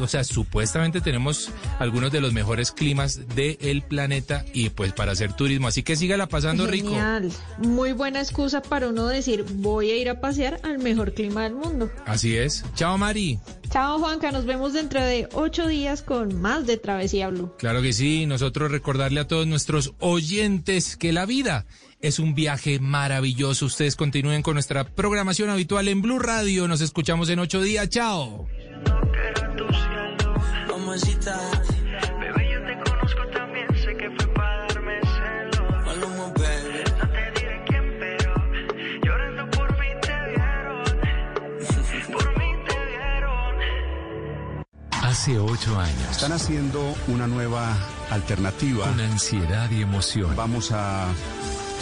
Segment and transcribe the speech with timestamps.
[0.00, 5.32] o sea, supuestamente tenemos algunos de los mejores climas del planeta y pues para hacer
[5.32, 5.66] turismo.
[5.66, 7.24] Así que sígala pasando Genial.
[7.24, 7.68] rico.
[7.68, 11.56] Muy buena excusa para uno decir, voy a ir a pasear al mejor clima del
[11.56, 11.90] mundo.
[12.06, 12.64] Así es.
[12.76, 13.40] Chao, Mari.
[13.70, 14.30] Chao, Juanca.
[14.30, 17.52] Nos vemos dentro de ocho días con más de Travesía Blue.
[17.58, 18.26] Claro que sí.
[18.26, 21.66] Nosotros recordarle a todos nuestros oyentes que la vida
[22.00, 23.66] es un viaje maravilloso.
[23.66, 26.68] Ustedes continúen con nuestra programación habitual en Blue Radio.
[26.68, 27.88] Nos escuchamos en ocho días.
[27.88, 28.46] Chao.
[30.94, 31.36] Mamacita,
[32.20, 35.84] Bebé, yo te conozco también, sé que fue para darme celos.
[35.86, 36.84] Maluma, baby.
[37.00, 38.34] No te diré quién, pero
[39.02, 40.84] llorando por mí te vieron.
[42.12, 43.56] Por mí te vieron.
[45.02, 47.76] Hace ocho años, Están haciendo una nueva
[48.12, 48.86] alternativa.
[48.86, 51.08] con ansiedad y emoción, Vamos a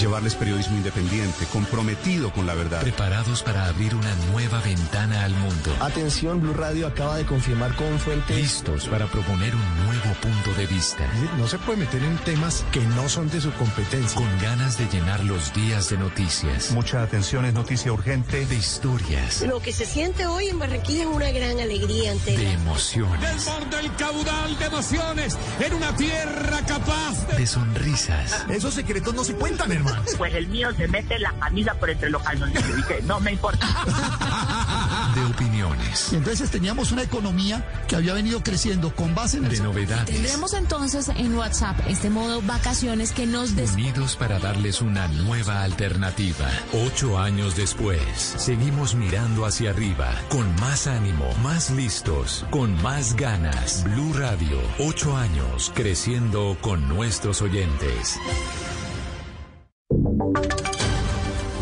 [0.02, 2.80] llevarles periodismo independiente, comprometido con la verdad.
[2.80, 7.98] preparados para abrir una nueva ventana al mundo, Atención, Blue Radio acaba de confirmar con
[8.00, 8.36] fuentes.
[8.36, 12.80] listos para proponer un nuevo punto de vista, No se puede meter en temas que
[12.80, 14.14] no son de su competencia.
[14.16, 18.44] con ganas de llenar los días de noticias, Mucha atención, es noticia urgente.
[18.46, 22.52] de historias, Lo que se siente hoy en Barranquilla es una gran alegría ante de
[22.52, 27.38] emociones, del caudal de emociones en una tierra capaz de...
[27.38, 29.91] de sonrisas, Esos secretos no se cuentan, hermano.
[30.18, 32.76] Pues el mío se mete la camisa por entre los calzoncillos.
[32.76, 33.66] Dice, no me importa.
[35.14, 39.50] de opiniones, Entonces teníamos una economía que había venido creciendo con base en el...
[39.50, 44.80] de novedades, Tendremos entonces en WhatsApp este modo vacaciones que nos des unidos para darles
[44.80, 46.48] una nueva alternativa.
[46.86, 48.00] Ocho años después,
[48.36, 53.84] seguimos mirando hacia arriba, con más ánimo, más listos, con más ganas.
[53.84, 58.18] Blue Radio, ocho años, creciendo con nuestros oyentes.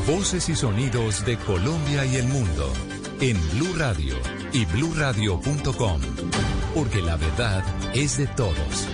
[0.06, 2.72] Voces y sonidos de Colombia y el mundo
[3.20, 4.14] en Blue Radio
[4.52, 6.00] y bluradio.com,
[6.74, 8.88] porque la verdad es de todos.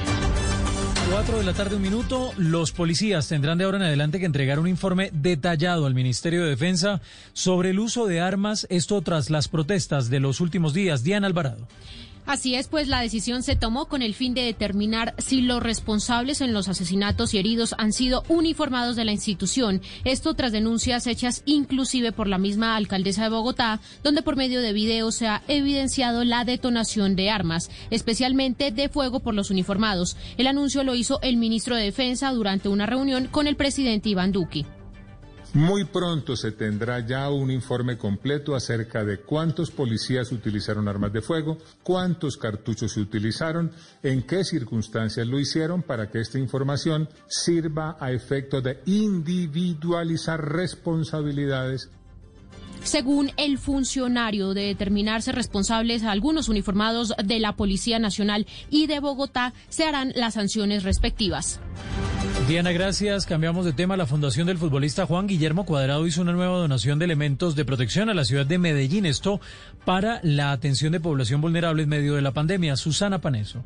[1.11, 2.33] 4 de la tarde, un minuto.
[2.37, 6.51] Los policías tendrán de ahora en adelante que entregar un informe detallado al Ministerio de
[6.51, 7.01] Defensa
[7.33, 11.05] sobre el uso de armas, esto tras las protestas de los últimos días.
[11.05, 11.69] Diana Alvarado.
[12.27, 16.41] Así es, pues la decisión se tomó con el fin de determinar si los responsables
[16.41, 19.81] en los asesinatos y heridos han sido uniformados de la institución.
[20.05, 24.73] Esto tras denuncias hechas inclusive por la misma alcaldesa de Bogotá, donde por medio de
[24.73, 30.17] video se ha evidenciado la detonación de armas, especialmente de fuego por los uniformados.
[30.37, 34.33] El anuncio lo hizo el ministro de Defensa durante una reunión con el presidente Iván
[34.33, 34.67] Duque.
[35.55, 41.23] Muy pronto se tendrá ya un informe completo acerca de cuántos policías utilizaron armas de
[41.23, 43.71] fuego, cuántos cartuchos se utilizaron,
[44.03, 51.91] en qué circunstancias lo hicieron para que esta información sirva a efecto de individualizar responsabilidades
[52.87, 59.01] Según el funcionario, de determinarse responsables a algunos uniformados de la Policía Nacional y de
[59.01, 61.59] Bogotá, se harán las sanciones respectivas.
[62.47, 63.27] Diana, gracias.
[63.27, 63.97] Cambiamos de tema.
[63.97, 68.09] La Fundación del Futbolista Juan Guillermo Cuadrado hizo una nueva donación de elementos de protección
[68.09, 69.05] a la ciudad de Medellín.
[69.05, 69.41] Esto
[69.85, 72.77] para la atención de población vulnerable en medio de la pandemia.
[72.77, 73.65] Susana Paneso.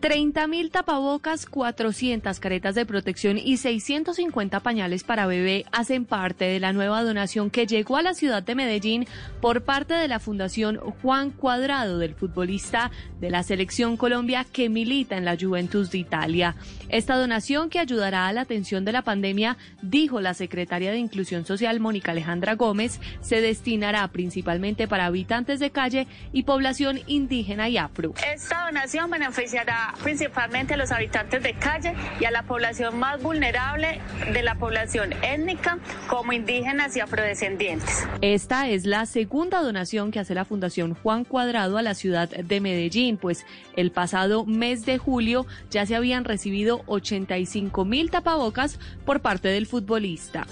[0.00, 6.58] 30 mil tapabocas, 400 caretas de protección y 650 pañales para bebé hacen parte de
[6.58, 9.06] la nueva donación que llegó a la ciudad de Medellín
[9.42, 12.90] por parte de la Fundación Juan Cuadrado del futbolista
[13.20, 16.56] de la Selección Colombia que milita en la Juventus de Italia.
[16.88, 21.44] Esta donación que ayudará a la atención de la pandemia, dijo la secretaria de Inclusión
[21.44, 27.76] Social Mónica Alejandra Gómez, se destinará principalmente para habitantes de calle y población indígena y
[27.76, 28.14] afro.
[28.34, 34.00] Esta donación beneficiará principalmente a los habitantes de calle y a la población más vulnerable
[34.32, 35.78] de la población étnica
[36.08, 38.06] como indígenas y afrodescendientes.
[38.20, 42.60] Esta es la segunda donación que hace la Fundación Juan Cuadrado a la ciudad de
[42.60, 43.44] Medellín, pues
[43.76, 49.66] el pasado mes de julio ya se habían recibido 85 mil tapabocas por parte del
[49.66, 50.46] futbolista.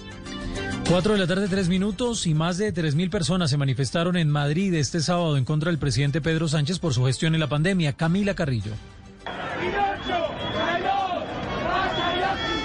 [0.88, 4.30] 4 de la tarde, 3 minutos y más de 3 mil personas se manifestaron en
[4.30, 7.92] Madrid este sábado en contra del presidente Pedro Sánchez por su gestión en la pandemia.
[7.92, 8.72] Camila Carrillo.
[9.60, 10.27] Inútil!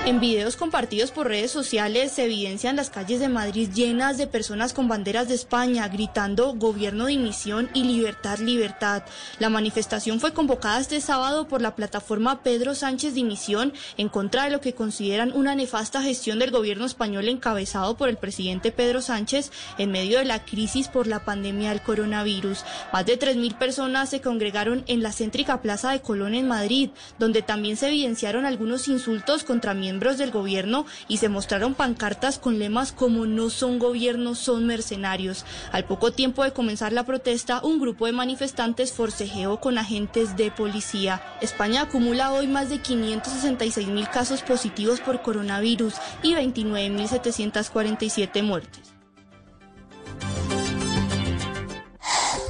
[0.06, 4.74] En videos compartidos por redes sociales se evidencian las calles de Madrid llenas de personas
[4.74, 9.04] con banderas de España gritando gobierno de dimisión y libertad, libertad.
[9.40, 14.50] La manifestación fue convocada este sábado por la plataforma Pedro Sánchez Dimisión en contra de
[14.50, 19.54] lo que consideran una nefasta gestión del gobierno español encabezado por el presidente Pedro Sánchez
[19.78, 22.66] en medio de la crisis por la pandemia del coronavirus.
[22.92, 26.90] Más de 3.000 personas se congregaron en la céntrica Plaza de Colón en Madrid,
[27.20, 32.40] donde también se evidenciaron algunos insultos contra miembros miembros del gobierno y se mostraron pancartas
[32.40, 35.46] con lemas como no son gobiernos, son mercenarios.
[35.72, 40.50] Al poco tiempo de comenzar la protesta, un grupo de manifestantes forcejeó con agentes de
[40.50, 41.22] policía.
[41.42, 45.94] España acumula hoy más de 566 mil casos positivos por coronavirus
[46.24, 48.96] y 29.747 muertes.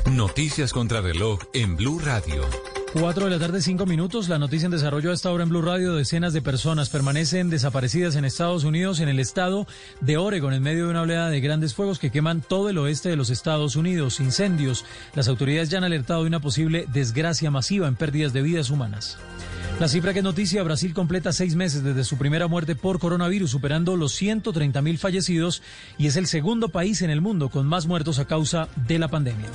[0.10, 2.46] Noticias contra reloj en Blue Radio.
[2.94, 4.30] 4 de la tarde, 5 minutos.
[4.30, 5.96] La noticia en desarrollo a esta hora en Blue Radio.
[5.96, 9.66] Decenas de personas permanecen desaparecidas en Estados Unidos, en el estado
[10.00, 13.10] de Oregon, en medio de una oleada de grandes fuegos que queman todo el oeste
[13.10, 14.20] de los Estados Unidos.
[14.20, 14.86] Incendios.
[15.16, 19.18] Las autoridades ya han alertado de una posible desgracia masiva en pérdidas de vidas humanas.
[19.80, 23.98] La cifra que noticia, Brasil completa seis meses desde su primera muerte por coronavirus, superando
[23.98, 25.62] los 130 mil fallecidos
[25.98, 29.08] y es el segundo país en el mundo con más muertos a causa de la
[29.08, 29.48] pandemia.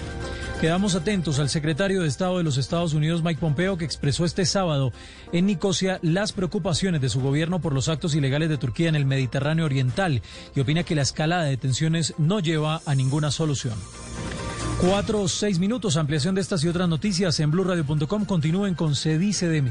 [0.61, 4.45] Quedamos atentos al secretario de Estado de los Estados Unidos, Mike Pompeo, que expresó este
[4.45, 4.93] sábado
[5.33, 9.07] en Nicosia las preocupaciones de su gobierno por los actos ilegales de Turquía en el
[9.07, 10.21] Mediterráneo Oriental
[10.55, 13.75] y opina que la escalada de tensiones no lleva a ninguna solución.
[14.81, 18.25] Cuatro o seis minutos, ampliación de estas y otras noticias en blurradio.com.
[18.25, 19.71] Continúen con Se de mí.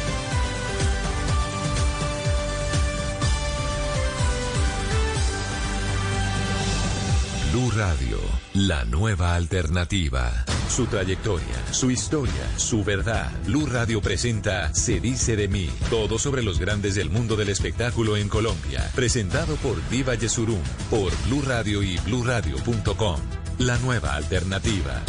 [7.51, 8.17] Blue Radio,
[8.53, 10.31] la nueva alternativa.
[10.69, 13.29] Su trayectoria, su historia, su verdad.
[13.45, 18.15] Blue Radio presenta Se dice de mí, todo sobre los grandes del mundo del espectáculo
[18.15, 18.89] en Colombia.
[18.95, 23.19] Presentado por Diva Yesurum, por Blue Radio y bluradio.com.
[23.57, 25.01] La nueva alternativa.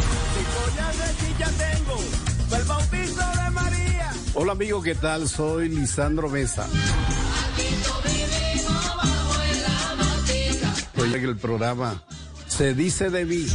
[4.33, 5.29] Hola amigo, ¿qué tal?
[5.29, 6.67] Soy Lisandro Mesa.
[10.97, 12.03] Oye, el programa
[12.53, 13.47] se dice de mí.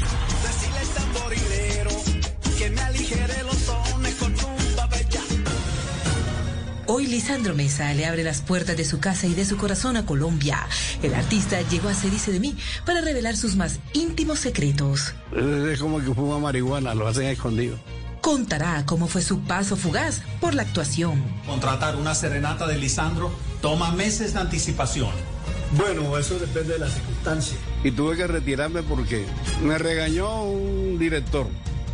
[6.86, 10.04] Hoy Lisandro Mesa le abre las puertas de su casa y de su corazón a
[10.04, 10.66] Colombia.
[11.00, 15.14] El artista llegó a Se dice de mí para revelar sus más íntimos secretos.
[15.32, 17.78] Es como que fuma marihuana, lo hacen escondido.
[18.20, 21.22] Contará cómo fue su paso fugaz por la actuación.
[21.46, 23.30] Contratar una serenata de Lisandro
[23.60, 25.37] toma meses de anticipación.
[25.76, 27.58] Bueno, eso depende de las circunstancias.
[27.84, 29.26] Y tuve que retirarme porque
[29.62, 31.46] me regañó un director.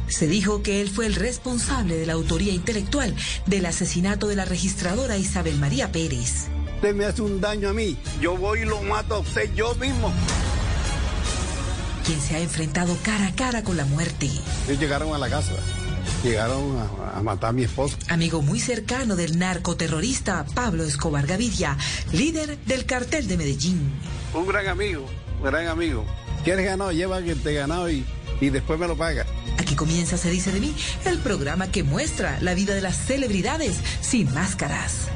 [0.06, 3.14] Se dijo que él fue el responsable de la autoría intelectual
[3.46, 6.48] del asesinato de la registradora Isabel María Pérez.
[6.76, 9.74] Usted me hace un daño a mí, yo voy y lo mato a usted yo
[9.76, 10.12] mismo.
[12.04, 14.28] Quien se ha enfrentado cara a cara con la muerte.
[14.68, 15.52] Ellos llegaron a la casa,
[16.24, 17.96] llegaron a, a matar a mi esposa.
[18.08, 21.76] Amigo muy cercano del narcoterrorista Pablo Escobar Gaviria,
[22.12, 23.92] líder del cartel de Medellín.
[24.32, 25.06] Un gran amigo,
[25.38, 26.04] un gran amigo.
[26.42, 26.92] ¿Quieres ganado?
[26.92, 28.04] Lleva que te ganado y,
[28.40, 29.26] y después me lo paga.
[29.58, 33.76] Aquí comienza Se dice de mí, el programa que muestra la vida de las celebridades
[34.00, 35.08] sin máscaras.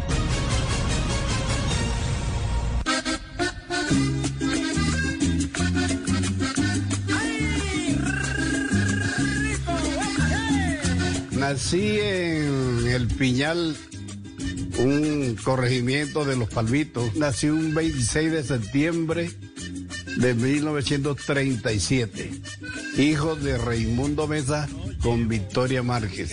[11.49, 13.75] Nací en el Piñal,
[14.81, 17.17] un corregimiento de los Palmitos.
[17.17, 19.31] Nací un 26 de septiembre
[20.19, 22.43] de 1937.
[22.99, 24.69] Hijo de Raimundo Mesa
[25.09, 26.33] con Victoria Márquez.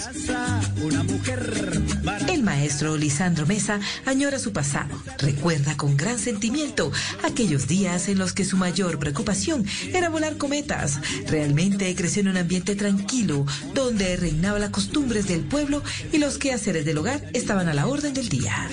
[2.28, 5.02] El maestro Lisandro Mesa añora su pasado.
[5.18, 6.92] Recuerda con gran sentimiento
[7.24, 11.00] aquellos días en los que su mayor preocupación era volar cometas.
[11.30, 16.84] Realmente creció en un ambiente tranquilo, donde reinaba las costumbres del pueblo y los quehaceres
[16.84, 18.70] del hogar estaban a la orden del día.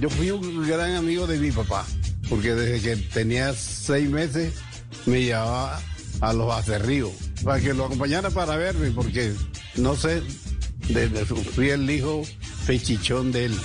[0.00, 1.86] Yo fui un gran amigo de mi papá,
[2.30, 4.54] porque desde que tenía seis meses
[5.04, 5.78] me llevaba
[6.20, 7.10] a los acerríos
[7.44, 9.32] para que lo acompañara para verme, porque
[9.76, 10.22] no sé
[10.88, 12.22] Desde su- fui el hijo
[12.66, 13.56] pechichón de él.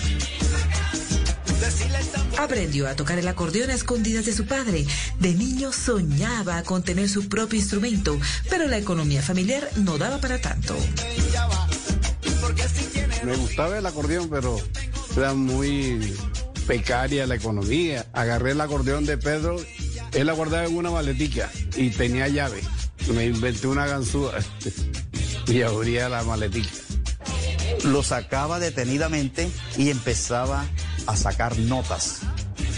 [2.38, 4.86] Aprendió a tocar el acordeón a escondidas de su padre.
[5.20, 8.20] De niño soñaba con tener su propio instrumento,
[8.50, 10.76] pero la economía familiar no daba para tanto.
[13.24, 14.60] Me gustaba el acordeón, pero
[15.18, 16.14] era muy
[16.68, 18.06] precaria la economía.
[18.14, 19.56] Agarré el acordeón de Pedro,
[20.16, 22.62] él la guardaba en una maletica y tenía llave.
[23.14, 24.34] Me inventé una ganzúa
[25.48, 26.70] y abría la maletica.
[27.84, 30.66] Lo sacaba detenidamente y empezaba
[31.06, 32.22] a sacar notas.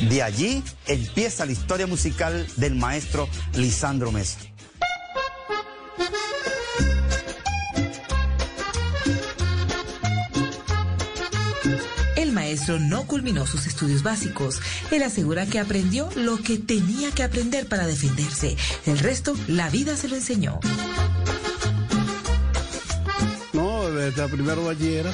[0.09, 4.39] De allí empieza la historia musical del maestro Lisandro Mesa.
[12.47, 14.61] Maestro no culminó sus estudios básicos.
[14.89, 18.55] Él asegura que aprendió lo que tenía que aprender para defenderse.
[18.85, 20.61] El resto, la vida se lo enseñó.
[23.51, 25.11] No, desde primero bachillera.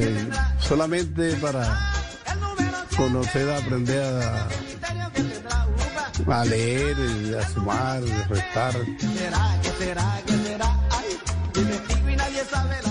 [0.00, 1.92] Eh, solamente para
[2.96, 4.48] conocer, aprender a,
[6.26, 6.96] a leer,
[7.38, 8.74] a sumar, a restar.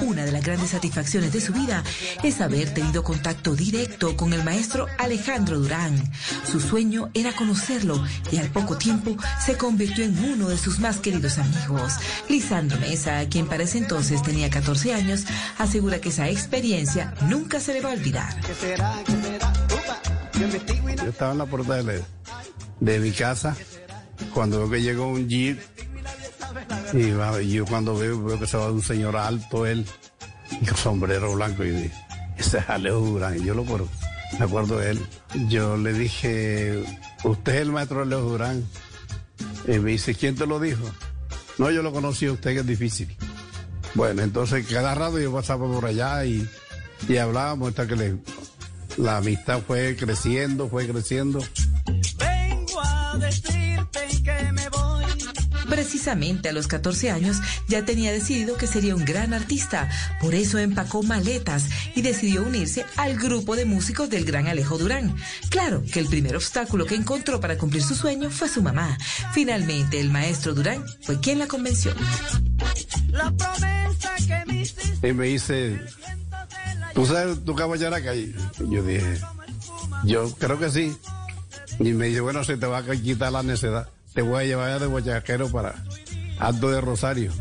[0.01, 1.84] Una de las grandes satisfacciones de su vida
[2.24, 6.12] es haber tenido contacto directo con el maestro Alejandro Durán.
[6.50, 10.98] Su sueño era conocerlo y al poco tiempo se convirtió en uno de sus más
[10.98, 11.93] queridos amigos.
[12.29, 15.25] Lisandro Mesa, quien para ese entonces tenía 14 años,
[15.57, 18.36] asegura que esa experiencia nunca se le va a olvidar.
[21.03, 22.03] Yo estaba en la puerta de,
[22.79, 23.55] de mi casa
[24.34, 25.60] cuando veo que llegó un jeep
[26.94, 29.86] y yo cuando veo, veo que se va un señor alto él
[30.68, 31.92] con sombrero blanco y dije,
[32.38, 33.94] ese es Alejo Durán y yo lo conozco,
[34.40, 35.06] me acuerdo de él.
[35.50, 36.84] Yo le dije,
[37.24, 38.66] usted es el maestro Alejo Durán
[39.68, 40.84] y me dice, ¿quién te lo dijo?
[41.58, 43.16] No, yo lo conocí a usted que es difícil.
[43.94, 46.48] Bueno, entonces cada rato yo pasaba por allá y,
[47.08, 48.18] y hablábamos hasta que
[48.98, 51.40] la amistad fue creciendo, fue creciendo.
[52.18, 53.54] Vengo a voy.
[55.69, 59.89] Precisamente a los 14 años ya tenía decidido que sería un gran artista,
[60.22, 65.15] por eso empacó maletas y decidió unirse al grupo de músicos del gran Alejo Durán.
[65.50, 68.98] Claro que el primer obstáculo que encontró para cumplir su sueño fue su mamá.
[69.34, 71.93] Finalmente el maestro Durán fue quien la convenció.
[73.10, 75.07] La promesa que me hiciste.
[75.07, 75.81] Y me dice,
[76.93, 78.15] ¿tú sabes tu caballaraca?
[78.15, 78.36] Y
[78.69, 79.19] yo dije,
[80.03, 80.95] yo creo que sí.
[81.79, 83.89] Y me dice, bueno, se te va a quitar la necedad.
[84.15, 85.75] Te voy a llevar de guachaquero para
[86.39, 87.34] Alto de Rosario.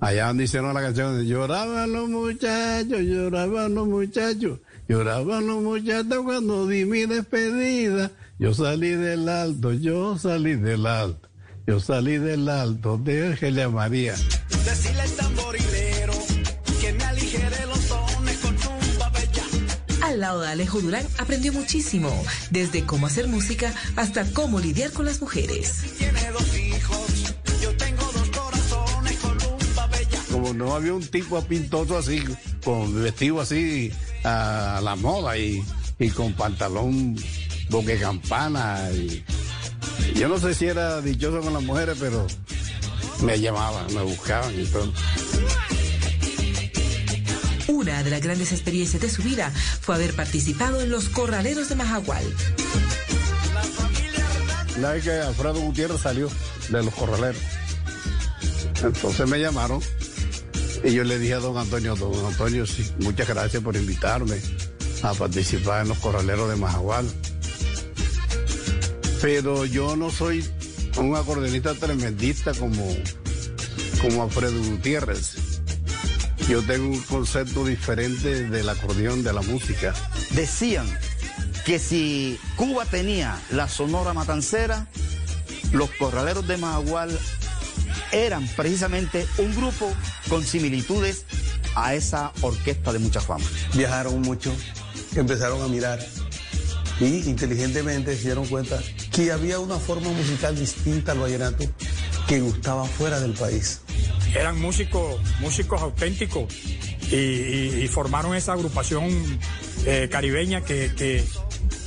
[0.00, 6.66] Allá donde hicieron la canción, lloraban los muchachos, lloraban los muchachos, lloraban los muchachos cuando
[6.66, 8.10] di mi despedida.
[8.38, 11.28] Yo salí del alto, yo salí del alto,
[11.66, 14.14] yo salí del alto de Ángeles María.
[14.64, 15.91] Decirle tamborilero
[20.12, 22.10] Al lado de Alejo Durán aprendió muchísimo,
[22.50, 25.84] desde cómo hacer música hasta cómo lidiar con las mujeres.
[30.30, 32.22] Como no había un tipo pintoso así,
[32.62, 33.90] con vestido así
[34.22, 35.64] a la moda y,
[35.98, 37.16] y con pantalón
[37.70, 38.90] boque campana.
[38.92, 39.24] Y,
[40.14, 42.26] yo no sé si era dichoso con las mujeres, pero
[43.22, 44.92] me llamaban, me buscaban y todo.
[47.68, 51.76] Una de las grandes experiencias de su vida fue haber participado en los corraleros de
[51.76, 52.24] Majagual.
[54.78, 56.28] Una vez que Alfredo Gutiérrez salió
[56.68, 57.40] de los corraleros,
[58.82, 59.80] entonces me llamaron
[60.84, 64.40] y yo le dije a don Antonio, don Antonio, sí, muchas gracias por invitarme
[65.02, 67.06] a participar en los corraleros de Majagual.
[69.20, 70.44] Pero yo no soy
[70.96, 72.84] un acordeonista tremendista como,
[74.00, 75.51] como Alfredo Gutiérrez.
[76.48, 79.94] Yo tengo un concepto diferente del acordeón, de la música.
[80.30, 80.86] Decían
[81.64, 84.86] que si Cuba tenía la Sonora Matancera,
[85.72, 87.16] los corraleros de Mahagual
[88.10, 89.90] eran precisamente un grupo
[90.28, 91.24] con similitudes
[91.74, 93.44] a esa orquesta de mucha fama.
[93.74, 94.52] Viajaron mucho,
[95.14, 96.00] empezaron a mirar
[97.00, 98.80] y inteligentemente se dieron cuenta
[99.12, 101.64] que había una forma musical distinta al vallenato
[102.26, 103.80] que gustaba fuera del país.
[104.34, 106.52] Eran músicos, músicos auténticos
[107.10, 109.10] y, y- y formaron esa agrupación
[109.86, 111.24] eh, caribeña que, que-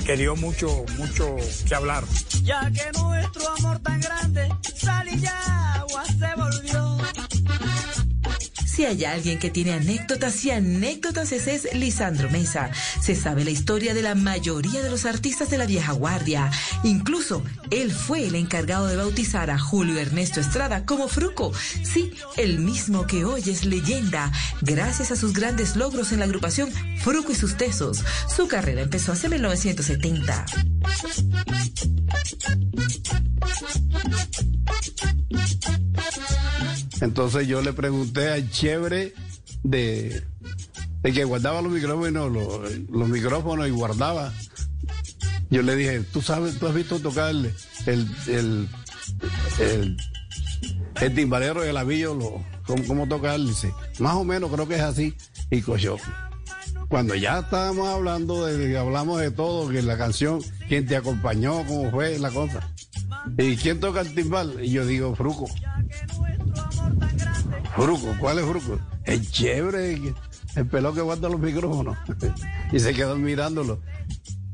[0.06, 1.36] que dio mucho, mucho
[1.68, 2.04] que hablar.
[2.44, 6.85] Ya que nuestro amor tan grande, sal y agua se volvió.
[8.76, 12.72] Si hay alguien que tiene anécdotas y anécdotas, es Lisandro Mesa.
[13.00, 16.52] Se sabe la historia de la mayoría de los artistas de la vieja guardia.
[16.84, 17.42] Incluso
[17.72, 21.54] él fue el encargado de bautizar a Julio Ernesto Estrada como Fruco.
[21.84, 24.30] Sí, el mismo que hoy es leyenda,
[24.60, 28.04] gracias a sus grandes logros en la agrupación Fruco y sus Tesos.
[28.28, 30.46] Su carrera empezó hace 1970.
[37.02, 39.14] Entonces yo le pregunté al chévere
[39.62, 40.24] de,
[41.04, 42.32] que guardaba los micrófonos,
[42.90, 44.34] los, micrófonos y guardaba.
[45.52, 47.54] Yo le dije, tú sabes, tú has visto tocar el,
[47.86, 48.70] el, el,
[49.60, 49.98] el,
[51.00, 54.82] el timbalero de Lavillo, lo, cómo, cómo tocar, dice, más o menos creo que es
[54.82, 55.14] así.
[55.52, 55.98] Y coño,
[56.90, 61.92] cuando ya estábamos hablando de, hablamos de todo, que la canción, quién te acompañó, cómo
[61.92, 62.68] fue la cosa.
[63.38, 64.58] ¿Y quién toca el timbal?
[64.64, 65.46] Y yo digo, Fruco.
[67.76, 68.80] Fruco, ¿cuál es Fruco?
[69.04, 70.14] El chévere,
[70.56, 71.98] el pelo que guarda los micrófonos.
[72.72, 73.82] y se quedó mirándolo.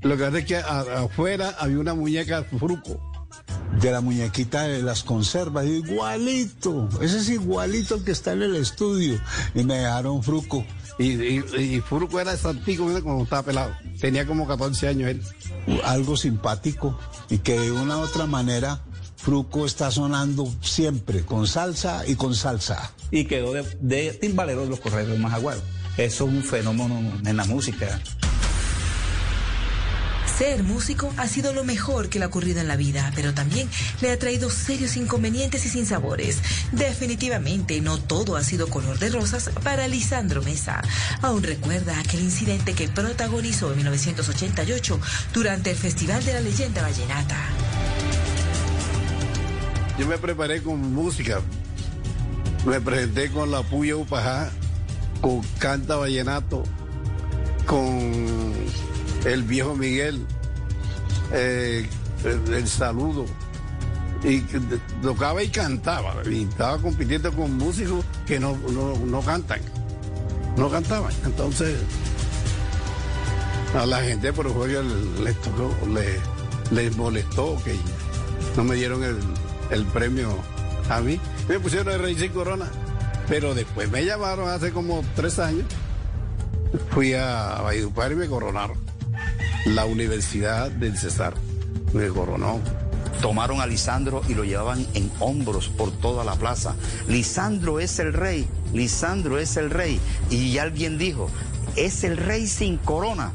[0.02, 3.00] Lo que pasa es que afuera había una muñeca Fruco.
[3.80, 8.56] de la muñequita de las conservas, igualito, ese es igualito el que está en el
[8.56, 9.22] estudio.
[9.54, 10.66] Y me dejaron fruco.
[10.98, 13.72] Y, y, y Fruco era santico cuando estaba pelado.
[14.00, 15.22] Tenía como 14 años él.
[15.84, 16.98] Algo simpático
[17.30, 18.82] y que de una u otra manera
[19.22, 22.92] Fruco está sonando siempre, con salsa y con salsa.
[23.12, 25.62] y quedó de, de timbalero de los corredores de Majagual.
[25.98, 28.02] Eso es un fenómeno en la música.
[30.38, 33.70] Ser músico ha sido lo mejor que le ha ocurrido en la vida, pero también
[34.02, 36.40] le ha traído serios inconvenientes y sinsabores.
[36.72, 40.82] Definitivamente no todo ha sido color de rosas para Lisandro Mesa.
[41.22, 45.00] Aún recuerda aquel incidente que protagonizó en 1988
[45.32, 47.38] durante el Festival de la Leyenda Vallenata.
[49.98, 51.40] Yo me preparé con música.
[52.66, 54.50] Me presenté con la Puya Upajá,
[55.22, 56.64] con Canta Vallenato,
[57.66, 58.54] con
[59.26, 60.26] el viejo Miguel,
[61.32, 61.88] eh,
[62.24, 63.26] el, el saludo.
[64.24, 64.42] Y
[65.02, 66.14] tocaba y cantaba.
[66.30, 69.62] Y estaba compitiendo con músicos que no, no, no cantan.
[70.56, 71.12] No cantaban.
[71.26, 71.80] Entonces,
[73.76, 74.84] a la gente por ejemplo
[75.24, 76.20] les tocó, le-
[76.76, 77.76] les molestó que
[78.56, 79.18] no me dieron el,
[79.72, 80.38] el premio
[80.90, 81.20] a mí.
[81.48, 82.70] Me pusieron el Rey sin Corona.
[83.28, 85.66] Pero después me llamaron hace como tres años.
[86.92, 88.78] Fui a Valledupar y me coronaron.
[89.66, 91.34] La Universidad del Cesar
[91.94, 92.60] me coronó.
[93.22, 96.76] Tomaron a Lisandro y lo llevaban en hombros por toda la plaza.
[97.08, 100.00] Lisandro es el rey, Lisandro es el rey.
[100.30, 101.30] Y alguien dijo,
[101.76, 103.32] es el rey sin corona.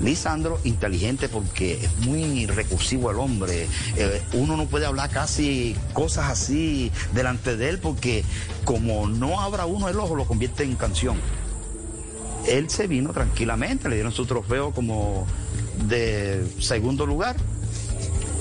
[0.00, 3.66] Lisandro, inteligente porque es muy recursivo el hombre.
[3.96, 8.24] Eh, uno no puede hablar casi cosas así delante de él porque
[8.64, 11.18] como no abra uno el ojo, lo convierte en canción.
[12.46, 15.26] Él se vino tranquilamente, le dieron su trofeo como
[15.88, 17.36] de segundo lugar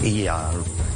[0.02, 0.52] y a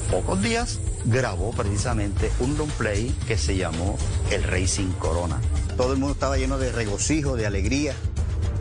[0.09, 3.97] pocos días grabó precisamente un long play que se llamó
[4.31, 5.41] El Rey sin Corona.
[5.75, 7.93] Todo el mundo estaba lleno de regocijo, de alegría,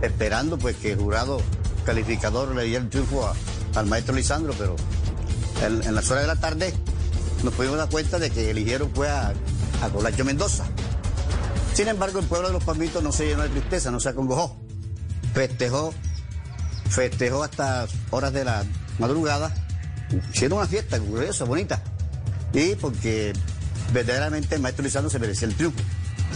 [0.00, 1.40] esperando pues que el jurado
[1.82, 3.32] calificador le diera el triunfo
[3.74, 4.76] al maestro Lisandro, pero
[5.64, 6.74] en, en las horas de la tarde
[7.42, 9.32] nos pudimos dar cuenta de que eligieron fue a,
[9.82, 10.64] a Colacho Mendoza.
[11.74, 14.60] Sin embargo, el pueblo de los Palmitos no se llenó de tristeza, no se acongojó.
[15.32, 15.94] Festejó,
[16.90, 18.64] festejó hasta horas de la
[18.98, 19.54] madrugada.
[20.32, 21.82] Hicieron una fiesta gloriosa, bonita.
[22.52, 23.32] Y porque
[23.92, 25.80] verdaderamente el maestro Lisandro se merecía el triunfo.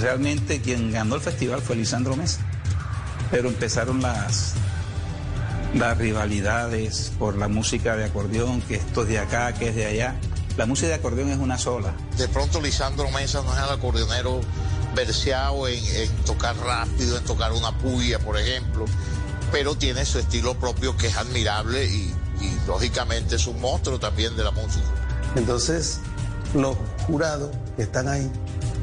[0.01, 2.41] Realmente quien ganó el festival fue Lisandro Mesa.
[3.31, 4.55] Pero empezaron las,
[5.79, 9.87] las rivalidades por la música de acordeón, que esto es de acá, que es de
[9.87, 10.17] allá.
[10.57, 11.95] La música de acordeón es una sola.
[12.17, 14.41] De pronto Lisandro Mesa no es el acordeonero
[14.95, 18.87] verseado en, en tocar rápido, en tocar una puya, por ejemplo,
[19.53, 24.35] pero tiene su estilo propio que es admirable y, y, lógicamente es un monstruo también
[24.37, 24.87] de la música.
[25.35, 26.01] Entonces,
[26.55, 28.31] los jurados que están ahí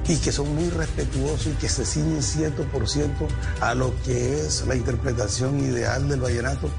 [0.07, 3.09] y que son muy respetuosos y que se ciñen 100%
[3.61, 6.69] a lo que es la interpretación ideal del vallenato,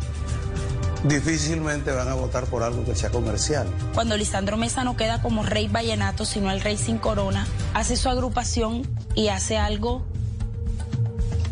[1.04, 3.66] difícilmente van a votar por algo que sea comercial.
[3.94, 8.08] Cuando Lisandro Mesa no queda como rey vallenato, sino el rey sin corona, hace su
[8.08, 8.82] agrupación
[9.14, 10.04] y hace algo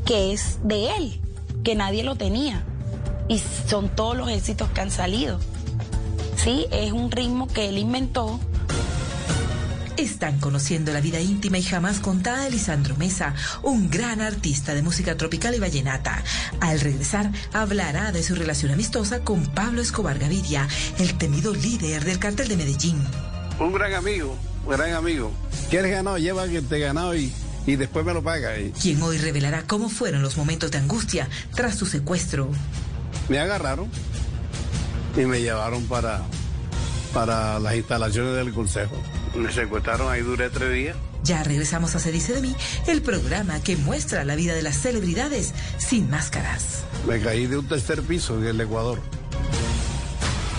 [0.05, 1.21] que es de él,
[1.65, 2.65] que nadie lo tenía.
[3.29, 5.39] Y son todos los éxitos que han salido.
[6.37, 8.41] Sí, es un ritmo que él inventó.
[9.97, 14.83] Están conociendo la vida íntima y jamás contada de Lisandro Mesa, un gran artista de
[14.83, 16.23] música tropical y vallenata.
[16.61, 20.67] Al regresar, hablará de su relación amistosa con Pablo Escobar Gaviria,
[20.99, 22.99] el temido líder del cártel de Medellín.
[23.61, 25.31] Un gran amigo, un gran amigo.
[25.71, 26.19] ¿Quieres ganado?
[26.19, 27.33] Lleva que te ganado y,
[27.67, 28.59] y después me lo paga.
[28.59, 32.51] Y Quien hoy revelará cómo fueron los momentos de angustia tras su secuestro.
[33.29, 33.89] me agarraron
[35.17, 36.23] y me llevaron para,
[37.13, 38.97] para las instalaciones del consejo.
[39.35, 40.97] Me secuestraron, ahí duré tres días.
[41.25, 42.55] Ya regresamos a Se dice de mí,
[42.87, 46.83] el programa que muestra la vida de las celebridades sin máscaras.
[47.07, 48.99] Me caí de un tercer piso en el Ecuador.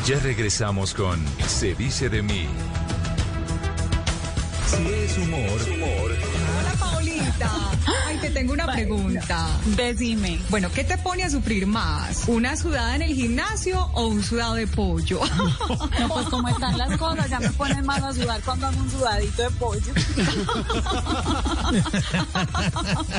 [0.05, 2.47] Ya regresamos con Se dice de mí.
[4.67, 6.32] Si es humor, humor.
[8.07, 9.47] Ay, te tengo una pregunta.
[9.75, 10.39] Decime.
[10.49, 12.23] Bueno, ¿qué te pone a sufrir más?
[12.27, 15.19] ¿Una sudada en el gimnasio o un sudado de pollo?
[15.99, 18.89] No, pues como están las cosas, ya me ponen más a sudar cuando hago un
[18.91, 19.93] sudadito de pollo.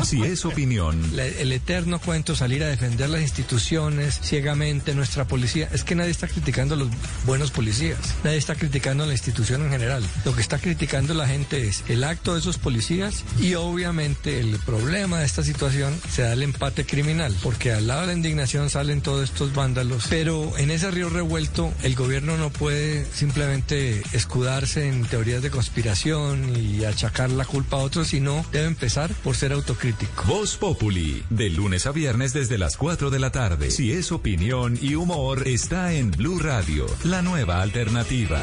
[0.05, 5.68] Si es opinión, La- el eterno cuento, salir a defender las instituciones ciegamente, nuestra policía.
[5.72, 6.88] Es que nadie está criticando a los
[7.24, 10.05] buenos policías, nadie está criticando a la institución en general.
[10.24, 14.59] Lo que está criticando la gente es el acto de esos policías y obviamente el
[14.64, 18.71] problema de esta situación se da el empate criminal, porque al lado de la indignación
[18.71, 20.07] salen todos estos vándalos.
[20.09, 26.55] Pero en ese río revuelto, el gobierno no puede simplemente escudarse en teorías de conspiración
[26.57, 30.25] y achacar la culpa a otros, sino debe empezar por ser autocrítico.
[30.27, 33.71] Voz Populi, de lunes a viernes desde las 4 de la tarde.
[33.71, 38.43] Si es opinión y humor, está en Blue Radio, la nueva alternativa.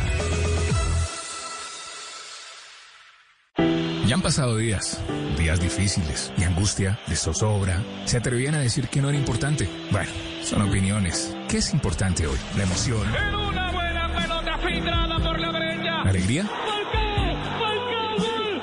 [4.12, 5.00] Ya han pasado días,
[5.38, 7.82] días difíciles y angustia, de zozobra.
[8.04, 9.70] Se atrevían a decir que no era importante.
[9.90, 10.10] Bueno,
[10.44, 11.34] son opiniones.
[11.48, 12.38] ¿Qué es importante hoy?
[12.58, 16.04] La emoción, Una buena pelota filtrada por la derecha.
[16.04, 16.46] la alegría,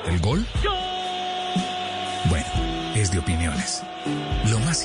[0.07, 0.45] el gol.
[2.29, 2.45] Bueno,
[2.93, 3.81] es de opiniones.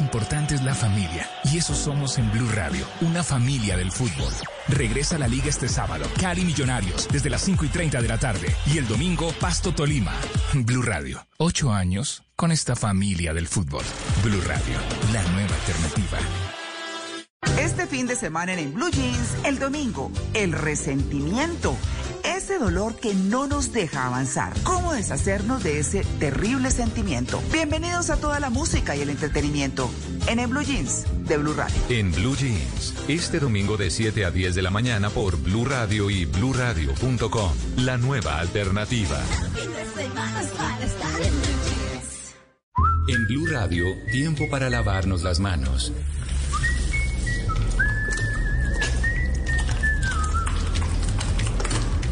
[0.01, 1.29] Importante es la familia.
[1.45, 4.33] Y eso somos en Blue Radio, una familia del fútbol.
[4.69, 6.07] Regresa a la liga este sábado.
[6.21, 8.55] Cali Millonarios, desde las 5 y 30 de la tarde.
[8.67, 10.13] Y el domingo, Pasto Tolima.
[10.53, 13.85] Blue Radio, ocho años con esta familia del fútbol.
[14.23, 14.79] Blue Radio,
[15.13, 16.19] la nueva alternativa.
[17.59, 21.77] Este fin de semana en Blue Jeans, el domingo, el resentimiento.
[22.25, 24.55] Ese dolor que no nos deja avanzar.
[24.63, 27.43] ¿Cómo deshacernos de ese terrible sentimiento?
[27.53, 29.91] Bienvenidos a toda la música y el entretenimiento
[30.27, 31.77] en, en Blue Jeans de Blue Radio.
[31.91, 36.09] En Blue Jeans, este domingo de 7 a 10 de la mañana por Blue Radio
[36.09, 39.21] y bluradio.com, la nueva alternativa.
[43.07, 45.93] En Blue Radio, tiempo para lavarnos las manos.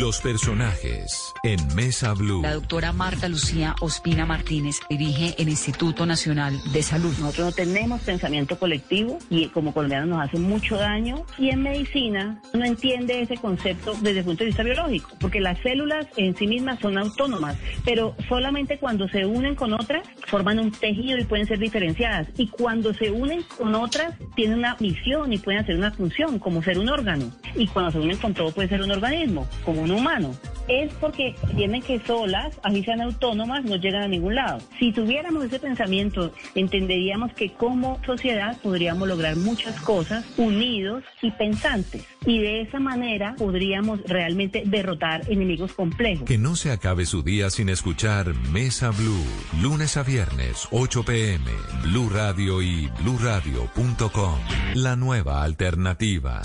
[0.00, 2.42] Los personajes en Mesa Blue.
[2.42, 7.14] La doctora Marta Lucía Ospina Martínez dirige el Instituto Nacional de Salud.
[7.20, 11.24] Nosotros no tenemos pensamiento colectivo y como colombianos nos hace mucho daño.
[11.38, 15.60] Y en medicina no entiende ese concepto desde el punto de vista biológico, porque las
[15.60, 20.72] células en sí mismas son autónomas, pero solamente cuando se unen con otras forman un
[20.72, 22.26] tejido y pueden ser diferenciadas.
[22.36, 26.64] Y cuando se unen con otras tienen una misión y pueden hacer una función, como
[26.64, 27.30] ser un órgano.
[27.54, 30.34] Y cuando se unen con todo puede ser un organismo, como un humano.
[30.66, 34.60] es porque tienen que solas, así sean autónomas, no llegan a ningún lado.
[34.78, 42.04] Si tuviéramos ese pensamiento, entenderíamos que como sociedad podríamos lograr muchas cosas unidos y pensantes.
[42.24, 46.24] Y de esa manera podríamos realmente derrotar enemigos complejos.
[46.26, 49.24] Que no se acabe su día sin escuchar Mesa Blue,
[49.60, 51.50] lunes a viernes, 8 pm,
[51.82, 54.38] Blue Radio y bluradio.com.
[54.74, 56.42] La nueva alternativa.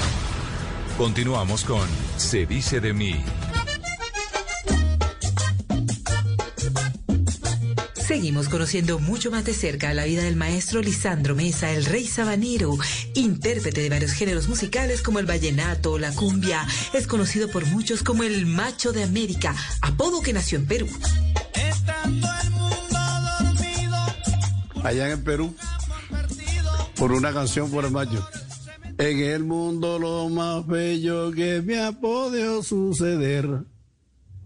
[1.00, 3.16] Continuamos con Se dice de mí.
[7.96, 12.78] Seguimos conociendo mucho más de cerca la vida del maestro Lisandro Mesa, el rey sabanero,
[13.14, 16.68] intérprete de varios géneros musicales como el vallenato, la cumbia.
[16.92, 20.90] Es conocido por muchos como el macho de América, apodo que nació en Perú.
[24.84, 25.56] Allá en el Perú,
[26.98, 28.28] por una canción por el macho.
[29.00, 33.62] En el mundo lo más bello que me ha podido suceder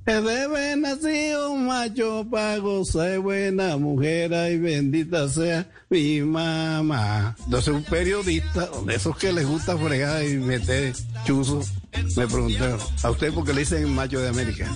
[0.06, 7.36] es de haber nacido un macho para gozar buena mujer y bendita sea mi mamá.
[7.46, 10.94] Entonces un periodista, de esos que les gusta fregar y meter
[11.26, 11.74] chuzos,
[12.16, 14.72] me preguntó, ¿a usted por qué le dicen macho de América?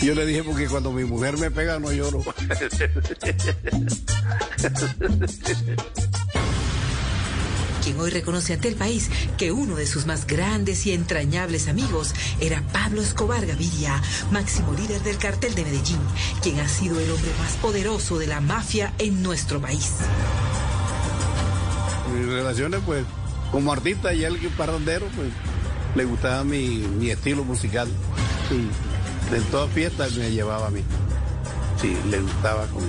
[0.00, 2.24] Yo le dije porque cuando mi mujer me pega no lloro.
[7.86, 12.14] quien hoy reconoce ante el país que uno de sus más grandes y entrañables amigos
[12.40, 16.00] era Pablo Escobar Gaviria, máximo líder del cartel de Medellín,
[16.42, 19.92] quien ha sido el hombre más poderoso de la mafia en nuestro país.
[22.12, 23.04] Mis relaciones, pues,
[23.52, 25.28] como artista y que parrandero, pues,
[25.94, 27.88] le gustaba mi, mi estilo musical.
[28.50, 30.82] Y en todas fiestas me llevaba a mí.
[31.80, 32.86] Sí, le gustaba como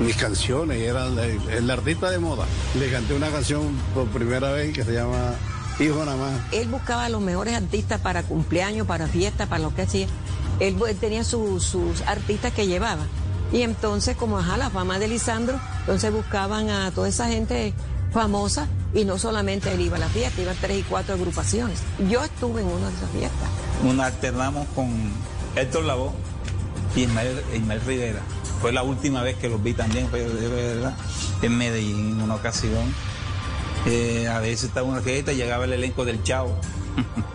[0.00, 1.18] mis canciones, era el,
[1.50, 2.46] el, artista de moda.
[2.78, 5.34] Le canté una canción por primera vez que se llama
[5.78, 6.40] Hijo nada más.
[6.52, 10.06] Él buscaba a los mejores artistas para cumpleaños, para fiestas, para lo que hacía.
[10.58, 13.06] Él, él tenía su, sus artistas que llevaba.
[13.52, 17.74] Y entonces, como ajá, la fama de Lisandro, entonces buscaban a toda esa gente
[18.12, 21.78] famosa y no solamente él iba a la fiesta, iba a tres y cuatro agrupaciones.
[22.08, 23.48] Yo estuve en una de esas fiestas.
[23.82, 24.90] Nos alternamos con
[25.56, 26.12] Héctor Lavoe
[26.94, 28.20] y Ismael, Ismael Rivera.
[28.60, 30.94] Fue la última vez que los vi también, fue de verdad,
[31.40, 32.92] en Medellín, en una ocasión.
[33.86, 36.54] Eh, a veces estaba una fiesta y llegaba el elenco del Chavo.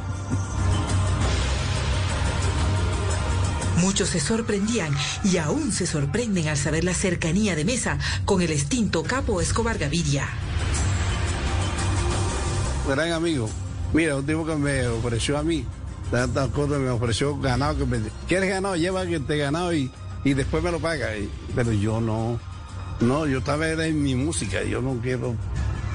[3.77, 8.51] Muchos se sorprendían y aún se sorprenden al saber la cercanía de Mesa con el
[8.51, 10.27] extinto capo Escobar Gaviria.
[12.87, 13.49] Gran amigo.
[13.93, 15.65] Mira, un tipo que me ofreció a mí,
[16.11, 17.77] tantas cosas, me ofreció ganado.
[17.77, 18.75] Que me, ¿Quieres ganado?
[18.75, 19.91] Lleva que te ganado y,
[20.25, 21.11] y después me lo paga.
[21.55, 22.37] Pero yo no,
[22.99, 25.35] no, yo estaba en mi música, yo no quiero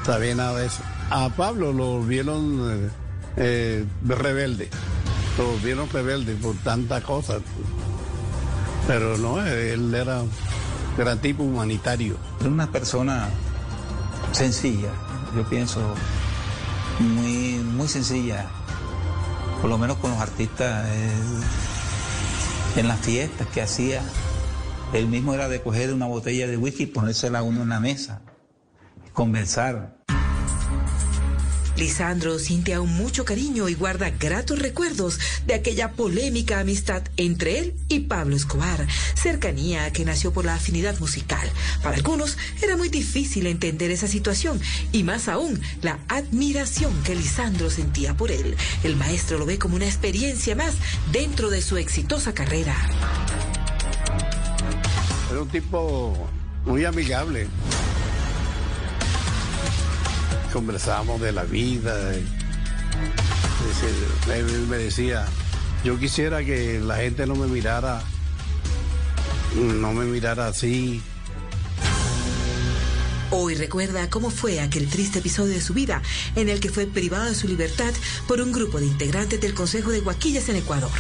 [0.07, 0.83] saber nada de eso.
[1.11, 2.91] A Pablo lo vieron eh,
[3.37, 4.71] eh, rebelde,
[5.37, 7.43] lo vieron rebelde por tantas cosas.
[8.87, 10.23] Pero no, él era
[10.97, 12.17] gran tipo humanitario.
[12.41, 13.29] Era una persona
[14.33, 14.91] sencilla,
[15.35, 15.81] yo pienso,
[17.01, 18.47] muy, muy sencilla,
[19.61, 21.11] por lo menos con los artistas, eh,
[22.77, 24.03] en las fiestas que hacía.
[24.93, 28.23] Él mismo era de coger una botella de whisky y ponérsela uno en la mesa,
[29.13, 30.00] conversar.
[31.81, 37.75] Lisandro siente aún mucho cariño y guarda gratos recuerdos de aquella polémica amistad entre él
[37.89, 41.51] y Pablo Escobar, cercanía que nació por la afinidad musical.
[41.83, 44.61] Para algunos era muy difícil entender esa situación
[44.93, 48.57] y más aún la admiración que Lisandro sentía por él.
[48.85, 50.75] El maestro lo ve como una experiencia más
[51.11, 52.77] dentro de su exitosa carrera.
[55.31, 56.29] Era un tipo
[56.67, 57.49] muy amigable
[60.53, 62.15] conversábamos de la vida.
[62.15, 62.25] Él
[64.69, 65.27] me decía,
[65.85, 68.03] yo quisiera que la gente no me mirara,
[69.55, 71.03] no me mirara así.
[73.33, 76.03] Hoy recuerda cómo fue aquel triste episodio de su vida
[76.35, 77.93] en el que fue privado de su libertad
[78.27, 80.91] por un grupo de integrantes del Consejo de Guaquillas en Ecuador.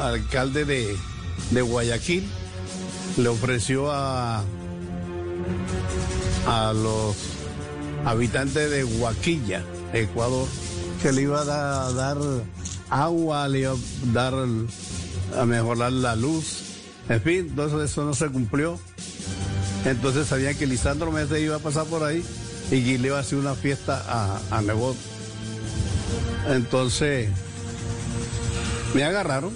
[0.00, 0.96] Alcalde de,
[1.50, 2.26] de Guayaquil
[3.18, 4.44] le ofreció a
[6.46, 7.16] a los
[8.04, 10.46] habitantes de Huaquilla, Ecuador,
[11.02, 12.18] que le iba a dar,
[12.90, 13.76] agua, le iba a
[14.12, 14.34] dar
[15.36, 16.62] a mejorar la luz.
[17.08, 18.78] En fin, entonces eso no se cumplió.
[19.84, 22.24] Entonces sabían que Lisandro Mesa iba a pasar por ahí
[22.70, 24.96] y le iba a hacer una fiesta a, a Nebot.
[26.48, 27.28] Entonces
[28.94, 29.52] me agarraron,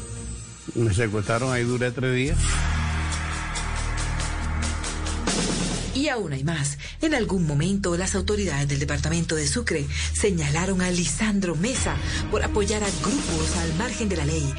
[0.74, 2.38] me secuestraron ahí, duré tres días.
[6.00, 6.78] Y aún hay más.
[7.02, 11.94] En algún momento, las autoridades del departamento de Sucre señalaron a Lisandro Mesa
[12.30, 14.50] por apoyar a grupos al margen de la ley.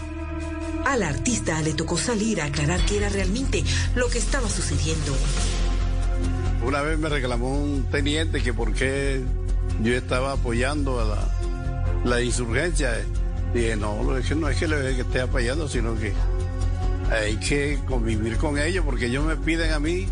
[0.86, 3.64] Al artista le tocó salir a aclarar qué era realmente
[3.96, 5.18] lo que estaba sucediendo.
[6.64, 9.24] Una vez me reclamó un teniente que por qué
[9.82, 13.04] yo estaba apoyando a la, la insurgencia.
[13.52, 16.14] Dije, no, es que no es que le que esté apoyando, sino que
[17.10, 20.08] hay que convivir con ellos porque ellos me piden a mí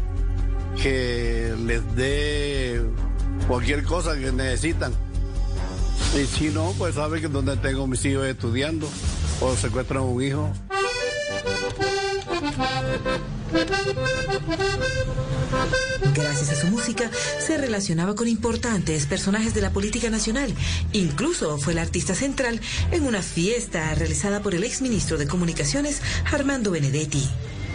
[0.82, 2.82] que les dé
[3.48, 4.94] cualquier cosa que necesitan.
[6.16, 8.88] Y si no, pues sabe que donde tengo mis hijos estudiando
[9.42, 10.52] o secuestran un hijo.
[16.14, 20.54] Gracias a su música, se relacionaba con importantes personajes de la política nacional.
[20.94, 22.60] Incluso fue el artista central
[22.92, 27.28] en una fiesta realizada por el exministro de Comunicaciones, Armando Benedetti.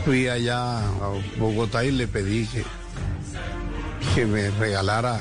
[0.05, 2.65] Fui allá a Bogotá y le pedí que,
[4.15, 5.21] que me regalara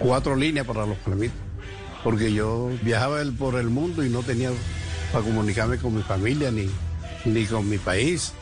[0.00, 1.36] cuatro líneas para los palmitos,
[2.02, 4.50] porque yo viajaba por el mundo y no tenía
[5.12, 6.68] para comunicarme con mi familia ni,
[7.24, 8.32] ni con mi país.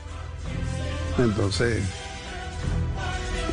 [1.18, 1.82] Entonces,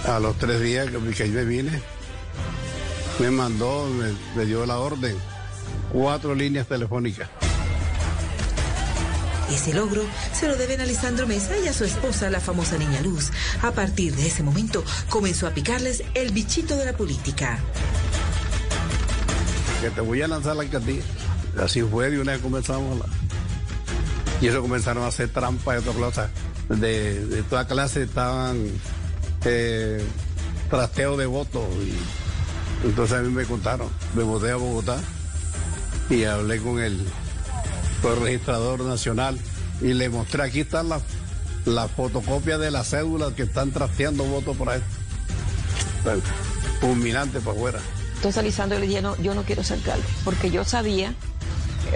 [0.05, 1.81] a los tres días que, yo me vine,
[3.19, 3.87] me mandó,
[4.35, 5.17] me dio la orden,
[5.91, 7.27] cuatro líneas telefónicas.
[9.51, 13.01] Ese logro se lo deben a Lisandro Mesa y a su esposa, la famosa Niña
[13.01, 13.31] Luz.
[13.61, 17.59] A partir de ese momento comenzó a picarles el bichito de la política.
[19.81, 21.03] que te voy a lanzar la alcaldía.
[21.63, 22.97] Así fue, de una vez comenzamos.
[22.99, 23.05] la-
[24.41, 26.29] Y eso comenzaron a hacer trampas y otras cosas.
[26.69, 28.67] De, toda clase estaban
[29.45, 30.03] eh,
[30.69, 31.63] trasteo de votos.
[32.83, 33.87] Entonces a mí me contaron.
[34.15, 34.99] Me voté a Bogotá
[36.09, 37.05] y hablé con el,
[38.03, 39.37] el registrador nacional
[39.81, 41.01] y le mostré, aquí están las
[41.67, 44.81] las fotocopias de las cédulas que están trasteando votos por ahí.
[46.79, 47.79] Fulminante para afuera.
[48.15, 51.13] Entonces Lisandro le dije, no, yo no quiero ser alcalde, porque yo sabía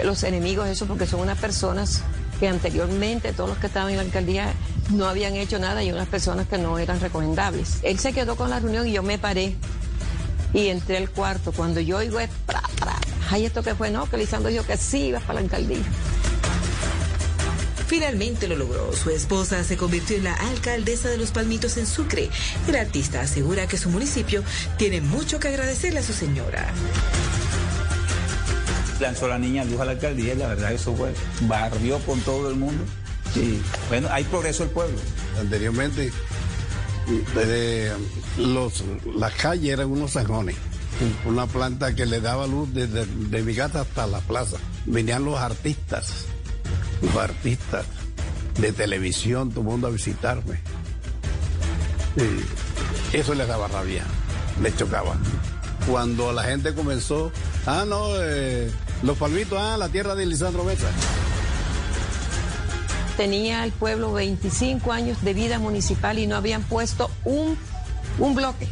[0.04, 2.02] los enemigos, eso porque son unas personas
[2.38, 4.52] que anteriormente, todos los que estaban en la alcaldía,
[4.90, 7.78] no habían hecho nada y unas personas que no eran recomendables.
[7.82, 9.56] Él se quedó con la reunión y yo me paré
[10.52, 11.52] y entré al cuarto.
[11.52, 12.98] Cuando yo oigo es, pra, pra,
[13.30, 15.82] ay, esto que fue, no, que Lisandro dijo que sí, ibas para la alcaldía.
[17.86, 18.90] Finalmente lo logró.
[18.94, 22.30] Su esposa se convirtió en la alcaldesa de Los Palmitos en Sucre.
[22.66, 24.42] El artista asegura que su municipio
[24.78, 26.72] tiene mucho que agradecerle a su señora.
[28.98, 31.12] Lanzó la niña Luz a la alcaldía y la verdad eso fue,
[31.42, 32.82] barrió con todo el mundo.
[33.34, 33.60] Y
[33.90, 34.96] bueno, hay progreso el pueblo.
[35.38, 36.12] Anteriormente,
[37.34, 37.92] desde
[38.38, 38.84] los,
[39.16, 40.56] las calles eran unos zanjones.
[41.24, 44.58] Una planta que le daba luz desde de mi casa hasta la plaza.
[44.86, 46.26] Venían los artistas,
[47.00, 47.86] los artistas
[48.58, 50.60] de televisión, todo el mundo a visitarme.
[53.12, 54.04] Eso les daba rabia,
[54.62, 55.16] les chocaba.
[55.88, 57.32] Cuando la gente comenzó,
[57.66, 58.70] ah, no, eh,
[59.02, 60.88] los palmitos, ah, la tierra de Lisandro Mesa.
[63.22, 67.56] Tenía el pueblo 25 años de vida municipal y no habían puesto un,
[68.18, 68.66] un bloque.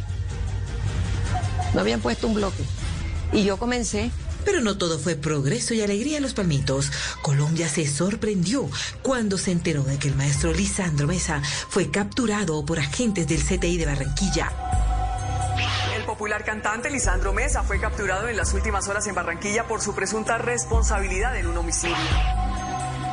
[1.73, 2.61] No habían puesto un bloque.
[3.31, 4.11] Y yo comencé
[4.43, 6.91] Pero no todo fue progreso y alegría en los palmitos.
[7.21, 8.69] Colombia se sorprendió
[9.01, 13.77] cuando se enteró de que el maestro Lisandro Mesa fue capturado por agentes del CTI
[13.77, 14.51] de Barranquilla.
[15.95, 19.95] El popular cantante Lisandro Mesa fue capturado en las últimas horas en Barranquilla por su
[19.95, 21.95] presunta responsabilidad en un homicidio.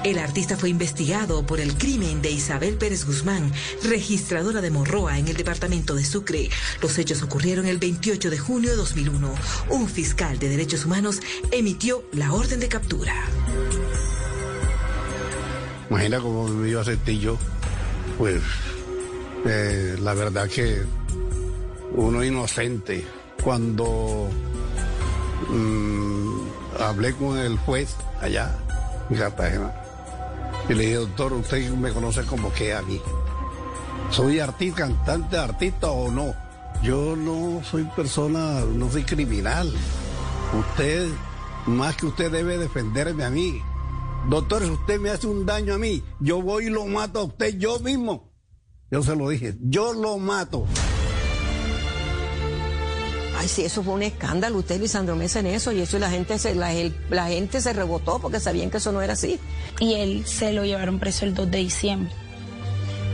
[0.04, 5.26] El artista fue investigado por el crimen de Isabel Pérez Guzmán, registradora de Morroa en
[5.26, 6.48] el departamento de Sucre.
[6.80, 9.34] Los hechos ocurrieron el 28 de junio de 2001.
[9.70, 13.12] Un fiscal de derechos humanos emitió la orden de captura.
[15.90, 17.30] Imagina cómo me iba a sentir.
[18.16, 18.42] Pues
[19.46, 20.82] eh, la verdad que
[21.92, 23.04] uno inocente.
[23.42, 24.28] Cuando
[25.48, 26.40] mm,
[26.80, 28.56] hablé con el juez allá
[29.08, 29.72] en Cartagena,
[30.68, 33.00] y le dije, doctor, usted me conoce como que a mí.
[34.10, 36.34] ¿Soy artista, cantante, artista o no?
[36.82, 39.72] Yo no soy persona, no soy criminal.
[40.58, 41.08] Usted,
[41.66, 43.60] más que usted debe defenderme a mí.
[44.28, 47.24] Doctor, si usted me hace un daño a mí, yo voy y lo mato a
[47.24, 48.32] usted yo mismo.
[48.90, 50.66] Yo se lo dije, yo lo mato.
[53.38, 54.58] Ay, sí, eso fue un escándalo.
[54.58, 55.70] Usted, Lisandro Mesa, en eso.
[55.72, 58.90] Y eso la gente, se, la, el- la gente se rebotó porque sabían que eso
[58.92, 59.38] no era así.
[59.80, 62.12] y él se lo llevaron preso el 2 de diciembre.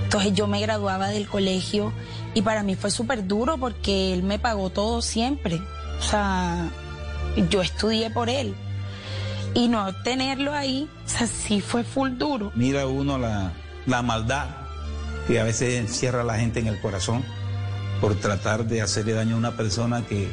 [0.04, 1.92] Entonces yo me graduaba del colegio
[2.34, 5.60] y para mí fue súper duro porque él me pagó todo siempre.
[5.98, 6.70] O sea,
[7.50, 8.54] yo estudié por él.
[9.54, 12.50] Y no tenerlo ahí, o sea, sí fue full duro.
[12.54, 13.52] Mira uno la,
[13.87, 14.48] la maldad
[15.28, 17.24] que a veces encierra a la gente en el corazón
[18.00, 20.29] por tratar de hacerle daño a una persona que,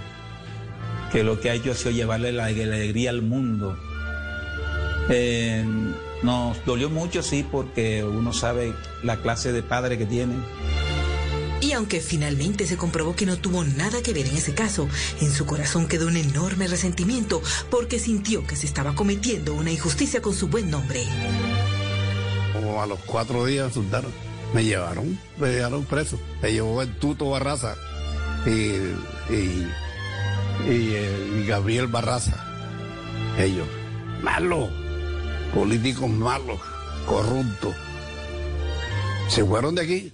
[1.12, 3.78] que lo que ha hecho ha sido llevarle la, la alegría al mundo.
[5.10, 5.66] Eh,
[6.24, 8.74] nos dolió mucho, sí, porque uno sabe
[9.04, 10.36] la clase de padre que tiene.
[11.62, 15.32] Y aunque finalmente se comprobó que no tuvo nada que ver en ese caso, en
[15.32, 20.34] su corazón quedó un enorme resentimiento porque sintió que se estaba cometiendo una injusticia con
[20.34, 21.06] su buen nombre.
[22.54, 24.12] Como a los cuatro días soltaron,
[24.54, 26.20] me llevaron, me llevaron preso.
[26.42, 27.76] Me llevó el Tuto Barraza
[28.46, 29.68] y, y,
[30.68, 32.46] y, eh, y Gabriel Barraza.
[33.38, 33.68] Ellos,
[34.22, 34.70] malos,
[35.54, 36.60] políticos malos,
[37.06, 37.76] corruptos.
[39.28, 40.14] Se fueron de aquí.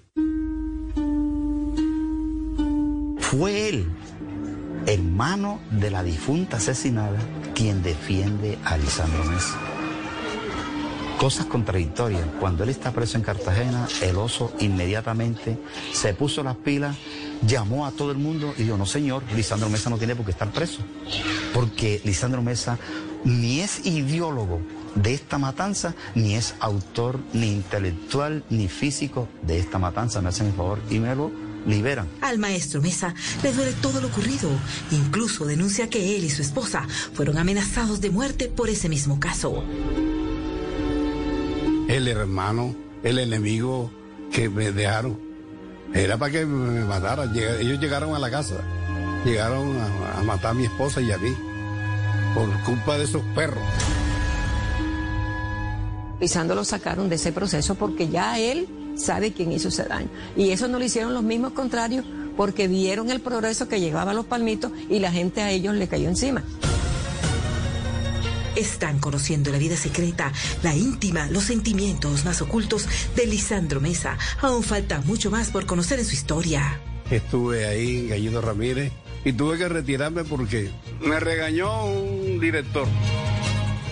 [3.19, 3.88] Fue él,
[4.85, 7.19] hermano de la difunta asesinada,
[7.53, 9.66] quien defiende a Lisandro Mesa.
[11.20, 12.24] Cosas contradictorias.
[12.39, 15.57] Cuando él está preso en Cartagena, el oso inmediatamente
[15.91, 16.95] se puso las pilas,
[17.45, 20.32] llamó a todo el mundo y dijo, no señor, Lisandro Mesa no tiene por qué
[20.32, 20.80] estar preso.
[21.55, 22.78] Porque Lisandro Mesa
[23.24, 24.61] ni es ideólogo
[24.93, 30.22] de esta matanza, ni es autor, ni intelectual, ni físico de esta matanza.
[30.22, 31.32] Me hacen el favor y me lo
[31.65, 32.07] liberan.
[32.22, 34.49] Al maestro Mesa le duele todo lo ocurrido.
[34.91, 39.63] Incluso denuncia que él y su esposa fueron amenazados de muerte por ese mismo caso.
[41.88, 43.89] El hermano, el enemigo
[44.31, 45.17] que me dejaron,
[45.93, 47.33] era para que me mataran.
[47.35, 48.55] Ellos llegaron a la casa,
[49.23, 49.77] llegaron
[50.17, 51.33] a, matar a mi esposa y a mí,
[52.33, 53.63] por culpa de esos perros.
[56.19, 60.09] Lisandro lo sacaron de ese proceso porque ya él sabe quién hizo ese daño.
[60.35, 64.13] Y eso no lo hicieron los mismos contrarios porque vieron el progreso que llevaba a
[64.13, 66.43] los palmitos y la gente a ellos le cayó encima.
[68.58, 70.34] Están conociendo la vida secreta,
[70.64, 74.18] la íntima, los sentimientos más ocultos de Lisandro Mesa.
[74.41, 76.82] Aún falta mucho más por conocer en su historia.
[77.12, 78.91] Estuve ahí en Gallito Ramírez
[79.24, 82.88] y tuve que retirarme porque me regañó un director.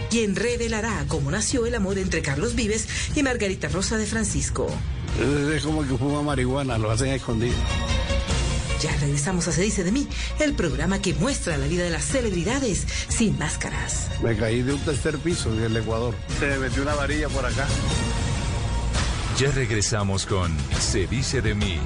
[0.10, 4.68] Quien revelará cómo nació el amor entre Carlos Vives y Margarita Rosa de Francisco.
[5.54, 7.56] Es como que fuma marihuana, lo hacen a escondidas.
[8.82, 10.08] Ya regresamos a Se dice de mí,
[10.40, 14.10] el programa que muestra la vida de las celebridades sin máscaras.
[14.22, 16.14] Me caí de un tercer piso en el Ecuador.
[16.40, 17.68] Se me metió una varilla por acá.
[19.38, 21.80] Ya regresamos con Se dice de mí.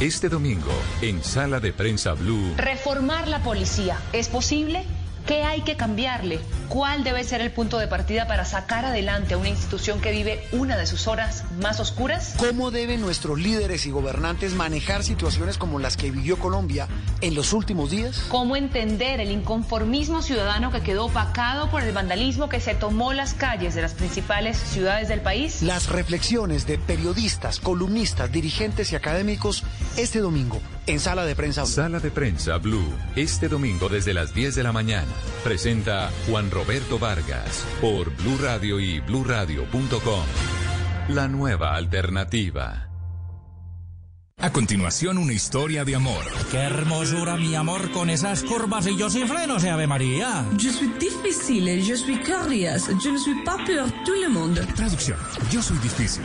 [0.00, 0.72] Este domingo,
[1.02, 4.84] en Sala de Prensa Blue, Reformar la policía, ¿es posible?
[5.26, 6.38] ¿Qué hay que cambiarle?
[6.68, 10.46] ¿Cuál debe ser el punto de partida para sacar adelante a una institución que vive
[10.52, 12.34] una de sus horas más oscuras?
[12.36, 16.88] ¿Cómo deben nuestros líderes y gobernantes manejar situaciones como las que vivió Colombia
[17.22, 18.26] en los últimos días?
[18.28, 23.32] ¿Cómo entender el inconformismo ciudadano que quedó opacado por el vandalismo que se tomó las
[23.32, 25.62] calles de las principales ciudades del país?
[25.62, 29.64] Las reflexiones de periodistas, columnistas, dirigentes y académicos
[29.96, 31.62] este domingo en Sala de Prensa.
[31.62, 31.70] Blue.
[31.70, 35.12] Sala de Prensa Blue, este domingo desde las 10 de la mañana.
[35.42, 40.24] Presenta Juan Roberto Vargas por Blue Radio y bluradio.com.
[41.08, 42.88] La nueva alternativa.
[44.38, 46.24] A continuación, una historia de amor.
[46.50, 50.44] Qué hermosura, mi amor, con esas curvas y yo sin frenos, Ave María.
[50.58, 54.60] Je suis difficile, je suis curious, je ne suis pas pour tout le monde.
[54.74, 55.16] Traducción.
[55.50, 56.24] Yo soy difícil,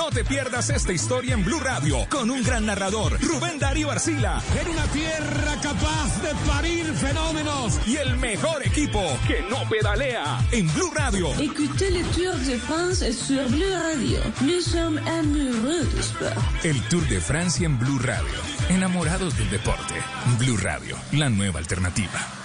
[0.09, 4.41] te pierdas esta historia en Blue Radio con un gran narrador, Rubén Darío Arcila.
[4.59, 7.79] En una tierra capaz de parir fenómenos.
[7.85, 11.29] Y el mejor equipo que no pedalea en Blue Radio.
[11.39, 14.19] Écoutez le Tour de France sur Bleu Radio.
[14.41, 16.33] Nous sommes amoureux du sport.
[16.63, 18.39] El Tour de Francia en Blue Radio.
[18.69, 19.95] Enamorados del deporte.
[20.39, 22.40] Blue Radio, la nueva alternativa.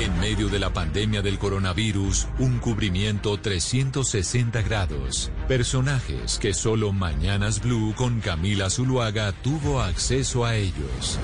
[0.00, 5.30] En medio de la pandemia del coronavirus, un cubrimiento 360 grados.
[5.46, 11.18] Personajes que solo Mañanas Blue con Camila Zuluaga tuvo acceso a ellos.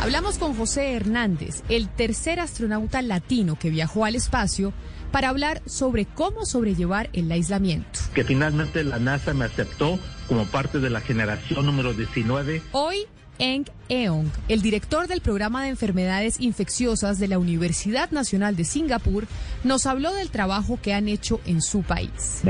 [0.00, 4.72] Hablamos con José Hernández, el tercer astronauta latino que viajó al espacio,
[5.10, 7.98] para hablar sobre cómo sobrellevar el aislamiento.
[8.14, 9.98] que finalmente la NASA me aceptó
[10.28, 12.62] como parte de la generación número 19.
[12.70, 13.06] Hoy,
[13.38, 19.26] Eng Eong, el director del programa de enfermedades infecciosas de la Universidad Nacional de Singapur,
[19.64, 22.42] nos habló del trabajo que han hecho en su bus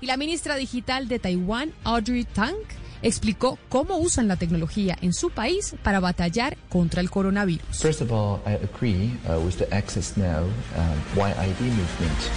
[0.00, 2.54] Y la ministra digital de Taiwán, Audrey Tang,
[3.02, 7.80] explicó cómo usan la tecnología en su país para batallar contra el coronavirus.
[7.80, 10.44] First of all, I agree uh, with the Access Now
[10.76, 12.30] um, YID movement.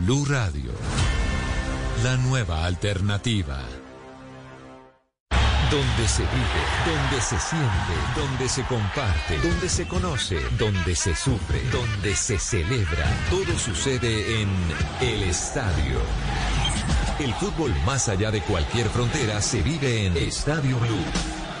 [0.00, 0.67] Blue Radio,
[2.04, 3.58] la nueva alternativa.
[5.70, 11.60] Donde se vive, donde se siente, donde se comparte, donde se conoce, donde se sufre,
[11.70, 13.04] donde se celebra.
[13.30, 14.48] Todo sucede en
[15.00, 16.00] el estadio.
[17.18, 21.04] El fútbol más allá de cualquier frontera se vive en Estadio Blue.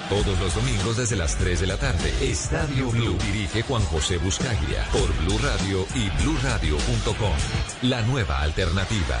[0.08, 2.14] Todos los domingos desde las 3 de la tarde.
[2.22, 7.34] Estadio Blue dirige Juan José Buscaglia por Blue Radio y bluradio.com.
[7.82, 9.20] La nueva alternativa.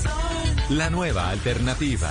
[0.71, 2.09] La nueva alternativa.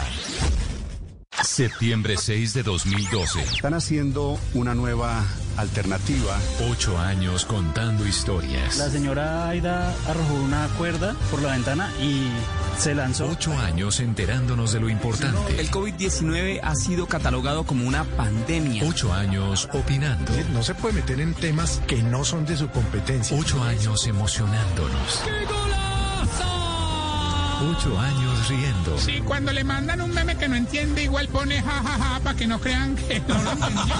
[1.42, 3.40] Septiembre 6 de 2012.
[3.40, 5.24] Están haciendo una nueva
[5.56, 6.38] alternativa.
[6.70, 8.76] Ocho años contando historias.
[8.76, 12.28] La señora Aida arrojó una cuerda por la ventana y
[12.76, 13.28] se lanzó.
[13.28, 15.58] Ocho años enterándonos de lo importante.
[15.58, 18.84] El COVID-19 ha sido catalogado como una pandemia.
[18.86, 20.32] Ocho años opinando.
[20.52, 23.38] No se puede meter en temas que no son de su competencia.
[23.38, 25.22] Ocho años emocionándonos.
[27.62, 28.98] Ocho años riendo.
[28.98, 32.58] Sí, cuando le mandan un meme que no entiende, igual pone jajaja para que no
[32.58, 33.94] crean que no lo entendió.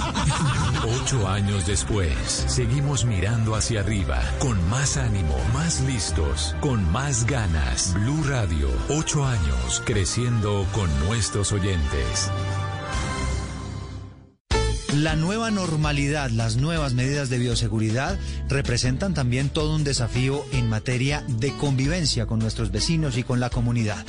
[1.01, 2.15] Ocho años después,
[2.47, 7.93] seguimos mirando hacia arriba, con más ánimo, más listos, con más ganas.
[7.93, 12.31] Blue Radio, ocho años creciendo con nuestros oyentes.
[14.95, 18.19] La nueva normalidad, las nuevas medidas de bioseguridad
[18.49, 23.49] representan también todo un desafío en materia de convivencia con nuestros vecinos y con la
[23.49, 24.05] comunidad.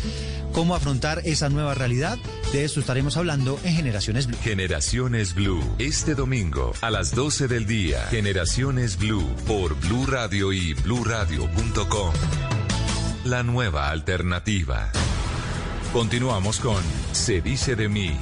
[0.53, 2.18] ¿Cómo afrontar esa nueva realidad?
[2.53, 4.37] De esto estaremos hablando en Generaciones Blue.
[4.43, 8.05] Generaciones Blue, este domingo a las 12 del día.
[8.11, 12.12] Generaciones Blue por Blue Radio y bluradio.com.
[13.24, 14.91] La nueva alternativa.
[15.93, 18.16] Continuamos con Se dice de mí.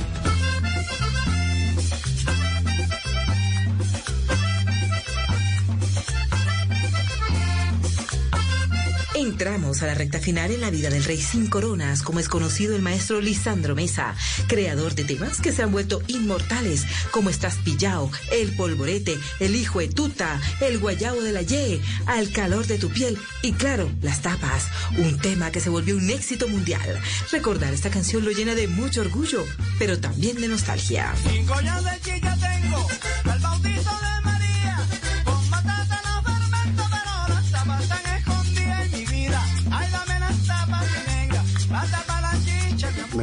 [9.31, 12.75] Entramos a la recta final en la vida del rey sin coronas, como es conocido
[12.75, 14.17] el maestro Lisandro Mesa,
[14.49, 19.79] creador de temas que se han vuelto inmortales, como Estás Pillao, El Polvorete, El Hijo
[19.79, 24.21] de Tuta, El Guayabo de la Ye, Al Calor de tu Piel y claro, Las
[24.21, 24.67] Tapas,
[24.99, 27.01] un tema que se volvió un éxito mundial.
[27.31, 29.45] Recordar esta canción lo llena de mucho orgullo,
[29.79, 31.15] pero también de nostalgia.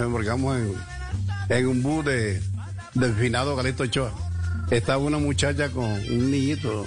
[0.08, 0.58] Embarcamos
[1.50, 2.42] en, un bus de,
[2.94, 4.12] del finado Galeto Ochoa.
[4.72, 6.86] Estaba una muchacha con un niñito.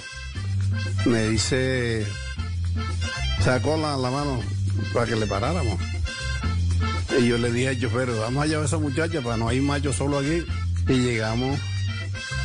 [1.05, 2.05] Me dice,
[3.43, 4.39] sacó la, mano
[4.93, 5.79] para que le paráramos.
[7.19, 9.81] Y yo le dije al chofer, vamos a llevar a esa muchacha para no más
[9.81, 10.43] yo solo aquí.
[10.87, 11.59] Y llegamos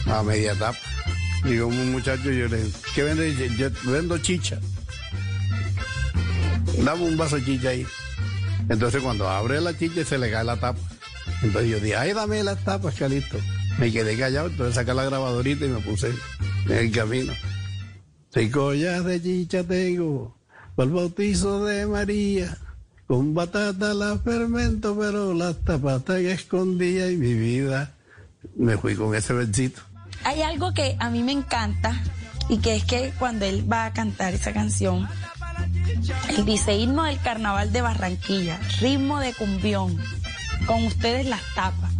[0.07, 0.79] a media etapa.
[1.45, 3.57] Llegó un muchacho yo le dije, ¿qué vende?
[3.57, 4.59] Yo vendo chicha.
[6.83, 7.87] Dame un vaso de chicha ahí.
[8.69, 10.81] Entonces cuando abre la chicha se le cae la tapa.
[11.43, 13.39] Entonces yo dije, ay, dame las tapas, Calito.
[13.79, 16.13] Me quedé callado, entonces saqué la grabadorita y me puse
[16.67, 17.33] en el camino.
[18.33, 20.37] Cinco ollas de chicha tengo,
[20.75, 22.57] por el bautizo de María.
[23.07, 27.93] Con batata la fermento, pero las tapas están escondidas y mi vida.
[28.57, 29.81] Me fui con ese versito.
[30.25, 32.03] Hay algo que a mí me encanta
[32.49, 35.09] y que es que cuando él va a cantar esa canción,
[36.29, 39.99] él dice himno del carnaval de Barranquilla, ritmo de cumbión,
[40.67, 41.93] con ustedes las tapas.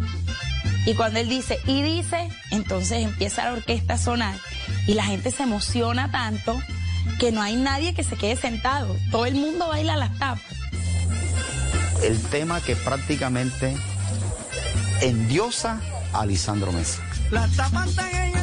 [0.85, 4.35] Y cuando él dice, y dice, entonces empieza la orquesta a sonar
[4.85, 6.61] y la gente se emociona tanto
[7.19, 8.95] que no hay nadie que se quede sentado.
[9.11, 10.43] Todo el mundo baila las tapas.
[12.03, 13.75] El tema que prácticamente
[15.01, 15.81] endiosa
[16.13, 17.01] a Lisandro Mesa.
[17.31, 18.36] Las tapas están en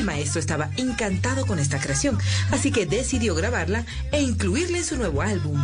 [0.00, 2.16] El maestro estaba encantado con esta creación,
[2.50, 5.62] así que decidió grabarla e incluirla en su nuevo álbum.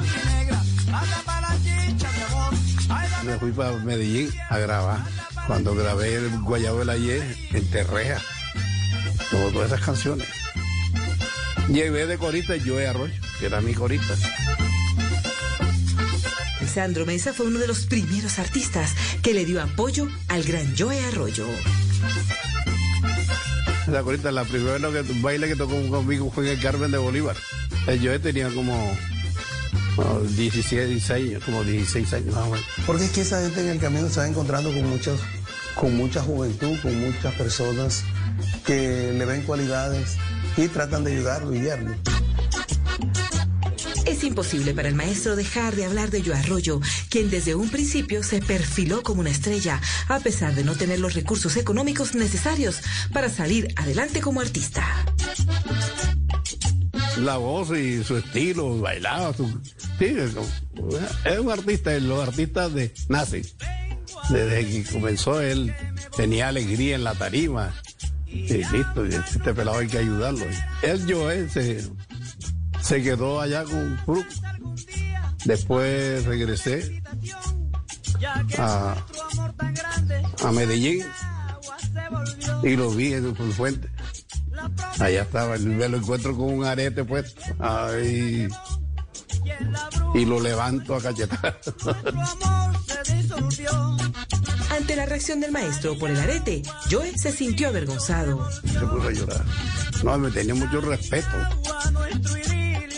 [3.24, 5.06] Me fui para Medellín a grabar.
[5.46, 7.22] Cuando grabé el Guayabo de la Ye
[7.54, 8.20] en Terreja.
[9.30, 10.28] Todas esas canciones.
[11.70, 14.14] Llevé de corista Joe Arroyo, que era mi corista.
[16.60, 21.02] Lisandro Mesa fue uno de los primeros artistas que le dio apoyo al gran Joe
[21.06, 21.46] Arroyo.
[23.90, 27.36] La corista, la primera que, baile que tocó conmigo fue en el Carmen de Bolívar.
[27.86, 28.74] El Joe tenía como,
[29.94, 32.34] como 16 años, como 16 años.
[32.84, 35.20] Porque es que esa gente en el camino se va encontrando con muchos,
[35.76, 38.02] con mucha juventud, con muchas personas
[38.64, 40.16] que le ven cualidades
[40.56, 41.94] y tratan de ayudarlo y guiarlo.
[44.26, 48.40] Imposible para el maestro dejar de hablar de Joe Arroyo, quien desde un principio se
[48.40, 52.80] perfiló como una estrella, a pesar de no tener los recursos económicos necesarios
[53.12, 54.84] para salir adelante como artista.
[57.20, 59.46] La voz y su estilo, bailaba, su...
[59.98, 60.16] Sí,
[61.24, 63.46] es un artista, los artistas de nacen.
[64.28, 65.72] Desde que comenzó él
[66.16, 67.72] tenía alegría en la tarima.
[68.26, 70.44] Y listo, este pelado hay que ayudarlo.
[70.82, 71.84] Él, Joel, se,
[72.82, 74.26] se quedó allá con Brook.
[75.44, 77.02] Después regresé
[78.58, 78.96] a,
[80.44, 81.04] a Medellín
[82.62, 83.88] y lo vi en el fuente.
[84.98, 87.40] Allá estaba, me lo encuentro con un arete puesto.
[87.58, 88.48] Ay,
[90.14, 91.60] y lo levanto a cachetar.
[94.70, 98.50] Ante la reacción del maestro por el arete, Joe se sintió avergonzado.
[98.50, 99.44] Se puso a llorar.
[100.02, 101.28] No, me tenía mucho respeto.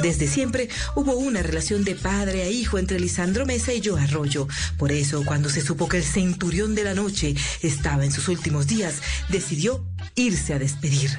[0.03, 4.46] Desde siempre hubo una relación de padre a hijo entre Lisandro Mesa y Joe Arroyo.
[4.76, 8.66] Por eso, cuando se supo que el centurión de la noche estaba en sus últimos
[8.66, 8.96] días,
[9.28, 9.84] decidió
[10.14, 11.11] irse a despedir.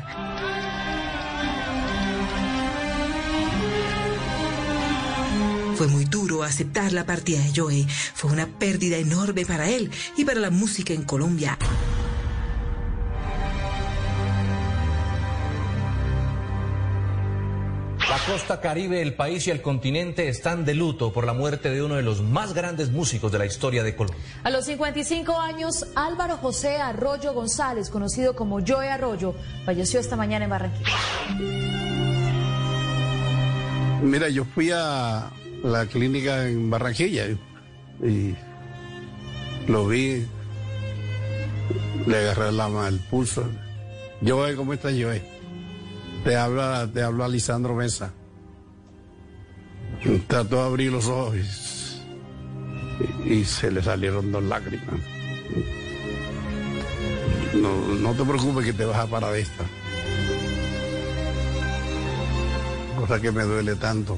[5.76, 7.86] Fue muy duro aceptar la partida de Joe.
[8.14, 11.58] Fue una pérdida enorme para él y para la música en Colombia.
[18.10, 21.84] La costa caribe, el país y el continente están de luto por la muerte de
[21.84, 24.20] uno de los más grandes músicos de la historia de Colombia.
[24.44, 30.46] A los 55 años, Álvaro José Arroyo González, conocido como Joe Arroyo, falleció esta mañana
[30.46, 30.90] en Barranquilla.
[34.02, 35.30] Mira, yo fui a
[35.64, 37.26] la clínica en Barranquilla
[38.02, 38.34] y
[39.68, 40.26] lo vi,
[42.08, 43.44] le agarré la, ma- el pulso.
[44.26, 45.22] Joe, ¿cómo estás, Joe?
[46.24, 48.12] Te habla, te Lisandro Mesa.
[50.28, 51.36] Trató de abrir los ojos
[53.26, 54.96] y, y se le salieron dos lágrimas.
[57.56, 59.64] No, no te preocupes que te vas a parar de esta.
[62.98, 64.18] Cosa que me duele tanto.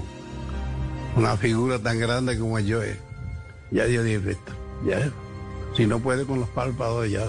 [1.16, 2.98] Una figura tan grande como yo es.
[3.72, 4.52] Ya Dios dice, "Vete,
[4.86, 5.12] ya.
[5.76, 7.28] Si no puede con los párpados, ya.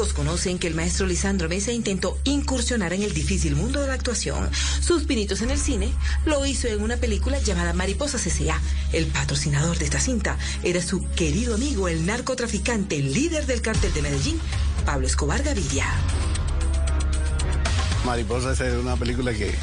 [0.00, 4.48] Conocen que el maestro Lisandro Mesa intentó incursionar en el difícil mundo de la actuación.
[4.80, 5.92] Sus pinitos en el cine
[6.24, 8.58] lo hizo en una película llamada Mariposa CCA.
[8.94, 14.00] El patrocinador de esta cinta era su querido amigo, el narcotraficante, líder del cártel de
[14.00, 14.40] Medellín,
[14.86, 15.86] Pablo Escobar Gaviria.
[18.06, 19.54] Mariposa es una película que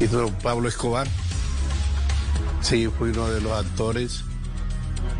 [0.00, 1.06] hizo Pablo Escobar.
[2.60, 4.24] Sí, fui uno de los actores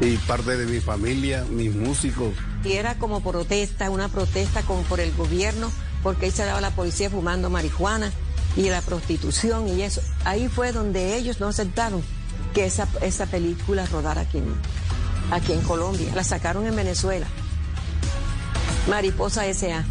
[0.01, 2.35] y parte de mi familia, mis músicos.
[2.65, 5.71] Y era como protesta, una protesta como por el gobierno,
[6.03, 8.13] porque ahí se daba la policía fumando marihuana
[8.57, 10.01] y la prostitución y eso.
[10.25, 12.03] Ahí fue donde ellos no aceptaron
[12.55, 14.43] que esa, esa película rodara aquí
[15.31, 16.13] aquí en Colombia.
[16.15, 17.27] La sacaron en Venezuela.
[18.89, 19.85] Mariposa S.A.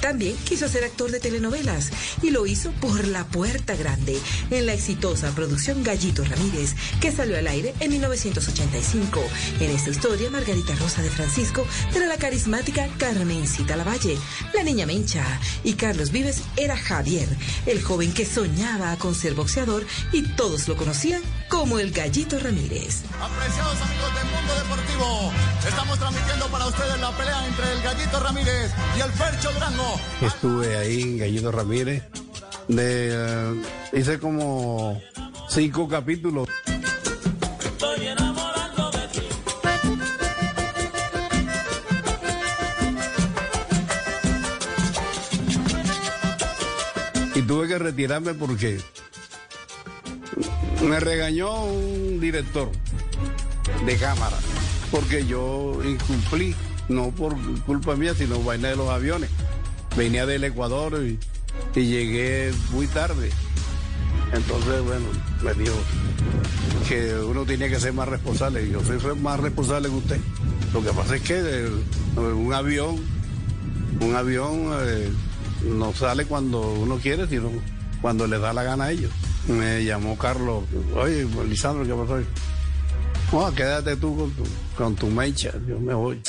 [0.00, 1.90] También quiso ser actor de telenovelas
[2.22, 4.18] y lo hizo por La Puerta Grande
[4.50, 9.20] en la exitosa producción Gallito Ramírez que salió al aire en 1985.
[9.60, 14.16] En esta historia, Margarita Rosa de Francisco era la carismática Carmencita Lavalle,
[14.54, 15.24] la niña Mencha,
[15.64, 17.28] y Carlos Vives era Javier,
[17.66, 23.02] el joven que soñaba con ser boxeador y todos lo conocían como el Gallito Ramírez.
[23.20, 25.32] Apreciados amigos del mundo deportivo,
[25.66, 29.85] estamos transmitiendo para ustedes la pelea entre el Gallito Ramírez y el Fercho Durango.
[30.20, 32.02] Estuve ahí en Ramírez.
[32.68, 33.62] De, eh,
[33.92, 35.00] hice como
[35.48, 36.48] cinco capítulos.
[37.64, 39.20] Estoy enamorando de ti.
[47.34, 48.80] Y tuve que retirarme porque
[50.82, 52.70] me regañó un director
[53.84, 54.36] de cámara.
[54.90, 56.54] Porque yo incumplí,
[56.88, 59.30] no por culpa mía, sino vaina de los aviones.
[59.96, 61.18] Venía del Ecuador y,
[61.74, 63.30] llegué muy tarde.
[64.32, 65.06] Entonces, bueno,
[65.42, 65.76] me dijo
[66.88, 68.68] que uno tiene que ser más responsable.
[68.68, 70.20] Yo soy más responsable que usted.
[70.72, 71.68] Lo que pasa es que eh,
[72.16, 72.96] un avión,
[74.00, 75.10] un avión eh,
[75.64, 77.50] no sale cuando uno quiere, sino
[78.02, 79.10] cuando le da la gana a ellos.
[79.48, 82.22] Me llamó Carlos, oye, Lisandro, ¿qué pasó?
[83.32, 84.44] No, quédate tú con tu,
[84.76, 86.20] con tu mecha, yo me voy.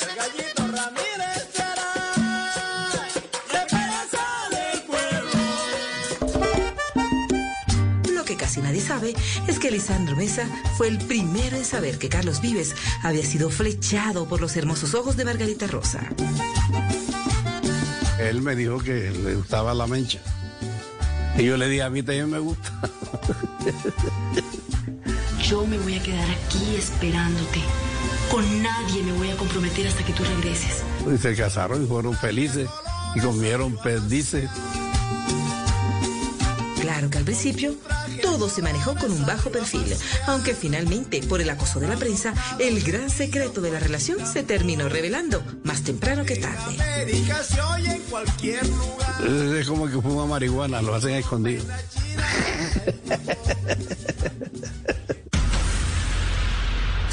[8.58, 9.14] Casi nadie sabe
[9.46, 10.46] es que Lisandro Mesa
[10.76, 15.16] fue el primero en saber que Carlos Vives había sido flechado por los hermosos ojos
[15.16, 16.00] de Margarita Rosa.
[18.18, 20.18] Él me dijo que le gustaba la mencha.
[21.36, 22.72] Y yo le dije, a mí también me gusta.
[25.48, 27.60] Yo me voy a quedar aquí esperándote.
[28.30, 30.82] Con nadie me voy a comprometer hasta que tú regreses.
[31.10, 32.68] Y se casaron y fueron felices
[33.14, 34.50] y comieron perdices.
[36.80, 37.74] Claro que al principio
[38.22, 39.94] todo se manejó con un bajo perfil,
[40.26, 44.42] aunque finalmente, por el acoso de la prensa, el gran secreto de la relación se
[44.42, 46.76] terminó revelando, más temprano que tarde.
[49.58, 51.64] Es como que fuma marihuana, lo hacen escondido.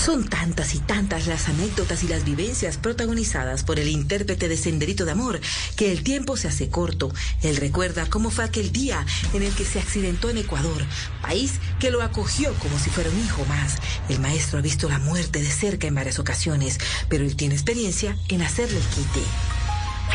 [0.05, 5.03] Son tantas y tantas las anécdotas y las vivencias protagonizadas por el intérprete de Senderito
[5.03, 5.41] de Amor
[5.75, 7.11] que el tiempo se hace corto.
[7.41, 9.03] Él recuerda cómo fue aquel día
[9.33, 10.85] en el que se accidentó en Ecuador,
[11.23, 13.77] país que lo acogió como si fuera un hijo más.
[14.07, 16.77] El maestro ha visto la muerte de cerca en varias ocasiones,
[17.09, 19.21] pero él tiene experiencia en hacerle el quite.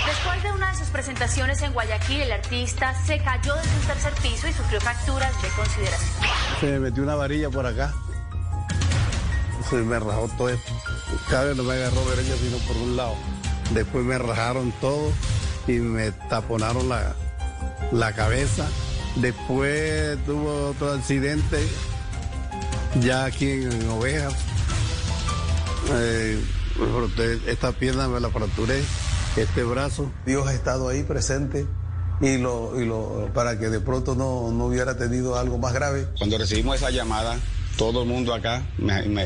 [0.06, 4.14] Después de una de sus presentaciones en Guayaquil, el artista se cayó desde un tercer
[4.22, 6.10] piso y sufrió fracturas de consideración.
[6.60, 7.92] Se me metió una varilla por acá.
[9.68, 10.72] Se me rajó todo esto.
[11.30, 13.14] Vez no me agarró derecha, sino por un lado.
[13.74, 15.12] Después me rajaron todo
[15.66, 17.14] y me taponaron la,
[17.92, 18.66] la cabeza.
[19.16, 21.58] Después tuvo otro accidente
[23.00, 24.34] ya aquí en, en Ovejas.
[25.92, 26.42] Eh,
[27.46, 28.82] esta pierna me la fracturé,
[29.36, 30.10] este brazo.
[30.24, 31.66] Dios ha estado ahí presente
[32.20, 36.08] y lo, y lo para que de pronto no, no hubiera tenido algo más grave.
[36.18, 37.36] Cuando recibimos esa llamada,
[37.80, 39.24] todo el mundo acá me, me-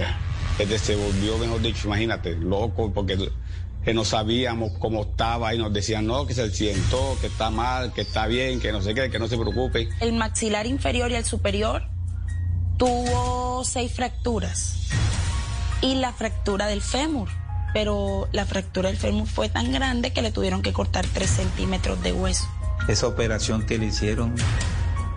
[0.79, 3.19] se volvió, mejor dicho, imagínate, loco, porque
[3.85, 7.93] que no sabíamos cómo estaba y nos decían, no, que se sientó, que está mal,
[7.93, 9.89] que está bien, que no sé qué, que no se preocupe.
[10.01, 11.83] El maxilar inferior y el superior
[12.79, 14.77] tuvo seis fracturas
[15.83, 17.29] y la fractura del fémur.
[17.73, 22.01] Pero la fractura del fémur fue tan grande que le tuvieron que cortar tres centímetros
[22.05, 22.47] de hueso.
[22.87, 24.33] esa operación que le hicieron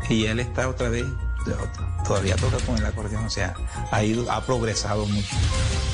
[0.10, 1.04] y él está otra vez,
[2.06, 3.54] todavía toca con el acordeón, o sea,
[3.92, 5.36] ha ido, ha progresado mucho.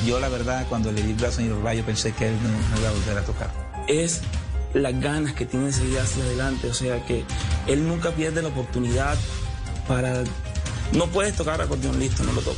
[0.06, 2.78] Yo la verdad cuando le di el brazo en el rayo pensé que él no,
[2.78, 3.50] iba a volver a tocar.
[3.88, 4.22] es
[4.74, 6.68] las ganas que tiene de seguir hacia adelante.
[6.68, 7.24] O sea que
[7.66, 9.16] él nunca pierde la oportunidad
[9.88, 10.24] para.
[10.92, 12.56] No puedes tocar acordeón, listo, no lo toco.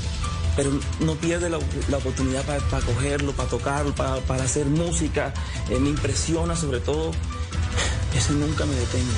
[0.57, 0.71] Pero
[1.01, 5.33] no pierde la, oportunidad para, cogerlo, para tocarlo, para, para hacer música.
[5.69, 7.13] Eh, me impresiona sobre todo.
[8.17, 9.13] Eso nunca me detengo.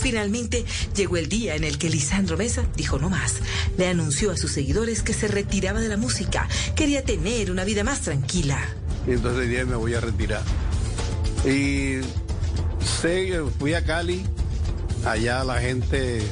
[0.00, 0.64] Finalmente
[0.96, 3.34] llegó el día en el que Lisandro Mesa dijo no más.
[3.76, 7.84] Le anunció a sus seguidores que se retiraba de la música, quería tener una vida
[7.84, 8.58] más tranquila.
[9.06, 10.42] Entonces dije, me voy a retirar.
[11.44, 12.00] Y
[13.00, 14.22] sé que fui a Cali,
[15.04, 16.22] allá la gente,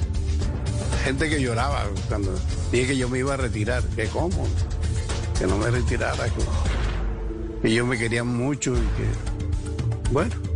[1.04, 2.34] gente que lloraba cuando
[2.72, 3.82] dije que yo me iba a retirar.
[3.96, 4.48] que cómo?
[5.38, 6.26] Que no me retirara.
[7.62, 10.47] Que ellos me querían mucho y que, bueno.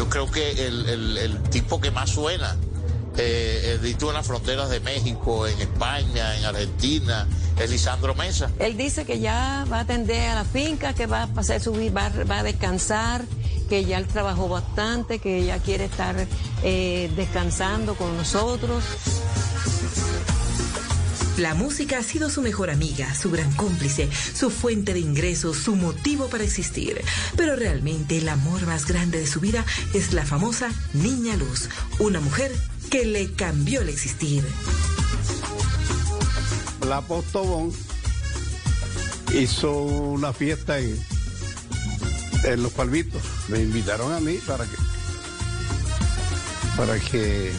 [0.00, 2.56] Yo creo que el, el- tipo que más suena,
[3.18, 3.76] eh,
[4.08, 7.28] en las fronteras de México, en España, en Argentina,
[7.58, 8.50] es Lisandro Mesa.
[8.58, 11.74] Él dice que ya va a atender a la finca, que va a pasar su
[11.94, 13.26] va, va a descansar,
[13.68, 16.16] que ya él trabajó bastante, que ya quiere estar
[16.62, 18.82] eh, descansando con nosotros.
[21.40, 25.74] La música ha sido su mejor amiga, su gran cómplice, su fuente de ingresos, su
[25.74, 27.00] motivo para existir.
[27.34, 29.64] Pero realmente el amor más grande de su vida
[29.94, 32.52] es la famosa Niña Luz, una mujer
[32.90, 34.44] que le cambió el existir.
[36.86, 37.72] La Postobón
[39.32, 41.02] hizo una fiesta en,
[42.62, 43.22] Los Palmitos.
[43.48, 44.76] Me invitaron a mí para que
[46.76, 47.50] para que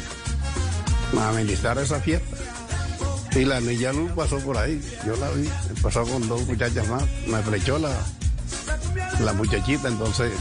[1.13, 2.40] me amenizara esa fiesta.
[3.35, 5.49] Y la niña Luz pasó por ahí, yo la vi,
[5.81, 7.95] pasó con dos muchachas más, me flechó la,
[9.21, 10.33] la muchachita, entonces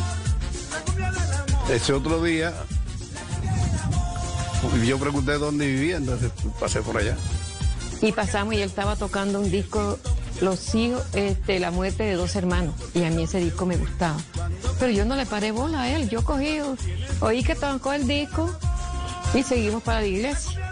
[1.70, 2.53] ese otro día
[4.84, 7.16] yo pregunté dónde vivía, entonces pasé por allá.
[8.03, 9.99] Y pasamos y él estaba tocando un disco,
[10.41, 12.74] Los hijos, este, la muerte de dos hermanos.
[12.95, 14.16] Y a mí ese disco me gustaba.
[14.78, 16.09] Pero yo no le paré bola a él.
[16.09, 16.61] Yo cogí,
[17.20, 18.51] oí que tocó el disco
[19.34, 20.69] y seguimos para la iglesia.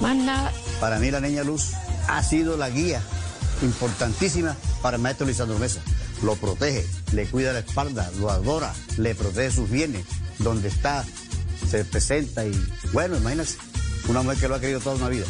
[0.00, 0.52] Más nada.
[0.80, 1.72] Para mí la niña Luz
[2.08, 3.00] ha sido la guía
[3.62, 5.80] importantísima para el maestro Lisandro Mesa.
[6.22, 10.04] Lo protege, le cuida la espalda, lo adora, le protege sus bienes.
[10.38, 11.04] Donde está,
[11.68, 12.52] se presenta y
[12.92, 13.56] bueno, imagínense,
[14.08, 15.24] una mujer que lo ha querido toda una vida.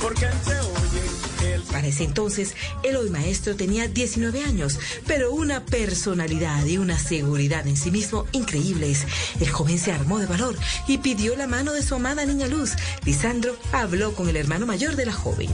[0.00, 1.23] Porque se oye
[1.70, 7.66] Para ese entonces, el hoy maestro tenía 19 años, pero una personalidad y una seguridad
[7.66, 9.06] en sí mismo increíbles.
[9.40, 12.72] El joven se armó de valor y pidió la mano de su amada niña Luz.
[13.04, 15.50] Lisandro habló con el hermano mayor de la joven.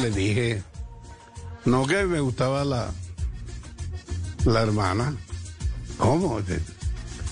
[0.00, 0.62] Le dije,
[1.64, 2.90] no que me gustaba la,
[4.44, 5.14] la hermana.
[5.98, 6.40] ¿Cómo?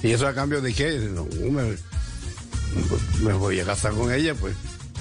[0.02, 0.98] ¿Y eso a cambio de qué?
[1.12, 1.76] No, me,
[3.22, 4.54] me voy a casar con ella, pues.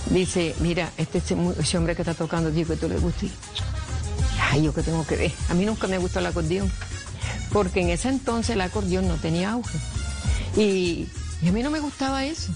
[0.09, 3.29] Dice, mira, este, ese hombre que está tocando, digo que tú le guste.
[4.39, 5.31] Ay, yo que tengo que ver.
[5.49, 6.71] A mí nunca me gustó el acordeón.
[7.51, 9.77] Porque en ese entonces el acordeón no tenía auge.
[10.57, 11.07] Y,
[11.41, 12.51] y a mí no me gustaba eso.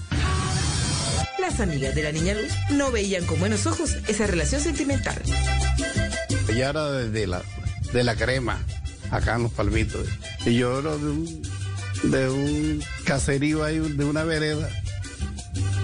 [1.40, 5.20] Las amigas de la niña Luz no veían con buenos ojos esa relación sentimental.
[6.48, 7.42] Ella era de, de la,
[7.92, 8.60] de la crema,
[9.10, 10.06] acá en los palmitos.
[10.44, 11.42] Y yo era de un,
[12.04, 14.68] de un caserío ahí, de una vereda.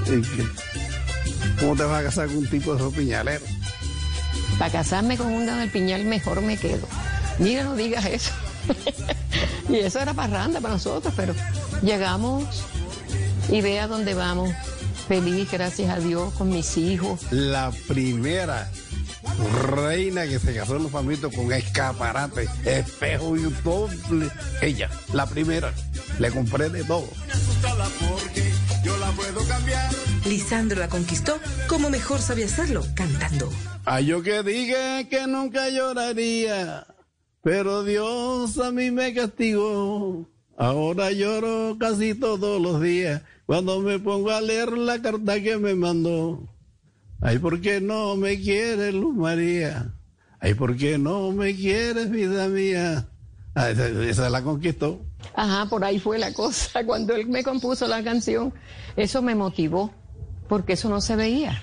[0.07, 0.45] Y que,
[1.61, 3.49] ¿Cómo te vas a casar con un tipo de esos piñaleros?
[4.59, 6.87] Para casarme con un del piñal mejor me quedo.
[7.39, 8.31] Mira, no digas eso.
[9.69, 11.35] y eso era parranda para nosotros, pero
[11.83, 12.45] llegamos
[13.51, 14.51] y ve a dónde vamos.
[15.09, 17.21] Feliz, gracias a Dios, con mis hijos.
[17.31, 18.71] La primera
[19.71, 23.89] reina que se casó en los palmitos con escaparate, espejo y todo.
[24.63, 25.73] Ella, la primera.
[26.19, 27.09] Le compré de todo.
[28.01, 28.53] porque
[28.85, 29.91] yo la puedo cambiar.
[30.27, 33.51] Lisandro la conquistó como mejor sabía hacerlo, cantando.
[33.85, 36.87] Ay, yo que dije que nunca lloraría,
[37.43, 40.29] pero Dios a mí me castigó.
[40.57, 45.75] Ahora lloro casi todos los días cuando me pongo a leer la carta que me
[45.75, 46.49] mandó.
[47.21, 49.95] Ay, ¿por qué no me quieres, Luz María?
[50.41, 53.09] Ay, ¿por qué no me quieres, vida mía?
[53.55, 55.05] Ah, esa, esa la conquistó.
[55.35, 56.85] Ajá, por ahí fue la cosa.
[56.87, 58.53] Cuando él me compuso la canción,
[58.97, 59.91] eso me motivó,
[60.49, 61.63] porque eso no se veía.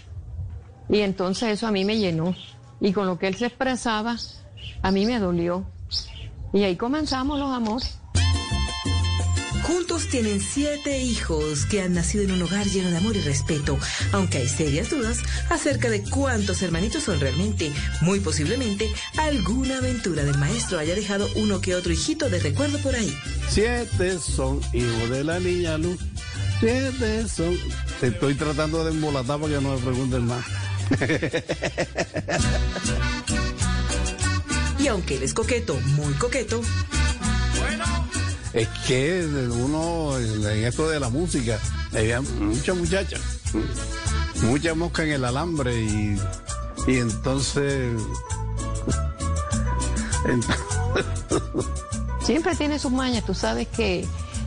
[0.89, 2.35] Y entonces eso a mí me llenó.
[2.79, 4.17] Y con lo que él se expresaba,
[4.81, 5.65] a mí me dolió.
[6.53, 7.97] Y ahí comenzamos los amores.
[9.63, 13.77] Juntos tienen siete hijos que han nacido en un hogar lleno de amor y respeto,
[14.11, 15.19] aunque hay serias dudas
[15.49, 17.71] acerca de cuántos hermanitos son realmente.
[18.01, 22.95] Muy posiblemente alguna aventura del maestro haya dejado uno que otro hijito de recuerdo por
[22.95, 23.15] ahí.
[23.49, 25.99] Siete son hijos de la niña Luz.
[26.59, 27.55] Siete son.
[28.01, 30.43] Te estoy tratando de embolatar para que no me pregunten más.
[34.79, 36.59] Y aunque él es coqueto, muy coqueto,
[38.53, 41.59] Es que uno en esto de la música
[41.93, 43.21] había muchas muchachas,
[44.41, 46.19] mucha mosca en el alambre y,
[46.87, 47.93] y entonces,
[50.25, 50.55] ent-
[52.23, 53.23] Siempre tiene sus mañas.
[53.25, 54.05] Tú sabes que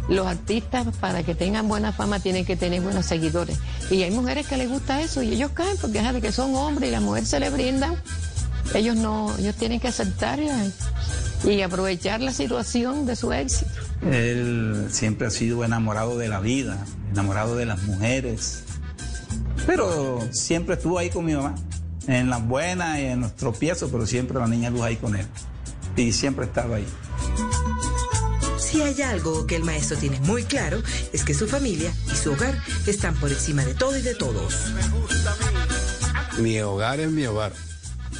[0.08, 3.58] los artistas, para que tengan buena fama, tienen que tener buenos seguidores.
[3.90, 6.88] Y hay mujeres que les gusta eso y ellos caen porque saben que son hombres
[6.88, 7.94] y la mujer se le brinda.
[8.74, 10.48] Ellos no, ellos tienen que aceptar y,
[11.48, 13.70] y aprovechar la situación de su éxito.
[14.02, 18.64] Él siempre ha sido enamorado de la vida, enamorado de las mujeres.
[19.66, 21.54] Pero siempre estuvo ahí con mi mamá,
[22.06, 25.26] en las buenas y en los tropiezos, pero siempre la niña Luz ahí con él.
[25.96, 26.86] Y siempre estaba ahí.
[28.74, 32.32] Si hay algo que el maestro tiene muy claro, es que su familia y su
[32.32, 34.52] hogar están por encima de todo y de todos.
[36.38, 37.52] mi hogar es mi hogar.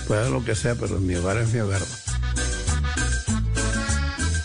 [0.07, 1.83] Puede lo que sea, pero mi hogar es mi hogar.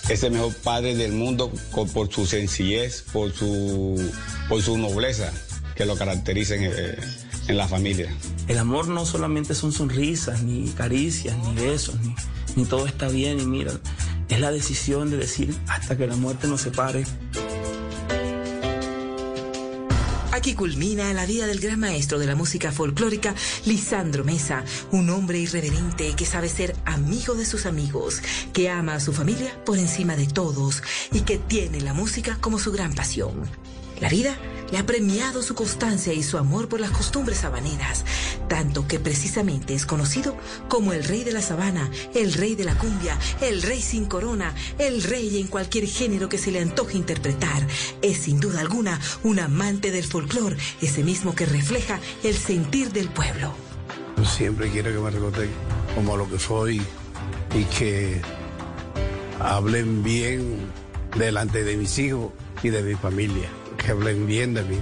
[0.10, 1.52] Es el mejor padre del mundo
[1.94, 4.12] por su sencillez, por su,
[4.48, 5.32] por su nobleza
[5.76, 6.98] que lo caracteriza en, eh,
[7.48, 8.12] en la familia.
[8.48, 12.16] El amor no solamente son sonrisas, ni caricias, ni besos, ni,
[12.56, 13.40] ni todo está bien.
[13.40, 13.74] Y mira,
[14.30, 17.06] es la decisión de decir hasta que la muerte nos separe.
[20.32, 25.40] Aquí culmina la vida del gran maestro de la música folclórica, Lisandro Mesa, un hombre
[25.40, 28.22] irreverente que sabe ser amigo de sus amigos,
[28.54, 32.58] que ama a su familia por encima de todos y que tiene la música como
[32.58, 33.50] su gran pasión.
[34.02, 34.38] La vida
[34.72, 38.06] le ha premiado su constancia y su amor por las costumbres habaneras,
[38.48, 40.38] tanto que precisamente es conocido
[40.68, 44.54] como el rey de la sabana, el rey de la cumbia, el rey sin corona,
[44.78, 47.66] el rey en cualquier género que se le antoje interpretar.
[48.02, 53.10] Es sin duda alguna un amante del folclore, ese mismo que refleja el sentir del
[53.10, 53.54] pueblo.
[54.24, 55.50] Siempre quiero que me recuerden
[55.96, 56.82] como lo que soy
[57.56, 58.22] y que
[59.40, 60.58] hablen bien
[61.18, 62.32] delante de mis hijos
[62.62, 63.50] y de mi familia.
[63.80, 64.78] Que hablen bien de mí.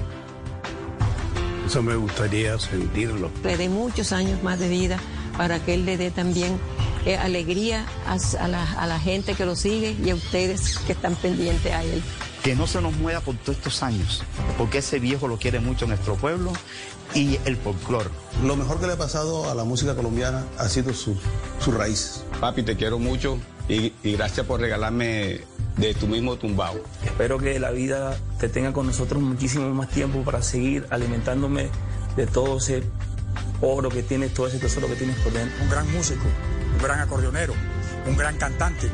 [1.65, 3.29] Eso me gustaría sentirlo.
[3.43, 4.99] Le dé muchos años más de vida
[5.37, 6.57] para que él le dé también
[7.05, 10.93] eh, alegría a, a la, a la gente que lo sigue y a ustedes que
[10.93, 12.01] están pendientes a él.
[12.43, 14.23] Que no se nos mueva por todos estos años,
[14.57, 16.53] porque ese viejo lo quiere mucho nuestro pueblo
[17.13, 18.09] y el folclore.
[18.45, 21.17] Lo mejor que le ha pasado a la música colombiana ha sido su,
[21.59, 22.23] sus raíces.
[22.39, 23.37] Papi, te quiero mucho
[23.67, 25.41] y, y gracias por regalarme
[25.77, 26.81] de tu mismo tumbao.
[27.03, 31.69] Espero que la vida te tenga con nosotros muchísimo más tiempo para seguir alimentándome
[32.15, 32.83] de todo ese
[33.61, 35.63] oro que tienes, todo ese tesoro que tienes por dentro.
[35.63, 36.23] Un gran músico,
[36.75, 37.53] un gran acordeonero,
[38.07, 38.89] un gran cantante.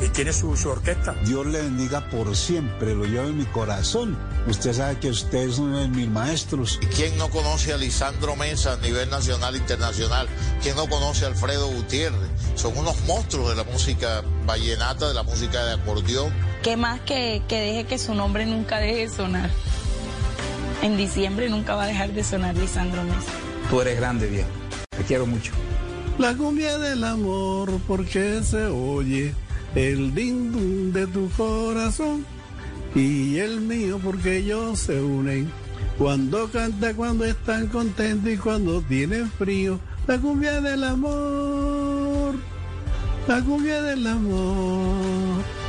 [0.00, 1.14] Y tiene su, su orquesta.
[1.24, 4.18] Dios le bendiga por siempre, lo llevo en mi corazón.
[4.46, 6.78] Usted sabe que usted es uno de mis maestros.
[6.82, 10.28] ¿Y quién no conoce a Lisandro Mesa a nivel nacional e internacional?
[10.62, 12.28] ¿Quién no conoce a Alfredo Gutiérrez?
[12.56, 16.32] Son unos monstruos de la música vallenata, de la música de acordeón.
[16.62, 19.50] ¿Qué más que, que deje que su nombre nunca deje de sonar?
[20.82, 23.32] En diciembre nunca va a dejar de sonar Lisandro Mesa.
[23.70, 24.48] Tú eres grande, viejo.
[24.90, 25.52] Te quiero mucho.
[26.18, 29.34] La cumbia del amor, porque se oye
[29.74, 32.24] el ding de tu corazón
[32.94, 35.50] y el mío, porque ellos se unen.
[35.98, 39.78] Cuando canta, cuando están contentos y cuando tienen frío.
[40.06, 42.34] La cumbia del amor,
[43.26, 45.63] la cumbia del amor.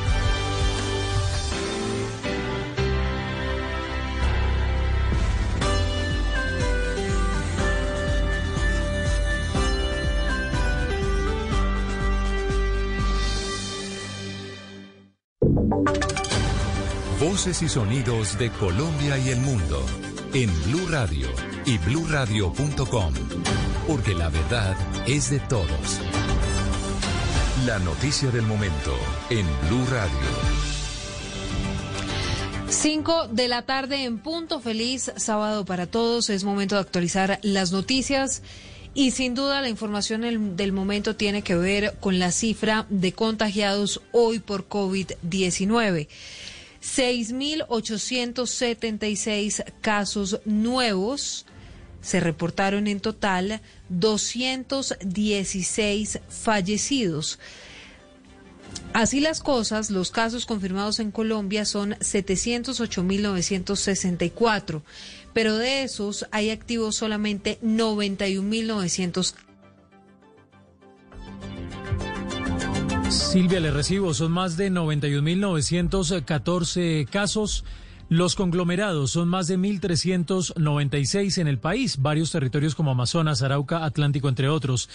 [17.36, 19.86] Y sonidos de Colombia y el mundo
[20.33, 21.27] en Blue Radio
[21.65, 23.13] y bluradio.com,
[23.86, 24.73] porque la verdad
[25.05, 25.99] es de todos.
[27.65, 28.95] La noticia del momento
[29.29, 30.17] en Blue Radio.
[32.69, 34.61] 5 de la tarde en punto.
[34.61, 36.29] Feliz sábado para todos.
[36.29, 38.43] Es momento de actualizar las noticias.
[38.93, 43.11] Y sin duda la información el- del momento tiene que ver con la cifra de
[43.11, 46.07] contagiados hoy por COVID-19.
[46.86, 51.47] 6.876 casos nuevos.
[52.01, 57.39] Se reportaron en total 216 fallecidos.
[58.93, 64.83] Así las cosas, los casos confirmados en Colombia son 708.964,
[65.33, 69.33] pero de esos hay activos solamente 91.900
[73.16, 74.13] Silvia, le recibo.
[74.13, 77.66] Son más de 91.914 casos.
[78.09, 84.30] Los conglomerados son más de 1.396 en el país, varios territorios como Amazonas, Arauca, Atlántico,
[84.30, 84.89] entre otros.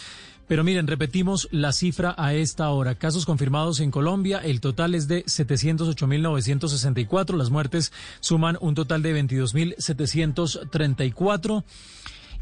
[0.47, 2.95] Pero miren, repetimos la cifra a esta hora.
[2.97, 7.37] Casos confirmados en Colombia, el total es de 708.964.
[7.37, 11.65] Las muertes suman un total de 22.734.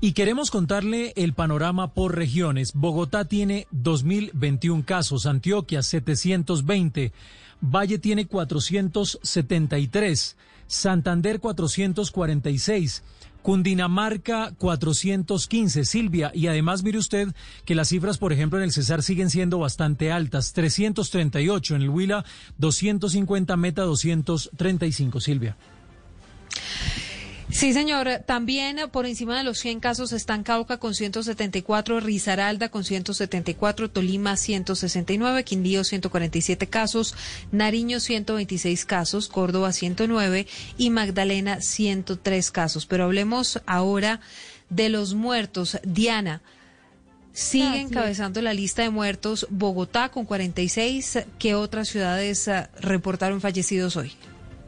[0.00, 2.72] Y queremos contarle el panorama por regiones.
[2.72, 7.12] Bogotá tiene 2.021 casos, Antioquia 720,
[7.60, 10.36] Valle tiene 473,
[10.68, 13.02] Santander 446.
[13.42, 17.28] Cundinamarca 415, Silvia, y además mire usted
[17.64, 21.88] que las cifras, por ejemplo, en el Cesar siguen siendo bastante altas, 338, en el
[21.88, 22.24] Huila
[22.58, 25.56] 250, Meta 235, Silvia.
[27.50, 28.08] Sí, señor.
[28.26, 34.36] También por encima de los 100 casos están Cauca con 174, Risaralda con 174, Tolima
[34.36, 37.14] 169, Quindío 147 casos,
[37.50, 40.46] Nariño 126 casos, Córdoba 109
[40.76, 42.84] y Magdalena 103 casos.
[42.86, 44.20] Pero hablemos ahora
[44.68, 45.78] de los muertos.
[45.84, 46.42] Diana.
[47.32, 51.20] Sigue encabezando la lista de muertos Bogotá con 46.
[51.38, 54.12] ¿Qué otras ciudades eh, reportaron fallecidos hoy?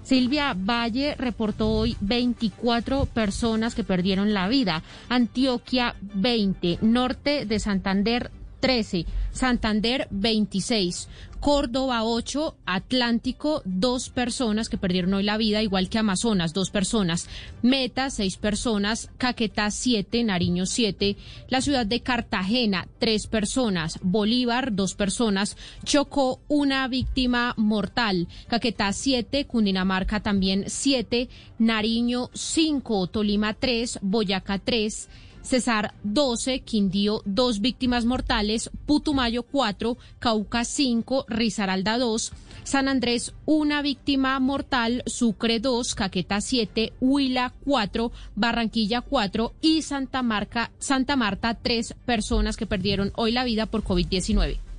[0.03, 4.82] Silvia Valle reportó hoy 24 personas que perdieron la vida.
[5.09, 8.30] Antioquia 20, Norte de Santander
[8.61, 11.08] 13, Santander 26,
[11.40, 17.28] Córdoba 8, Atlántico 2 personas que perdieron hoy la vida, igual que Amazonas 2 personas,
[17.62, 21.16] Meta 6 personas, Caquetá 7, Nariño 7,
[21.48, 29.46] la ciudad de Cartagena 3 personas, Bolívar 2 personas, Chocó una víctima mortal, Caquetá 7,
[29.46, 35.08] Cundinamarca también 7, Nariño 5, Tolima 3, Boyacá 3,
[35.43, 42.32] Cesar 12, Quindío 2 víctimas mortales, Putumayo 4, Cauca 5, Risaralda 2,
[42.64, 50.22] San Andrés una víctima mortal, Sucre 2, Caqueta 7, Huila 4, Barranquilla 4 y Santa,
[50.22, 54.69] Marca, Santa Marta 3 personas que perdieron hoy la vida por COVID-19.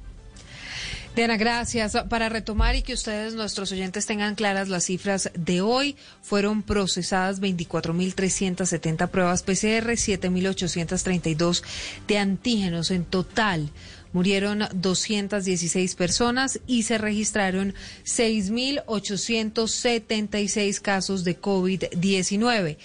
[1.16, 1.98] Diana, gracias.
[2.10, 7.42] Para retomar y que ustedes, nuestros oyentes, tengan claras las cifras de hoy, fueron procesadas
[7.42, 11.64] 24.370 pruebas PCR, 7.832
[12.08, 13.72] de antígenos en total.
[14.14, 17.74] Murieron 216 personas y se registraron
[18.06, 22.78] 6.876 casos de COVID-19.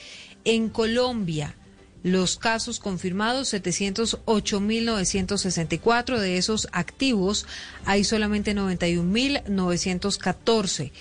[0.45, 1.55] En Colombia,
[2.03, 6.18] los casos confirmados, 708.964.
[6.18, 7.44] De esos activos,
[7.84, 10.92] hay solamente 91.914.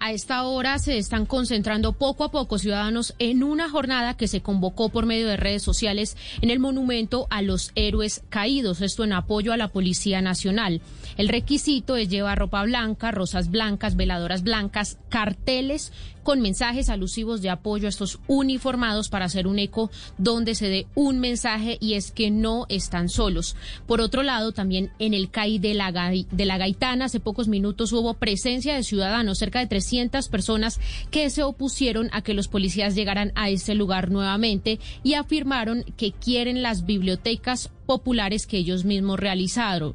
[0.05, 4.41] A esta hora se están concentrando poco a poco ciudadanos en una jornada que se
[4.41, 9.13] convocó por medio de redes sociales en el monumento a los héroes caídos, esto en
[9.13, 10.81] apoyo a la Policía Nacional.
[11.17, 15.91] El requisito es llevar ropa blanca, rosas blancas, veladoras blancas, carteles
[16.23, 20.87] con mensajes alusivos de apoyo a estos uniformados para hacer un eco donde se dé
[20.95, 23.55] un mensaje y es que no están solos.
[23.85, 27.91] Por otro lado, también en el CAI de la, de la Gaitana, hace pocos minutos
[27.91, 30.79] hubo presencia de ciudadanos, cerca de 300 personas
[31.11, 36.13] que se opusieron a que los policías llegaran a este lugar nuevamente y afirmaron que
[36.13, 39.93] quieren las bibliotecas populares que ellos mismos realizaron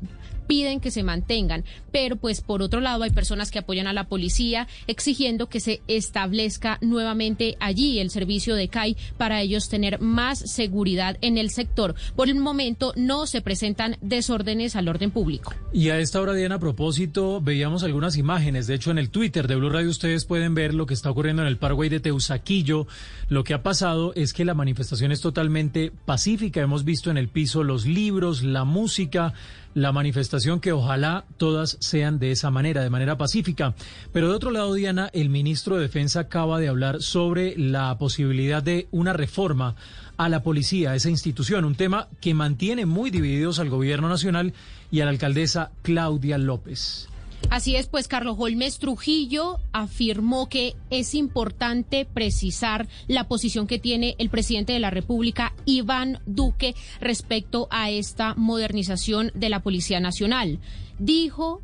[0.48, 4.08] piden que se mantengan, pero pues por otro lado hay personas que apoyan a la
[4.08, 10.38] policía exigiendo que se establezca nuevamente allí el servicio de CAI para ellos tener más
[10.38, 11.94] seguridad en el sector.
[12.16, 15.54] Por el momento no se presentan desórdenes al orden público.
[15.72, 18.66] Y a esta hora, Diana, a propósito, veíamos algunas imágenes.
[18.66, 21.42] De hecho, en el Twitter de Blue Radio ustedes pueden ver lo que está ocurriendo
[21.42, 22.86] en el Parkway de Teusaquillo.
[23.28, 26.60] Lo que ha pasado es que la manifestación es totalmente pacífica.
[26.60, 29.34] Hemos visto en el piso los libros, la música,
[29.78, 33.74] la manifestación que ojalá todas sean de esa manera, de manera pacífica.
[34.12, 38.62] Pero de otro lado, Diana, el ministro de Defensa acaba de hablar sobre la posibilidad
[38.62, 39.76] de una reforma
[40.16, 44.52] a la policía, a esa institución, un tema que mantiene muy divididos al gobierno nacional
[44.90, 47.08] y a la alcaldesa Claudia López.
[47.50, 54.16] Así es, pues Carlos Holmes Trujillo afirmó que es importante precisar la posición que tiene
[54.18, 60.58] el presidente de la República, Iván Duque, respecto a esta modernización de la Policía Nacional.
[60.98, 61.62] Dijo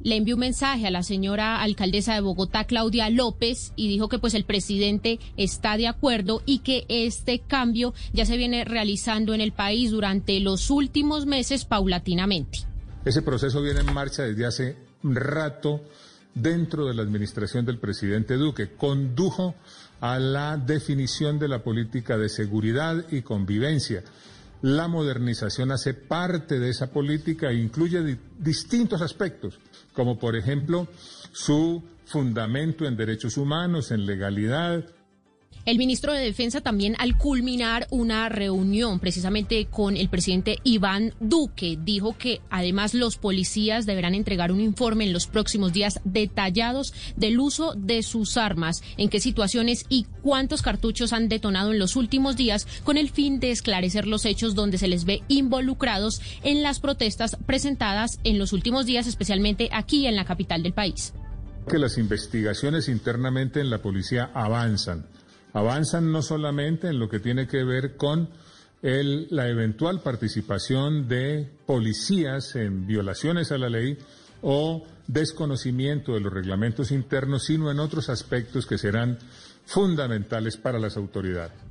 [0.00, 4.18] le envió un mensaje a la señora alcaldesa de Bogotá, Claudia López, y dijo que
[4.18, 9.40] pues el presidente está de acuerdo y que este cambio ya se viene realizando en
[9.40, 12.60] el país durante los últimos meses paulatinamente.
[13.04, 15.82] Ese proceso viene en marcha desde hace rato
[16.34, 18.70] dentro de la administración del presidente Duque.
[18.76, 19.54] Condujo
[20.00, 24.02] a la definición de la política de seguridad y convivencia.
[24.62, 29.58] La modernización hace parte de esa política e incluye distintos aspectos,
[29.92, 30.88] como por ejemplo
[31.32, 34.84] su fundamento en derechos humanos, en legalidad,
[35.68, 41.78] el ministro de Defensa también al culminar una reunión precisamente con el presidente Iván Duque
[41.78, 47.38] dijo que además los policías deberán entregar un informe en los próximos días detallados del
[47.38, 52.38] uso de sus armas, en qué situaciones y cuántos cartuchos han detonado en los últimos
[52.38, 56.80] días con el fin de esclarecer los hechos donde se les ve involucrados en las
[56.80, 61.12] protestas presentadas en los últimos días, especialmente aquí en la capital del país.
[61.68, 65.04] Que las investigaciones internamente en la policía avanzan
[65.52, 68.28] avanzan no solamente en lo que tiene que ver con
[68.80, 73.98] la eventual participación de policías en violaciones a la ley
[74.42, 79.18] o desconocimiento de los reglamentos internos, sino en otros aspectos que serán
[79.66, 81.67] fundamentales para las autoridades.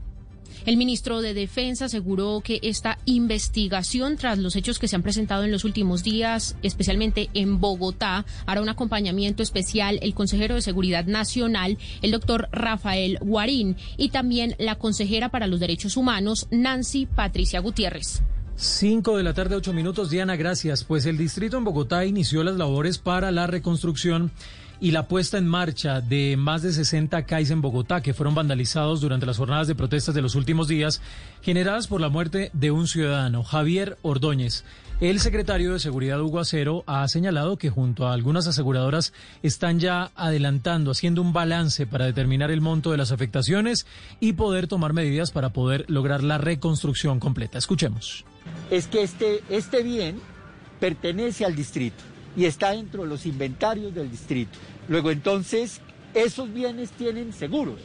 [0.67, 5.45] El ministro de Defensa aseguró que esta investigación, tras los hechos que se han presentado
[5.45, 11.05] en los últimos días, especialmente en Bogotá, hará un acompañamiento especial el consejero de Seguridad
[11.05, 17.61] Nacional, el doctor Rafael Guarín, y también la consejera para los Derechos Humanos, Nancy Patricia
[17.61, 18.21] Gutiérrez.
[18.57, 20.09] Cinco de la tarde, ocho minutos.
[20.09, 20.83] Diana, gracias.
[20.83, 24.31] Pues el distrito en Bogotá inició las labores para la reconstrucción
[24.79, 29.01] y la puesta en marcha de más de 60 CAIs en Bogotá que fueron vandalizados
[29.01, 31.01] durante las jornadas de protestas de los últimos días
[31.41, 34.63] generadas por la muerte de un ciudadano, Javier Ordóñez.
[34.99, 39.13] El secretario de Seguridad Hugo Acero ha señalado que junto a algunas aseguradoras
[39.43, 43.85] están ya adelantando, haciendo un balance para determinar el monto de las afectaciones
[44.19, 47.59] y poder tomar medidas para poder lograr la reconstrucción completa.
[47.59, 48.25] Escuchemos.
[48.71, 50.19] Es que este, este bien
[50.79, 52.03] pertenece al distrito
[52.37, 54.57] y está dentro de los inventarios del distrito.
[54.87, 55.81] Luego entonces
[56.13, 57.79] esos bienes tienen seguros,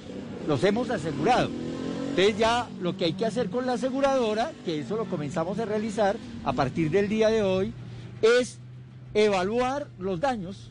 [0.46, 1.50] los hemos asegurado.
[2.10, 5.64] Entonces ya lo que hay que hacer con la aseguradora, que eso lo comenzamos a
[5.64, 7.72] realizar a partir del día de hoy,
[8.20, 8.58] es
[9.14, 10.70] evaluar los daños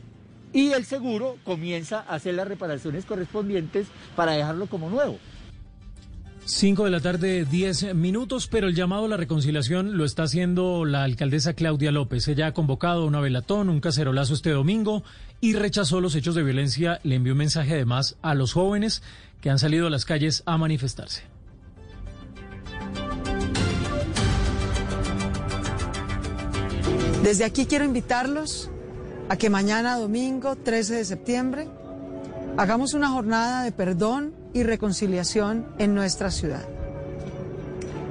[0.52, 5.18] y el seguro comienza a hacer las reparaciones correspondientes para dejarlo como nuevo.
[6.44, 10.84] 5 de la tarde, 10 minutos, pero el llamado a la reconciliación lo está haciendo
[10.84, 12.26] la alcaldesa Claudia López.
[12.26, 15.04] Ella ha convocado una velatón, un cacerolazo este domingo
[15.40, 17.00] y rechazó los hechos de violencia.
[17.04, 19.02] Le envió un mensaje además a los jóvenes
[19.40, 21.22] que han salido a las calles a manifestarse.
[27.22, 28.68] Desde aquí quiero invitarlos
[29.28, 31.68] a que mañana, domingo 13 de septiembre,
[32.56, 36.64] hagamos una jornada de perdón y reconciliación en nuestra ciudad.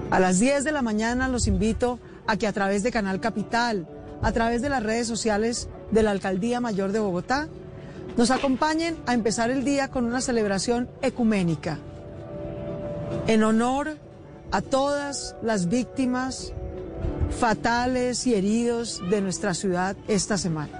[0.09, 3.87] A las 10 de la mañana los invito a que a través de Canal Capital,
[4.21, 7.47] a través de las redes sociales de la Alcaldía Mayor de Bogotá,
[8.17, 11.79] nos acompañen a empezar el día con una celebración ecuménica
[13.27, 13.97] en honor
[14.51, 16.53] a todas las víctimas
[17.39, 20.77] fatales y heridos de nuestra ciudad esta semana.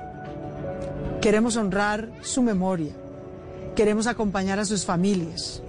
[1.21, 2.93] Queremos honrar su memoria,
[3.75, 5.61] queremos acompañar a sus familias,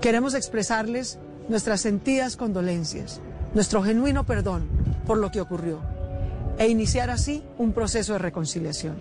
[0.00, 3.20] queremos expresarles nuestras sentidas condolencias,
[3.54, 4.66] nuestro genuino perdón
[5.06, 5.80] por lo que ocurrió
[6.58, 8.96] e iniciar así un proceso de reconciliación.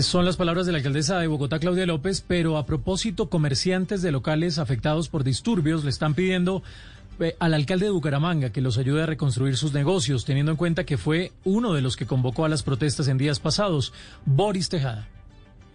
[0.00, 4.10] Son las palabras de la alcaldesa de Bogotá, Claudia López, pero a propósito, comerciantes de
[4.10, 6.64] locales afectados por disturbios le están pidiendo
[7.20, 10.84] eh, al alcalde de Bucaramanga que los ayude a reconstruir sus negocios, teniendo en cuenta
[10.84, 13.92] que fue uno de los que convocó a las protestas en días pasados,
[14.24, 15.08] Boris Tejada.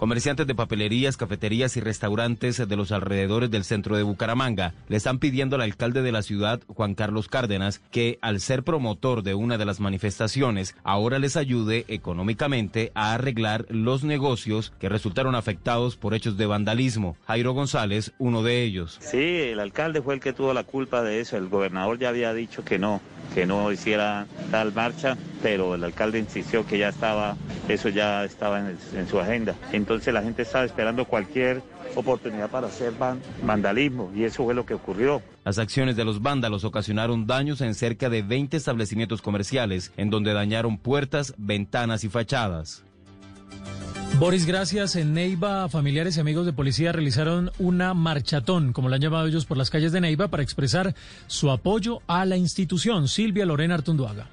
[0.02, 5.20] Comerciantes de papelerías, cafeterías y restaurantes de los alrededores del centro de Bucaramanga le están
[5.20, 9.60] pidiendo al alcalde de la ciudad, Juan Carlos Cárdenas, que al ser promotor de una
[9.60, 16.16] de las manifestaciones, ahora les ayude económicamente a arreglar los negocios que resultaron afectados por
[16.16, 17.16] hechos de vandalismo.
[17.28, 18.98] Jairo González, uno de ellos.
[19.02, 21.38] Sí, el alcalde fue el que tuvo la culpa de eso.
[21.38, 23.02] El gobernador ya había dicho que no,
[23.36, 27.38] que no hiciera tal marcha, pero el alcalde insistió que ya estaba,
[27.68, 29.56] eso ya estaba en, su agenda.
[29.72, 31.62] Entonces la gente estaba esperando cualquier
[31.96, 35.22] oportunidad para hacer van- vandalismo y eso fue lo que ocurrió.
[35.44, 40.34] Las acciones de los vándalos ocasionaron daños en cerca de 20 establecimientos comerciales, en donde
[40.34, 42.84] dañaron puertas, ventanas y fachadas.
[44.20, 44.96] Boris, gracias.
[44.96, 49.46] En Neiva, familiares y amigos de policía realizaron una marchatón, como la han llamado ellos,
[49.46, 50.94] por las calles de Neiva para expresar
[51.28, 53.08] su apoyo a la institución.
[53.08, 54.28] Silvia Lorena Artunduaga.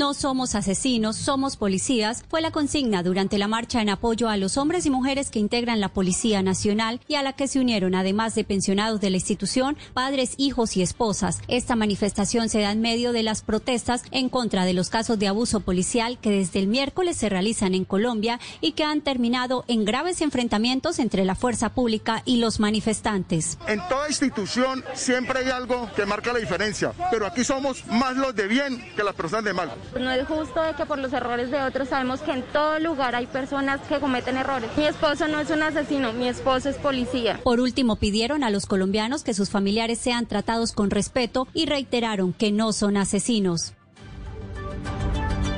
[0.00, 4.56] No somos asesinos, somos policías, fue la consigna durante la marcha en apoyo a los
[4.56, 8.34] hombres y mujeres que integran la Policía Nacional y a la que se unieron, además
[8.34, 11.42] de pensionados de la institución, padres, hijos y esposas.
[11.48, 15.28] Esta manifestación se da en medio de las protestas en contra de los casos de
[15.28, 19.84] abuso policial que desde el miércoles se realizan en Colombia y que han terminado en
[19.84, 23.58] graves enfrentamientos entre la fuerza pública y los manifestantes.
[23.68, 28.34] En toda institución siempre hay algo que marca la diferencia, pero aquí somos más los
[28.34, 29.70] de bien que las personas de mal.
[29.98, 33.14] No es justo de que por los errores de otros sabemos que en todo lugar
[33.14, 34.70] hay personas que cometen errores.
[34.76, 37.40] Mi esposo no es un asesino, mi esposo es policía.
[37.42, 42.32] Por último, pidieron a los colombianos que sus familiares sean tratados con respeto y reiteraron
[42.32, 43.74] que no son asesinos.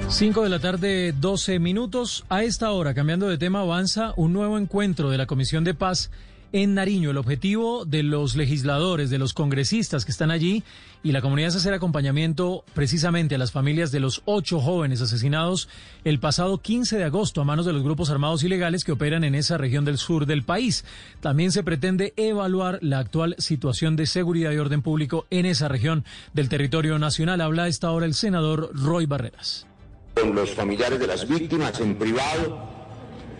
[0.08, 2.24] 5 de la tarde, 12 minutos.
[2.28, 6.10] A esta hora, cambiando de tema, avanza un nuevo encuentro de la Comisión de Paz
[6.52, 7.10] en Nariño.
[7.10, 10.64] El objetivo de los legisladores, de los congresistas que están allí
[11.02, 15.68] y la comunidad es hacer acompañamiento precisamente a las familias de los ocho jóvenes asesinados
[16.04, 19.34] el pasado 15 de agosto a manos de los grupos armados ilegales que operan en
[19.34, 20.84] esa región del sur del país.
[21.20, 26.04] También se pretende evaluar la actual situación de seguridad y orden público en esa región
[26.34, 27.40] del territorio nacional.
[27.40, 29.66] Habla esta hora el senador Roy Barreras.
[30.14, 32.70] con los familiares de las víctimas en privado.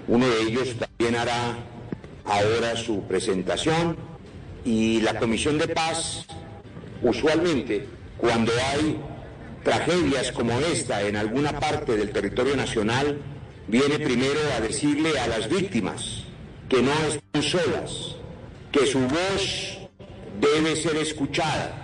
[0.09, 1.59] Uno de ellos también hará
[2.25, 3.97] ahora su presentación
[4.65, 6.27] y la Comisión de Paz,
[7.03, 7.87] usualmente
[8.19, 8.99] cuando hay
[9.62, 13.20] tragedias como esta en alguna parte del territorio nacional,
[13.69, 16.24] viene primero a decirle a las víctimas
[16.69, 18.16] que no están solas,
[18.70, 19.79] que su voz
[20.41, 21.74] debe ser escuchada,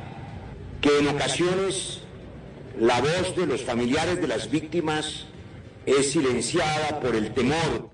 [0.81, 2.01] que en ocasiones
[2.79, 5.27] la voz de los familiares de las víctimas
[5.87, 7.91] es silenciada por el temor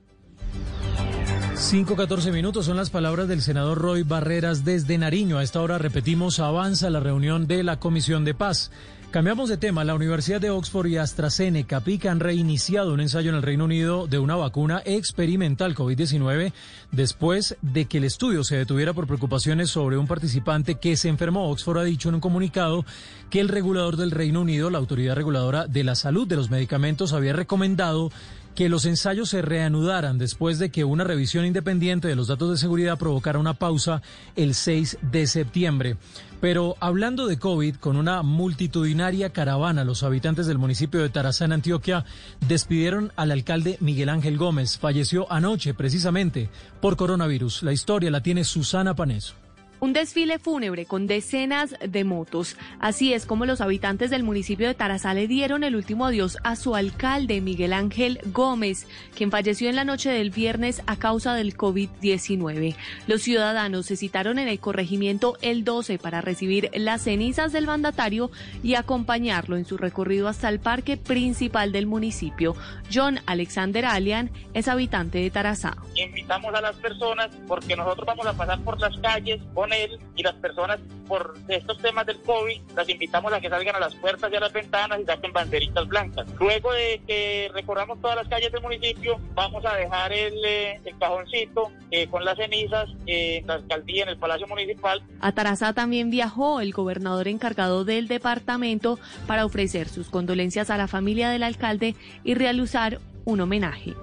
[1.54, 5.38] 5-14 minutos son las palabras del senador Roy Barreras desde Nariño.
[5.38, 8.72] A esta hora repetimos, avanza la reunión de la Comisión de Paz.
[9.12, 9.84] Cambiamos de tema.
[9.84, 14.08] La Universidad de Oxford y AstraZeneca PIC han reiniciado un ensayo en el Reino Unido
[14.08, 16.52] de una vacuna experimental COVID-19
[16.90, 21.48] después de que el estudio se detuviera por preocupaciones sobre un participante que se enfermó.
[21.50, 22.84] Oxford ha dicho en un comunicado
[23.30, 27.12] que el regulador del Reino Unido, la Autoridad Reguladora de la Salud de los Medicamentos,
[27.12, 28.10] había recomendado
[28.54, 32.56] que los ensayos se reanudaran después de que una revisión independiente de los datos de
[32.56, 34.02] seguridad provocara una pausa
[34.36, 35.96] el 6 de septiembre.
[36.40, 42.04] Pero hablando de COVID, con una multitudinaria caravana, los habitantes del municipio de Tarazá, Antioquia,
[42.46, 44.78] despidieron al alcalde Miguel Ángel Gómez.
[44.78, 46.50] Falleció anoche, precisamente,
[46.80, 47.62] por coronavirus.
[47.62, 49.43] La historia la tiene Susana Paneso.
[49.84, 52.56] Un desfile fúnebre con decenas de motos.
[52.80, 56.56] Así es como los habitantes del municipio de Tarazá le dieron el último adiós a
[56.56, 61.54] su alcalde, Miguel Ángel Gómez, quien falleció en la noche del viernes a causa del
[61.54, 62.76] COVID-19.
[63.06, 68.30] Los ciudadanos se citaron en el corregimiento el 12 para recibir las cenizas del mandatario
[68.62, 72.56] y acompañarlo en su recorrido hasta el parque principal del municipio.
[72.90, 75.76] John Alexander Alian es habitante de Tarazá.
[75.94, 80.22] Invitamos a las personas porque nosotros vamos a pasar por las calles con él y
[80.22, 84.32] las personas por estos temas del COVID las invitamos a que salgan a las puertas
[84.32, 86.26] y a las ventanas y saquen banderitas blancas.
[86.38, 90.98] Luego de que recorramos todas las calles del municipio, vamos a dejar el, eh, el
[90.98, 95.02] cajoncito eh, con las cenizas eh, en la alcaldía, en el Palacio Municipal.
[95.20, 100.88] A Tarazá también viajó el gobernador encargado del departamento para ofrecer sus condolencias a la
[100.88, 101.94] familia del alcalde
[102.24, 103.94] y realizar un homenaje.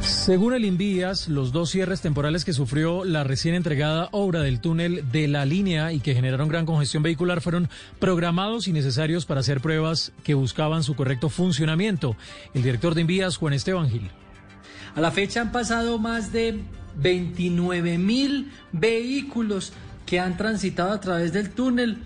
[0.00, 5.10] Según el Invías, los dos cierres temporales que sufrió la recién entregada obra del túnel
[5.12, 7.68] de la línea y que generaron gran congestión vehicular fueron
[7.98, 12.16] programados y necesarios para hacer pruebas que buscaban su correcto funcionamiento.
[12.54, 14.10] El director de Invías, Juan Esteban Gil.
[14.94, 16.60] A la fecha han pasado más de
[16.96, 19.72] 29 mil vehículos
[20.06, 21.98] que han transitado a través del túnel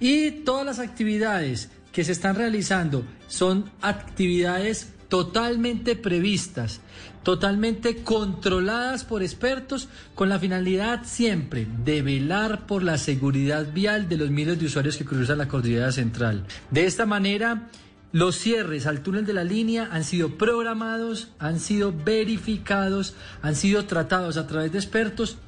[0.00, 6.80] y todas las actividades que se están realizando son actividades totalmente previstas
[7.22, 14.16] totalmente controladas por expertos con la finalidad siempre de velar por la seguridad vial de
[14.16, 16.44] los miles de usuarios que cruzan la cordillera central.
[16.70, 17.68] De esta manera,
[18.12, 23.86] los cierres al túnel de la línea han sido programados, han sido verificados, han sido
[23.86, 25.38] tratados a través de expertos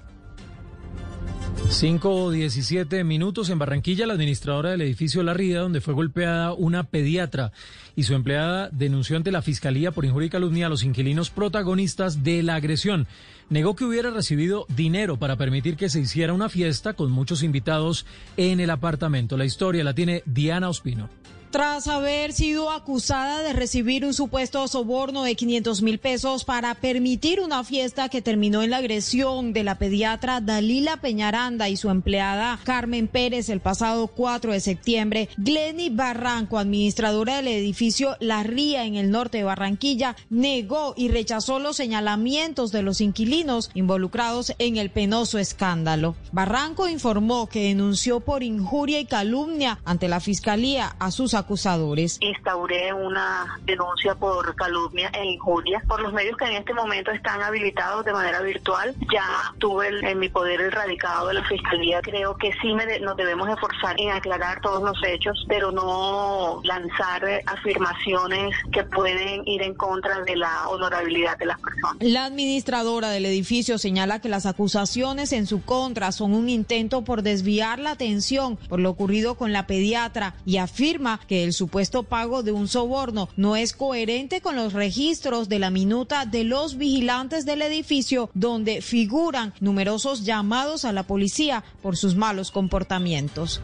[1.69, 6.53] 5 o 17 minutos en Barranquilla, la administradora del edificio La Rida, donde fue golpeada
[6.53, 7.53] una pediatra
[7.97, 12.23] y su empleada denunció ante la fiscalía por injuria y calumnia a los inquilinos protagonistas
[12.23, 13.07] de la agresión.
[13.51, 18.07] Negó que hubiera recibido dinero para permitir que se hiciera una fiesta con muchos invitados
[18.37, 19.37] en el apartamento.
[19.37, 21.09] La historia la tiene Diana Ospino.
[21.55, 27.41] Tras haber sido acusada de recibir un supuesto soborno de 500 mil pesos para permitir
[27.41, 32.59] una fiesta que terminó en la agresión de la pediatra Dalila Peñaranda y su empleada
[32.65, 38.97] Carmen Pérez el pasado 4 de septiembre, Glenny Barranco, administradora del edificio La Ría en
[38.97, 44.91] el norte de Barranquilla, negó y rechazó los señalamientos de los inquilinos involucrados en el
[44.91, 46.17] penoso escándalo.
[46.33, 52.19] Barranco informó que denunció por injuria y calumnia ante la fiscalía a sus acusadores.
[52.21, 57.43] Instauré una denuncia por calumnia e injuria por los medios que en este momento están
[57.43, 58.95] habilitados de manera virtual.
[59.13, 59.25] Ya
[59.59, 62.01] tuve en mi poder el radicado de la fiscalía.
[62.03, 68.55] Creo que sí nos debemos esforzar en aclarar todos los hechos, pero no lanzar afirmaciones
[68.73, 71.97] que pueden ir en contra de la honorabilidad de las personas.
[72.01, 77.23] La administradora del edificio señala que las acusaciones en su contra son un intento por
[77.23, 82.43] desviar la atención por lo ocurrido con la pediatra y afirma que el supuesto pago
[82.43, 87.47] de un soborno no es coherente con los registros de la minuta de los vigilantes
[87.47, 93.61] del edificio donde figuran numerosos llamados a la policía por sus malos comportamientos.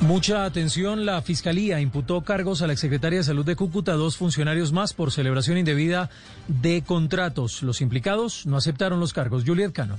[0.00, 4.72] Mucha atención, la Fiscalía imputó cargos a la exsecretaria de Salud de Cúcuta, dos funcionarios
[4.72, 6.10] más por celebración indebida
[6.46, 7.62] de contratos.
[7.62, 9.44] Los implicados no aceptaron los cargos.
[9.44, 9.98] Juliet Cano.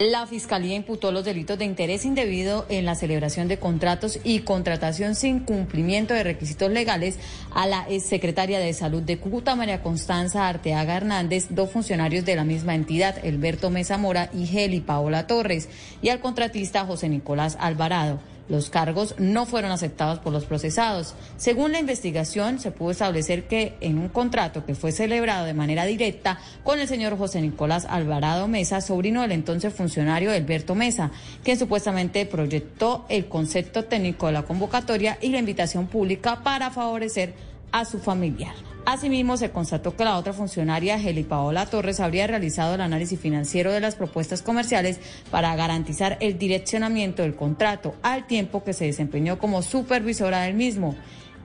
[0.00, 5.14] La Fiscalía imputó los delitos de interés indebido en la celebración de contratos y contratación
[5.14, 7.18] sin cumplimiento de requisitos legales
[7.50, 12.44] a la exsecretaria de Salud de Cúcuta, María Constanza Arteaga Hernández, dos funcionarios de la
[12.44, 15.68] misma entidad, Alberto Mesa Mora y Geli Paola Torres,
[16.00, 18.20] y al contratista José Nicolás Alvarado.
[18.50, 21.14] Los cargos no fueron aceptados por los procesados.
[21.36, 25.84] Según la investigación, se pudo establecer que en un contrato que fue celebrado de manera
[25.84, 31.12] directa con el señor José Nicolás Alvarado Mesa, sobrino del entonces funcionario Alberto Mesa,
[31.44, 37.34] quien supuestamente proyectó el concepto técnico de la convocatoria y la invitación pública para favorecer
[37.70, 38.69] a su familiar.
[38.86, 43.72] Asimismo, se constató que la otra funcionaria, Heli Paola Torres, habría realizado el análisis financiero
[43.72, 45.00] de las propuestas comerciales
[45.30, 50.96] para garantizar el direccionamiento del contrato, al tiempo que se desempeñó como supervisora del mismo.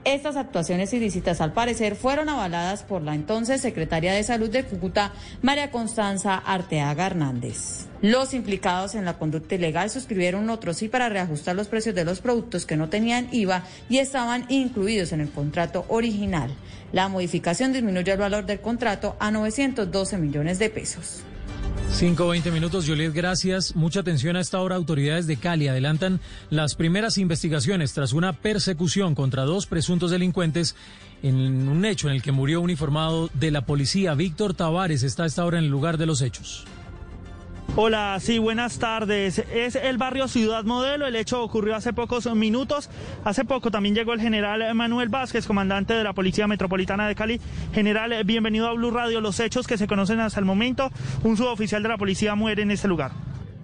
[0.06, 5.12] Estas actuaciones ilícitas, al parecer, fueron avaladas por la entonces secretaria de Salud de Cúcuta,
[5.42, 7.88] María Constanza Arteaga Hernández.
[8.02, 12.20] Los implicados en la conducta ilegal suscribieron otro sí para reajustar los precios de los
[12.20, 16.54] productos que no tenían IVA y estaban incluidos en el contrato original.
[16.96, 21.20] La modificación disminuye el valor del contrato a 912 millones de pesos.
[21.92, 23.76] 5.20 minutos, Juliet, gracias.
[23.76, 24.76] Mucha atención a esta hora.
[24.76, 30.74] Autoridades de Cali adelantan las primeras investigaciones tras una persecución contra dos presuntos delincuentes
[31.22, 34.14] en un hecho en el que murió uniformado de la policía.
[34.14, 36.64] Víctor Tavares está a esta hora en el lugar de los hechos.
[37.74, 39.38] Hola, sí, buenas tardes.
[39.38, 41.06] Es el barrio Ciudad Modelo.
[41.06, 42.88] El hecho ocurrió hace pocos minutos.
[43.24, 47.40] Hace poco también llegó el general Manuel Vázquez, comandante de la Policía Metropolitana de Cali.
[47.74, 49.20] General, bienvenido a Blue Radio.
[49.20, 50.90] Los hechos que se conocen hasta el momento,
[51.22, 53.12] un suboficial de la policía muere en este lugar.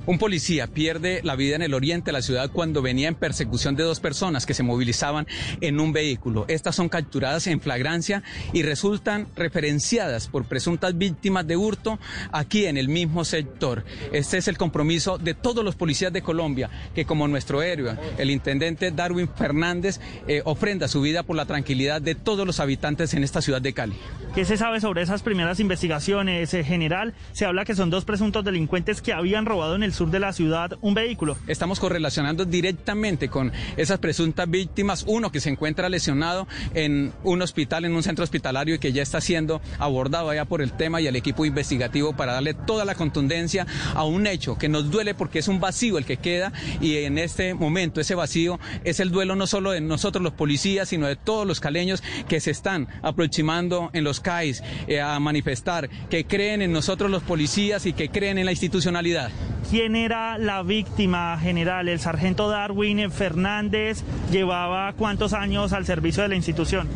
[0.04, 3.76] Un policía pierde la vida en el oriente de la ciudad cuando venía en persecución
[3.76, 5.28] de dos personas que se movilizaban
[5.60, 6.44] en un vehículo.
[6.48, 12.00] Estas son capturadas en flagrancia y resultan referenciadas por presuntas víctimas de hurto
[12.32, 13.84] aquí en el mismo sector.
[14.12, 18.30] Este es el compromiso de todos los policías de Colombia que como nuestro héroe, el
[18.30, 23.22] intendente Darwin Fernández, eh, ofrenda su vida por la tranquilidad de todos los habitantes en
[23.22, 23.96] esta ciudad de Cali.
[24.34, 27.14] ¿Qué se sabe sobre esas primeras investigaciones, eh, general?
[27.32, 30.32] Se habla que son dos presuntos delincuentes que habían robado en el sur de la
[30.32, 31.36] ciudad un vehículo.
[31.46, 37.84] Estamos correlacionando directamente con esas presuntas víctimas, uno que se encuentra lesionado en un hospital,
[37.84, 41.06] en un centro hospitalario y que ya está siendo abordado allá por el tema y
[41.06, 45.38] el equipo investigativo para darle toda la contundencia a un hecho que nos duele porque
[45.40, 49.36] es un vacío el que queda y en este momento ese vacío es el duelo
[49.36, 53.90] no solo de nosotros los policías, sino de todos los caleños que se están aproximando
[53.92, 58.38] en los CAIs eh, a manifestar que creen en nosotros los policías y que creen
[58.38, 59.30] en la institucionalidad.
[59.70, 61.88] ¿Quién era la víctima general?
[61.88, 66.88] El sargento Darwin Fernández llevaba cuántos años al servicio de la institución?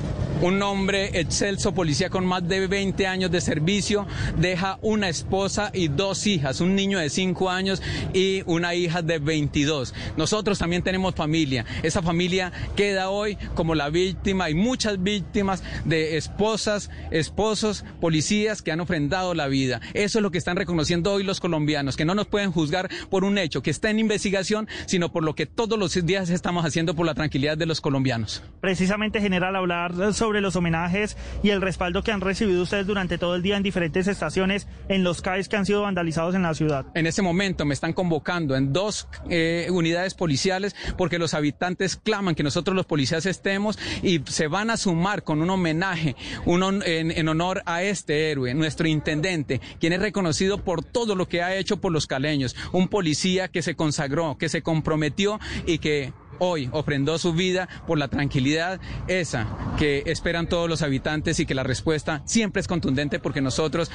[0.43, 4.07] Un hombre excelso, policía con más de 20 años de servicio,
[4.37, 7.83] deja una esposa y dos hijas, un niño de 5 años
[8.13, 9.95] y una hija de 22.
[10.19, 11.65] Nosotros también tenemos familia.
[11.83, 18.73] Esa familia queda hoy como la víctima y muchas víctimas de esposas, esposos, policías que
[18.73, 19.81] han ofrendado la vida.
[19.95, 22.76] Eso es lo que están reconociendo hoy los colombianos, que no nos pueden juzgar
[23.11, 26.65] por un hecho que está en investigación, sino por lo que todos los días estamos
[26.65, 28.43] haciendo por la tranquilidad de los colombianos.
[28.61, 33.35] Precisamente, general, hablar sobre los homenajes y el respaldo que han recibido ustedes durante todo
[33.37, 36.87] el día en diferentes estaciones en los CAES que han sido vandalizados en la ciudad.
[36.95, 42.35] En este momento me están convocando en dos eh, unidades policiales porque los habitantes claman
[42.35, 47.11] que nosotros los policías estemos y se van a sumar con un homenaje un, en,
[47.11, 51.57] en honor a este héroe, nuestro intendente, quien es reconocido por todo lo que ha
[51.57, 56.69] hecho por los caleños, un policía que se consagró, que se comprometió y que hoy
[56.73, 59.47] ofrendó su vida por la tranquilidad esa
[59.79, 63.91] que esperan todos los habitantes y que la respuesta siempre es contundente porque nosotros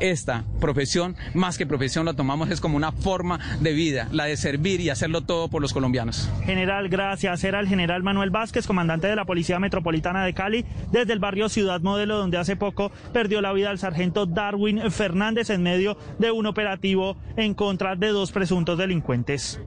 [0.00, 4.36] esta profesión, más que profesión, la tomamos es como una forma de vida, la de
[4.36, 6.30] servir y hacerlo todo por los colombianos.
[6.44, 7.44] General, gracias.
[7.44, 11.48] Era el general Manuel Vázquez, comandante de la Policía Metropolitana de Cali, desde el barrio
[11.48, 16.30] Ciudad Modelo, donde hace poco perdió la vida el sargento Darwin Fernández en medio de
[16.30, 19.60] un operativo en contra de dos presuntos delincuentes.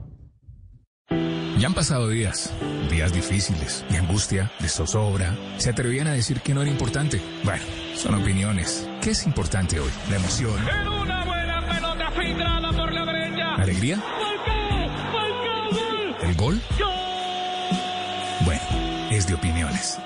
[1.10, 2.52] Ya han pasado días,
[2.88, 5.34] días difíciles, y angustia, de zozobra.
[5.56, 7.20] Se atrevían a decir que no era importante.
[7.42, 7.64] Bueno,
[7.96, 8.88] son opiniones.
[9.02, 9.90] ¿Qué es importante hoy?
[10.08, 10.54] La emoción.
[10.68, 13.56] En una buena pelota filtrada por la derecha.
[13.56, 13.96] ¿La alegría?
[15.12, 16.16] ¡Gol!
[16.22, 16.60] ¿El gol?
[18.44, 18.62] Bueno,
[19.10, 19.98] es de opiniones.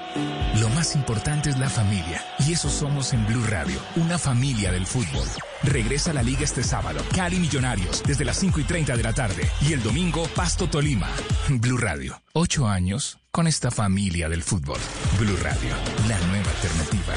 [0.60, 2.22] Lo más importante es la familia.
[2.46, 5.26] Y eso somos en Blue Radio, una familia del fútbol.
[5.62, 7.00] Regresa a la liga este sábado.
[7.14, 9.48] Cali Millonarios, desde las 5 y 30 de la tarde.
[9.62, 11.08] Y el domingo, Pasto Tolima.
[11.48, 14.78] Blue Radio, ocho años con esta familia del fútbol.
[15.18, 15.70] Blue Radio,
[16.06, 17.14] la nueva alternativa.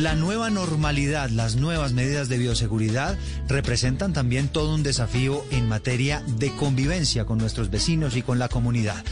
[0.00, 6.22] La nueva normalidad, las nuevas medidas de bioseguridad representan también todo un desafío en materia
[6.38, 9.04] de convivencia con nuestros vecinos y con la comunidad.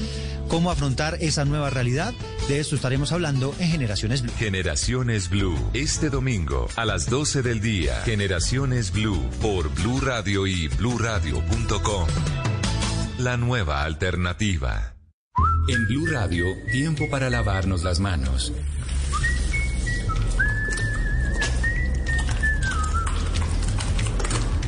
[0.49, 2.15] ¿Cómo afrontar esa nueva realidad?
[2.49, 4.33] De esto estaremos hablando en Generaciones Blue.
[4.39, 8.01] Generaciones Blue, este domingo a las 12 del día.
[8.05, 12.07] Generaciones Blue por Blue Radio y bluradio.com.
[13.19, 14.95] la nueva alternativa.
[15.69, 18.53] En Blue Radio, tiempo para lavarnos las manos.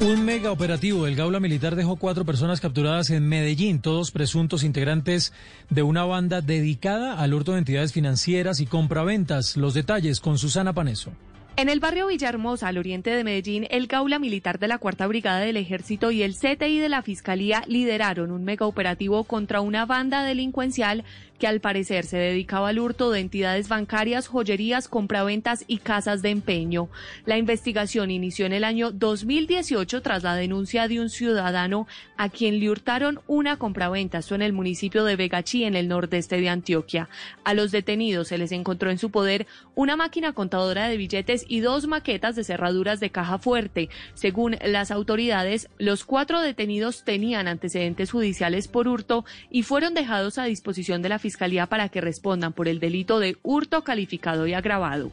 [0.00, 5.32] Un mega operativo del Gaula Militar dejó cuatro personas capturadas en Medellín, todos presuntos integrantes
[5.70, 9.56] de una banda dedicada al hurto de entidades financieras y compraventas.
[9.56, 11.12] Los detalles con Susana Paneso.
[11.56, 15.40] En el barrio Villahermosa, al oriente de Medellín, el Gaula Militar de la Cuarta Brigada
[15.40, 20.22] del Ejército y el CTI de la Fiscalía lideraron un mega operativo contra una banda
[20.22, 21.02] delincuencial
[21.38, 26.30] que al parecer se dedicaba al hurto de entidades bancarias, joyerías, compraventas y casas de
[26.30, 26.88] empeño.
[27.26, 31.86] La investigación inició en el año 2018 tras la denuncia de un ciudadano
[32.16, 36.48] a quien le hurtaron una compraventa, en el municipio de Vegachí, en el nordeste de
[36.48, 37.08] Antioquia.
[37.44, 41.60] A los detenidos se les encontró en su poder una máquina contadora de billetes y
[41.60, 43.88] dos maquetas de cerraduras de caja fuerte.
[44.14, 50.44] Según las autoridades, los cuatro detenidos tenían antecedentes judiciales por hurto y fueron dejados a
[50.44, 55.10] disposición de la Fiscalía para que respondan por el delito de hurto calificado y agravado.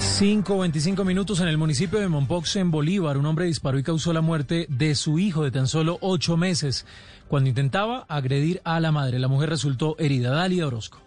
[0.00, 3.18] 5.25 minutos en el municipio de Mompox, en Bolívar.
[3.18, 6.86] Un hombre disparó y causó la muerte de su hijo de tan solo ocho meses
[7.28, 9.20] cuando intentaba agredir a la madre.
[9.20, 10.30] La mujer resultó herida.
[10.30, 10.98] Dalia Orozco.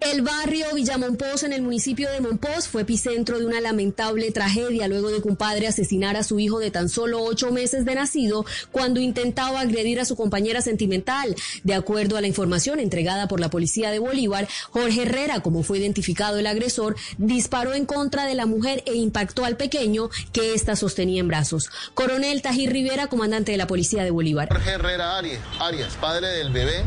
[0.00, 5.10] El barrio Villamonpós en el municipio de Monpós fue epicentro de una lamentable tragedia luego
[5.10, 8.46] de que un padre asesinara a su hijo de tan solo ocho meses de nacido
[8.72, 11.36] cuando intentaba agredir a su compañera sentimental.
[11.64, 15.78] De acuerdo a la información entregada por la policía de Bolívar, Jorge Herrera, como fue
[15.78, 20.76] identificado el agresor, disparó en contra de la mujer e impactó al pequeño que ésta
[20.76, 21.70] sostenía en brazos.
[21.92, 24.48] Coronel Tajir Rivera, comandante de la policía de Bolívar.
[24.48, 26.84] Jorge Herrera Arias, Arias padre del bebé,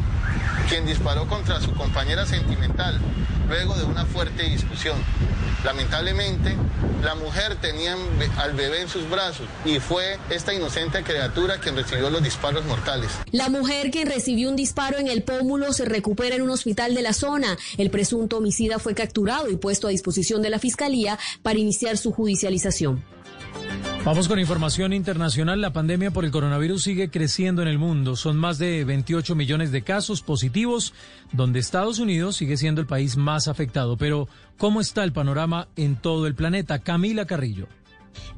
[0.68, 3.02] quien disparó contra su compañera sentimental
[3.47, 4.97] luego de una fuerte discusión.
[5.63, 6.55] Lamentablemente,
[7.03, 7.95] la mujer tenía
[8.38, 13.09] al bebé en sus brazos y fue esta inocente criatura quien recibió los disparos mortales.
[13.31, 17.01] La mujer quien recibió un disparo en el pómulo se recupera en un hospital de
[17.01, 17.57] la zona.
[17.77, 22.11] El presunto homicida fue capturado y puesto a disposición de la Fiscalía para iniciar su
[22.11, 23.12] judicialización.
[24.05, 25.61] Vamos con información internacional.
[25.61, 28.17] La pandemia por el coronavirus sigue creciendo en el mundo.
[28.17, 30.93] Son más de 28 millones de casos positivos,
[31.31, 33.95] donde Estados Unidos sigue siendo el país más afectado.
[33.95, 34.27] Pero,
[34.57, 36.80] ¿cómo está el panorama en todo el planeta?
[36.80, 37.67] Camila Carrillo.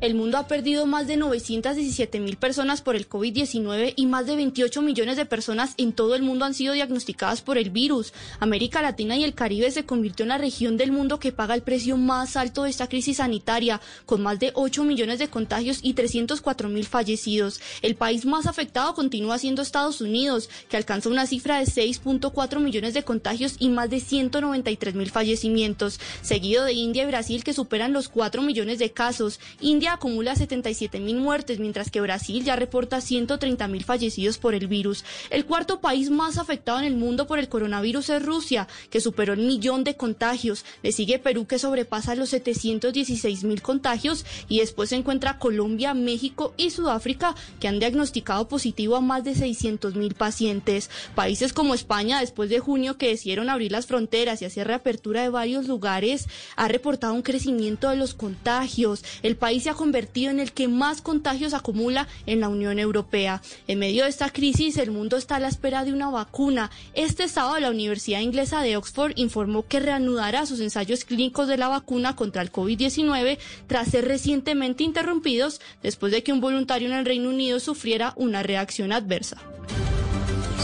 [0.01, 4.35] El mundo ha perdido más de 917 mil personas por el COVID-19 y más de
[4.35, 8.13] 28 millones de personas en todo el mundo han sido diagnosticadas por el virus.
[8.39, 11.61] América Latina y el Caribe se convirtió en la región del mundo que paga el
[11.61, 15.93] precio más alto de esta crisis sanitaria, con más de 8 millones de contagios y
[15.93, 17.61] 304 mil fallecidos.
[17.81, 22.93] El país más afectado continúa siendo Estados Unidos, que alcanza una cifra de 6.4 millones
[22.93, 27.93] de contagios y más de 193 mil fallecimientos, seguido de India y Brasil que superan
[27.93, 29.39] los 4 millones de casos.
[29.65, 34.67] India acumula 77 mil muertes, mientras que Brasil ya reporta 130 mil fallecidos por el
[34.67, 35.03] virus.
[35.31, 39.33] El cuarto país más afectado en el mundo por el coronavirus es Rusia, que superó
[39.33, 40.65] el millón de contagios.
[40.83, 44.23] Le sigue Perú, que sobrepasa los 716 mil contagios.
[44.47, 49.33] Y después se encuentra Colombia, México y Sudáfrica, que han diagnosticado positivo a más de
[49.33, 50.91] 600 mil pacientes.
[51.15, 55.29] Países como España, después de junio que decidieron abrir las fronteras y hacer reapertura de
[55.29, 59.03] varios lugares, ha reportado un crecimiento de los contagios.
[59.23, 63.41] El país se ha convertido en el que más contagios acumula en la Unión Europea.
[63.67, 66.71] En medio de esta crisis, el mundo está a la espera de una vacuna.
[66.93, 71.67] Este sábado, la Universidad Inglesa de Oxford informó que reanudará sus ensayos clínicos de la
[71.67, 73.37] vacuna contra el COVID-19
[73.67, 78.43] tras ser recientemente interrumpidos después de que un voluntario en el Reino Unido sufriera una
[78.43, 79.41] reacción adversa.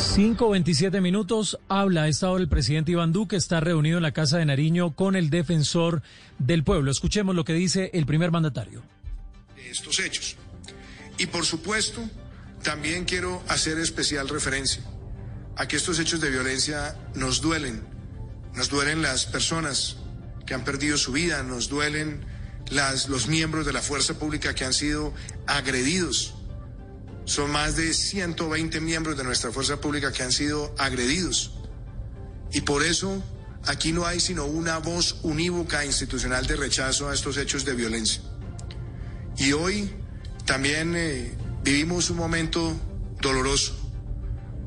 [0.02, 1.60] 5.27 minutos.
[1.70, 3.36] Habla a esta hora el presidente Iván Duque.
[3.36, 6.02] Está reunido en la Casa de Nariño con el defensor
[6.40, 6.90] del pueblo.
[6.90, 8.82] Escuchemos lo que dice el primer mandatario.
[9.70, 10.38] Estos hechos.
[11.20, 12.02] Y por supuesto,
[12.64, 14.84] también quiero hacer especial referencia
[15.56, 17.84] a que estos hechos de violencia nos duelen.
[18.56, 19.98] Nos duelen las personas
[20.48, 22.26] que han perdido su vida, nos duelen
[22.72, 25.14] las, los miembros de la fuerza pública que han sido
[25.46, 26.34] agredidos
[27.32, 31.52] son más de 120 miembros de nuestra fuerza pública que han sido agredidos.
[32.52, 33.24] Y por eso
[33.66, 38.22] aquí no hay sino una voz unívoca institucional de rechazo a estos hechos de violencia.
[39.38, 39.90] Y hoy
[40.46, 41.32] también eh,
[41.64, 42.76] vivimos un momento
[43.22, 43.78] doloroso.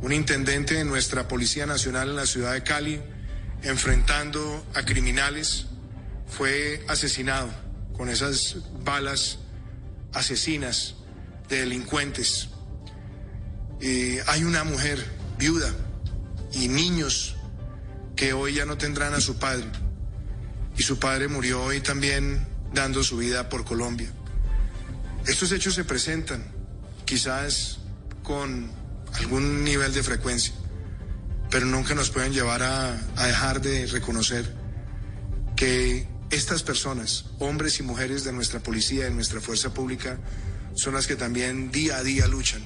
[0.01, 2.99] Un intendente de nuestra Policía Nacional en la ciudad de Cali,
[3.63, 5.67] enfrentando a criminales,
[6.27, 7.51] fue asesinado
[7.93, 9.39] con esas balas
[10.15, 10.95] asesinas,
[11.49, 12.49] de delincuentes.
[13.87, 15.05] Eh, hay una mujer
[15.37, 15.71] viuda
[16.55, 17.37] y niños
[18.17, 19.67] que hoy ya no tendrán a su padre.
[20.79, 24.11] Y su padre murió hoy también dando su vida por Colombia.
[25.27, 26.51] Estos hechos se presentan,
[27.05, 27.81] quizás
[28.23, 28.71] con
[29.13, 30.55] algún nivel de frecuencia,
[31.51, 34.51] pero nunca nos pueden llevar a, a dejar de reconocer
[35.57, 40.19] que estas personas, hombres y mujeres de nuestra policía, de nuestra fuerza pública,
[40.75, 42.63] son las que también día a día luchan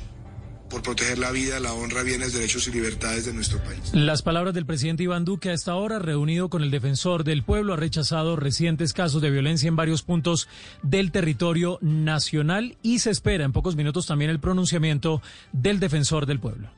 [0.69, 3.81] por proteger la vida, la honra, bienes, derechos y libertades de nuestro país.
[3.93, 7.75] Las palabras del presidente Iván Duque a esta hora, reunido con el defensor del pueblo,
[7.75, 10.49] ha rechazado recientes casos de violencia en varios puntos
[10.83, 15.23] del territorio nacional y se espera en pocos minutos también el pronunciamiento
[15.53, 16.78] del defensor del pueblo.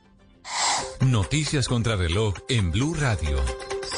[1.01, 3.37] Noticias contra reloj en Blue Radio.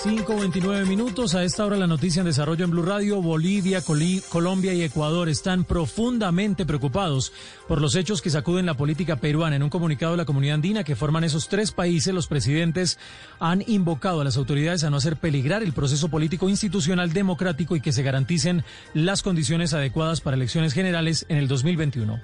[0.03, 1.33] 5.29 minutos.
[1.35, 3.21] A esta hora la noticia en desarrollo en Blue Radio.
[3.21, 3.81] Bolivia,
[4.29, 7.31] Colombia y Ecuador están profundamente preocupados
[7.67, 9.55] por los hechos que sacuden la política peruana.
[9.55, 12.99] En un comunicado de la comunidad andina que forman esos tres países, los presidentes
[13.39, 17.81] han invocado a las autoridades a no hacer peligrar el proceso político institucional democrático y
[17.81, 22.19] que se garanticen las condiciones adecuadas para elecciones generales en el 2021.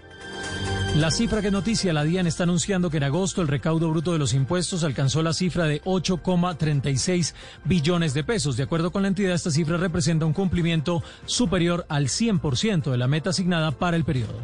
[0.95, 4.19] La cifra que noticia, la DIAN está anunciando que en agosto el recaudo bruto de
[4.19, 7.33] los impuestos alcanzó la cifra de 8,36
[7.63, 8.57] billones de pesos.
[8.57, 13.07] De acuerdo con la entidad, esta cifra representa un cumplimiento superior al 100% de la
[13.07, 14.39] meta asignada para el periodo.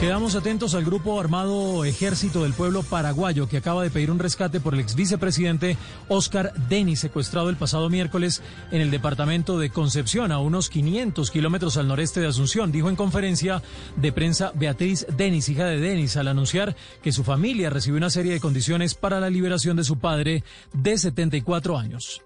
[0.00, 4.60] Quedamos atentos al grupo armado Ejército del Pueblo Paraguayo que acaba de pedir un rescate
[4.60, 5.78] por el ex vicepresidente
[6.08, 11.78] Oscar Denis, secuestrado el pasado miércoles en el departamento de Concepción, a unos 500 kilómetros
[11.78, 12.72] al noreste de Asunción.
[12.72, 13.62] Dijo en conferencia
[13.96, 18.32] de prensa Beatriz Denis, hija de Denis, al anunciar que su familia recibió una serie
[18.32, 22.22] de condiciones para la liberación de su padre de 74 años.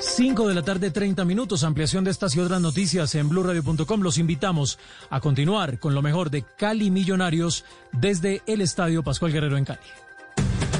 [0.00, 1.64] 5 de la tarde, 30 minutos.
[1.64, 4.00] Ampliación de estas y otras noticias en blurradio.com.
[4.00, 4.78] Los invitamos
[5.10, 9.80] a continuar con lo mejor de Cali Millonarios desde el Estadio Pascual Guerrero en Cali.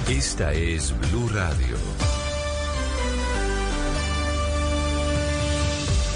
[0.09, 1.77] Esta es Blue Radio.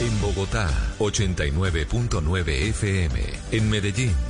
[0.00, 3.20] En Bogotá, 89.9 FM.
[3.52, 4.29] En Medellín.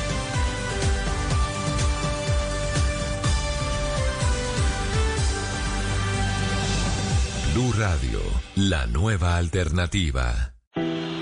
[7.53, 8.19] Blue Radio,
[8.55, 10.53] la nueva alternativa.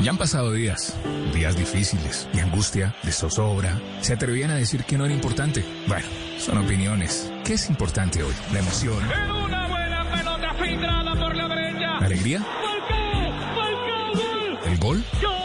[0.01, 0.95] Ya han pasado días,
[1.33, 3.81] días difíciles y angustia, de zozobra.
[4.01, 5.65] Se atrevían a decir que no era importante.
[5.87, 6.05] Bueno,
[6.37, 7.31] son opiniones.
[7.43, 8.33] ¿Qué es importante hoy?
[8.53, 8.99] La emoción.
[9.11, 11.99] En una buena pelota filtrada por la derecha.
[11.99, 12.45] ¿La alegría?
[14.65, 15.03] ¿El gol?
[15.21, 15.38] Bueno,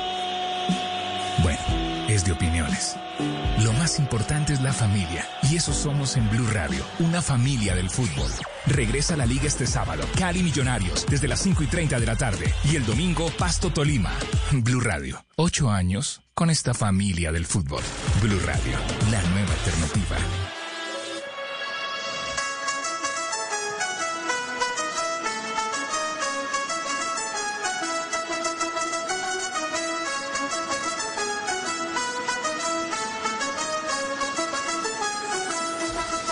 [3.63, 5.27] Lo más importante es la familia.
[5.43, 8.31] Y eso somos en Blue Radio, una familia del fútbol.
[8.67, 10.05] Regresa a la liga este sábado.
[10.19, 12.53] Cali Millonarios, desde las 5 y 30 de la tarde.
[12.65, 14.13] Y el domingo, Pasto Tolima.
[14.53, 17.83] Blue Radio, ocho años con esta familia del fútbol.
[18.21, 18.77] Blue Radio,
[19.11, 20.64] la nueva alternativa.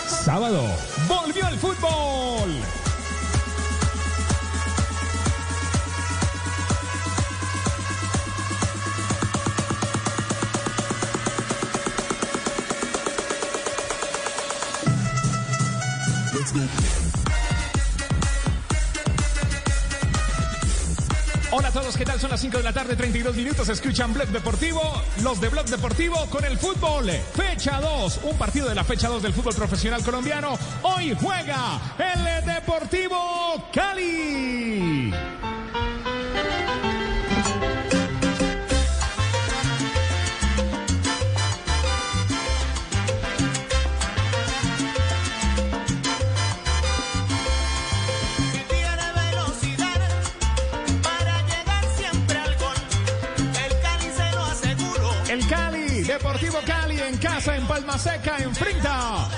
[0.07, 0.67] Sábado,
[1.07, 2.82] volvió el fútbol.
[21.83, 22.19] Todos, ¿qué tal?
[22.19, 23.67] Son las 5 de la tarde, 32 minutos.
[23.67, 24.81] Escuchan Blog Deportivo,
[25.21, 27.09] los de Blog Deportivo con el fútbol.
[27.35, 30.57] Fecha 2, un partido de la fecha 2 del fútbol profesional colombiano.
[30.83, 34.92] Hoy juega el Deportivo Cali.
[57.83, 59.32] Palma Seca enfrenta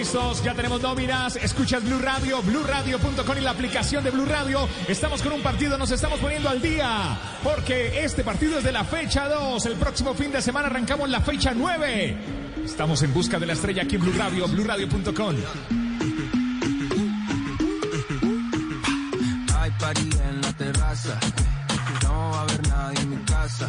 [0.00, 1.36] listos, ya tenemos nóminas.
[1.36, 4.66] Escuchas Blue Radio, BlueRadio.com y la aplicación de Blue Radio.
[4.88, 7.18] Estamos con un partido, nos estamos poniendo al día.
[7.42, 9.66] Porque este partido es de la fecha 2.
[9.66, 12.16] El próximo fin de semana arrancamos la fecha 9.
[12.64, 15.36] Estamos en busca de la estrella aquí en Blue Radio, BlueRadio.com.
[19.58, 21.20] Hay party en la terraza.
[22.04, 23.68] No va a haber nadie en mi casa.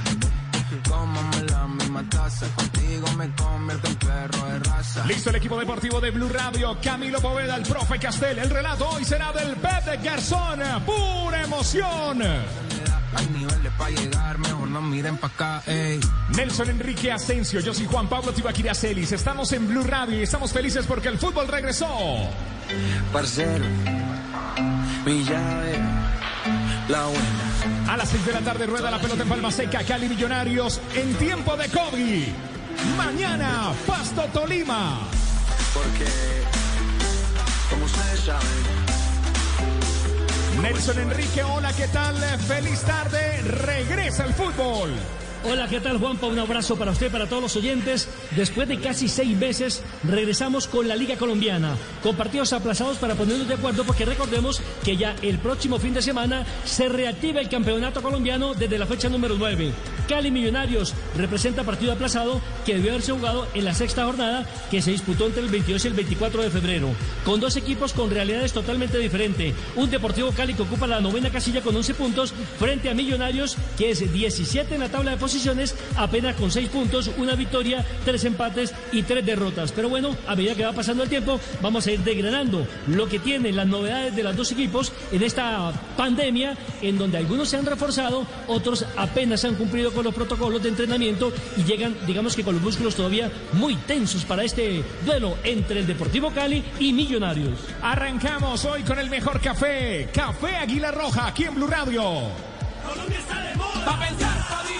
[0.87, 2.45] Cómame la misma taza.
[2.91, 5.05] Contigo me convierto en perro de raza.
[5.05, 6.77] Listo el equipo deportivo de Blue Radio.
[6.83, 8.37] Camilo Poveda, el profe Castel.
[8.37, 10.59] El relato hoy será del Pepe Garzón.
[10.85, 12.21] Pura emoción.
[13.13, 16.01] Hay niveles para llegar, mejor no miren pa' acá, ey.
[16.35, 19.13] Nelson Enrique Asensio, yo soy Juan Pablo Tibaquira Celis.
[19.13, 21.87] Estamos en Blue Radio y estamos felices porque el fútbol regresó.
[23.13, 23.65] Parcero,
[25.05, 25.79] mi llave,
[26.89, 27.93] la buena.
[27.93, 31.13] A las 6 de la tarde rueda la pelota en Palma Seca, Cali Millonarios en
[31.15, 32.50] tiempo de COVID.
[32.97, 34.99] Mañana, Pasto Tolima.
[35.73, 36.05] Porque,
[37.69, 38.91] como ustedes saben,
[40.61, 42.15] Nelson Enrique, hola, ¿qué tal?
[42.47, 44.91] Feliz tarde, regresa el fútbol.
[45.43, 46.27] Hola, ¿qué tal Juanpa?
[46.27, 48.07] Un abrazo para usted, para todos los oyentes.
[48.35, 53.47] Después de casi seis meses, regresamos con la Liga Colombiana, con partidos aplazados para ponernos
[53.47, 58.03] de acuerdo, porque recordemos que ya el próximo fin de semana se reactiva el campeonato
[58.03, 59.71] colombiano desde la fecha número 9.
[60.07, 64.91] Cali Millonarios representa partido aplazado que debió haberse jugado en la sexta jornada que se
[64.91, 66.89] disputó entre el 22 y el 24 de febrero,
[67.25, 69.55] con dos equipos con realidades totalmente diferentes.
[69.75, 73.89] Un Deportivo Cali que ocupa la novena casilla con 11 puntos frente a Millonarios que
[73.89, 75.30] es 17 en la tabla de posiciones,
[75.95, 79.71] apenas con 6 puntos, una victoria, tres empates y tres derrotas.
[79.71, 83.19] Pero bueno, a medida que va pasando el tiempo, vamos a ir degradando lo que
[83.19, 87.65] tienen las novedades de los dos equipos en esta pandemia, en donde algunos se han
[87.65, 92.55] reforzado, otros apenas han cumplido con los protocolos de entrenamiento y llegan, digamos que con
[92.55, 97.59] los músculos todavía muy tensos para este duelo entre el Deportivo Cali y Millonarios.
[97.81, 102.03] Arrancamos hoy con el mejor café, Café Águila Roja, aquí en Blue Radio.
[102.85, 103.85] Colombia está de moda.
[103.85, 104.70] Pa' pensar, pa'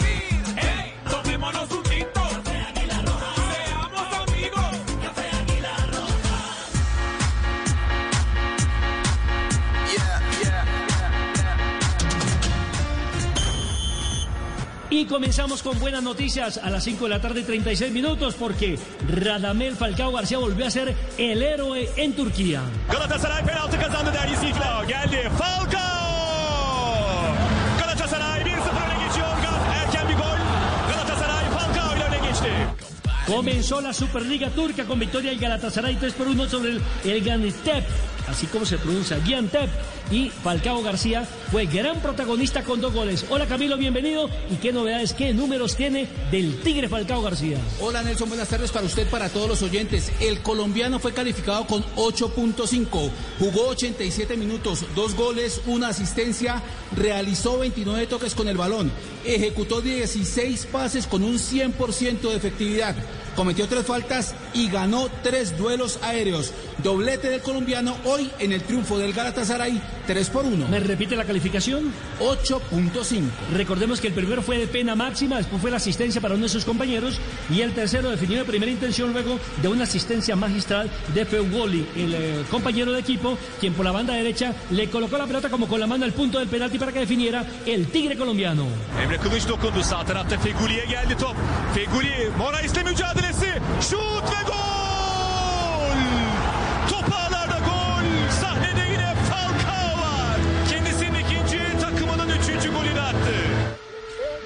[14.91, 18.77] Y comenzamos con buenas noticias a las 5 de la tarde 36 minutos porque
[19.07, 22.61] Radamel Falcao García volvió a ser el héroe en Turquía.
[22.91, 24.11] Galatasaray penaltı kazandı.
[24.87, 25.81] Geldi Falcao.
[27.79, 29.27] Galatasaray 1-0 öne geçiyor.
[29.41, 30.37] Gaz erken bir gol.
[30.89, 32.51] Galatasaray Falcao ile öne geçti.
[33.27, 37.85] Comenzó la Superliga Turca con victoria del Galatasaray 3 por 1 sobre el, el Gaziantep,
[38.31, 39.69] así como se pronuncia, Giantep.
[40.09, 43.25] Y Falcao García fue gran protagonista con dos goles.
[43.29, 44.29] Hola Camilo, bienvenido.
[44.49, 47.57] ¿Y qué novedades, qué números tiene del Tigre Falcao García?
[47.79, 50.11] Hola Nelson, buenas tardes para usted, para todos los oyentes.
[50.19, 53.09] El colombiano fue calificado con 8.5,
[53.39, 56.61] jugó 87 minutos, dos goles, una asistencia,
[56.95, 58.91] realizó 29 toques con el balón,
[59.23, 62.95] ejecutó 16 pases con un 100% de efectividad,
[63.35, 66.53] cometió tres faltas y ganó tres duelos aéreos.
[66.83, 70.67] Doblete del colombiano hoy en el triunfo del Galatasaray 3 por 1.
[70.67, 71.91] ¿Me repite la calificación?
[72.19, 73.23] 8.5.
[73.53, 76.49] Recordemos que el primero fue de pena máxima, después fue la asistencia para uno de
[76.49, 81.25] sus compañeros y el tercero definió de primera intención luego de una asistencia magistral de
[81.25, 85.49] Feugoli, el eh, compañero de equipo, quien por la banda derecha le colocó la pelota
[85.49, 88.65] como con la mano al punto del penalti para que definiera el Tigre colombiano.
[89.01, 89.83] Emre Kılıç dokundu.
[89.83, 91.35] Sağ tarafta Feguli'ye geldi top.
[91.73, 92.83] Feguli Morais'le
[93.21, 93.61] mücadelesi.
[93.81, 95.00] Şut ve gol!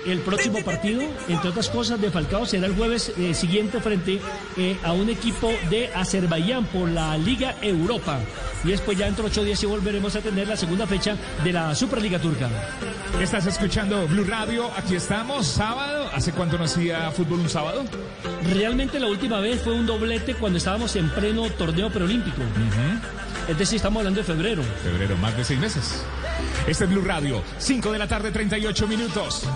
[0.05, 4.19] El próximo partido, entre otras cosas, de Falcao será el jueves eh, siguiente frente
[4.55, 8.19] eh, a un equipo de Azerbaiyán por la Liga Europa.
[8.63, 11.73] Y después ya entre ocho días sí volveremos a tener la segunda fecha de la
[11.73, 12.49] Superliga Turca.
[13.19, 16.07] Estás escuchando Blue Radio, aquí estamos, sábado.
[16.13, 17.83] ¿Hace cuánto no hacía fútbol un sábado?
[18.53, 22.41] Realmente la última vez fue un doblete cuando estábamos en pleno torneo preolímpico.
[23.47, 24.63] Es decir, estamos hablando de febrero.
[24.83, 26.03] Febrero, más de seis meses.
[26.67, 29.47] Este es Blue Radio, 5 de la tarde, 38 minutos.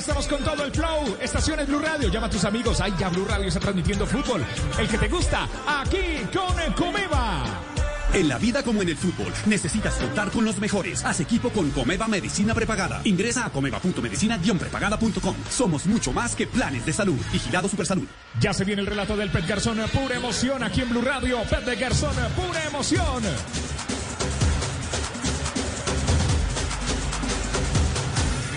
[0.00, 1.16] Estamos con todo el flow.
[1.20, 2.08] Estaciones Blue Radio.
[2.08, 2.80] Llama a tus amigos.
[2.80, 4.44] Ay, ya Blue Radio está transmitiendo fútbol.
[4.78, 7.44] El que te gusta, aquí con Comeva.
[8.12, 11.04] En la vida como en el fútbol, necesitas contar con los mejores.
[11.04, 13.02] Haz equipo con Comeva Medicina Prepagada.
[13.04, 15.36] Ingresa a comeva.medicina-prepagada.com.
[15.48, 17.18] Somos mucho más que planes de salud.
[17.30, 18.06] Vigilado Supersalud.
[18.40, 21.40] Ya se viene el relato del Pet Garzón, pura emoción aquí en Blue Radio.
[21.42, 23.22] Pet de Garzón, pura emoción.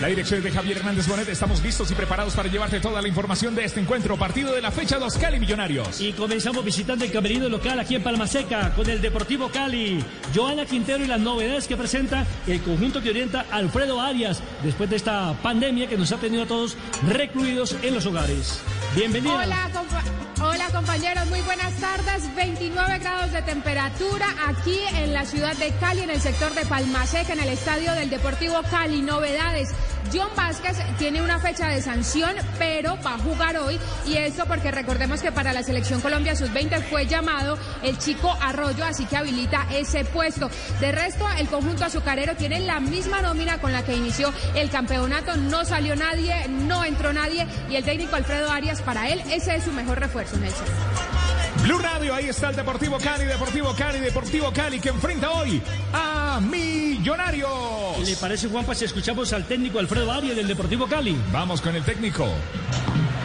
[0.04, 1.30] La dirección de Javier Hernández Bonet.
[1.30, 4.18] Estamos listos y preparados para llevarte toda la información de este encuentro.
[4.18, 6.02] Partido de la fecha 2 Cali Millonarios.
[6.02, 10.04] Y comenzamos visitando el camerino local aquí en Palmaseca con el Deportivo Cali.
[10.36, 14.98] Joana Quintero y las novedades que presenta el conjunto que orienta Alfredo Arias después de
[14.98, 16.76] esta pandemia que nos ha tenido a todos
[17.08, 18.60] recluidos en los hogares.
[18.98, 19.42] Bienvenidos.
[19.42, 20.04] Hola, compa-
[20.46, 22.36] Hola compañeros, muy buenas tardes.
[22.36, 27.32] 29 grados de temperatura aquí en la ciudad de Cali, en el sector de Palmaseca,
[27.32, 29.02] en el estadio del Deportivo Cali.
[29.02, 29.70] Novedades.
[30.12, 33.80] John Vázquez tiene una fecha de sanción, pero va a jugar hoy.
[34.06, 38.84] Y esto porque recordemos que para la selección Colombia Sub-20 fue llamado el chico Arroyo,
[38.86, 40.50] así que habilita ese puesto.
[40.80, 45.36] De resto, el conjunto azucarero tiene la misma nómina con la que inició el campeonato.
[45.38, 47.48] No salió nadie, no entró nadie.
[47.70, 51.23] Y el técnico Alfredo Arias, para él, ese es su mejor refuerzo, Nelson.
[51.62, 55.62] Blue Radio, ahí está el Deportivo Cali, Deportivo Cali, Deportivo Cali, que enfrenta hoy
[55.94, 58.00] a Millonarios.
[58.04, 61.18] ¿Le parece, Juanpa, si escuchamos al técnico Alfredo Arias del Deportivo Cali?
[61.32, 62.28] Vamos con el técnico.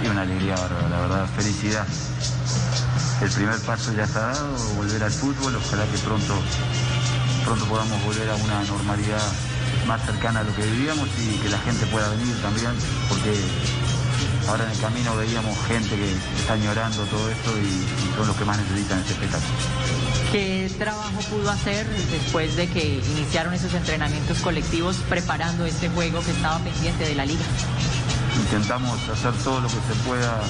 [0.05, 1.87] Y una alegría bárbara, la verdad, felicidad.
[3.23, 6.35] El primer paso ya está dado, volver al fútbol, ojalá que pronto,
[7.45, 9.23] pronto podamos volver a una normalidad
[9.89, 12.71] más cercana a lo que vivíamos y que la gente pueda venir también,
[13.09, 13.33] porque
[14.49, 18.37] ahora en el camino veíamos gente que está añorando todo esto y, y son los
[18.37, 19.53] que más necesitan este espectáculo.
[20.33, 26.33] ¿Qué trabajo pudo hacer después de que iniciaron esos entrenamientos colectivos preparando este juego que
[26.33, 27.45] estaba pendiente de la liga?
[28.39, 30.41] Intentamos hacer todo lo que se pueda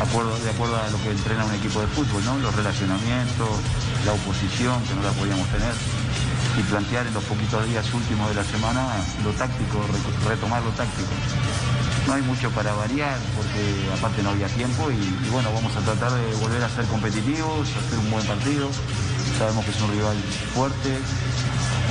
[0.00, 2.38] acuerdo- de acuerdo a lo que entrena un equipo de fútbol, ¿no?
[2.38, 3.48] Los relacionamientos,
[4.04, 5.72] la oposición, que no la podíamos tener,
[6.58, 8.86] y plantear en los poquitos días últimos de la semana
[9.24, 11.10] lo táctico, re- retomar lo táctico.
[12.06, 15.80] No hay mucho para variar, porque aparte no había tiempo, y, y bueno, vamos a
[15.80, 18.70] tratar de volver a ser competitivos, hacer un buen partido.
[19.38, 20.16] Sabemos que es un rival
[20.54, 20.98] fuerte,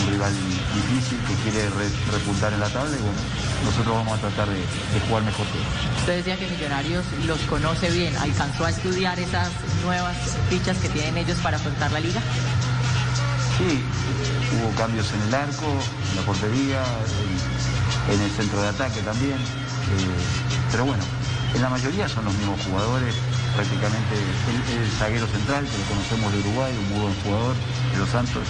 [0.03, 0.31] un rival
[0.73, 3.19] difícil que quiere re- repuntar en la tabla, y bueno,
[3.65, 5.99] nosotros vamos a tratar de, de jugar mejor que ellos.
[5.99, 8.15] Usted decía que Millonarios los conoce bien.
[8.17, 9.49] ¿Alcanzó a estudiar esas
[9.83, 10.15] nuevas
[10.49, 12.21] fichas que tienen ellos para afrontar la liga?
[13.57, 13.83] Sí,
[14.55, 15.65] hubo cambios en el arco,
[16.11, 16.83] en la portería,
[18.09, 19.37] en, en el centro de ataque también.
[19.91, 21.03] Eh, pero bueno,
[21.53, 23.15] en la mayoría son los mismos jugadores,
[23.55, 27.55] prácticamente el, el zaguero central, que lo conocemos de Uruguay, un muy buen jugador,
[27.93, 28.43] de los Santos.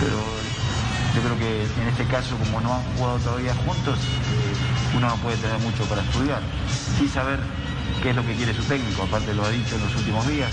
[0.00, 0.18] Pero
[1.14, 5.16] yo creo que en este caso, como no han jugado todavía juntos, eh, uno no
[5.16, 6.42] puede tener mucho para estudiar.
[6.98, 7.38] Sí saber
[8.02, 10.52] qué es lo que quiere su técnico, aparte lo ha dicho en los últimos días,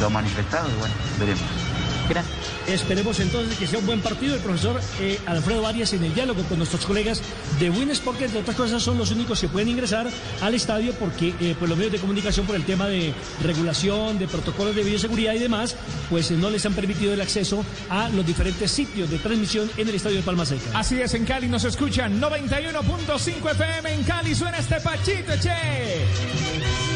[0.00, 1.71] lo ha manifestado y bueno, veremos.
[2.08, 2.34] Gracias.
[2.66, 4.34] Esperemos entonces que sea un buen partido.
[4.34, 7.20] El profesor eh, Alfredo Arias en el diálogo con nuestros colegas
[7.58, 10.08] de Winsport, que entre otras cosas son los únicos que pueden ingresar
[10.40, 13.12] al estadio porque eh, pues los medios de comunicación por el tema de
[13.42, 15.76] regulación, de protocolos de bioseguridad y demás,
[16.10, 19.88] pues eh, no les han permitido el acceso a los diferentes sitios de transmisión en
[19.88, 20.78] el estadio de Palma Seca.
[20.78, 23.94] Así es, en Cali nos escuchan 91.5 FM.
[23.94, 26.91] En Cali suena este pachito, che.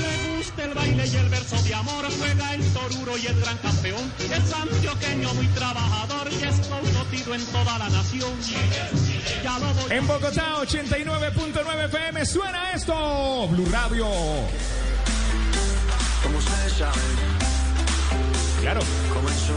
[0.56, 4.12] Gusta el baile y el verso de amor, juega el toruro y el gran campeón.
[4.20, 8.32] Es antioqueño muy trabajador y es conocido en toda la nación.
[9.42, 13.48] Ya lo voy En Bogotá, 89.9 FM, suena esto.
[13.48, 14.06] Blue Radio.
[16.22, 17.45] Como ustedes saben.
[18.66, 18.80] Claro.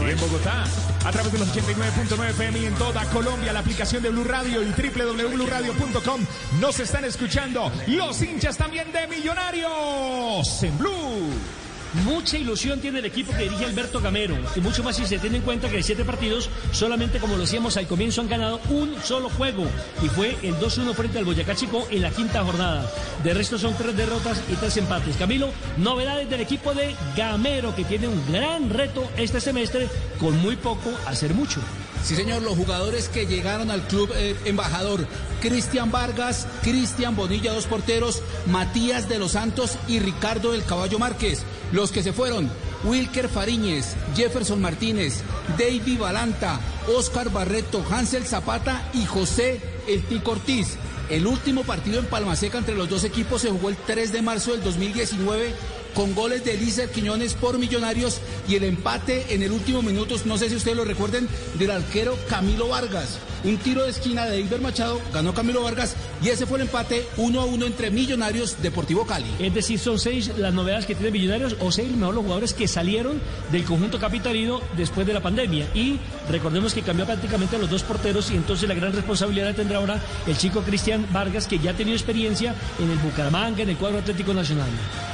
[0.06, 0.62] Y en Bogotá,
[1.04, 4.62] a través de los 89.9 FM y en toda Colombia, la aplicación de Blue Radio
[4.62, 6.20] y www.bluradio.com
[6.60, 11.59] nos están escuchando los hinchas también de Millonarios en Blue.
[12.04, 15.38] Mucha ilusión tiene el equipo que dirige Alberto Gamero y mucho más si se tiene
[15.38, 18.94] en cuenta que de siete partidos solamente como lo decíamos al comienzo han ganado un
[19.02, 19.64] solo juego
[20.00, 22.88] y fue el 2-1 frente al Boyacá Chico en la quinta jornada.
[23.24, 25.16] De resto son tres derrotas y tres empates.
[25.16, 29.88] Camilo, novedades del equipo de Gamero que tiene un gran reto este semestre
[30.20, 31.60] con muy poco hacer mucho.
[32.04, 35.06] Sí, señor, los jugadores que llegaron al club eh, embajador,
[35.42, 41.44] Cristian Vargas, Cristian Bonilla, dos porteros, Matías de los Santos y Ricardo del Caballo Márquez.
[41.72, 42.50] Los que se fueron,
[42.84, 45.20] Wilker Fariñez, Jefferson Martínez,
[45.58, 46.60] David Balanta,
[46.96, 50.76] Oscar Barreto, Hansel Zapata y José El Tico Ortiz.
[51.08, 54.52] El último partido en Palmaseca entre los dos equipos se jugó el 3 de marzo
[54.52, 55.54] del 2019
[55.94, 60.38] con goles de Elícer Quiñones por Millonarios y el empate en el último minuto, no
[60.38, 61.28] sé si ustedes lo recuerden,
[61.58, 63.18] del arquero Camilo Vargas.
[63.44, 67.06] Un tiro de esquina de Iber Machado, ganó Camilo Vargas y ese fue el empate
[67.16, 69.30] 1 a 1 entre Millonarios Deportivo Cali.
[69.38, 72.68] Es decir, son seis las novedades que tiene Millonarios o seis mejor los jugadores que
[72.68, 75.66] salieron del conjunto capitalino después de la pandemia.
[75.74, 75.98] Y
[76.28, 79.78] recordemos que cambió prácticamente a los dos porteros y entonces la gran responsabilidad la tendrá
[79.78, 83.76] ahora el chico Cristian Vargas que ya ha tenido experiencia en el Bucaramanga, en el
[83.76, 84.68] cuadro Atlético Nacional.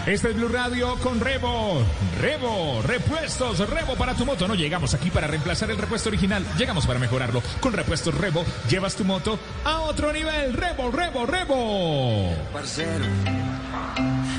[0.07, 1.83] Este es Blue Radio con Rebo.
[2.21, 4.47] Rebo, repuestos, Rebo para tu moto.
[4.47, 7.43] No llegamos aquí para reemplazar el repuesto original, llegamos para mejorarlo.
[7.61, 10.53] Con repuestos Rebo, llevas tu moto a otro nivel.
[10.53, 12.35] Rebo, Rebo, Rebo.
[12.53, 13.05] Parcero,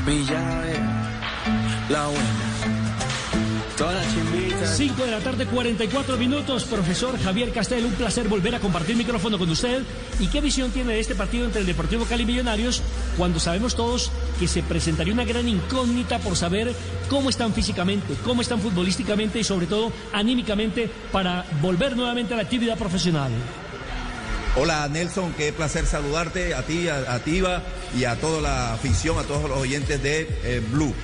[0.05, 0.79] mi llave,
[1.89, 2.47] la buena.
[3.77, 4.75] Todas las chimbitas.
[4.75, 6.63] 5 de la tarde, 44 minutos.
[6.63, 9.83] Profesor Javier Castel, un placer volver a compartir micrófono con usted.
[10.19, 12.81] ¿Y qué visión tiene de este partido entre el Deportivo Cali y Millonarios
[13.17, 16.73] cuando sabemos todos que se presentaría una gran incógnita por saber
[17.07, 22.43] cómo están físicamente, cómo están futbolísticamente y sobre todo anímicamente para volver nuevamente a la
[22.43, 23.31] actividad profesional?
[24.59, 27.61] Hola Nelson, qué placer saludarte a ti, a, a Tiva
[27.95, 30.95] y a toda la afición, a todos los oyentes de eh, Blue.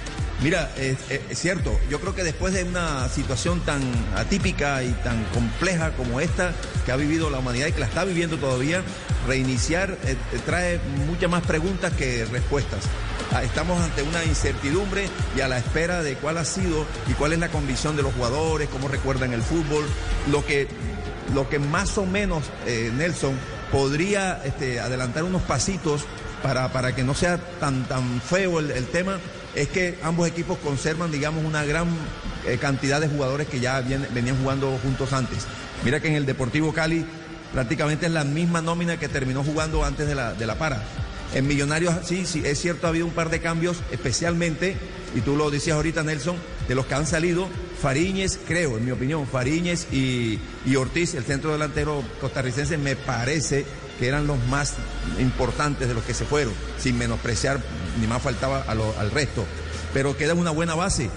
[0.41, 0.97] Mira, es,
[1.37, 3.81] cierto, yo creo que después de una situación tan
[4.15, 6.51] atípica y tan compleja como esta
[6.83, 8.81] que ha vivido la humanidad y que la está viviendo todavía,
[9.27, 12.79] reiniciar eh, eh, trae muchas más preguntas que respuestas.
[13.31, 15.07] Ah, Estamos ante una incertidumbre
[15.37, 18.13] y a la espera de cuál ha sido y cuál es la convicción de los
[18.15, 19.85] jugadores, cómo recuerdan el fútbol,
[20.31, 20.67] lo que
[21.33, 23.33] lo que más o menos, eh, Nelson,
[23.71, 26.05] podría este, adelantar unos pasitos
[26.43, 29.17] para, para que no sea tan, tan feo el, tema,
[29.55, 31.87] es que ambos equipos conservan, digamos, una gran
[32.45, 35.47] eh, cantidad de jugadores que ya venían jugando juntos antes.
[35.83, 37.05] Mira que en el Deportivo Cali
[37.53, 40.83] prácticamente es la misma nómina que terminó jugando antes de la, de la para.
[41.33, 44.75] En Millonarios, sí, sí, es cierto, ha habido un par de cambios, especialmente,
[45.15, 46.35] y tú lo decías ahorita, Nelson,
[46.67, 47.47] de los que han salido,
[47.81, 53.65] Fariñez, creo, en mi opinión, Fariñez y, y Ortiz, el centro delantero costarricense, me parece
[53.99, 54.73] que eran los más
[55.19, 57.59] importantes de los que se fueron, sin menospreciar,
[58.01, 59.45] ni más faltaba al resto.
[59.93, 61.09] Pero queda una buena base.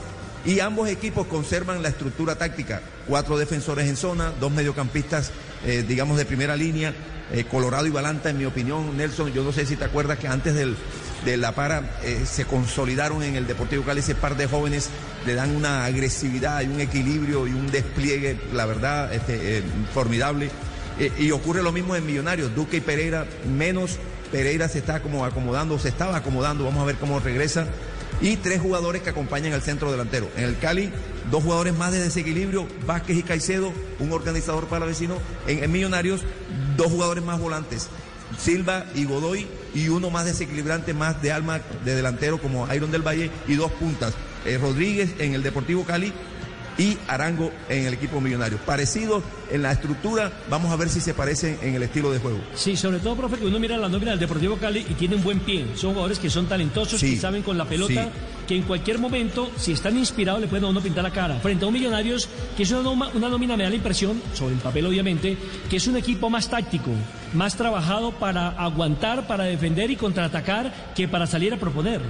[0.44, 2.82] Y ambos equipos conservan la estructura táctica.
[3.09, 5.32] Cuatro defensores en zona, dos mediocampistas,
[5.64, 6.94] eh, digamos, de primera línea.
[7.32, 10.28] eh, Colorado y Balanta, en mi opinión, Nelson, yo no sé si te acuerdas que
[10.28, 10.77] antes del,
[11.26, 14.88] de la para eh, se consolidaron en el Deportivo Cali ese par de jóvenes,
[15.26, 19.62] le dan una agresividad y un equilibrio y un despliegue, la verdad, este, eh,
[19.92, 20.50] formidable.
[21.00, 23.98] Eh, y ocurre lo mismo en Millonarios, Duque y Pereira, menos
[24.30, 27.66] Pereira se está como acomodando, se estaba acomodando, vamos a ver cómo regresa.
[28.20, 30.30] Y tres jugadores que acompañan al centro delantero.
[30.36, 30.90] En el Cali,
[31.30, 35.16] dos jugadores más de desequilibrio, Vázquez y Caicedo, un organizador para vecino.
[35.46, 36.22] En, en Millonarios,
[36.76, 37.88] dos jugadores más volantes,
[38.38, 39.46] Silva y Godoy,
[39.76, 43.70] y uno más desequilibrante, más de alma de delantero como Iron del Valle, y dos
[43.72, 44.14] puntas,
[44.46, 46.12] eh, Rodríguez en el Deportivo Cali
[46.78, 48.58] y Arango en el equipo millonario.
[48.58, 52.38] Parecidos en la estructura, vamos a ver si se parecen en el estilo de juego.
[52.54, 55.22] Sí, sobre todo, profe, que uno mira la nómina del Deportivo Cali y tiene un
[55.22, 55.66] buen pie.
[55.74, 58.10] Son jugadores que son talentosos, Sí, que saben con la pelota, sí.
[58.47, 61.36] Que en cualquier momento, si están inspirados, le pueden a uno pintar la cara.
[61.40, 64.60] Frente a un Millonarios, que es una, una nómina, me da la impresión, sobre el
[64.60, 65.36] papel obviamente,
[65.68, 66.90] que es un equipo más táctico,
[67.35, 72.01] más trabajado para aguantar, para defender y contraatacar, que para salir a proponer.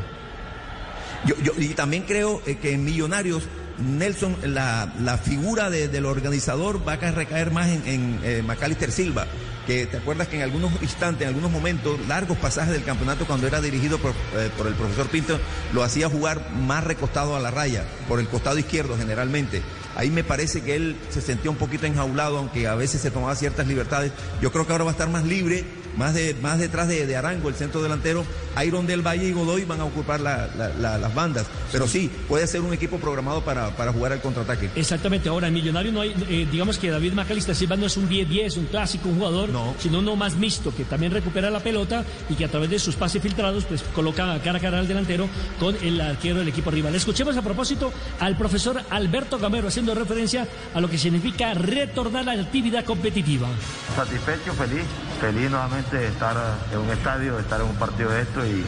[1.24, 3.44] Yo, yo- y también creo eh, que en Millonarios,
[3.78, 8.42] Nelson, la, la figura de- del organizador va a ca- recaer más en, en eh,
[8.46, 9.26] Macalister Silva,
[9.66, 13.46] que te acuerdas que en algunos instantes, en algunos momentos, largos pasajes del campeonato cuando
[13.46, 15.38] era dirigido por, eh, por el profesor Pinto,
[15.72, 19.62] lo hacía jugar más recostado a la raya, por el costado izquierdo generalmente.
[19.96, 23.34] Ahí me parece que él se sentía un poquito enjaulado, aunque a veces se tomaba
[23.34, 24.12] ciertas libertades.
[24.40, 25.64] Yo creo que ahora va a estar más libre,
[25.96, 28.24] más, de, más detrás de, de Arango, el centro delantero.
[28.64, 31.46] Iron del Valle y Godoy van a ocupar la- la- la- las bandas.
[31.72, 34.70] Pero sí, puede ser un equipo programado para, para jugar al contraataque.
[34.76, 38.08] Exactamente, ahora en Millonario no hay, eh, digamos que David Macalister Silva no es un
[38.08, 42.34] 10-10, un clásico, un jugador, sino uno más mixto, que también recupera la pelota y
[42.34, 45.28] que a través de sus pases filtrados, pues coloca cara a cara al delantero
[45.60, 46.94] con el arquero del equipo rival.
[46.94, 52.34] Escuchemos a propósito al profesor Alberto Gamero haciendo referencia a lo que significa retornar a
[52.34, 53.48] la actividad competitiva.
[53.94, 54.82] Satisfecho, feliz,
[55.20, 56.36] feliz nuevamente de estar
[56.72, 58.64] en un estadio, de estar en un partido de esto y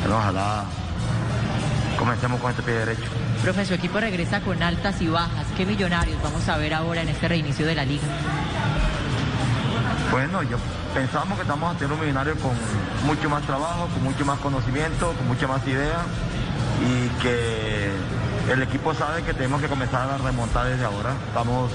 [0.00, 0.64] bueno, ojalá
[1.98, 3.04] comencemos con este pie derecho.
[3.42, 5.46] Profe, su equipo regresa con altas y bajas.
[5.56, 8.04] ¿Qué millonarios vamos a ver ahora en este reinicio de la liga?
[10.10, 10.58] Bueno, yo
[10.94, 12.52] pensábamos que estamos ante un millonario con
[13.06, 16.04] mucho más trabajo, con mucho más conocimiento, con mucha más idea
[16.84, 17.90] y que
[18.52, 21.14] el equipo sabe que tenemos que comenzar a remontar desde ahora.
[21.28, 21.70] Estamos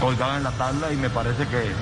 [0.00, 1.72] colgados en la tabla y me parece que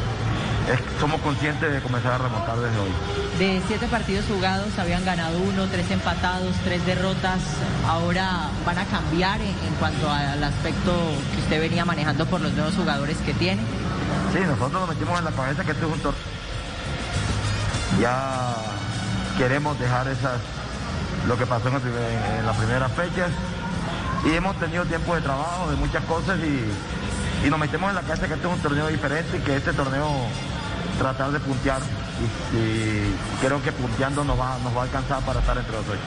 [1.01, 2.91] somos conscientes de comenzar a remontar desde hoy.
[3.39, 7.41] De siete partidos jugados habían ganado uno, tres empatados, tres derrotas.
[7.89, 10.93] Ahora van a cambiar en, en cuanto al aspecto
[11.35, 13.61] que usted venía manejando por los nuevos jugadores que tiene.
[14.33, 16.23] Sí, nosotros nos metimos en la cabeza que este es un torneo.
[18.01, 18.55] Ya
[19.37, 20.39] queremos dejar esas,
[21.27, 23.31] lo que pasó en, el primer- en las primeras fechas
[24.25, 26.65] y hemos tenido tiempo de trabajo, de muchas cosas y,
[27.45, 29.73] y nos metemos en la cabeza que este es un torneo diferente y que este
[29.73, 30.09] torneo
[30.99, 31.81] tratar de puntear
[32.53, 35.99] y, creo que punteando nos va, nos va a alcanzar para estar entre los ocho.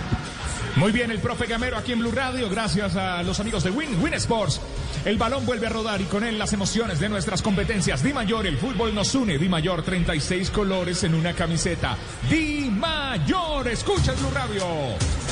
[0.78, 4.02] Muy bien, el profe Gamero aquí en Blue Radio, gracias a los amigos de Win,
[4.02, 4.60] Win Sports.
[5.06, 8.04] El balón vuelve a rodar y con él las emociones de nuestras competencias.
[8.04, 9.38] Di Mayor, el fútbol nos une.
[9.38, 11.96] Di Mayor, 36 colores en una camiseta.
[12.30, 15.25] Di Mayor, escucha Blue Radio.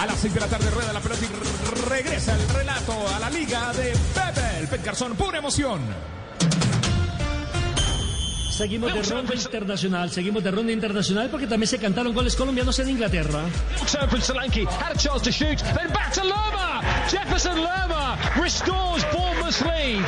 [0.00, 3.28] A las 6 de la tarde rueda la pelota y regresa el relato a la
[3.28, 4.58] liga de Pepe.
[4.60, 5.82] El Pet Garzón, pura emoción.
[8.60, 12.90] Seguimos de ronda internacional, seguimos de ronda internacional porque también se cantaron goles colombianos en
[12.90, 13.46] Inglaterra.
[13.90, 16.82] Turn from Solanke, had a chance to shoot, then back to Lerma.
[17.08, 20.04] Jefferson Lerma restores Bournemouth's lead.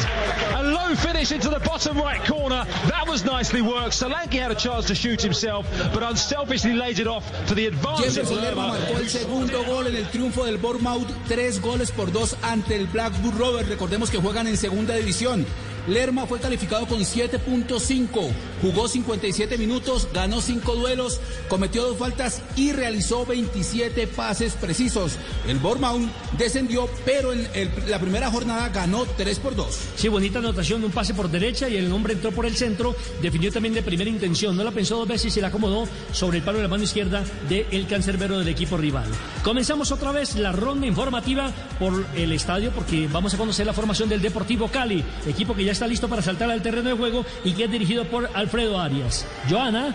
[0.55, 2.67] A low finish into the bottom right corner.
[2.89, 3.95] That was nicely worked.
[3.95, 8.19] Solanke had a chance to shoot himself, but unselfishly laid it off to the advantage
[8.19, 8.79] of Jefferson Lerma Lerma.
[8.79, 12.87] marcó el segundo gol en el triunfo del Bournemouth, tres goles por dos ante el
[12.87, 13.69] Blackburn Rovers.
[13.71, 15.47] Recordemos que juegan en segunda división.
[15.87, 18.31] Lerma fue calificado con 7.5,
[18.61, 25.19] jugó 57 minutos, ganó 5 duelos, cometió dos faltas y realizó 27 pases precisos.
[25.49, 29.79] El Bournemouth descendió, pero en la primera jornada ganó 3 por 2.
[29.97, 33.51] Sí, bonita anotación, un pase por derecha y el hombre entró por el centro, definió
[33.51, 36.45] también de primera intención, no la pensó dos veces y se la acomodó sobre el
[36.45, 39.11] palo de la mano izquierda del cancerbero del equipo rival.
[39.43, 44.09] Comenzamos otra vez la ronda informativa por el estadio porque vamos a conocer la formación
[44.09, 47.53] del Deportivo Cali, equipo que ya está listo para saltar al terreno de juego y
[47.53, 49.27] que es dirigido por Alfredo Arias.
[49.49, 49.95] Joana.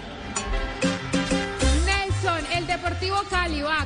[1.86, 3.18] Nelson, el Deportivo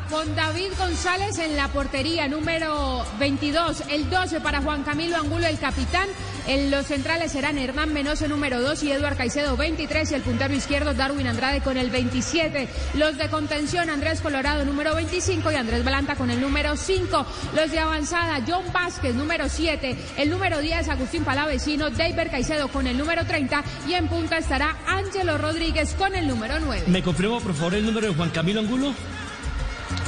[0.10, 5.60] Con David González en la portería, número 22, el 12 para Juan Camilo Angulo, el
[5.60, 6.10] capitán.
[6.48, 10.56] En los centrales serán Hernán Menose, número 2, y Eduard Caicedo, 23, y el puntero
[10.56, 12.68] izquierdo Darwin Andrade con el 27.
[12.96, 17.26] Los de contención, Andrés Colorado, número 25, y Andrés Balanta con el número 5.
[17.56, 22.88] Los de avanzada, John Vázquez, número 7, el número 10, Agustín Palavecino, David Caicedo con
[22.88, 26.86] el número 30, y en punta estará Ángelo Rodríguez con el número 9.
[26.88, 28.94] ¿Me confirma por favor el número de Juan Camilo Angulo?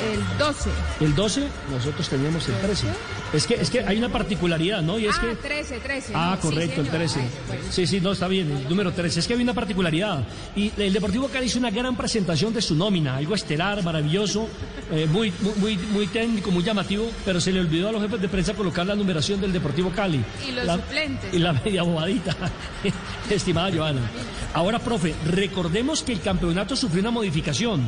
[0.01, 0.69] El 12.
[1.01, 2.87] El 12, nosotros teníamos el 13.
[3.33, 4.99] Es que, es que hay una particularidad, ¿no?
[4.99, 6.13] Y es ah, que 13, 13.
[6.15, 6.97] Ah, correcto, el señor.
[6.99, 7.19] 13.
[7.19, 7.63] Ay, bueno.
[7.69, 9.19] Sí, sí, no, está bien, el número 13.
[9.19, 10.23] Es que había una particularidad.
[10.55, 14.47] Y el Deportivo Cali hizo una gran presentación de su nómina, algo estelar, maravilloso,
[14.91, 18.21] eh, muy, muy, muy, muy técnico, muy llamativo, pero se le olvidó a los jefes
[18.21, 20.23] de prensa colocar la numeración del Deportivo Cali.
[20.47, 21.33] Y los La- suplentes.
[21.33, 22.35] Y la media bobadita,
[23.29, 24.01] estimada Joana.
[24.53, 27.81] Ahora, profe, recordemos que el campeonato sufrió una modificación.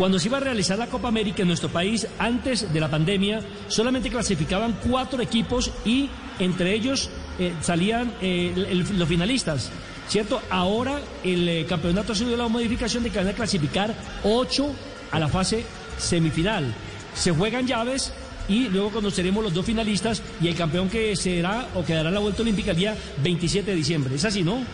[0.00, 3.42] Cuando se iba a realizar la Copa América en nuestro país, antes de la pandemia,
[3.68, 6.08] solamente clasificaban cuatro equipos y
[6.38, 9.70] entre ellos eh, salían eh, los finalistas.
[10.08, 10.40] ¿Cierto?
[10.48, 13.94] Ahora el eh, campeonato ha sido la modificación de que van a clasificar
[14.24, 14.72] ocho
[15.10, 15.66] a la fase
[15.98, 16.72] semifinal.
[17.14, 18.10] Se juegan llaves
[18.48, 22.20] y luego conoceremos los dos finalistas y el campeón que será o quedará en la
[22.20, 24.14] vuelta olímpica el día 27 de diciembre.
[24.14, 24.64] ¿Es así, no?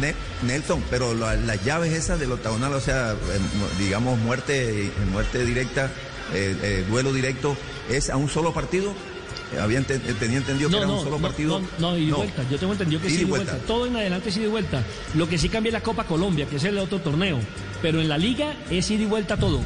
[0.00, 0.14] Ne-
[0.46, 3.14] Nelson, pero la- las llaves esas del octagonal, o sea,
[3.58, 5.90] mu- digamos muerte, muerte directa,
[6.32, 7.56] eh, eh, duelo directo,
[7.90, 8.94] ¿es a un solo partido?
[9.54, 11.60] Eh, Había ente- eh, tenía entendido que era un solo partido.
[11.78, 12.16] No, no, ida y No.
[12.16, 12.42] vuelta.
[12.50, 13.52] Yo tengo entendido que sí, y vuelta.
[13.52, 13.66] vuelta.
[13.66, 14.82] Todo en adelante es ida y vuelta.
[15.14, 17.38] Lo que sí cambia es la Copa Colombia, que es el otro torneo.
[17.82, 19.60] Pero en la liga es ida y vuelta todo.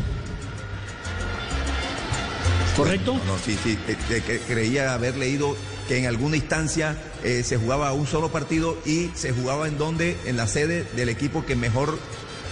[2.77, 3.15] ¿Correcto?
[3.15, 3.79] No, no, sí, sí.
[3.89, 5.57] eh, creía haber leído
[5.89, 10.17] que en alguna instancia eh, se jugaba un solo partido y se jugaba en donde,
[10.27, 11.99] en la sede del equipo que mejor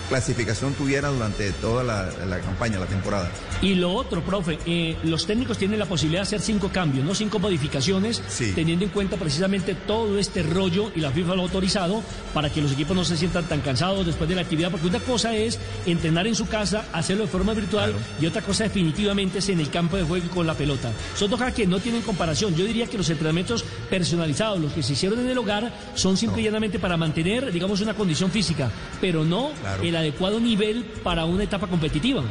[0.08, 3.30] clasificación tuviera durante toda la, la campaña, la temporada.
[3.62, 7.14] Y lo otro, profe, eh, los técnicos tienen la posibilidad de hacer cinco cambios, no
[7.14, 8.22] cinco modificaciones,
[8.54, 12.02] teniendo en cuenta precisamente todo este rollo y la FIFA lo ha autorizado
[12.32, 15.00] para que los equipos no se sientan tan cansados después de la actividad, porque una
[15.00, 19.48] cosa es entrenar en su casa, hacerlo de forma virtual y otra cosa definitivamente es
[19.48, 20.92] en el campo de juego y con la pelota.
[21.16, 22.54] Son dos cosas que no tienen comparación.
[22.54, 26.42] Yo diría que los entrenamientos personalizados, los que se hicieron en el hogar, son simple
[26.42, 28.70] y llanamente para mantener, digamos, una condición física,
[29.00, 29.50] pero no
[29.82, 32.22] el adecuado nivel para una etapa competitiva.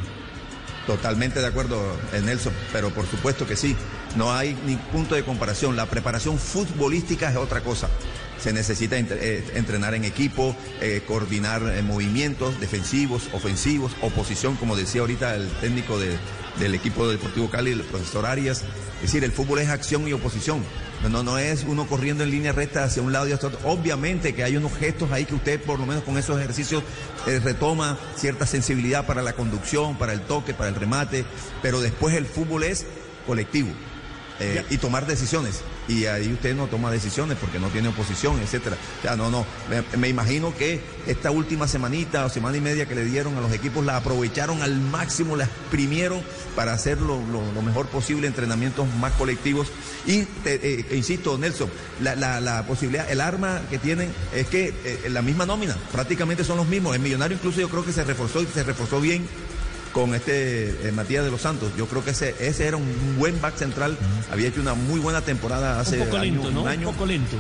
[0.88, 1.82] Totalmente de acuerdo,
[2.12, 3.76] eh, Nelson, pero por supuesto que sí.
[4.18, 5.76] No hay ni punto de comparación.
[5.76, 7.90] La preparación futbolística es otra cosa.
[8.40, 15.02] Se necesita eh, entrenar en equipo, eh, coordinar eh, movimientos defensivos, ofensivos, oposición, como decía
[15.02, 16.18] ahorita el técnico de-
[16.60, 18.64] del equipo de Deportivo Cali, el profesor Arias.
[18.98, 20.64] Es decir, el fútbol es acción y oposición.
[21.10, 23.60] No, no es uno corriendo en línea recta hacia un lado y hacia otro.
[23.66, 26.84] Obviamente que hay unos gestos ahí que usted, por lo menos con esos ejercicios,
[27.28, 31.26] eh, retoma cierta sensibilidad para la conducción, para el toque, para el remate,
[31.62, 32.86] pero después el fútbol es
[33.26, 33.70] colectivo.
[34.40, 35.62] eh, y tomar decisiones.
[35.88, 38.78] Y ahí usted no toma decisiones porque no tiene oposición, etcétera.
[39.00, 39.46] O sea, no, no.
[39.98, 43.52] Me, imagino que esta última semanita o semana y media que le dieron a los
[43.52, 46.22] equipos la aprovecharon al máximo, la exprimieron
[46.56, 47.20] para hacer lo,
[47.62, 49.68] mejor posible, entrenamientos más colectivos.
[50.06, 51.70] Y te- eh, insisto, Nelson,
[52.02, 56.44] la, la- la posibilidad, el arma que tienen es que eh, la misma nómina, prácticamente
[56.44, 56.96] son los mismos.
[56.96, 59.28] El millonario incluso yo creo que se reforzó y se reforzó bien
[59.94, 61.72] con este eh, Matías de los Santos.
[61.78, 63.98] Yo creo que ese, ese era un buen back central.
[64.32, 66.62] Había hecho una muy buena temporada hace Un poco año- lento, ¿no?
[66.64, 66.90] un año.
[66.90, 67.38] Un poco lento.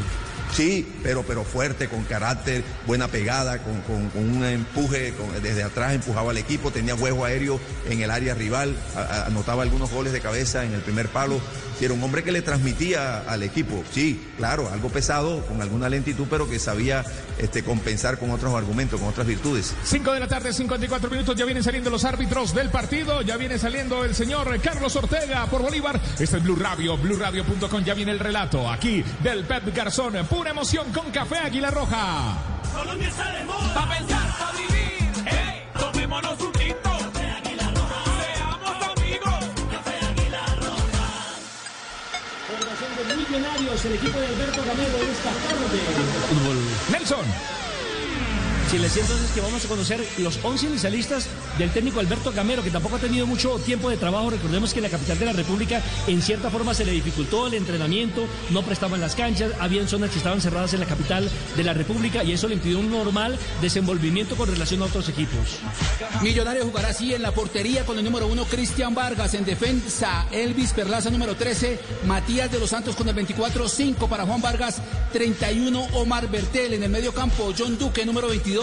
[0.56, 5.64] Sí, pero, pero fuerte, con carácter, buena pegada, con, con- con un empuje, con- desde
[5.64, 7.60] atrás empujaba al equipo, tenía juego aéreo
[7.90, 11.40] en el área rival, a- a- anotaba algunos goles de cabeza en el primer palo.
[11.84, 16.28] Era un hombre que le transmitía al equipo, sí, claro, algo pesado, con alguna lentitud,
[16.30, 17.04] pero que sabía
[17.38, 19.76] este, compensar con otros argumentos, con otras virtudes.
[19.84, 23.60] 5 de la tarde, 54 minutos, ya vienen saliendo los árbitros del partido, ya viene
[23.60, 26.00] saliendo el señor Carlos Ortega por Bolívar.
[26.18, 30.92] Este es Blue Radio, BlueRadio.com, ya viene el relato aquí del Pep Garzón, pura emoción
[30.94, 32.38] con Café Águila Roja.
[32.74, 33.74] Colombia está de moda.
[33.74, 35.26] Pa' pensar, pa' vivir.
[35.26, 36.93] Hey, tomémonos un tinto.
[43.34, 45.80] El equipo de Alberto Gamero esta tarde.
[46.92, 47.63] Nelson.
[48.74, 51.28] Si les entonces que vamos a conocer los 11 inicialistas
[51.60, 54.32] del técnico Alberto Gamero, que tampoco ha tenido mucho tiempo de trabajo.
[54.32, 57.54] Recordemos que en la capital de la República, en cierta forma, se le dificultó el
[57.54, 61.76] entrenamiento, no prestaban las canchas, habían zonas que estaban cerradas en la capital de la
[61.76, 65.60] República y eso le impidió un normal desenvolvimiento con relación a otros equipos.
[66.24, 70.74] Millonario jugará así en la portería con el número uno Cristian Vargas, en defensa Elvis
[70.74, 74.82] Perlaza número 13, Matías de los Santos con el 24, 5 para Juan Vargas,
[75.12, 78.63] 31 Omar Bertel en el medio campo, John Duque número 22,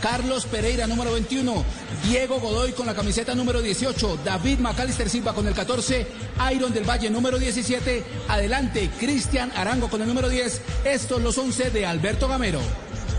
[0.00, 1.64] Carlos Pereira número 21,
[2.04, 6.06] Diego Godoy con la camiseta número 18, David Macalister Silva con el 14,
[6.54, 11.70] Iron del Valle número 17, adelante Cristian Arango con el número 10, estos los 11
[11.70, 12.60] de Alberto Gamero.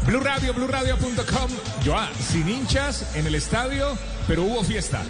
[0.05, 1.51] Blue Radio, BlueRadio.com.
[1.85, 3.97] Joa, sin hinchas en el estadio,
[4.27, 5.03] pero hubo fiesta.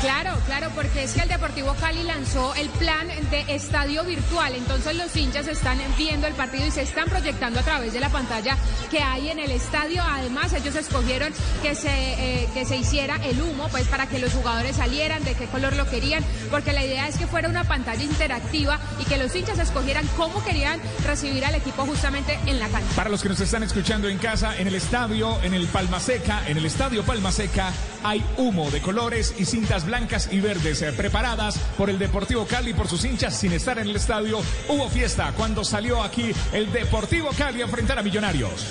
[0.00, 4.96] Claro, claro, porque es que el Deportivo Cali lanzó el plan de estadio virtual, entonces
[4.96, 8.56] los hinchas están viendo el partido y se están proyectando a través de la pantalla
[8.90, 10.02] que hay en el estadio.
[10.02, 11.32] Además, ellos escogieron
[11.62, 15.34] que se, eh, que se hiciera el humo, pues para que los jugadores salieran, de
[15.34, 19.16] qué color lo querían, porque la idea es que fuera una pantalla interactiva y que
[19.16, 22.94] los hinchas escogieran cómo querían recibir al equipo justamente en la cancha.
[22.96, 26.42] Para los que nos están escuchando en casa, en el estadio, en el Palma Seca,
[26.46, 29.44] en el estadio Palma Seca, hay humo de colores y
[29.82, 33.88] blancas y verdes eh, preparadas por el Deportivo Cali, por sus hinchas, sin estar en
[33.88, 34.40] el estadio.
[34.68, 38.66] Hubo fiesta cuando salió aquí el Deportivo Cali a enfrentar a Millonarios.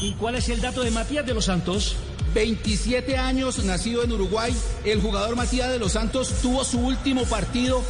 [0.00, 1.96] ¿Y cuál es el dato de Matías de los Santos?
[2.34, 7.82] 27 años, nacido en Uruguay, el jugador Matías de los Santos tuvo su último partido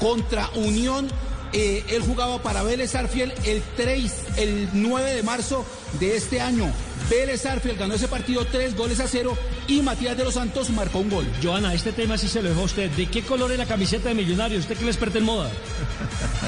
[0.00, 1.08] contra Unión.
[1.52, 5.64] Eh, él jugaba para Vélez Arfiel el 3, el 9 de marzo
[6.00, 6.72] de este año.
[7.10, 9.36] Vélez Arfiel ganó ese partido 3 goles a 0
[9.68, 11.26] y Matías de los Santos marcó un gol.
[11.42, 12.90] Joana, este tema sí se lo dejó a usted.
[12.92, 14.60] ¿De qué color es la camiseta de Millonarios?
[14.60, 15.50] ¿Usted que le experta en moda?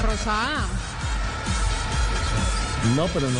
[0.03, 0.67] Rosada.
[2.95, 3.39] No, pero no.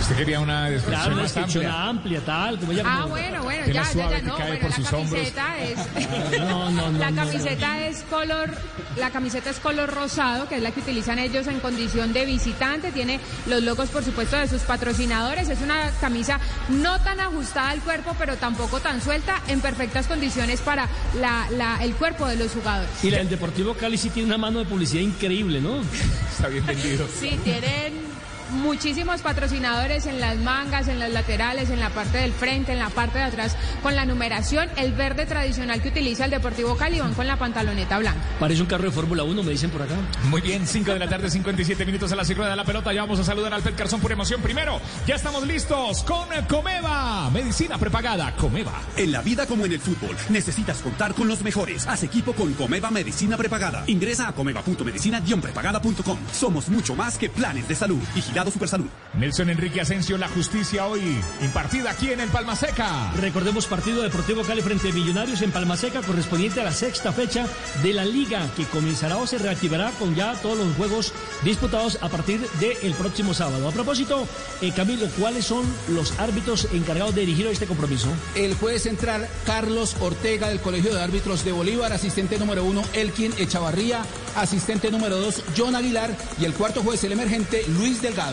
[0.00, 1.82] Usted quería una descripción Claro, una más amplia.
[1.88, 2.58] amplia, tal.
[2.58, 5.18] Como ella Ah, como- bueno, bueno, ya, ya, ya, no, bueno, la hombros.
[5.18, 5.78] camiseta es...
[6.40, 6.98] No, no, no.
[6.98, 7.16] La no.
[7.16, 8.50] camiseta es color,
[8.96, 12.90] la camiseta es color rosado, que es la que utilizan ellos en condición de visitante.
[12.92, 15.48] Tiene los logos, por supuesto, de sus patrocinadores.
[15.48, 16.38] Es una camisa
[16.68, 20.88] no tan ajustada al cuerpo, pero tampoco tan suelta, en perfectas condiciones para
[21.20, 22.88] la, la- el cuerpo de los jugadores.
[23.02, 25.80] Y la- el Deportivo Cali sí tiene una mano de publicidad increíble, ¿no?
[26.30, 27.06] Está bien vendido.
[27.20, 28.08] Sí, tienen
[28.50, 32.90] muchísimos patrocinadores en las mangas, en las laterales, en la parte del frente, en la
[32.90, 37.14] parte de atrás, con la numeración, el verde tradicional que utiliza el Deportivo Cali, van
[37.14, 38.20] con la pantaloneta blanca.
[38.38, 39.94] Parece un carro de Fórmula 1, me dicen por acá.
[40.24, 42.92] Muy bien, 5 de la tarde, 57 minutos a la círculo de la pelota.
[42.92, 44.40] Ya vamos a saludar al Pet Garzón por emoción.
[44.40, 47.30] Primero, ya estamos listos con Comeva.
[47.30, 48.80] Medicina prepagada, Comeva.
[48.96, 51.86] En la vida como en el fútbol, necesitas contar con los mejores.
[51.86, 53.84] Haz equipo con Comeva Medicina Prepagada.
[53.86, 56.18] Ingresa a comeva.medicina-prepagada.com.
[56.32, 58.02] Somos mucho más que planes de salud.
[58.38, 58.86] Vigilado Supersalud.
[59.14, 63.10] Nelson Enrique Asensio, la justicia hoy impartida aquí en el Palma Seca.
[63.16, 67.48] Recordemos partido Deportivo Cali frente a Millonarios en Palma Seca correspondiente a la sexta fecha
[67.82, 71.12] de la liga que comenzará o se reactivará con ya todos los juegos
[71.42, 73.66] disputados a partir del próximo sábado.
[73.66, 74.28] A propósito,
[74.60, 78.08] eh, Camilo, ¿cuáles son los árbitros encargados de dirigir este compromiso?
[78.36, 83.32] El juez central Carlos Ortega del Colegio de Árbitros de Bolívar, asistente número uno Elkin
[83.36, 84.04] Echavarría,
[84.36, 88.27] asistente número dos John Aguilar y el cuarto juez el emergente Luis Delgado.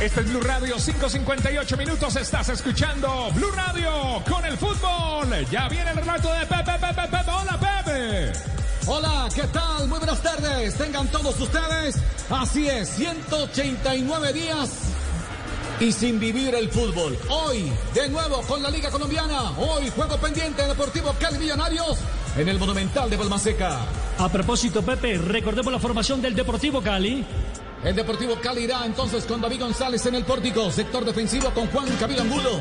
[0.00, 2.16] Este es Blue Radio, 5.58 minutos.
[2.16, 5.46] Estás escuchando Blue Radio con el fútbol.
[5.50, 7.30] Ya viene el relato de Pepe, Pepe, Pepe.
[7.30, 8.32] Hola, Pepe.
[8.86, 9.88] Hola, ¿qué tal?
[9.88, 10.74] Muy buenas tardes.
[10.74, 11.96] Tengan todos ustedes.
[12.28, 14.70] Así es, 189 días
[15.78, 17.16] y sin vivir el fútbol.
[17.28, 19.52] Hoy, de nuevo con la Liga Colombiana.
[19.58, 21.98] Hoy, juego pendiente Deportivo Cali Millonarios
[22.36, 23.80] en el Monumental de Palmaseca.
[24.18, 27.24] A propósito, Pepe, recordemos la formación del Deportivo Cali.
[27.84, 30.70] El Deportivo Cali irá entonces con David González en el pórtico.
[30.70, 32.60] Sector defensivo con Juan Camilo Angulo.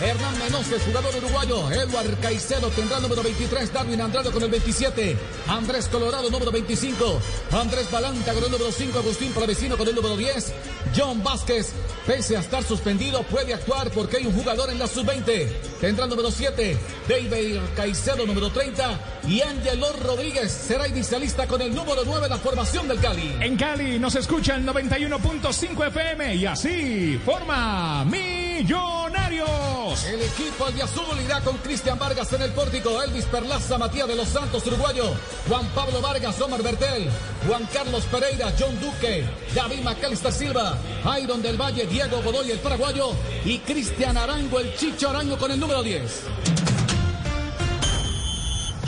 [0.00, 1.70] Hernán Menoses, jugador uruguayo.
[1.70, 3.72] Eduard Caicedo tendrá número 23.
[3.72, 5.16] Darwin Andrade con el 27.
[5.46, 7.20] Andrés Colorado, número 25.
[7.52, 8.98] Andrés Balanta con el número 5.
[8.98, 10.52] Agustín Palavecino con el número 10.
[10.96, 11.72] John Vázquez,
[12.06, 15.48] pese a estar suspendido, puede actuar porque hay un jugador en la sub-20.
[15.80, 16.78] Tendrá el número 7.
[17.08, 19.00] David Caicedo, número 30.
[19.28, 23.36] Y Angelo Rodríguez será inicialista con el número 9 la formación del Cali.
[23.40, 30.04] En Cali nos escuchan 91.5 FM y así forma Millonarios.
[30.06, 34.28] El equipo azul irá con Cristian Vargas en el pórtico, Elvis Perlaza, Matías de los
[34.28, 35.14] Santos, uruguayo,
[35.48, 37.08] Juan Pablo Vargas, Omar Bertel,
[37.46, 39.24] Juan Carlos Pereira, John Duque,
[39.54, 40.76] David Macalister Silva,
[41.20, 43.12] Iron del Valle, Diego Godoy, el paraguayo,
[43.44, 46.24] y Cristian Arango, el Chicho Arango con el número 10.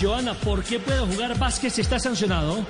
[0.03, 2.67] Joana, ¿por qué puede jugar Vázquez si está sancionado?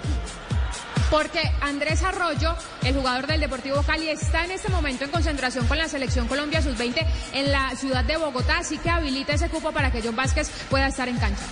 [1.11, 2.55] porque Andrés Arroyo,
[2.85, 6.61] el jugador del Deportivo Cali, está en este momento en concentración con la selección Colombia
[6.61, 10.51] Sub-20 en la ciudad de Bogotá, así que habilita ese cupo para que John Vázquez
[10.69, 11.45] pueda estar en cancha.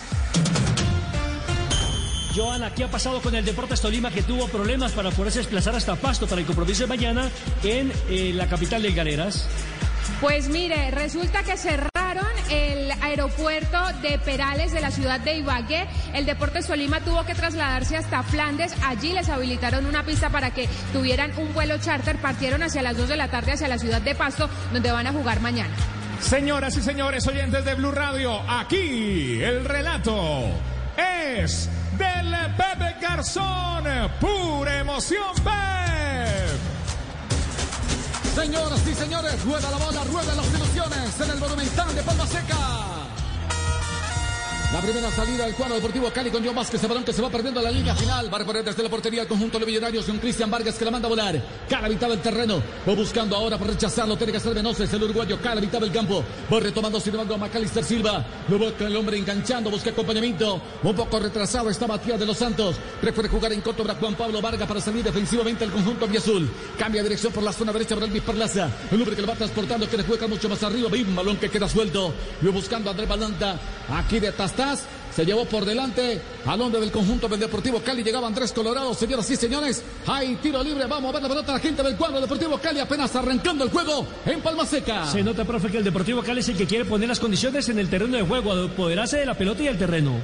[2.35, 5.95] Joana, ¿qué ha pasado con el Deportes Tolima que tuvo problemas para poderse desplazar hasta
[5.95, 7.31] Pasto para el compromiso de mañana
[7.63, 9.49] en eh, la capital de Galeras?
[10.21, 15.87] Pues mire, resulta que cerraron el aeropuerto de Perales de la ciudad de Ibagué.
[16.13, 18.75] El Deportes Tolima tuvo que trasladarse hasta Flandes.
[18.85, 22.17] Allí les habilitaron una pista para que tuvieran un vuelo charter.
[22.17, 25.13] Partieron hacia las 2 de la tarde hacia la ciudad de Pasto, donde van a
[25.13, 25.75] jugar mañana.
[26.21, 30.49] Señoras y señores oyentes de Blue Radio, aquí el relato
[30.97, 31.69] es
[31.99, 33.85] del Pepe Garzón.
[34.21, 35.55] Pura emoción, Pepe.
[38.35, 43.04] Señoras y señores, rueda la bola, rueda las ilusiones en el Monumental de Palma Seca.
[44.75, 47.31] La primera salida del cuadro deportivo Cali con John Vázquez, el balón que se va
[47.31, 48.29] perdiendo en la línea final.
[48.35, 51.07] Va a desde la portería el conjunto de Millonarios con Cristian Vargas que la manda
[51.07, 51.41] a volar.
[51.69, 52.61] Cala mitad del terreno.
[52.87, 54.17] Va buscando ahora por rechazarlo.
[54.17, 55.41] Tiene que ser Menoses, el uruguayo.
[55.41, 56.25] Cala mitad del campo.
[56.53, 58.27] Va retomando sin embargo a Macalister Silva.
[58.49, 60.61] Lo busca el hombre enganchando, busca acompañamiento.
[60.83, 62.75] Un poco retrasado está Matías de los Santos.
[63.01, 66.51] Prefiere jugar en contra Juan Pablo Vargas para salir defensivamente el conjunto Azul.
[66.77, 68.69] Cambia dirección por la zona derecha para Elvis Perlaza.
[68.91, 70.89] El hombre que lo va transportando, que le juega mucho más arriba.
[70.89, 72.13] Bim, balón que queda suelto.
[72.45, 73.57] Va buscando a Andrés Balanta.
[73.89, 74.33] Aquí de
[75.15, 78.03] Se llevó por delante al hombre del conjunto del Deportivo Cali.
[78.03, 79.83] Llegaba Andrés Colorado, señoras y señores.
[80.07, 80.87] Hay tiro libre.
[80.87, 84.07] Vamos a ver la pelota la gente del cuadro Deportivo Cali apenas arrancando el juego
[84.27, 85.07] en Palma Seca.
[85.07, 87.79] Se nota, profe, que el Deportivo Cali es el que quiere poner las condiciones en
[87.79, 90.19] el terreno de juego, apoderarse de la pelota y el terreno.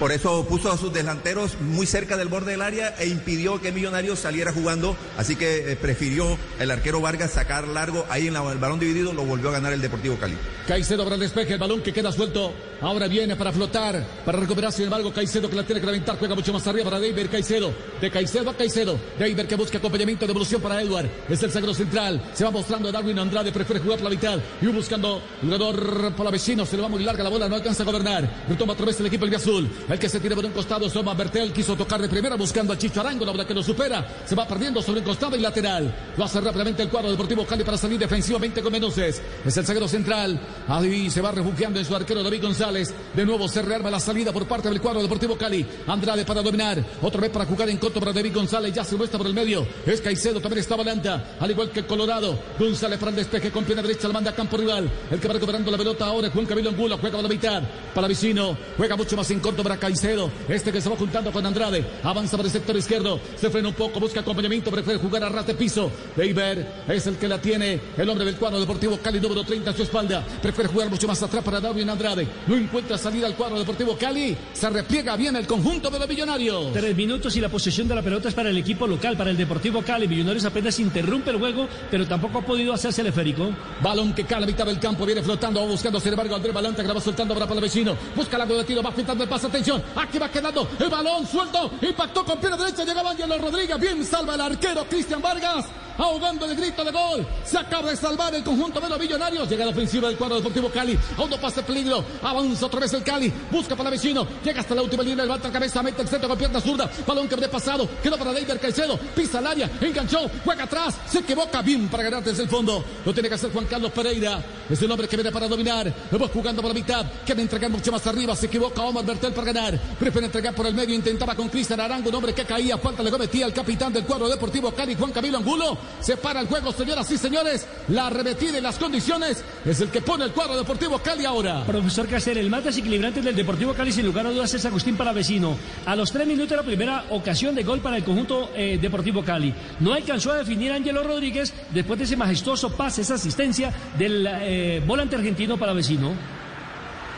[0.00, 3.70] Por eso puso a sus delanteros muy cerca del borde del área e impidió que
[3.70, 4.96] Millonarios saliera jugando.
[5.18, 9.26] Así que eh, prefirió el arquero Vargas sacar largo ahí en el balón dividido, lo
[9.26, 10.38] volvió a ganar el Deportivo Cali.
[10.66, 12.54] Caicedo para el despeje, el balón que queda suelto.
[12.80, 14.72] Ahora viene para flotar, para recuperar.
[14.72, 17.74] Sin embargo, Caicedo que la tiene que reventar, juega mucho más arriba para David Caicedo.
[18.00, 18.98] De Caicedo a Caicedo.
[19.18, 21.10] David que busca acompañamiento de evolución para Edward.
[21.28, 22.22] Es el sagro central.
[22.32, 24.38] Se va mostrando Darwin Andrade, prefiere jugar la mitad.
[24.62, 26.64] Y buscando jugador por la vecino.
[26.64, 28.46] Se le va muy larga la bola, no alcanza a gobernar.
[28.48, 29.68] Retoma otra vez el equipo el azul.
[29.90, 32.78] El que se tira por un costado, Soma Bertel quiso tocar de primera buscando a
[32.78, 34.06] Chicho Arango, la bola que lo supera.
[34.24, 35.92] Se va perdiendo sobre el costado y lateral.
[36.16, 39.20] Lo hace rápidamente el cuadro deportivo Cali para salir defensivamente con Menoses.
[39.44, 40.40] Es el zaguero central.
[40.68, 42.94] Ahí se va refugiando en su arquero David González.
[43.16, 45.66] De nuevo se rearma la salida por parte del cuadro deportivo Cali.
[45.88, 46.84] Andrade para dominar.
[47.02, 48.72] Otra vez para jugar en contra para David González.
[48.72, 49.66] Ya se muestra por el medio.
[49.84, 51.34] Es Caicedo, también está Valanta.
[51.40, 52.38] Al igual que Colorado.
[52.60, 54.06] González para el despeje con pierna derecha.
[54.06, 54.88] La manda a campo rival.
[55.10, 56.30] El que va recuperando la pelota ahora.
[56.30, 56.96] Juan Camilo Angulo.
[56.96, 57.60] Juega a la mitad.
[57.92, 58.56] Para Vicino.
[58.76, 60.30] Juega mucho más en contra para Caicedo.
[60.48, 61.84] Este que se va juntando con Andrade.
[62.04, 63.18] Avanza por el sector izquierdo.
[63.36, 63.98] Se frena un poco.
[63.98, 64.70] Busca acompañamiento.
[64.70, 65.90] Prefiere jugar a rate piso.
[66.16, 67.80] Eiber es el que la tiene.
[67.96, 70.24] El hombre del cuadro deportivo Cali número 30 a su espalda.
[70.40, 72.28] Prefiere jugar mucho más atrás para Darwin Andrade.
[72.46, 74.36] No encuentra salida al cuadro deportivo Cali.
[74.52, 76.72] Se repliega bien el conjunto de los millonarios.
[76.72, 79.36] Tres minutos y la posesión de la pelota es para el equipo local, para el
[79.36, 80.06] Deportivo Cali.
[80.06, 83.50] Millonarios apenas interrumpe el juego, pero tampoco ha podido hacerse el esférico.
[83.82, 85.06] Balón que cae a mitad del campo.
[85.06, 87.96] Viene flotando, va buscando sin embargo Andrés Balanta que la va soltando para el vecino.
[88.14, 89.46] Busca la de tiro, va pintando el paso.
[89.46, 89.69] Atención.
[89.96, 91.70] Aquí va quedando el balón suelto.
[91.82, 92.84] Impactó con pierna derecha.
[92.84, 93.78] Llegaba Ángelo Rodríguez.
[93.78, 95.66] Bien salva el arquero Cristian Vargas.
[95.98, 97.26] Ahogando el grito de gol.
[97.44, 99.48] Se acaba de salvar el conjunto de los millonarios.
[99.48, 100.98] Llega la ofensiva del cuadro deportivo Cali.
[101.16, 102.04] A uno pase peligro.
[102.22, 103.32] Avanza otra vez el Cali.
[103.50, 104.26] Busca para el vecino.
[104.44, 105.24] Llega hasta la última línea.
[105.24, 105.82] Levanta cabeza.
[105.82, 106.90] Mete el centro con pierna zurda.
[107.06, 107.88] Balón que habría pasado.
[108.02, 108.98] Quedó para David Caicedo.
[109.14, 109.70] Pisa el área.
[109.80, 110.30] Enganchó.
[110.44, 110.96] Juega atrás.
[111.08, 112.84] Se equivoca bien para ganar desde el fondo.
[113.04, 114.42] Lo tiene que hacer Juan Carlos Pereira.
[114.68, 115.92] Es el hombre que viene para dominar.
[116.10, 117.06] Lo jugando por la mitad.
[117.24, 118.36] Quiere entregar mucho más arriba.
[118.36, 119.78] Se equivoca Omar Bertel para ganar.
[119.98, 120.94] Prefiere entregar por el medio.
[120.94, 122.08] Intentaba con Cristian Arango.
[122.08, 122.78] Un hombre que caía.
[122.78, 125.76] Falta le cometía al capitán del cuadro deportivo Cali, Juan Camilo Angulo.
[126.00, 127.66] Se para el juego, señoras y señores.
[127.88, 131.64] La arremetida y las condiciones es el que pone el cuadro deportivo Cali ahora.
[131.64, 135.56] Profesor Cacer, el más desequilibrante del Deportivo Cali, sin lugar a dudas, es Agustín Palavecino.
[135.86, 139.54] A los tres minutos la primera ocasión de gol para el conjunto eh, Deportivo Cali.
[139.80, 144.82] No alcanzó a definir Ángelo Rodríguez después de ese majestuoso pase, esa asistencia del eh,
[144.86, 146.39] volante argentino Palavecino.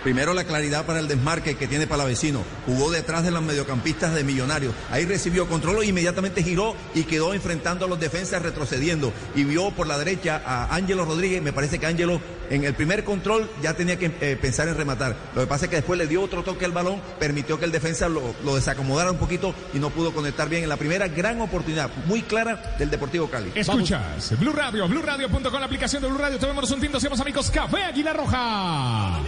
[0.02, 2.42] Primero la claridad para el desmarque que tiene Palavecino.
[2.66, 4.74] Jugó detrás de los mediocampistas de Millonarios.
[4.90, 9.12] Ahí recibió control e inmediatamente giró y quedó enfrentando a los defensas retrocediendo.
[9.36, 11.40] Y vio por la derecha a Ángelo Rodríguez.
[11.40, 12.20] Me parece que Ángelo
[12.52, 15.16] en el primer control ya tenía que eh, pensar en rematar.
[15.34, 17.72] Lo que pasa es que después le dio otro toque al balón, permitió que el
[17.72, 20.62] defensa lo, lo desacomodara un poquito y no pudo conectar bien.
[20.62, 23.52] En la primera gran oportunidad, muy clara del Deportivo Cali.
[23.54, 26.38] Escuchas, Blue Radio, BlueRadio.com, la aplicación de Blue Radio.
[26.38, 27.50] Tomemos un tinto, seamos amigos.
[27.50, 29.18] Café Águila Roja.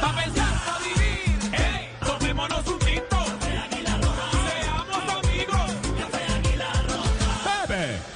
[0.00, 1.38] Pa' pensar, pa' vivir.
[1.52, 2.83] Hey, tomémonos un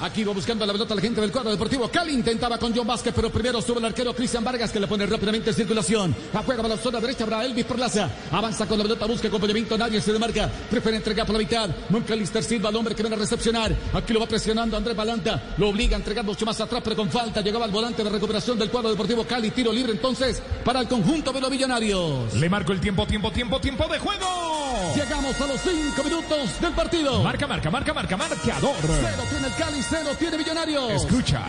[0.01, 1.89] Aquí va buscando la pelota la gente del cuadro deportivo.
[1.89, 5.05] Cali intentaba con John Vázquez, pero primero sube el arquero Cristian Vargas que le pone
[5.05, 6.15] rápidamente en circulación.
[6.33, 8.09] Afuera para la zona derecha para Elvis Perlaza.
[8.31, 9.77] Avanza con la pelota, busca acompañamiento.
[9.77, 10.49] Nadie se demarca.
[10.69, 11.69] Prefiere entregar por la mitad.
[11.89, 13.75] Moncalister Silva, el hombre que viene a recepcionar.
[13.93, 15.55] Aquí lo va presionando Andrés Balanta.
[15.57, 17.41] Lo obliga a entregar mucho más atrás, pero con falta.
[17.41, 19.51] Llegaba al volante de recuperación del cuadro deportivo Cali.
[19.51, 22.33] Tiro libre entonces para el conjunto de los millonarios.
[22.35, 24.25] Le marco el tiempo, tiempo, tiempo, tiempo de juego.
[24.95, 27.21] Llegamos a los cinco minutos del partido.
[27.21, 28.75] Marca, marca, marca, marca, marcador.
[28.81, 31.03] Cero tiene el Cali, cero tiene Millonarios.
[31.03, 31.47] Escucha.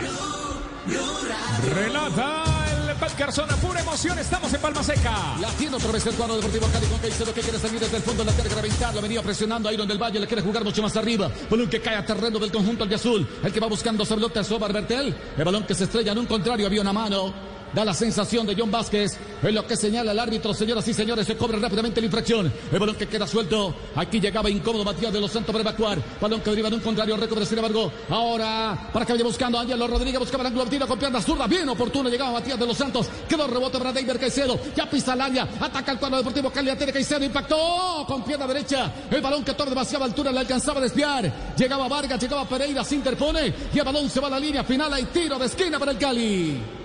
[1.75, 2.43] Relata
[2.89, 4.17] el Pat Garzona, pura emoción.
[4.17, 5.37] Estamos en Palma Seca.
[5.39, 8.03] La tiene otra vez el cuadro deportivo Cali con Caicedo que quiere salir desde el
[8.03, 8.95] fondo de la que reventar.
[8.95, 10.19] Lo venía presionando a Iron del Valle.
[10.19, 11.29] Le quiere jugar mucho más arriba.
[11.49, 13.27] Balón que cae a terreno del conjunto de azul.
[13.43, 15.15] El que va buscando sobre pelota es Bertel.
[15.37, 16.65] El balón que se estrella en un contrario.
[16.65, 17.50] Había una mano.
[17.73, 19.17] Da la sensación de John Vázquez.
[19.41, 21.25] Es lo que señala el árbitro, señoras y señores.
[21.25, 22.51] Se cobra rápidamente la infracción.
[22.71, 23.73] El balón que queda suelto.
[23.95, 25.97] Aquí llegaba incómodo Matías de los Santos para evacuar.
[26.19, 27.15] Balón que deriva de un contrario.
[27.15, 27.91] Recobra sin embargo.
[28.09, 30.19] Ahora, para que vaya buscando Ángelo Rodríguez.
[30.19, 31.47] Buscaba el ángulo con pierna zurda.
[31.47, 32.09] Bien oportuno.
[32.09, 33.07] Llegaba Matías de los Santos.
[33.27, 34.59] Quedó rebote para David Caicedo.
[34.75, 35.47] Ya pisa el área.
[35.61, 36.75] Ataca el cuadro deportivo Cali.
[36.75, 37.23] Tiene Caicedo.
[37.23, 38.91] Impactó con pierna derecha.
[39.09, 40.31] El balón que toma demasiada altura.
[40.33, 41.55] Le alcanzaba a desviar.
[41.55, 42.21] Llegaba Vargas.
[42.21, 42.83] Llegaba Pereira.
[42.83, 43.53] Se interpone.
[43.73, 44.93] Y el balón se va a la línea final.
[44.93, 46.80] Hay tiro de esquina para el Cali.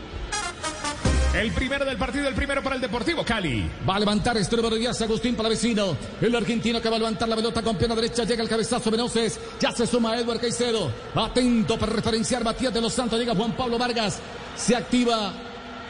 [1.36, 3.70] El primero del partido, el primero para el Deportivo Cali.
[3.86, 5.94] Va a levantar extremo de Agustín Palavecino.
[6.18, 8.24] El argentino que va a levantar la pelota con pierna derecha.
[8.24, 9.38] Llega el cabezazo Venoces.
[9.60, 10.90] Ya se suma Edward Caicedo.
[11.14, 13.18] Atento para referenciar Matías de los Santos.
[13.18, 14.18] Llega Juan Pablo Vargas.
[14.56, 15.34] Se activa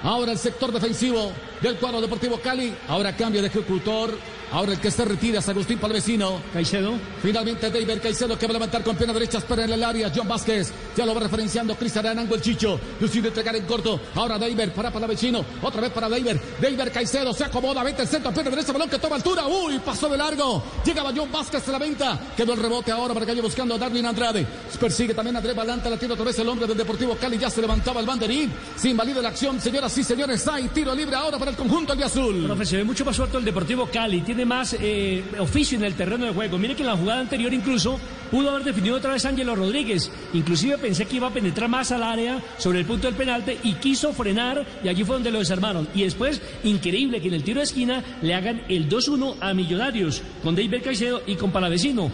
[0.02, 1.30] ahora el sector defensivo
[1.60, 2.74] del cuadro Deportivo Cali.
[2.88, 4.18] Ahora cambio de ejecutor.
[4.52, 6.40] Ahora el que se retira es Agustín Palavecino.
[6.52, 6.94] Caicedo.
[7.22, 9.38] Finalmente David Caicedo que va a levantar con pierna derecha.
[9.38, 10.12] Espera en el área.
[10.14, 10.72] John Vázquez.
[10.96, 12.78] Ya lo va referenciando Cristian Arango el Chicho.
[13.00, 14.00] Decide entregar en corto.
[14.14, 15.44] Ahora David para Palavecino.
[15.62, 16.36] Otra vez para David.
[16.60, 17.82] David Caicedo se acomoda.
[17.82, 18.32] Vete el centro.
[18.32, 18.72] Pierna derecha.
[18.72, 19.46] Balón que toma altura.
[19.46, 20.62] Uy, pasó de largo.
[20.84, 22.20] Llegaba John Vázquez a la venta.
[22.36, 24.46] Quedó el rebote ahora para que vaya buscando a Darwin Andrade.
[24.78, 25.90] Persigue también a Andrés Balanta.
[25.90, 27.38] La tira otra vez el hombre del Deportivo Cali.
[27.38, 28.52] Ya se levantaba el banderín.
[28.76, 29.60] Se invalida la acción.
[29.60, 30.46] Señoras y señores.
[30.46, 32.44] Hay tiro libre ahora para el conjunto de azul.
[32.44, 34.20] Profe, se ve mucho más suelto el Deportivo Cali.
[34.36, 36.58] Tiene más eh, oficio en el terreno de juego.
[36.58, 37.98] Mire que en la jugada anterior incluso
[38.30, 40.12] pudo haber definido otra vez Ángelo Rodríguez.
[40.34, 43.72] Inclusive pensé que iba a penetrar más al área sobre el punto del penalti y
[43.76, 45.88] quiso frenar y allí fue donde lo desarmaron.
[45.94, 50.20] Y después, increíble que en el tiro de esquina le hagan el 2-1 a Millonarios
[50.42, 52.10] con David Caicedo y con Palavecino.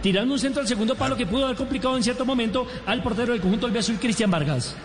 [0.00, 3.32] Tirando un centro al segundo palo que pudo haber complicado en cierto momento al portero
[3.32, 4.76] del conjunto del Azul, Cristian Vargas.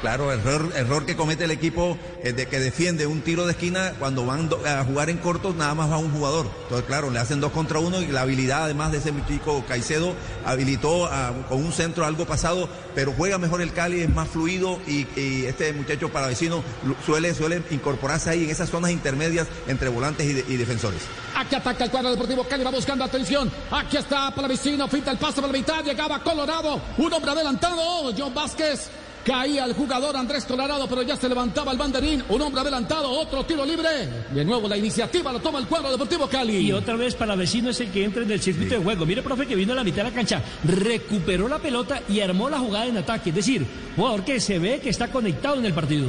[0.00, 3.94] Claro, error, error que comete el equipo eh, de que defiende un tiro de esquina
[3.98, 6.48] cuando van a jugar en cortos nada más va un jugador.
[6.62, 10.14] Entonces, claro, le hacen dos contra uno y la habilidad además de ese chico Caicedo
[10.46, 11.10] habilitó
[11.48, 15.06] con un centro algo pasado, pero juega mejor el Cali, es más fluido y,
[15.46, 16.62] este muchacho para vecino
[17.04, 21.02] suele, suele incorporarse ahí en esas zonas intermedias entre volantes y, de- y defensores.
[21.34, 23.50] Aquí ataca el cuadro deportivo Cali, va buscando atención.
[23.72, 28.32] Aquí está Palavecino, finta el paso por la mitad, llegaba Colorado, un hombre adelantado, John
[28.32, 28.88] Vázquez.
[29.28, 32.24] Caía el jugador Andrés Colorado, pero ya se levantaba el banderín.
[32.30, 34.08] Un hombre adelantado, otro tiro libre.
[34.32, 36.56] De nuevo la iniciativa lo toma el cuadro deportivo Cali.
[36.56, 39.04] Y otra vez para vecino es el que entra en el circuito de juego.
[39.04, 42.48] Mire, profe, que vino a la mitad de la cancha, recuperó la pelota y armó
[42.48, 43.28] la jugada en ataque.
[43.28, 46.08] Es decir, jugador que se ve que está conectado en el partido.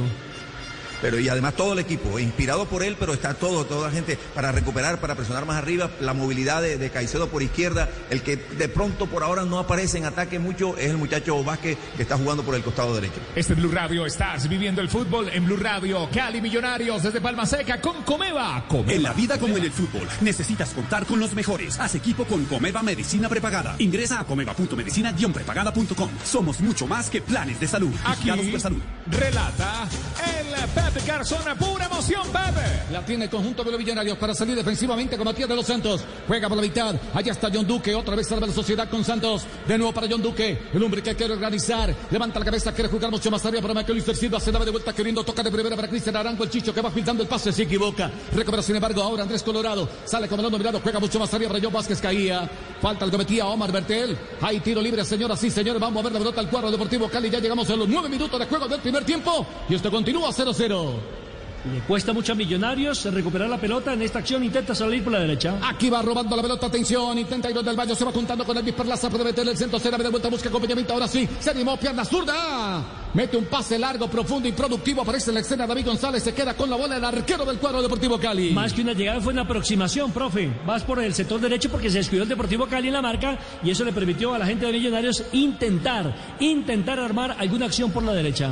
[1.00, 4.18] Pero y además todo el equipo, inspirado por él, pero está todo, toda la gente
[4.34, 8.36] para recuperar, para presionar más arriba, la movilidad de, de Caicedo por izquierda, el que
[8.36, 12.16] de pronto por ahora no aparece en ataque mucho es el muchacho Vázquez que está
[12.16, 13.20] jugando por el costado derecho.
[13.34, 16.08] Este es Blue Radio, estás viviendo el fútbol en Blue Radio.
[16.12, 18.64] Cali Millonarios desde Palma Seca con Comeva.
[18.68, 18.92] Comeva.
[18.92, 21.78] En la vida como en el fútbol, necesitas contar con los mejores.
[21.78, 23.76] Haz equipo con Comeva Medicina Prepagada.
[23.78, 26.10] Ingresa a comeva.medicina-prepagada.com.
[26.24, 27.92] Somos mucho más que planes de salud.
[28.04, 28.80] Aquí por salud.
[29.06, 29.88] relata
[30.38, 30.54] el
[30.98, 32.92] Garzón, pura emoción, Pepe.
[32.92, 36.02] La tiene el conjunto de los millonarios para salir defensivamente con Matías de los Santos.
[36.26, 36.96] Juega por la mitad.
[37.14, 37.94] Allá está John Duque.
[37.94, 39.44] Otra vez salva la sociedad con Santos.
[39.68, 40.58] De nuevo para John Duque.
[40.72, 41.94] El hombre que quiere organizar.
[42.10, 42.72] Levanta la cabeza.
[42.72, 44.40] Quiere jugar mucho más arriba para Macalister Silva.
[44.40, 46.42] Se daba de vuelta queriendo tocar de primera para Cristian Arango.
[46.42, 47.52] El Chicho que va filtrando el pase.
[47.52, 48.10] Se equivoca.
[48.34, 49.88] Recupera sin embargo ahora Andrés Colorado.
[50.04, 50.80] Sale el mirado.
[50.80, 52.00] Juega mucho más arriba para John Vázquez.
[52.00, 52.50] Caía.
[52.80, 54.18] Falta el cometía Omar Bertel.
[54.40, 55.80] Hay tiro libre, señoras y señores.
[55.80, 57.30] Vamos a ver la pelota al cuadro Deportivo Cali.
[57.30, 59.46] Ya llegamos a los nueve minutos de juego del primer tiempo.
[59.68, 60.79] Y esto continúa 0-0.
[61.72, 64.42] Le cuesta mucho a Millonarios recuperar la pelota en esta acción.
[64.42, 65.58] Intenta salir por la derecha.
[65.62, 68.72] Aquí va robando la pelota, atención, intenta ir del Valle, se va juntando con el
[68.72, 71.76] Perlaza, puede meterle el centro, se da de vuelta, busca acompañamiento, ahora sí, se animó,
[71.76, 72.82] pierna zurda,
[73.12, 76.54] mete un pase largo, profundo y productivo, aparece en la escena David González, se queda
[76.54, 78.52] con la bola el arquero del cuadro Deportivo Cali.
[78.52, 80.50] Más que una llegada fue una aproximación, profe.
[80.64, 83.70] Vas por el sector derecho porque se descuidó el Deportivo Cali en la marca y
[83.70, 88.14] eso le permitió a la gente de Millonarios intentar, intentar armar alguna acción por la
[88.14, 88.50] derecha.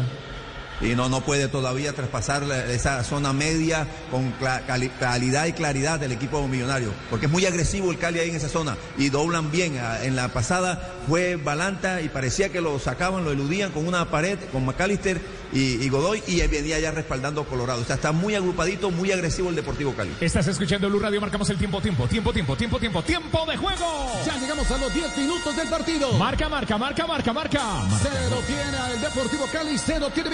[0.80, 5.52] Y no, no puede todavía traspasar la- esa zona media con cla- cali- calidad y
[5.52, 9.08] claridad del equipo millonario, porque es muy agresivo el Cali ahí en esa zona y
[9.10, 9.78] doblan bien.
[10.02, 14.38] En la pasada fue Balanta y parecía que lo sacaban, lo eludían con una pared,
[14.52, 15.20] con McAllister
[15.52, 17.80] y, y Godoy y venía ya respaldando Colorado.
[17.80, 20.14] O sea, está muy agrupadito, muy agresivo el Deportivo Cali.
[20.20, 24.12] Estás escuchando Blue Radio, marcamos el tiempo, tiempo, tiempo, tiempo, tiempo, tiempo, tiempo de juego.
[24.26, 26.12] Ya llegamos a los 10 minutos del partido.
[26.14, 27.60] Marca, marca, marca, marca, marca.
[28.02, 30.28] Cero tiene el Deportivo Cali, cero tiene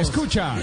[0.00, 0.54] Escucha.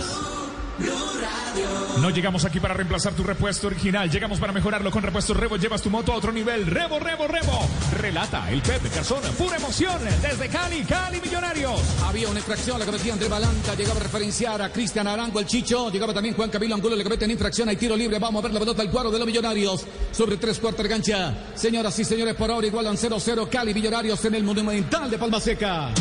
[2.01, 5.55] No llegamos aquí para reemplazar tu repuesto original, llegamos para mejorarlo con repuestos Revo.
[5.57, 6.65] Llevas tu moto a otro nivel.
[6.65, 7.59] Revo, Revo, Revo.
[7.99, 11.79] Relata el Pepe Garzón, pura emoción desde Cali, Cali Millonarios.
[12.05, 15.91] Había una infracción, la cometía André Balanta, llegaba a referenciar a Cristian Arango, el Chicho,
[15.91, 18.59] llegaba también Juan Camilo Angulo, le cometen infracción, hay tiro libre, vamos a ver la
[18.59, 21.33] pelota al cuadro de los Millonarios, sobre tres cuartos de cancha.
[21.53, 25.91] Señoras y señores, por ahora igualan 0-0 Cali Millonarios en el Monumental de Palma Seca.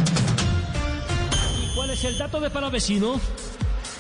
[1.75, 3.19] ¿Cuál es el dato de para vecino?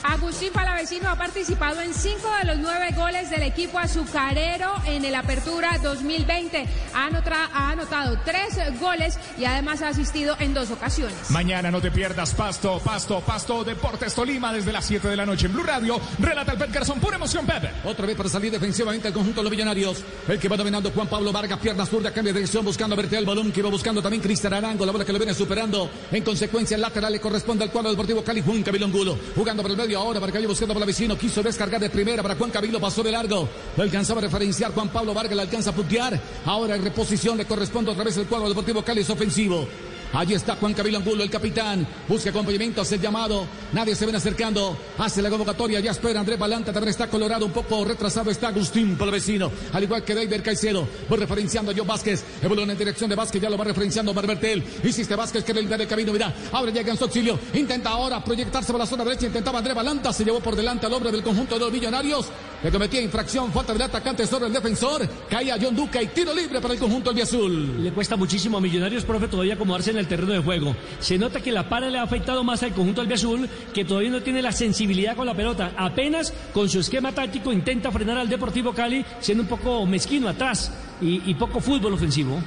[0.04, 5.14] Agustín Palavecino ha participado en cinco de los nueve goles del equipo azucarero en el
[5.14, 6.66] Apertura 2020.
[6.94, 11.30] Ha, anotra- ha anotado tres goles y además ha asistido en dos ocasiones.
[11.30, 15.46] Mañana no te pierdas Pasto, Pasto, Pasto, Deportes Tolima desde las 7 de la noche
[15.46, 16.00] en Blue Radio.
[16.18, 17.70] Relata el Pepe Garzón, pura emoción, Pepe.
[17.84, 20.02] Otra vez para salir defensivamente el conjunto de los millonarios.
[20.26, 23.24] El que va dominando Juan Pablo Vargas, pierna zurda, cambia de dirección, buscando verte el
[23.24, 25.88] balón, que iba buscando también Cristian Arango, la bola que lo viene superando.
[26.10, 29.16] En consecuencia, el lateral le corresponde al cuadro deportivo Cali, Juan Camilo Angulo.
[29.36, 32.36] Jugando por el medio ahora, para buscando por la vecino, quiso descargar de primera para
[32.36, 33.48] Juan Camilo, pasó de largo.
[33.76, 36.18] Lo alcanzaba a referenciar Juan Pablo Vargas, le alcanza a putear.
[36.44, 39.66] Ahora en reposición le corresponde otra vez el cuadro deportivo Cali, es ofensivo.
[40.14, 41.86] Allí está Juan Camilo Angulo, el capitán.
[42.06, 43.46] Busca acompañamiento, hace el llamado.
[43.72, 44.76] Nadie se ven acercando.
[44.98, 45.80] Hace la convocatoria.
[45.80, 46.72] Ya espera Andrés Balanta.
[46.72, 47.46] También está colorado.
[47.46, 49.50] Un poco retrasado está Agustín Palavecino.
[49.72, 50.86] Al igual que David Caicedo.
[51.10, 52.24] Va referenciando a Joe Vázquez.
[52.42, 53.40] Balón en dirección de Vázquez.
[53.40, 54.62] Ya lo va referenciando Marbertel.
[54.84, 56.12] Hiciste Vázquez que le da el camino.
[56.12, 56.32] Mira.
[56.52, 57.38] Ahora llega en su auxilio.
[57.54, 59.26] Intenta ahora proyectarse por la zona derecha.
[59.26, 60.12] Intentaba Andrés Balanta.
[60.12, 62.26] Se llevó por delante al hombre del conjunto de los millonarios.
[62.62, 63.50] Le cometía infracción.
[63.50, 65.08] Falta del atacante sobre el defensor.
[65.30, 67.82] Caía John Duca y tiro libre para el conjunto del Azul.
[67.82, 70.76] Le cuesta muchísimo a Millonarios, profe, todavía acomodarse en el terreno de juego.
[71.00, 74.22] Se nota que la para le ha afectado más al conjunto albiazul, que todavía no
[74.22, 75.72] tiene la sensibilidad con la pelota.
[75.76, 80.72] Apenas con su esquema táctico intenta frenar al Deportivo Cali, siendo un poco mezquino atrás
[81.00, 82.40] y, y poco fútbol ofensivo.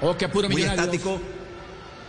[0.00, 1.20] O que apura Muy estático.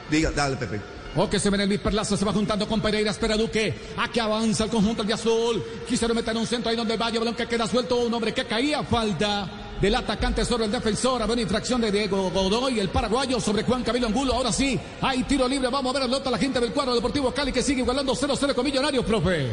[0.09, 0.79] Diga, dale, Pepe.
[1.15, 3.73] O que se ven el Luis Perlaza, se va juntando con Pereira, espera Duque.
[3.97, 5.61] Aquí avanza el conjunto de azul.
[5.87, 7.97] Quisieron meter un centro ahí donde vaya, balón que queda suelto.
[7.97, 11.21] Un hombre que caía, falta del atacante sobre el defensor.
[11.21, 14.33] Había una infracción de Diego Godoy, el paraguayo, sobre Juan Camilo Angulo.
[14.33, 15.69] Ahora sí, hay tiro libre.
[15.69, 18.53] Vamos a ver la nota la gente del cuadro deportivo Cali que sigue igualando 0-0
[18.53, 19.51] con Millonarios, profe.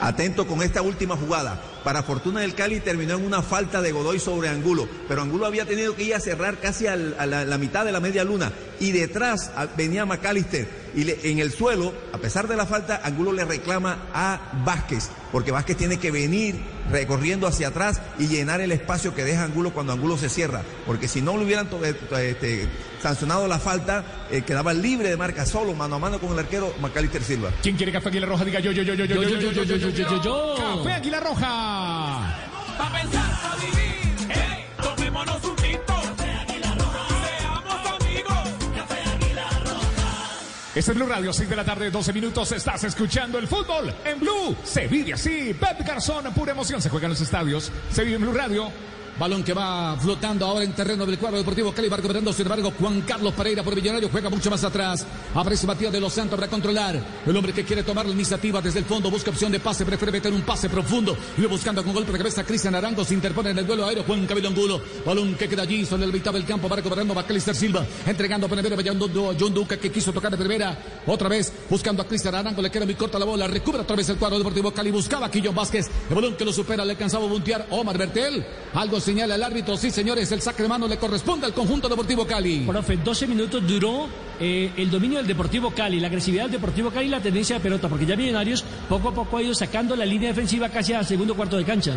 [0.00, 1.60] Atento con esta última jugada.
[1.84, 5.64] Para fortuna del Cali terminó en una falta de Godoy sobre Angulo, pero Angulo había
[5.64, 8.52] tenido que ir a cerrar casi al- a la, la mitad de la media luna
[8.80, 13.00] y detrás a- venía McAllister y le- en el suelo, a pesar de la falta,
[13.04, 16.56] Angulo le reclama a Vázquez, porque Vázquez tiene que venir
[16.90, 21.06] recorriendo hacia atrás y llenar el espacio que deja Angulo cuando Angulo se cierra, porque
[21.08, 22.66] si no le hubieran to- eh, to- este,
[23.02, 26.74] sancionado la falta, eh, quedaba libre de marca solo, mano a mano con el arquero
[26.80, 27.50] McAllister Silva.
[27.62, 28.44] ¿Quién quiere café Águila Roja?
[28.44, 30.54] Diga yo, yo, yo, yo, yo, yo, yo, yo, yo, yo, yo, yo, yo.
[30.82, 31.77] Café Águila Roja.
[31.78, 35.94] Pa' pensar, a vivir, hey, tomémonos un tinto.
[36.18, 38.48] Seamos amigos.
[38.74, 40.30] Café Águila Roja.
[40.74, 42.50] Este es Blue Radio, 6 de la tarde, 12 minutos.
[42.52, 44.56] Estás escuchando el fútbol en Blue.
[44.64, 45.54] Se vive así.
[45.54, 46.82] Pep Garzón, pura emoción.
[46.82, 47.70] Se juega en los estadios.
[47.92, 48.72] Se vive en Blue Radio.
[49.18, 52.72] Balón que va flotando ahora en terreno del cuadro deportivo Cali, va recuperando, sin embargo,
[52.78, 55.04] Juan Carlos Pereira por Millonario juega mucho más atrás.
[55.34, 57.02] Aparece Matías de los Santos para controlar.
[57.26, 60.12] El hombre que quiere tomar la iniciativa desde el fondo, busca opción de pase, prefiere
[60.12, 61.16] meter un pase profundo.
[61.36, 64.04] Y lo buscando con golpe de cabeza, Cristian Arango se interpone en el duelo aéreo,
[64.04, 64.80] Juan Camilo Angulo.
[65.04, 68.50] Balón que queda allí sobre el mitad del campo, va recuperando Bacalister Silva, entregando a
[68.50, 70.78] Penevera, John Duca que quiso tocar de primera.
[71.06, 74.08] Otra vez buscando a Cristian Arango, le queda muy corta la bola, recupera otra vez
[74.10, 75.86] el cuadro deportivo Cali, buscaba a Quillón Vázquez.
[76.08, 78.46] El balón que lo supera, le alcanzaba a buntear Omar Bertel.
[78.74, 82.26] Algo señala el árbitro, sí señores, el sacre de mano le corresponde al conjunto Deportivo
[82.26, 82.66] Cali.
[82.66, 84.06] Profe, 12 minutos duró
[84.38, 87.62] eh, el dominio del Deportivo Cali, la agresividad del Deportivo Cali y la tendencia de
[87.62, 91.06] pelota, porque ya Millonarios poco a poco ha ido sacando la línea defensiva casi al
[91.06, 91.94] segundo cuarto de cancha.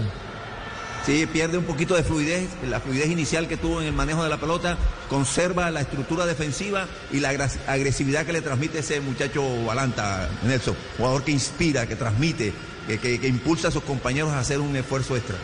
[1.05, 4.29] Sí, pierde un poquito de fluidez, la fluidez inicial que tuvo en el manejo de
[4.29, 4.77] la pelota,
[5.09, 7.31] conserva la estructura defensiva y la
[7.67, 12.53] agresividad que le transmite ese muchacho Balanta, Nelson, jugador que inspira, que transmite,
[12.87, 15.35] que, que, que impulsa a sus compañeros a hacer un esfuerzo extra.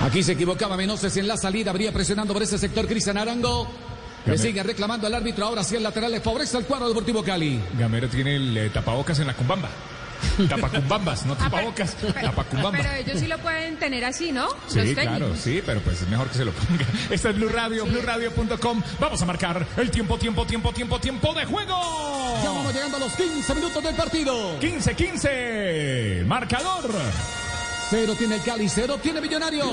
[0.00, 3.68] Aquí se equivocaba Menoses en la salida, habría presionando por ese sector Cristian Arango.
[4.26, 7.60] Le sigue reclamando al árbitro, ahora sí el lateral le favorece al cuadro Deportivo Cali.
[7.78, 9.68] Gamero tiene el eh, tapabocas en la cumbamba.
[10.48, 12.78] Tapacumbambas, no tapabocas, tapacumbamba.
[12.78, 14.48] Pero ellos sí lo pueden tener así, ¿no?
[14.68, 16.84] Sí, claro, sí, pero pues es mejor que se lo ponga.
[17.10, 17.90] Este es Blue Radio, sí.
[17.90, 18.82] BlueRadio.com.
[18.98, 22.40] Vamos a marcar el tiempo, tiempo, tiempo, tiempo, tiempo de juego.
[22.42, 24.60] Ya vamos llegando a los 15 minutos del partido.
[24.60, 26.24] 15-15.
[26.26, 26.90] Marcador.
[27.90, 29.66] Cero tiene el Cali, cero tiene Millonarios.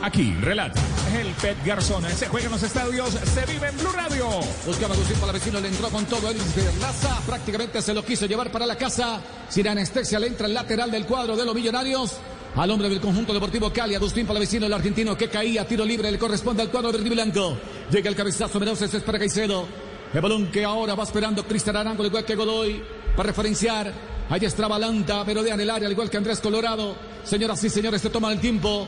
[0.00, 0.80] Aquí relata
[1.20, 2.02] el Pet Garzón.
[2.16, 4.26] Se juega en los estadios, se vive en Blue Radio.
[4.64, 6.30] Buscaba Agustín Palavecino, le entró con todo.
[6.30, 9.20] Elvis Laza prácticamente se lo quiso llevar para la casa.
[9.50, 12.12] Sin anestesia le entra el lateral del cuadro de los Millonarios.
[12.56, 16.18] Al hombre del conjunto deportivo Cali, Agustín Palavecino, el argentino que caía, tiro libre, le
[16.18, 17.58] corresponde al cuadro verde y blanco.
[17.90, 19.66] Llega el cabezazo, Mendoza, es para Caicedo.
[20.14, 22.82] El balón que ahora va esperando Cristian Arango, igual que Godoy,
[23.14, 24.11] para referenciar.
[24.32, 26.96] Ahí está Balanta, pero en el área, al igual que Andrés Colorado.
[27.22, 28.86] Señoras y señores, se toman el tiempo.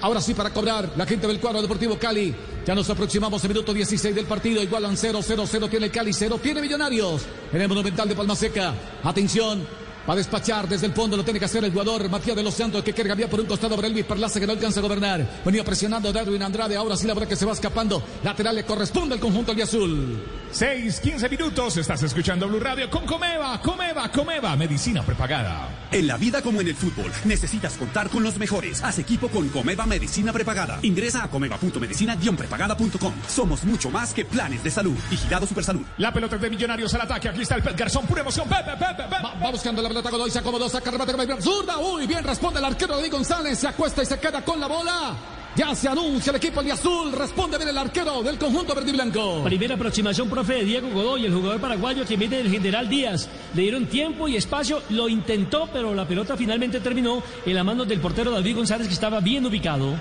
[0.00, 2.32] Ahora sí para cobrar la gente del cuadro Deportivo Cali.
[2.64, 4.62] Ya nos aproximamos al minuto 16 del partido.
[4.62, 5.68] Igualan 0, 0, 0.
[5.68, 6.38] Tiene Cali, 0.
[6.40, 7.22] Tiene Millonarios.
[7.52, 8.72] En el Monumental de Palma Seca.
[9.02, 9.66] Atención.
[10.08, 12.54] Va a despachar desde el fondo, lo tiene que hacer el jugador Matías de los
[12.54, 15.26] Santos que quiere cambiar por un costado para Elvis Perlaza que no alcanza a gobernar.
[15.44, 18.02] Venía presionando a Darwin Andrade, ahora sí la verdad que se va escapando.
[18.22, 20.22] Lateral le corresponde al conjunto de azul.
[20.50, 25.68] 6, 15 minutos, estás escuchando Blue Radio con Comeva, Comeva, Comeva, medicina prepagada.
[25.90, 28.82] En la vida como en el fútbol, necesitas contar con los mejores.
[28.82, 30.78] Haz equipo con Comeva Medicina Prepagada.
[30.82, 33.14] Ingresa a comeva.medicina-prepagada.com.
[33.26, 34.96] Somos mucho más que planes de salud.
[35.10, 35.82] Vigilado Supersalud.
[35.98, 38.48] La pelota de Millonarios al ataque, aquí está el Pet Garzón, pura emoción.
[38.48, 39.22] Pepe, Pepe, Pepe.
[39.22, 41.78] Va, va buscando la pelota Godoy, se acomodó, saca remate zurda.
[41.78, 45.14] Uy, bien responde el arquero de González, se acuesta y se queda con la bola.
[45.54, 47.12] Ya se anuncia el equipo de azul.
[47.12, 49.44] Responde bien el arquero del conjunto verde y blanco.
[49.44, 53.28] Primera aproximación, profe, de Diego Godoy, el jugador paraguayo que viene del general Díaz.
[53.54, 57.84] Le dieron tiempo y espacio, lo intentó, pero la pelota finalmente terminó en la mano
[57.84, 59.94] del portero David González, que estaba bien ubicado.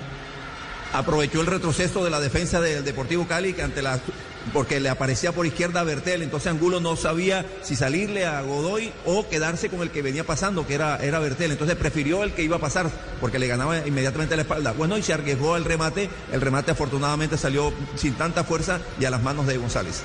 [0.93, 3.55] Aprovechó el retroceso de la defensa del Deportivo Cali,
[4.53, 8.91] porque le aparecía por izquierda a Bertel, entonces Angulo no sabía si salirle a Godoy
[9.05, 12.43] o quedarse con el que venía pasando, que era, era Bertel, entonces prefirió el que
[12.43, 14.73] iba a pasar, porque le ganaba inmediatamente la espalda.
[14.73, 19.09] Bueno, y se arriesgó al remate, el remate afortunadamente salió sin tanta fuerza y a
[19.09, 20.03] las manos de González.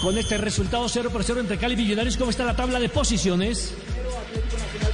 [0.00, 2.88] Con este resultado 0 por 0 entre Cali y Millonarios, ¿cómo está la tabla de
[2.88, 3.74] posiciones?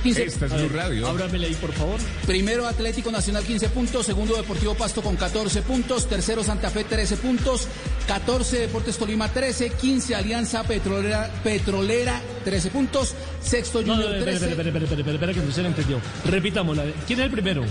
[0.05, 1.07] Esta es Blue Radio.
[1.09, 1.99] Ábramele ahí, por favor.
[2.27, 7.17] Primero Atlético Nacional 15 puntos, segundo Deportivo Pasto con 14 puntos, tercero Santa Fe 13
[7.17, 7.67] puntos,
[8.07, 14.39] 14 Deportes Tolima 13, 15 Alianza Petrolera, Petrolera 13 puntos, sexto No, Junior no, espera,
[14.39, 14.51] 13.
[14.51, 16.01] espera, espera, espera, espera, espera, que no se le entendió.
[16.25, 16.85] Repitámosla.
[17.07, 17.65] ¿Quién es el primero?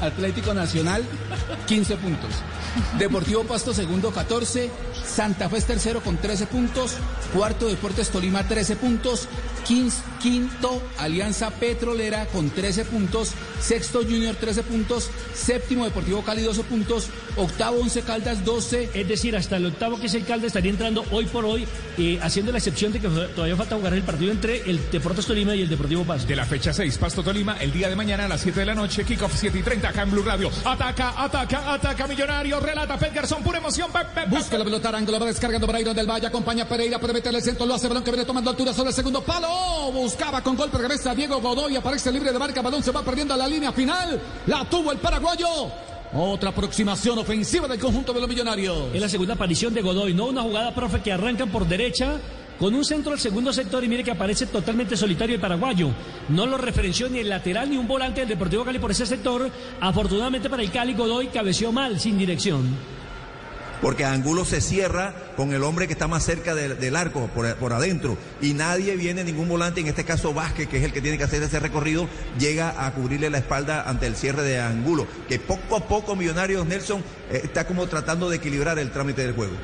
[0.00, 1.02] Atlético Nacional
[1.66, 2.30] 15 puntos.
[2.98, 4.70] Deportivo Pasto segundo 14,
[5.04, 6.92] Santa Fe es tercero con 13 puntos,
[7.34, 9.26] cuarto Deportes Tolima 13 puntos,
[9.66, 9.90] quin-
[10.22, 17.08] quinto Alianza Petrolera con 13 puntos, sexto Junior 13 puntos, séptimo Deportivo Cali 12 puntos,
[17.36, 18.90] octavo Once Caldas 12.
[18.94, 21.66] Es decir, hasta el octavo que es el Calde estaría entrando hoy por hoy,
[21.98, 25.56] eh, haciendo la excepción de que todavía falta jugar el partido entre el Deportes Tolima
[25.56, 26.28] y el Deportivo Pasto.
[26.28, 28.74] De la fecha 6, Pasto Tolima, el día de mañana a las 7 de la
[28.76, 30.50] noche, kickoff 7 y 30 acá en Blue Radio.
[30.64, 33.90] Ataca, ataca, ataca Millonario, relata Pet Garzón, pura emoción.
[34.28, 37.38] Busca la pelota Arango, la va descargando Iron del Valle, acompaña a Pereira, puede meterle
[37.38, 39.92] el centro, lo hace balón que viene tomando altura sobre el segundo palo.
[39.92, 43.34] Buscaba con golpe de cabeza Diego Godoy, aparece libre de marca, balón se va perdiendo
[43.34, 44.20] a la línea final.
[44.46, 45.46] La tuvo el paraguayo.
[46.12, 48.88] Otra aproximación ofensiva del conjunto de los millonarios.
[48.92, 52.18] Es la segunda aparición de Godoy, no una jugada, profe, que arrancan por derecha
[52.60, 55.88] con un centro al segundo sector y mire que aparece totalmente solitario el paraguayo.
[56.28, 59.50] No lo referenció ni el lateral ni un volante del Deportivo Cali por ese sector.
[59.80, 62.68] Afortunadamente para el Cali, Godoy cabeció mal, sin dirección.
[63.80, 67.72] porque Angulo se cierra con el hombre que está más cerca del, arco, por, por
[67.72, 71.16] adentro, y nadie viene, ningún volante, en este caso Vázquez, que es el que tiene
[71.16, 72.06] que hacer ese recorrido,
[72.38, 76.66] llega a cubrirle la espalda ante el cierre de Angulo, que poco a poco Millonarios
[76.66, 79.54] Nelson eh, está como tratando de equilibrar el trámite del juego.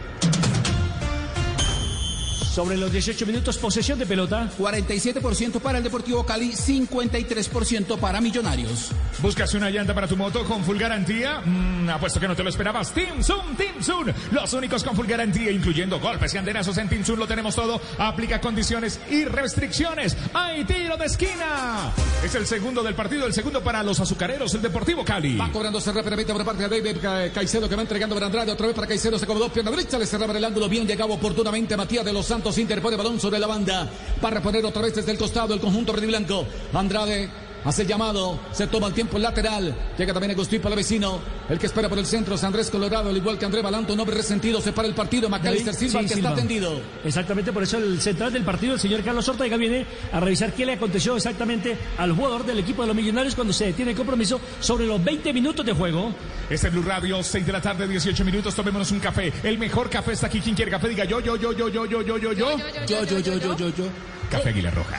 [2.56, 4.48] Sobre los 18 minutos, posesión de pelota.
[4.58, 8.92] 47% para el Deportivo Cali, 53% para Millonarios.
[9.20, 11.42] ¿Buscas una llanta para tu moto con full garantía?
[11.44, 12.92] Mm, apuesto que no te lo esperabas.
[12.94, 14.06] Team Zoom, Team Zoom.
[14.30, 17.78] Los únicos con full garantía, incluyendo golpes y andenazos en Team Zoom, lo tenemos todo.
[17.98, 20.16] Aplica condiciones y restricciones.
[20.32, 21.92] ¡Hay tiro de esquina!
[22.24, 25.36] Es el segundo del partido, el segundo para los azucareros, el Deportivo Cali.
[25.36, 28.52] Va cobrándose rápidamente por parte de David Ca- Caicedo que va entregando para Andrade.
[28.52, 29.18] Otra vez para Caicedo.
[29.18, 29.98] Se acomodó pierna derecha.
[29.98, 30.70] Le cerraba el ángulo.
[30.70, 32.45] Bien llegaba oportunamente Matías de los Santos.
[32.56, 33.90] Interpone balón sobre la banda.
[34.20, 36.46] Para reponer otra vez desde el costado el conjunto verde y blanco.
[36.72, 37.28] Andrade
[37.66, 38.38] hace el llamado.
[38.52, 39.74] Se toma el tiempo el lateral.
[39.98, 41.20] Llega también Agustín Palavecino.
[41.48, 43.10] El que espera por el centro es Andrés Colorado.
[43.10, 43.94] Al igual que André Balanto.
[43.94, 44.60] Noble resentido.
[44.60, 45.28] Se para el partido.
[45.28, 46.30] Macalister Silva Sí, que Silva.
[46.30, 46.80] está tendido.
[47.04, 50.64] Exactamente, por eso el central del partido, el señor Carlos Ortega, viene a revisar qué
[50.66, 54.40] le aconteció exactamente al jugador del equipo de los Millonarios cuando se detiene el compromiso
[54.60, 56.12] sobre los 20 minutos de juego.
[56.50, 58.54] Este es Blue Radio, 6 de la tarde, 18 minutos.
[58.54, 59.32] Tomémonos un café.
[59.42, 60.40] El mejor café está aquí.
[60.40, 60.88] ¿Quién quiere café?
[60.88, 62.56] Diga yo, yo, yo, yo, yo, yo, yo, yo, yo.
[62.86, 63.84] Yo, yo, yo, yo, yo, yo.
[64.30, 64.98] Café Aguila Roja.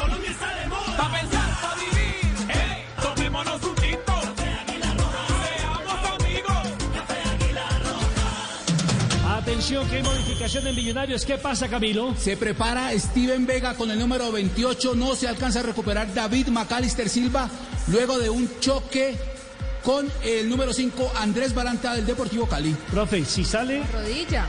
[0.00, 1.43] Colombia está de moda.
[9.64, 11.24] Atención, que hay modificación en Millonarios.
[11.24, 12.14] ¿Qué pasa, Camilo?
[12.18, 14.94] Se prepara Steven Vega con el número 28.
[14.94, 17.48] No se alcanza a recuperar David Macalister Silva
[17.90, 19.16] luego de un choque
[19.82, 22.76] con el número 5 Andrés Baranta del Deportivo Cali.
[22.90, 24.44] Profe, si sale, Rodilla.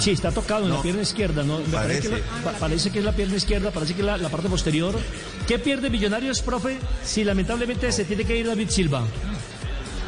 [0.00, 1.58] sí, está tocado en la pierna izquierda, ¿no?
[1.60, 2.28] Me parece, que, Parece.
[2.44, 4.98] la- pa- parece que es la pierna izquierda, parece que es la, la parte posterior.
[5.46, 9.04] ¿Qué pierde Millonarios, profe, si lamentablemente se tiene que ir David Silva?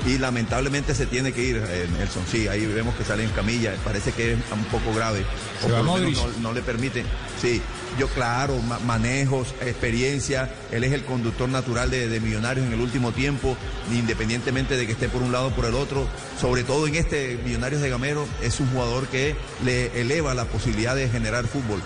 [0.07, 2.23] Y lamentablemente se tiene que ir, eh, Nelson.
[2.31, 3.75] Sí, ahí vemos que sale en camilla.
[3.85, 5.25] Parece que es un poco grave.
[5.65, 7.05] O por lo menos no, no le permite.
[7.43, 7.60] Sí,
[7.99, 10.51] yo claro, ma- manejos, experiencia.
[10.70, 13.57] Él es el conductor natural de, de Millonarios en el último tiempo,
[13.93, 16.07] independientemente de que esté por un lado o por el otro.
[16.41, 20.94] Sobre todo en este Millonarios de Gamero, es un jugador que le eleva la posibilidad
[20.94, 21.83] de generar fútbol.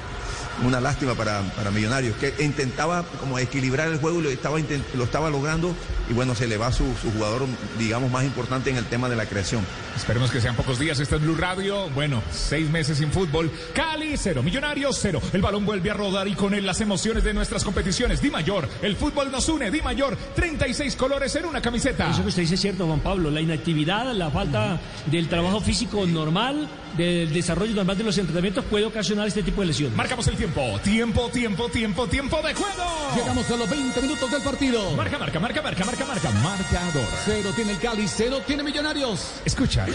[0.65, 4.85] Una lástima para, para Millonarios, que intentaba como equilibrar el juego y lo estaba, intent-
[4.95, 5.75] lo estaba logrando
[6.11, 7.47] y bueno, se le va su, su jugador,
[7.79, 9.65] digamos, más importante en el tema de la creación.
[9.97, 11.01] Esperemos que sean pocos días.
[11.01, 11.89] Este es Blue Radio.
[11.91, 13.51] Bueno, seis meses sin fútbol.
[13.75, 14.43] Cali, cero.
[14.43, 15.21] Millonarios, cero.
[15.33, 18.21] El balón vuelve a rodar y con él las emociones de nuestras competiciones.
[18.21, 19.71] Di Mayor, el fútbol nos une.
[19.71, 22.11] Di Mayor, 36 colores en una camiseta.
[22.11, 23.31] Eso que usted dice es cierto, Juan Pablo.
[23.31, 28.85] La inactividad, la falta del trabajo físico normal, del desarrollo normal de los entrenamientos puede
[28.85, 29.97] ocasionar este tipo de lesiones.
[29.97, 30.79] Marcamos el tiempo.
[30.83, 32.85] Tiempo, tiempo, tiempo, tiempo de juego.
[33.17, 34.91] Llegamos a los 20 minutos del partido.
[34.93, 36.31] Marca, marca, marca, marca, marca, marca.
[36.31, 37.09] Marcador.
[37.25, 39.41] Cero tiene el Cali, cero tiene Millonarios.
[39.45, 39.87] Escucha.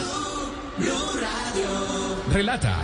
[2.31, 2.81] Relata.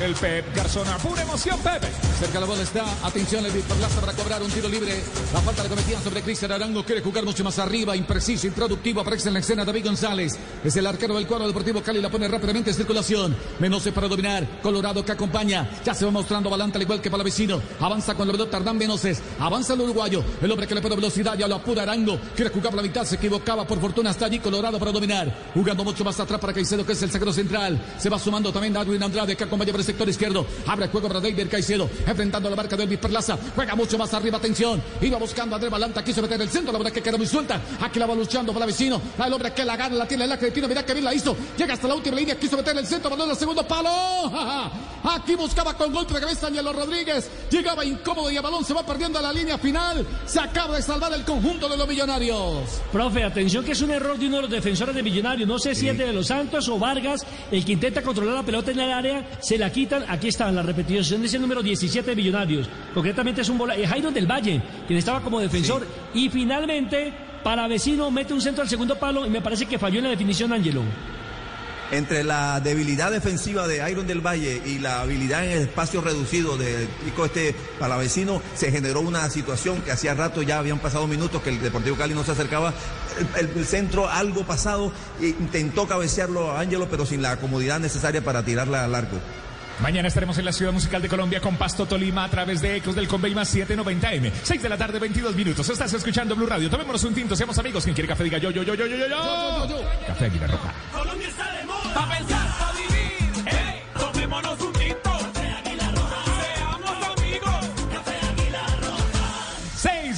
[0.00, 0.98] El Pep Garzona.
[0.98, 1.86] Pura emoción, Pepe.
[2.18, 2.84] Cerca la bola está.
[3.02, 5.02] Atención, el Perlaza para cobrar un tiro libre.
[5.32, 6.84] La falta la cometían sobre Cristian Arango.
[6.84, 7.96] Quiere jugar mucho más arriba.
[7.96, 9.00] Impreciso, improductivo.
[9.00, 10.36] Aparece en la escena David González.
[10.62, 12.02] Es el arquero del cuadro deportivo Cali.
[12.02, 13.34] La pone rápidamente en circulación.
[13.58, 14.60] Menose para dominar.
[14.60, 15.70] Colorado que acompaña.
[15.82, 17.62] Ya se va mostrando Balanta al igual que para vecino.
[17.80, 19.22] Avanza con la pelota Tardán Menoses.
[19.38, 20.22] Avanza el uruguayo.
[20.42, 21.38] El hombre que le pone velocidad.
[21.38, 22.20] Ya lo apura Arango.
[22.34, 23.04] Quiere jugar por la mitad.
[23.06, 23.66] Se equivocaba.
[23.66, 25.34] Por fortuna está allí Colorado para dominar.
[25.54, 27.82] Jugando mucho más atrás para Caicedo, que es el sacro central.
[27.98, 30.46] Se va sumando también Darwin Andrade, que acompaña sector izquierdo.
[30.66, 31.88] Abre el juego para David Caicedo.
[32.06, 33.38] Enfrentando la marca de Elvis Perlaza.
[33.54, 34.38] Juega mucho más arriba.
[34.38, 34.82] Atención.
[35.00, 36.04] Iba buscando a André Balanta.
[36.04, 36.72] Quiso meter el centro.
[36.72, 37.60] La verdad que quedó muy suelta.
[37.80, 39.00] Aquí la va luchando para vecino.
[39.24, 39.96] El hombre que la gana.
[39.96, 40.68] La tiene el acretino.
[40.68, 41.36] Mira que bien la hizo.
[41.56, 42.38] Llega hasta la última línea.
[42.38, 43.10] Quiso meter el centro.
[43.10, 43.90] Balón al segundo palo.
[45.04, 47.30] Aquí buscaba con golpe de cabeza Angelo Rodríguez.
[47.50, 50.04] Llegaba incómodo y el balón se va perdiendo a la línea final.
[50.26, 52.82] Se acaba de salvar el conjunto de los millonarios.
[52.92, 55.48] Profe, atención que es un error de uno de los defensores de Millonarios.
[55.48, 58.70] No sé si es de Los Santos o Vargas, el que intenta controlar la pelota
[58.70, 60.04] en el área, se la quitan.
[60.08, 62.68] Aquí está la repetición de ese número 17 de Millonarios.
[62.94, 65.86] Concretamente es un bola, es Jairo del Valle, quien estaba como defensor.
[66.14, 67.12] Y finalmente,
[67.44, 70.10] para vecino, mete un centro al segundo palo y me parece que falló en la
[70.10, 70.82] definición Angelo.
[71.92, 76.56] Entre la debilidad defensiva de Iron del Valle y la habilidad en el espacio reducido
[76.56, 81.40] del chico este palavecino, se generó una situación que hacía rato ya habían pasado minutos
[81.42, 82.74] que el Deportivo Cali no se acercaba.
[83.38, 84.90] El, el- el centro, algo pasado,
[85.20, 89.18] intentó cabecearlo a Ángelo, pero sin la comodidad necesaria para tirarla al arco.
[89.80, 92.94] Mañana estaremos en la Ciudad Musical de Colombia con Pasto Tolima a través de Ecos
[92.94, 94.32] del Convey más 790M.
[94.42, 95.68] 6 de la tarde, 22 minutos.
[95.68, 96.70] Estás escuchando Blue Radio.
[96.70, 97.84] Tomémonos un tinto, seamos amigos.
[97.84, 99.84] Quien quiere café, diga yo, yo, yo, yo, yo, yo, yo.
[100.06, 100.72] Café Aguilar Roja.
[100.92, 101.94] Colombia está de moda.
[101.94, 102.95] Pa' pensar, pa' vivir.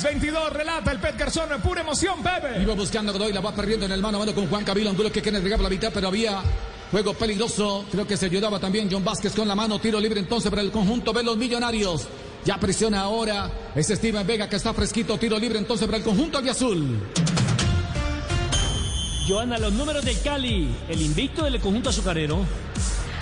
[0.09, 1.49] 622 relata el Pet Garzón.
[1.63, 2.63] Pura emoción, Pepe.
[2.63, 4.89] Iba buscando a Godoy, la va perdiendo en el mano a mano con Juan Camilo
[4.89, 6.43] Angulo que quiere entregar por la mitad, pero había
[6.91, 7.85] Juego peligroso.
[7.91, 9.79] Creo que se ayudaba también John Vázquez con la mano.
[9.79, 12.07] Tiro libre entonces para el conjunto de los millonarios.
[12.47, 13.51] Ya presiona ahora.
[13.75, 15.19] Es Steven Vega que está fresquito.
[15.19, 16.99] Tiro libre entonces para el conjunto de azul.
[19.29, 22.47] Joana, los números del Cali, el invicto del conjunto azucarero.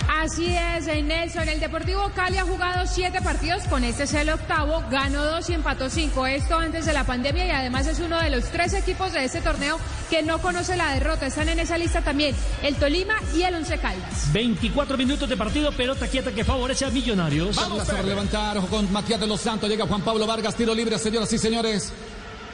[0.09, 1.49] Así es, Nelson.
[1.49, 5.53] El Deportivo Cali ha jugado siete partidos, con este es el octavo, ganó dos y
[5.53, 6.25] empató cinco.
[6.25, 9.41] Esto antes de la pandemia y además es uno de los tres equipos de este
[9.41, 9.77] torneo
[10.09, 11.27] que no conoce la derrota.
[11.27, 14.31] Están en esa lista también el Tolima y el Once Caldas.
[14.31, 17.55] 24 minutos de partido, pelota quieta que favorece a Millonarios.
[17.55, 20.97] Vamos a levantar, ojo con Matías de los Santos, llega Juan Pablo Vargas, tiro libre,
[20.97, 21.91] señoras y señores.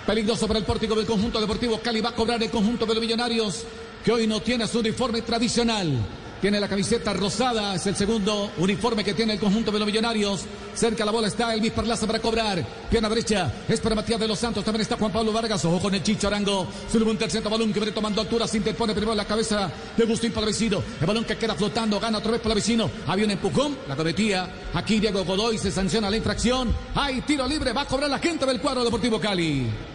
[0.06, 2.02] Peligroso para el pórtico del conjunto deportivo Cali.
[2.02, 3.64] Va a cobrar el conjunto de los millonarios,
[4.04, 5.98] que hoy no tiene su uniforme tradicional.
[6.44, 10.42] Tiene la camiseta rosada, es el segundo uniforme que tiene el conjunto de los millonarios.
[10.76, 12.62] Cerca la bola está Elvis Parlaza para cobrar.
[12.90, 14.62] Pierna derecha es para Matías de los Santos.
[14.62, 15.64] También está Juan Pablo Vargas.
[15.64, 16.68] Ojo con el Chicho Arango.
[16.92, 18.46] Se levanta el centro balón que viene tomando altura.
[18.46, 20.84] Se interpone primero la cabeza de Agustín Palavecino.
[21.00, 21.98] El balón que queda flotando.
[21.98, 22.92] Gana otra vez Palavecino.
[23.08, 23.78] Había un empujón.
[23.88, 24.50] La cometía.
[24.74, 26.76] Aquí Diego Godoy se sanciona la infracción.
[26.94, 27.72] Hay tiro libre.
[27.72, 29.93] Va a cobrar la gente del cuadro Deportivo Cali.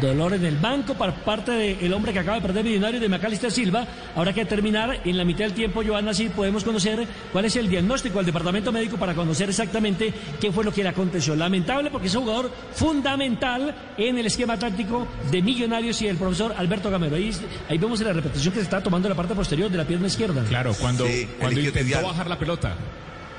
[0.00, 3.50] Dolor en el banco por parte del hombre que acaba de perder millonario de Macalister
[3.50, 3.86] Silva.
[4.14, 7.68] Habrá que terminar en la mitad del tiempo, Joana, si podemos conocer cuál es el
[7.68, 11.34] diagnóstico del departamento médico para conocer exactamente qué fue lo que le aconteció.
[11.34, 16.54] Lamentable porque es un jugador fundamental en el esquema táctico de Millonarios y el profesor
[16.56, 17.16] Alberto Gamero.
[17.16, 17.30] Ahí,
[17.68, 20.06] ahí vemos en la repetición que se está tomando la parte posterior de la pierna
[20.06, 20.44] izquierda.
[20.48, 22.74] Claro, cuando, Sí, cuando intentó bajar la pelota.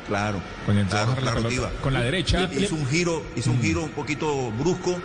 [0.07, 0.41] Claro.
[0.65, 2.49] Cuando intentó Claro, bajar la pelota con la derecha.
[2.57, 4.99] Hizo un giro, hizo un giro un poquito brusco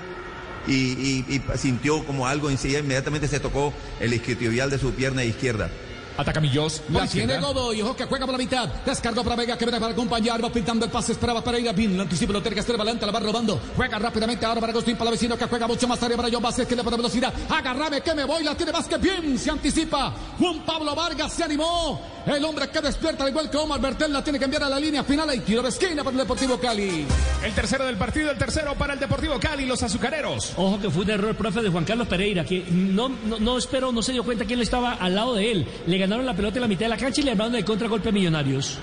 [0.67, 2.77] y, y- y sintió como algo en sí.
[2.77, 5.70] Inmediatamente se tocó el isquiotibial de su pierna izquierda.
[6.19, 6.81] Ataca Millos.
[6.89, 8.67] La tiene Godoy, ojo que juega por la mitad.
[8.86, 10.43] Descargó para Vega que viene para acompañar.
[10.43, 11.95] Va pintando el pase, esperaba para ir a Bin.
[11.95, 13.61] Lo anticipa, lo tiene que hacer Valente, la va robando.
[13.77, 16.75] Juega rápidamente ahora para Agustín Palavecino que juega mucho más tarde para John Vázquez que
[16.75, 17.35] le pone velocidad.
[17.51, 19.39] Agárrame que me voy, la tiene Vázquez bien.
[19.39, 20.15] Se anticipa.
[20.39, 22.01] Juan Pablo Vargas se animó.
[22.27, 24.81] El hombre que despierta, al igual que Omar Bertel, la tiene que enviar a la
[24.81, 25.33] línea final.
[25.33, 27.07] Y tiro de esquina para el Deportivo Cali.
[27.45, 30.53] El tercero del partido, el tercero para el Deportivo Cali, los azucareros.
[30.57, 33.93] Ojo que fue un error, profe, de Juan Carlos Pereira, que no, no, no esperó,
[33.93, 35.67] no se dio cuenta quién estaba al lado de él.
[35.87, 38.09] Le ganaron la pelota en la mitad de la cancha y le armaron el contragolpe
[38.09, 38.79] a Millonarios.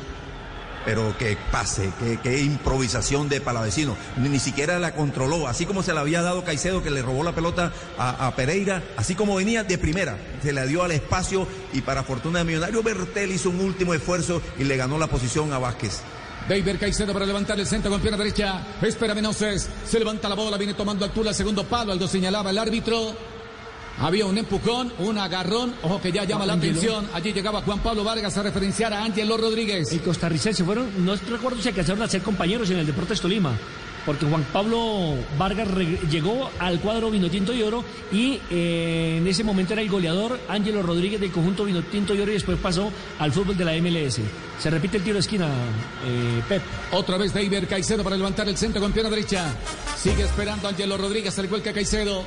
[0.86, 3.96] Pero qué pase, qué, qué improvisación de Palavecino.
[4.18, 5.48] Ni, ni siquiera la controló.
[5.48, 8.84] Así como se la había dado Caicedo, que le robó la pelota a, a Pereira,
[8.98, 12.84] así como venía de primera, se la dio al espacio y para fortuna de Millonario,
[12.84, 16.02] Bertel hizo un último esfuerzo y le ganó la posición a Vázquez.
[16.48, 18.62] David Caicedo para levantar el centro con pierna derecha.
[18.82, 19.70] Espera Menoses.
[19.86, 21.94] Se levanta la bola, viene tomando altura segundo palo.
[21.94, 23.16] Algo señalaba el árbitro.
[24.00, 25.74] Había un empujón, un agarrón.
[25.84, 27.08] Ojo que ya llama la atención.
[27.14, 29.92] Allí llegaba Juan Pablo Vargas a referenciar a Ángelo Rodríguez.
[29.92, 33.52] El costarricense fueron, no recuerdo si alcanzaron a ser compañeros en el Deportes Tolima.
[34.06, 35.70] Porque Juan Pablo Vargas
[36.12, 40.84] llegó al cuadro Vinotinto y Oro y eh, en ese momento era el goleador Ángelo
[40.84, 44.20] Rodríguez del conjunto Vinotinto y Oro y después pasó al fútbol de la MLS.
[44.60, 45.48] Se repite el tiro de esquina,
[46.06, 46.62] eh, Pep.
[46.92, 49.56] Otra vez David Caicedo para levantar el centro con pierna derecha.
[49.98, 52.26] Sigue esperando Ángelo Rodríguez, al igual que Caicedo.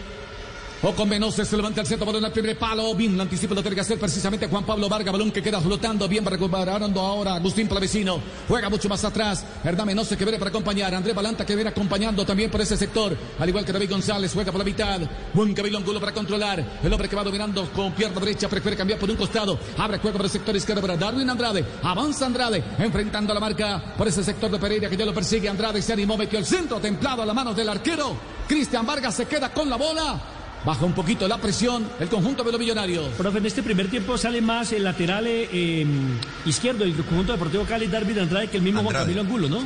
[0.83, 2.95] O con Menoses se levanta el centro balón al primer palo.
[2.95, 5.11] Bien, lo anticipa lo tiene que hacer precisamente Juan Pablo Vargas.
[5.11, 6.07] Balón que queda flotando.
[6.07, 8.21] Bien recuperando ahora Agustín Plavecino.
[8.47, 9.43] Juega mucho más atrás.
[9.65, 10.95] Hernán Menoses que viene para acompañar.
[10.95, 13.17] Andrés Balanta que viene acompañando también por ese sector.
[13.39, 14.33] Al igual que David González.
[14.35, 15.01] Juega por la mitad.
[15.33, 16.63] Buen Camilo Angulo para controlar.
[16.83, 18.47] El hombre que va dominando con pierna derecha.
[18.47, 19.59] Prefiere cambiar por un costado.
[19.79, 21.65] Abre juego por el sector izquierdo para Darwin Andrade.
[21.83, 22.63] Avanza Andrade.
[22.79, 25.49] Enfrentando la marca por ese sector de Pereira que ya lo persigue.
[25.49, 26.19] Andrade se animó.
[26.19, 28.15] Metió el centro templado a la mano del arquero.
[28.47, 30.36] Cristian Vargas se queda con la bola.
[30.67, 33.07] Baja un poquito la presión el conjunto de los millonarios.
[33.17, 35.87] Profe, en este primer tiempo sale más el lateral eh, eh,
[36.45, 39.65] izquierdo del conjunto deportivo Cali, Darby Andrade, que el mismo Juan Andrade, Camilo Angulo, ¿no?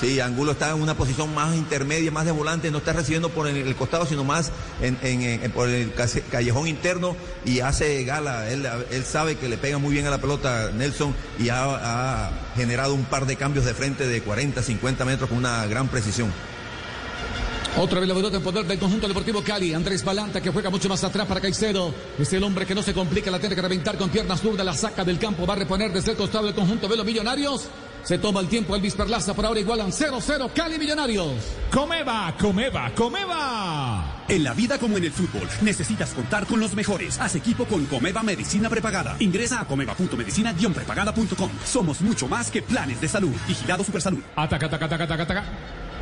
[0.00, 3.48] Sí, Angulo está en una posición más intermedia, más de volante, no está recibiendo por
[3.48, 5.92] el, costado, sino más en, en- en- por el
[6.30, 8.48] callejón interno y hace gala.
[8.48, 11.64] Él, él sabe que le pega muy bien a la pelota Nelson y ha,
[12.26, 15.88] ha generado un par de cambios de frente de 40, 50 metros con una gran
[15.88, 16.32] precisión.
[17.76, 19.72] Otra vez la pelota en poder del conjunto deportivo Cali.
[19.72, 21.94] Andrés Balanta que juega mucho más atrás para Caicedo.
[22.18, 24.74] Es el hombre que no se complica, la tiene que reventar con piernas zurdas, la
[24.74, 27.68] saca del campo, va a reponer desde el costado del conjunto de los millonarios.
[28.02, 31.34] Se toma el tiempo Elvis Perlaza, por ahora igualan 0-0 Cali Millonarios.
[31.70, 34.24] Comeva, Comeva, Comeva.
[34.28, 37.18] En la vida como en el fútbol, necesitas contar con los mejores.
[37.20, 39.16] Haz equipo con Comeva Medicina Prepagada.
[39.20, 41.50] Ingresa a comeva.medicina-prepagada.com.
[41.64, 43.34] Somos mucho más que planes de salud.
[43.46, 44.20] Vigilado Supersalud.
[44.34, 45.44] Ataca, ataca, ataca, ataca, ataca.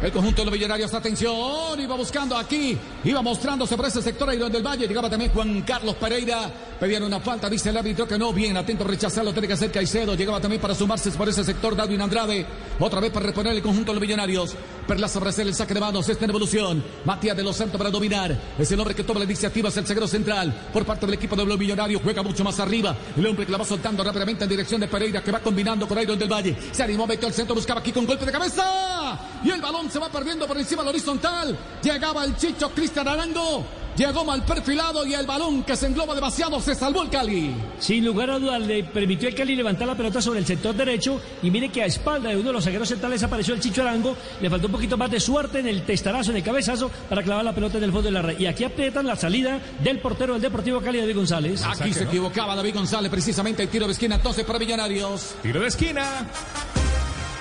[0.02, 4.36] El conjunto de los millonarios, atención, iba buscando aquí, iba mostrándose por ese sector ahí
[4.36, 8.18] donde el Valle, llegaba también Juan Carlos Pereira, pedían una falta, dice el árbitro que
[8.18, 11.42] no, bien, atento a rechazarlo, tiene que hacer Caicedo, llegaba también para sumarse por ese
[11.42, 12.44] sector Darwin Andrade,
[12.78, 14.55] otra vez para reponer el conjunto de los millonarios,
[14.86, 16.08] Perlaza hacer el saque de manos.
[16.08, 16.84] Está en evolución.
[17.05, 18.36] Matías de los Santos para dominar.
[18.58, 19.68] Es el hombre que toma la iniciativa.
[19.68, 20.55] Es el zaguero central.
[20.73, 22.00] Por parte del equipo de Millonario.
[22.02, 22.97] Juega mucho más arriba.
[23.16, 25.23] El hombre que la va soltando rápidamente en dirección de Pereira.
[25.23, 26.56] Que va combinando con Iron del Valle.
[26.70, 27.55] Se animó, metió al centro.
[27.55, 29.18] Buscaba aquí con golpe de cabeza.
[29.42, 31.56] Y el balón se va perdiendo por encima del horizontal.
[31.82, 33.85] Llegaba el Chicho Cristian Arango.
[33.97, 37.55] Llegó mal perfilado y el balón que se engloba demasiado se salvó el Cali.
[37.78, 41.18] Sin lugar a dudas, le permitió al Cali levantar la pelota sobre el sector derecho
[41.42, 44.15] y mire que a espalda de uno de los zagueros centrales apareció el Chicho Arango.
[44.42, 47.42] Le faltó un poquito más de suerte en el testarazo, en el cabezazo para clavar
[47.42, 48.39] la pelota en el fondo de la red.
[48.39, 51.65] Y aquí aprietan la salida del portero del Deportivo Cali, David González.
[51.65, 55.36] Aquí se equivocaba David González, precisamente el tiro de esquina entonces para Millonarios.
[55.42, 56.28] Tiro de esquina.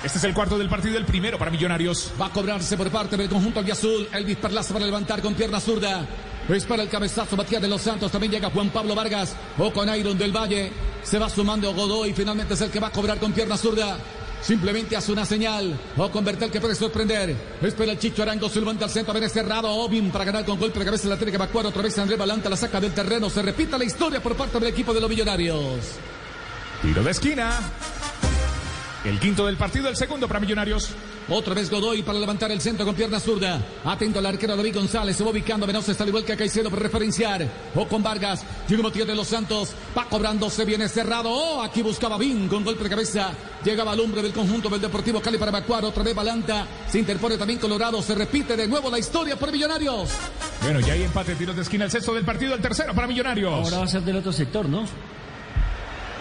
[0.02, 2.12] Este es el cuarto del partido, el primero para Millonarios.
[2.18, 4.08] Va a cobrarse por parte del conjunto azul.
[4.14, 6.06] Elvis Perlaza para levantar con pierna zurda.
[6.48, 8.12] Es para el cabezazo Matías de los Santos.
[8.12, 9.34] También llega Juan Pablo Vargas.
[9.58, 10.70] O con Iron del Valle.
[11.02, 12.12] Se va sumando Godoy.
[12.12, 13.98] Finalmente es el que va a cobrar con pierna zurda.
[14.42, 15.76] Simplemente hace una señal.
[15.96, 17.34] O con Bertel que puede sorprender.
[17.60, 18.48] Espera el Chicho Arango.
[18.48, 19.12] Se al centro.
[19.12, 19.68] Viene cerrado.
[19.70, 21.08] Obin para ganar con golpe de cabeza.
[21.08, 21.98] La tiene que evacuar otra vez.
[21.98, 23.28] André Balanta la saca del terreno.
[23.28, 25.80] Se repita la historia por parte del equipo de los Millonarios.
[26.80, 27.58] Tiro de esquina.
[29.06, 30.90] El quinto del partido, el segundo para Millonarios.
[31.28, 33.60] Otra vez Godoy para levantar el centro con pierna zurda.
[33.84, 35.16] Atento al arquero David González.
[35.16, 35.64] Se va ubicando.
[35.64, 37.48] Venosa está al igual que Caicedo por referenciar.
[37.76, 38.44] O con Vargas.
[38.68, 39.74] Llega Matías de los Santos.
[39.96, 40.50] Va cobrando.
[40.50, 41.30] Se viene cerrado.
[41.30, 43.30] Oh, aquí buscaba Bin con golpe de cabeza.
[43.64, 45.84] Llegaba al hombre del conjunto del Deportivo Cali para evacuar.
[45.84, 46.66] Otra vez Balanta.
[46.88, 48.02] Se interpone también Colorado.
[48.02, 50.10] Se repite de nuevo la historia por Millonarios.
[50.62, 51.36] Bueno, ya hay empate.
[51.36, 51.84] Tiros de esquina.
[51.84, 53.52] El sexto del partido, el tercero para Millonarios.
[53.52, 54.84] Ahora va a ser del otro sector, ¿no?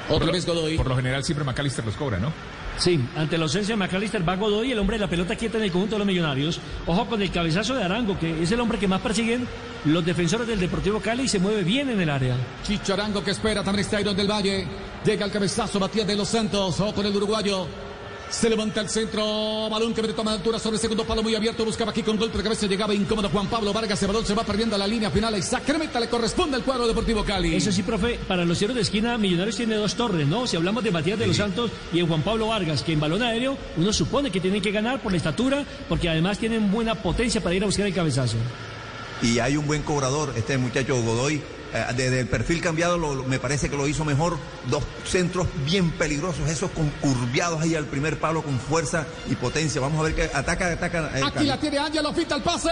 [0.08, 0.78] Otra vez Godoy.
[0.78, 2.32] Por lo general siempre McAllister los cobra, ¿no?
[2.78, 5.64] Sí, ante la ausencia de McAllister va Godoy, el hombre de la pelota quieta en
[5.64, 6.60] el conjunto de los millonarios.
[6.86, 9.48] Ojo con el cabezazo de Arango, que es el hombre que más persiguen
[9.86, 12.36] los defensores del Deportivo Cali y se mueve bien en el área.
[12.64, 14.68] Chicho Arango que espera, también está Iron del Valle.
[15.06, 16.80] Llega el cabezazo, Matías de los Santos.
[16.80, 17.68] Ojo con el uruguayo.
[18.30, 21.92] Se levanta el centro, balón que toma altura sobre el segundo palo muy abierto, buscaba
[21.92, 24.76] aquí con golpe de cabeza, llegaba incómodo Juan Pablo Vargas, el balón se va perdiendo
[24.76, 27.56] a la línea final y Sacramento le corresponde al cuadro Deportivo Cali.
[27.56, 30.48] Eso sí, profe, para los cierros de esquina, Millonarios tiene dos torres, ¿no?
[30.48, 33.22] Si hablamos de Matías de los Santos y de Juan Pablo Vargas, que en balón
[33.22, 37.42] aéreo uno supone que tienen que ganar por la estatura, porque además tienen buena potencia
[37.42, 38.38] para ir a buscar el cabezazo.
[39.22, 41.42] Y hay un buen cobrador, este muchacho Godoy,
[41.96, 44.38] desde el perfil cambiado lo- me parece que lo hizo mejor.
[44.70, 49.82] Dos centros bien peligrosos, esos con curviados ahí al primer palo con fuerza y potencia.
[49.82, 51.12] Vamos a ver que ataca, ataca.
[51.18, 52.70] eh, Aquí la tiene Ángelo, fita el pase.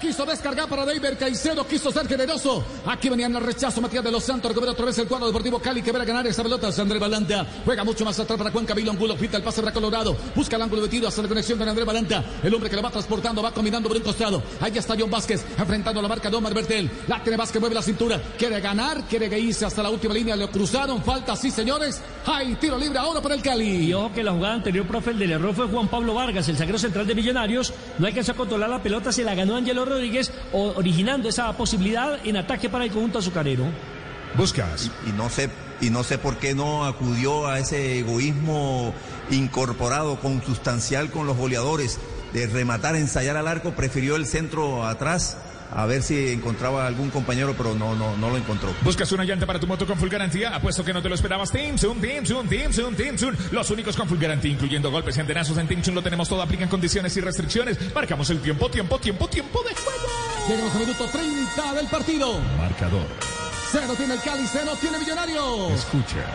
[0.00, 2.64] Quiso descargar para David Caicedo, quiso ser generoso.
[2.86, 4.50] Aquí venían el rechazo, Matías de los Santos.
[4.50, 6.68] Recupera otra vez el cuadro deportivo Cali que verá ganar esa pelota.
[6.80, 9.16] André Balanta juega mucho más atrás para Juan Camilo Angulo.
[9.16, 10.16] Fita el pase para Colorado.
[10.34, 12.24] Busca el ángulo de tiro, hace la conexión con André Balanta.
[12.42, 14.42] El hombre que lo va transportando, va combinando por un costado.
[14.60, 16.90] Ahí está John Vázquez enfrentando a la marca de Omar Bertel.
[17.06, 18.20] La tiene Vázquez, mueve la cintura.
[18.40, 20.34] Quiere ganar, quiere que irse hasta la última línea.
[20.34, 22.00] Le cruzaron, falta, sí señores.
[22.24, 23.88] Hay tiro libre ahora para el Cali.
[23.88, 26.56] Y ojo que la jugada anterior, profe, el del error fue Juan Pablo Vargas, el
[26.56, 27.74] zaguero central de Millonarios.
[27.98, 32.38] No alcanzó a controlar la pelota, se la ganó Ángelo Rodríguez, originando esa posibilidad en
[32.38, 33.66] ataque para el conjunto azucarero.
[34.38, 34.90] Buscas.
[35.06, 35.50] Y no sé,
[35.82, 38.94] y no sé por qué no acudió a ese egoísmo
[39.30, 41.98] incorporado, consustancial con los goleadores,
[42.32, 45.36] de rematar, ensayar al arco, prefirió el centro atrás
[45.72, 48.70] a ver si encontraba algún compañero, pero no, no, no lo encontró.
[48.82, 50.54] Buscas una llanta para tu moto con full garantía.
[50.54, 51.50] Apuesto que no te lo esperabas.
[51.50, 53.36] Timsun, Timsun, Timsun, Timsun.
[53.52, 55.94] Los únicos con full garantía, incluyendo golpes y antenazos en Timsun.
[55.94, 56.42] Lo tenemos todo.
[56.42, 57.78] Aplican condiciones y restricciones.
[57.94, 60.08] Marcamos el tiempo, tiempo, tiempo, tiempo de juego.
[60.48, 62.40] Llegamos al minuto 30 del partido.
[62.58, 63.06] Marcador.
[63.70, 65.70] Cero tiene el Cali, cero tiene Millonarios.
[65.72, 66.26] Escucha.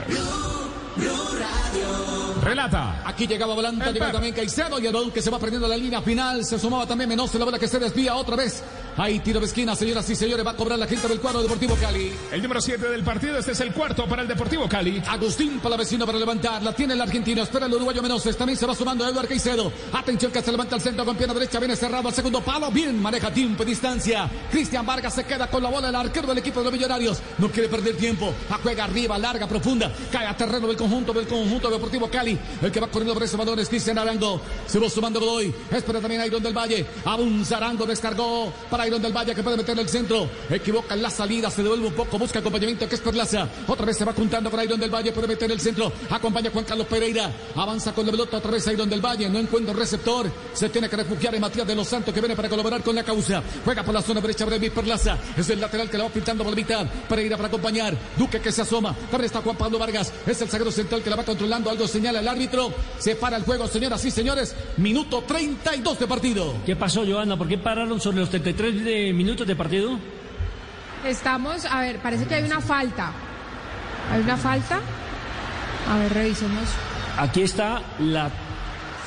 [2.41, 3.01] Relata.
[3.05, 5.75] Aquí llegaba Volanta, El llegaba también Caicedo y el balón que se va perdiendo la
[5.75, 6.45] línea final.
[6.45, 8.63] Se sumaba también Menos, la bola que se desvía otra vez.
[8.97, 10.45] Hay tiro de esquina, señoras y señores.
[10.45, 12.13] Va a cobrar la gente del cuadro Deportivo Cali.
[12.31, 13.37] El número 7 del partido.
[13.37, 15.03] Este es el cuarto para el Deportivo Cali.
[15.05, 16.63] Agustín Palavecino para levantar.
[16.63, 17.43] La tiene el argentino.
[17.43, 18.23] Espera el uruguayo Menos.
[18.37, 19.69] También se va sumando Eduardo Caicedo.
[19.91, 21.59] Atención que se levanta al centro con pierna derecha.
[21.59, 22.71] Viene cerrado al segundo palo.
[22.71, 24.29] Bien, maneja tiempo y distancia.
[24.49, 25.89] Cristian Vargas se queda con la bola.
[25.89, 27.21] El arquero del equipo de los Millonarios.
[27.37, 28.33] No quiere perder tiempo.
[28.49, 29.91] A juega arriba, larga, profunda.
[30.09, 32.39] Cae a terreno del conjunto del conjunto Deportivo Cali.
[32.61, 34.39] El que va corriendo por ese balón es Cristian Arango.
[34.67, 35.53] Se va sumando Godoy.
[35.69, 36.85] Espera también Iron del Valle.
[37.03, 37.85] Avanza Arango.
[37.85, 40.29] Descargó para Iron del Valle que puede meter el centro.
[40.49, 41.49] Equivoca la salida.
[41.49, 42.17] Se devuelve un poco.
[42.17, 43.47] Busca acompañamiento que es Perlaza.
[43.67, 45.11] Otra vez se va juntando con Iron del Valle.
[45.11, 45.91] Puede meter el centro.
[46.09, 47.31] Acompaña Juan Carlos Pereira.
[47.55, 49.29] Avanza con la pelota otra vez Iron del Valle.
[49.29, 50.29] No encuentra receptor.
[50.53, 53.03] Se tiene que refugiar en Matías de los Santos que viene para colaborar con la
[53.03, 53.41] causa.
[53.63, 55.17] Juega por la zona derecha Brevis Perlaza.
[55.37, 56.85] Es el lateral que la va pintando por la mitad.
[57.09, 57.95] Pereira para acompañar.
[58.17, 58.93] Duque que se asoma.
[59.11, 60.11] También está Juan Pablo Vargas.
[60.25, 61.69] Es el zaguero central que la va controlando.
[61.69, 62.73] Algo señala el árbitro.
[62.97, 64.55] Se para el juego, señoras y señores.
[64.77, 66.53] Minuto 32 de partido.
[66.65, 67.37] ¿Qué pasó, Joana?
[67.37, 69.99] ¿Por qué pararon sobre los 33 de minutos de partido?
[71.05, 73.11] Estamos, a ver, parece que hay una falta.
[74.11, 74.79] ¿Hay una falta?
[75.91, 76.63] A ver, revisemos.
[77.17, 78.29] Aquí está la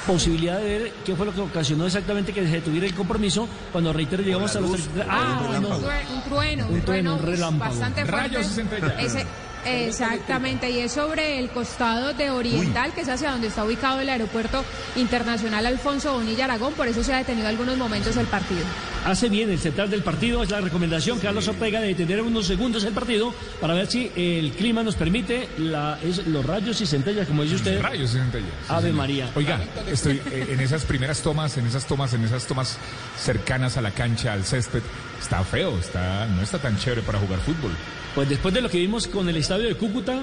[0.07, 3.93] posibilidad de ver qué fue lo que ocasionó exactamente que se detuviera el compromiso cuando
[3.93, 5.07] reitero llegamos a los 33.
[5.11, 7.71] Ah, un, un trueno, Un trueno, un pues, relámpago.
[7.73, 8.29] bastante fuerte.
[8.29, 8.93] Rayos y centellas.
[8.99, 9.27] Ese-
[9.65, 14.09] exactamente, y es sobre el costado de Oriental, que es hacia donde está ubicado el
[14.09, 14.65] aeropuerto
[14.97, 18.63] internacional Alfonso Bonilla Aragón, por eso se ha detenido algunos momentos el partido.
[19.05, 22.85] Hace bien el central del partido, es la recomendación Carlos Ortega de detener unos segundos
[22.85, 27.27] el partido para ver si el clima nos permite la, es, los rayos y centellas,
[27.27, 27.81] como dice usted.
[27.81, 28.51] Rayos y centellas.
[28.69, 29.31] Ave María.
[29.35, 32.77] Oiga, estoy eh, en esas primeras tomas, en esas tomas, en esas tomas
[33.19, 34.83] cercanas a la cancha, al césped.
[35.21, 37.73] Está feo, está, no está tan chévere para jugar fútbol.
[38.15, 40.19] Pues después de lo que vimos con el estadio de Cúcuta,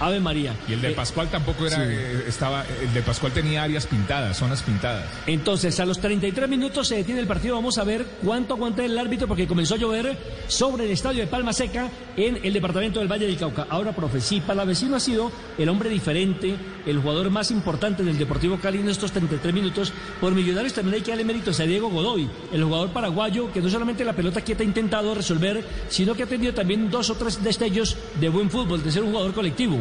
[0.00, 0.54] Ave María.
[0.68, 1.82] Y el de Eh, Pascual tampoco era, sí.
[1.86, 5.04] eh, estaba, el de Pascual tenía áreas pintadas, zonas pintadas.
[5.26, 7.54] Entonces, a los 33 minutos se detiene el partido.
[7.54, 10.16] Vamos a ver cuánto aguanta el árbitro porque comenzó a llover
[10.48, 13.66] sobre el estadio de Palma Seca en el departamento del Valle del Cauca.
[13.68, 18.58] Ahora, profe, sí, Palavecino ha sido el hombre diferente, el jugador más importante del Deportivo
[18.58, 19.92] Cali en estos 33 minutos.
[20.20, 23.68] Por Millonarios también hay que darle méritos a Diego Godoy, el jugador paraguayo que no
[23.68, 27.42] solamente la pelota quieta ha intentado resolver, sino que ha tenido también dos o tres
[27.42, 29.78] destellos de buen fútbol, de ser un jugador colectivo.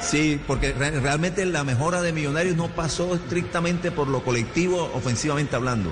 [0.00, 5.56] Sí, porque re- realmente la mejora de Millonarios no pasó estrictamente por lo colectivo, ofensivamente
[5.56, 5.90] hablando.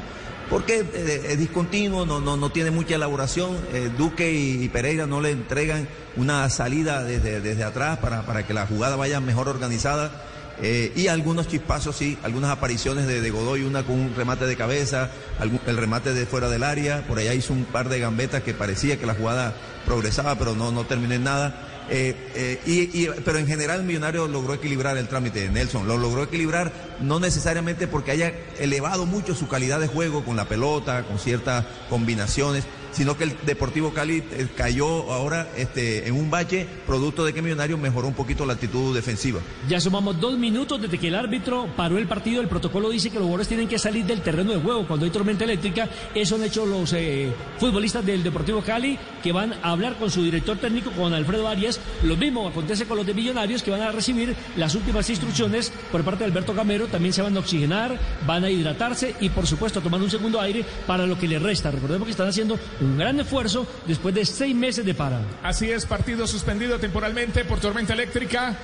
[0.51, 3.57] Porque eh, es discontinuo, no, no, no tiene mucha elaboración.
[3.73, 8.53] eh, Duque y Pereira no le entregan una salida desde, desde atrás para, para que
[8.53, 10.23] la jugada vaya mejor organizada.
[10.63, 14.57] Eh, y algunos chispazos, sí, algunas apariciones de, de Godoy, una con un remate de
[14.57, 17.07] cabeza, algún- el remate de fuera del área.
[17.07, 20.71] Por allá hizo un par de gambetas que parecía que la jugada progresaba, pero no,
[20.73, 21.71] no terminó en nada.
[21.91, 25.87] Eh, eh, pero en general Millonario logró equilibrar el trámite, Nelson.
[25.87, 30.47] Lo logró equilibrar no necesariamente porque haya elevado mucho su calidad de juego con la
[30.47, 36.31] pelota, con ciertas combinaciones, sino que el Deportivo Cali eh, cayó ahora este, en un
[36.31, 39.41] bache producto de que Millonario mejoró un poquito la actitud defensiva.
[39.69, 42.41] Ya sumamos dos minutos desde que el árbitro paró el partido.
[42.41, 45.11] El protocolo dice que los jugadores tienen que salir del terreno de juego cuando hay
[45.11, 45.89] tormenta eléctrica.
[46.15, 50.23] Eso han hecho los eh, futbolistas del Deportivo Cali que van a hablar con su
[50.23, 51.81] director técnico, con Alfredo Arias.
[52.03, 56.05] Lo mismo acontece con los de Millonarios que van a recibir las últimas instrucciones por
[56.05, 56.87] parte de Alberto Gamero.
[56.87, 60.41] También se van a oxigenar, van a hidratarse y por supuesto a tomar un segundo
[60.41, 61.71] aire para lo que les resta.
[61.71, 65.21] Recordemos que están haciendo un gran esfuerzo después de seis meses de para.
[65.43, 68.57] Así es, partido suspendido temporalmente por tormenta eléctrica.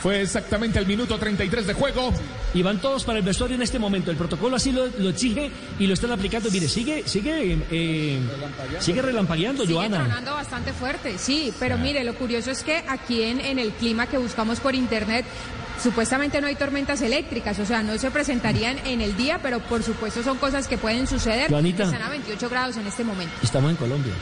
[0.00, 2.12] Fue exactamente al minuto 33 de juego.
[2.54, 4.10] Y van todos para el vestuario en este momento.
[4.10, 6.50] El protocolo así lo, lo exige y lo están aplicando.
[6.50, 8.20] Mire, sigue, sigue, eh,
[8.78, 9.96] sigue relampagueando, Sigue Joana.
[10.04, 14.06] tronando bastante fuerte, sí, pero mire, lo curioso es que aquí en, en el clima
[14.06, 15.24] que buscamos por internet,
[15.82, 19.82] supuestamente no hay tormentas eléctricas, o sea, no se presentarían en el día, pero por
[19.82, 21.50] supuesto son cosas que pueden suceder.
[21.50, 21.84] Joanita.
[21.84, 23.34] Están a 28 grados en este momento.
[23.42, 24.12] Estamos en Colombia.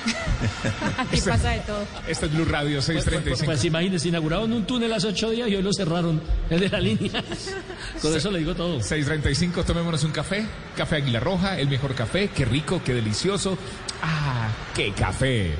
[0.98, 1.84] Aquí pasa de todo.
[2.08, 3.44] Este es Blue Radio Pues, 635.
[3.44, 6.22] pues imagínense, inauguraron un túnel hace ocho días y hoy lo cerraron.
[6.48, 7.22] El de la línea.
[8.02, 8.80] Con eso le digo todo.
[8.82, 10.46] 635, tomémonos un café.
[10.76, 12.28] Café Águila Roja, el mejor café.
[12.34, 13.58] Qué rico, qué delicioso.
[14.02, 15.54] Ah, qué café.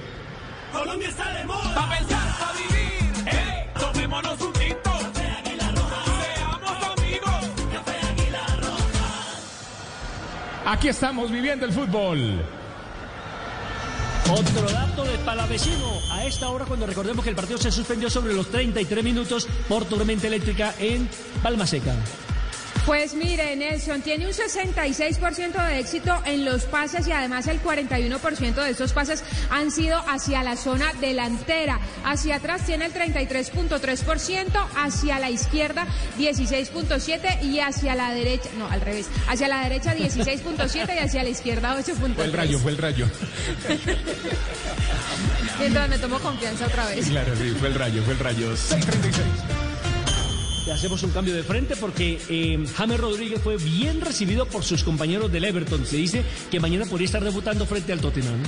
[0.72, 1.74] Colombia está de moda.
[1.74, 3.12] Pa' pensar, pa' vivir.
[3.26, 4.52] Hey, tomémonos un.
[4.52, 4.59] Café
[10.66, 12.42] Aquí estamos viviendo el fútbol.
[14.30, 15.90] Otro dato de Palavecino.
[16.12, 19.84] A esta hora, cuando recordemos que el partido se suspendió sobre los 33 minutos por
[19.86, 21.08] tormenta eléctrica en
[21.42, 21.94] Palma Seca.
[22.86, 28.54] Pues mire, Nelson, tiene un 66% de éxito en los pases y además el 41%
[28.54, 31.78] de estos pases han sido hacia la zona delantera.
[32.04, 35.86] Hacia atrás tiene el 33.3%, hacia la izquierda
[36.18, 41.28] 16.7% y hacia la derecha, no, al revés, hacia la derecha 16.7% y hacia la
[41.28, 42.14] izquierda 8.3%.
[42.14, 43.06] Fue el rayo, fue el rayo.
[45.58, 47.06] Mientras me tomo confianza otra vez.
[47.08, 48.56] Claro, sí, fue el rayo, fue el rayo.
[48.56, 49.69] 636.
[50.72, 55.32] Hacemos un cambio de frente porque eh, James Rodríguez fue bien recibido por sus compañeros
[55.32, 55.84] del Everton.
[55.86, 58.42] Se dice que mañana podría estar debutando frente al Tottenham.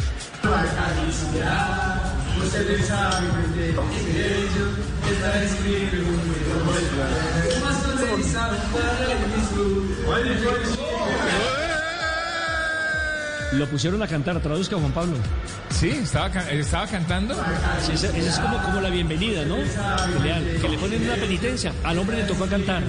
[13.55, 15.15] Lo pusieron a cantar, traduzca Juan Pablo.
[15.71, 17.35] Sí, estaba, estaba cantando.
[17.85, 19.57] Sí, esa, esa es como, como la bienvenida, ¿no?
[19.57, 21.73] Que le, que le ponen una penitencia.
[21.85, 22.83] Al hombre le tocó cantar.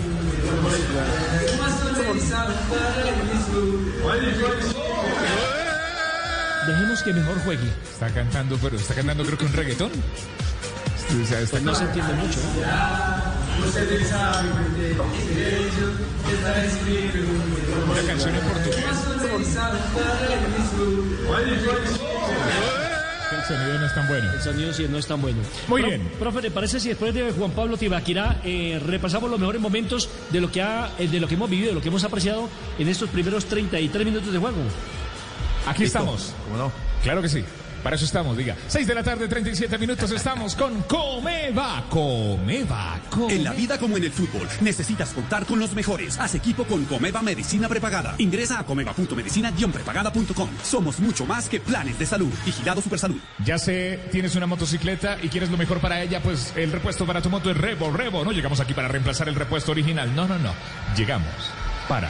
[6.68, 7.68] Dejemos que mejor juegue.
[7.92, 9.92] Está cantando, pero está cantando creo que un reggaetón.
[9.92, 12.40] O sea, está- Pues no se entiende mucho.
[13.60, 15.04] ¿No?
[17.92, 18.86] Una canción en portugués.
[23.34, 24.32] El sonido no es tan bueno.
[24.34, 25.38] El sonido sí no es tan bueno.
[25.68, 26.12] Muy Pro- bien.
[26.20, 30.40] Profe, ¿le parece si después de Juan Pablo Tibaquirá eh, repasamos los mejores momentos de
[30.40, 32.48] lo que ha, eh, de lo que hemos vivido, de lo que hemos apreciado
[32.80, 34.58] en estos primeros 33 minutos de juego?
[35.68, 36.00] Aquí Listo.
[36.00, 36.34] estamos.
[36.46, 36.72] ¿Cómo no?
[37.04, 37.44] Claro que sí.
[37.84, 38.56] Para eso estamos, diga.
[38.68, 40.10] 6 de la tarde, 37 minutos.
[40.12, 41.84] Estamos con Comeva.
[41.90, 43.00] Comeva.
[43.10, 43.34] Comeva.
[43.34, 46.18] En la vida como en el fútbol, necesitas contar con los mejores.
[46.20, 48.16] Haz equipo con Comeva Medicina Prepagada.
[48.18, 50.50] Ingresa a comeva.medicina-prepagada.com.
[50.64, 52.32] Somos mucho más que planes de salud.
[52.46, 53.20] Vigilado Supersalud.
[53.44, 57.22] Ya sé, tienes una motocicleta y quieres lo mejor para ella, pues el repuesto para
[57.22, 58.24] tu moto es Revo, Revo.
[58.24, 60.16] No llegamos aquí para reemplazar el repuesto original.
[60.16, 60.54] No, no, no.
[60.96, 61.28] Llegamos
[61.88, 62.10] para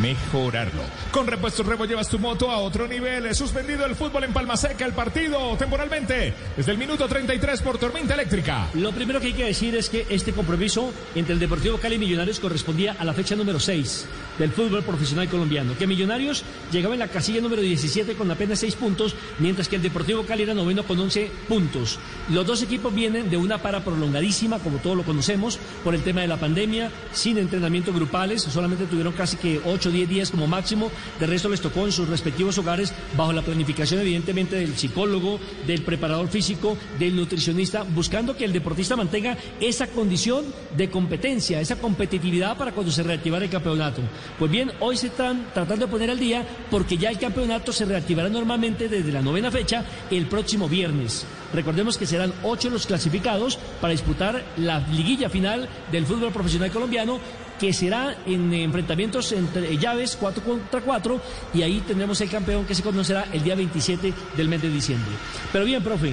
[0.00, 0.82] mejorarlo.
[1.10, 3.34] Con repuestos Revo llevas tu moto a otro nivel.
[3.34, 8.14] Suspendido el fútbol en Palma Seca, el partido temporalmente desde el minuto 33 por tormenta
[8.14, 8.68] eléctrica.
[8.74, 11.98] Lo primero que hay que decir es que este compromiso entre el Deportivo Cali y
[11.98, 14.06] Millonarios correspondía a la fecha número 6
[14.38, 18.76] del fútbol profesional colombiano, que Millonarios llegaba en la casilla número 17 con apenas 6
[18.76, 21.98] puntos, mientras que el Deportivo Cali era noveno con 11 puntos.
[22.30, 26.22] Los dos equipos vienen de una para prolongadísima, como todos lo conocemos, por el tema
[26.22, 30.46] de la pandemia, sin entrenamiento grupales, solamente tuvieron casi que 8 o 10 días como
[30.46, 35.38] máximo, de resto les tocó en sus respectivos hogares, bajo la planificación evidentemente del psicólogo,
[35.66, 40.44] del preparador físico, del nutricionista, buscando que el deportista mantenga esa condición
[40.76, 44.02] de competencia, esa competitividad para cuando se reactivara el campeonato.
[44.38, 47.84] Pues bien, hoy se están tratando de poner al día porque ya el campeonato se
[47.84, 51.24] reactivará normalmente desde la novena fecha el próximo viernes.
[51.52, 57.20] Recordemos que serán ocho los clasificados para disputar la liguilla final del fútbol profesional colombiano
[57.62, 61.20] que será en enfrentamientos entre llaves 4 contra 4
[61.54, 65.12] y ahí tendremos el campeón que se conocerá el día 27 del mes de diciembre.
[65.52, 66.12] Pero bien, profe,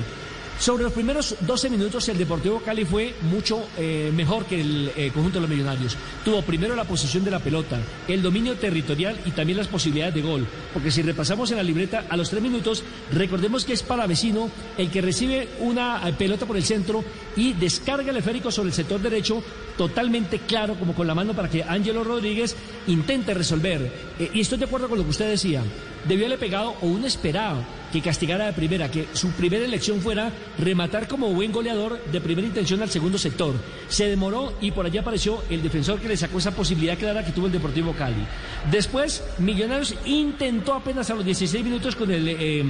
[0.59, 5.09] sobre los primeros 12 minutos el Deportivo Cali fue mucho eh, mejor que el eh,
[5.11, 5.97] conjunto de los millonarios.
[6.23, 10.21] Tuvo primero la posición de la pelota, el dominio territorial y también las posibilidades de
[10.21, 10.45] gol.
[10.71, 14.91] Porque si repasamos en la libreta a los 3 minutos, recordemos que es Palavecino el
[14.91, 17.03] que recibe una eh, pelota por el centro
[17.35, 19.41] y descarga el esférico sobre el sector derecho
[19.79, 22.53] totalmente claro, como con la mano para que Ángelo Rodríguez
[22.87, 23.89] intente resolver.
[24.19, 25.63] Eh, y estoy de acuerdo con lo que usted decía.
[26.05, 30.31] Debió haberle pegado o uno esperaba que castigara de primera, que su primera elección fuera
[30.57, 33.55] rematar como buen goleador de primera intención al segundo sector.
[33.87, 37.31] Se demoró y por allá apareció el defensor que le sacó esa posibilidad clara que
[37.31, 38.25] tuvo el Deportivo Cali.
[38.71, 42.63] Después, Millonarios intentó apenas a los 16 minutos con el eh,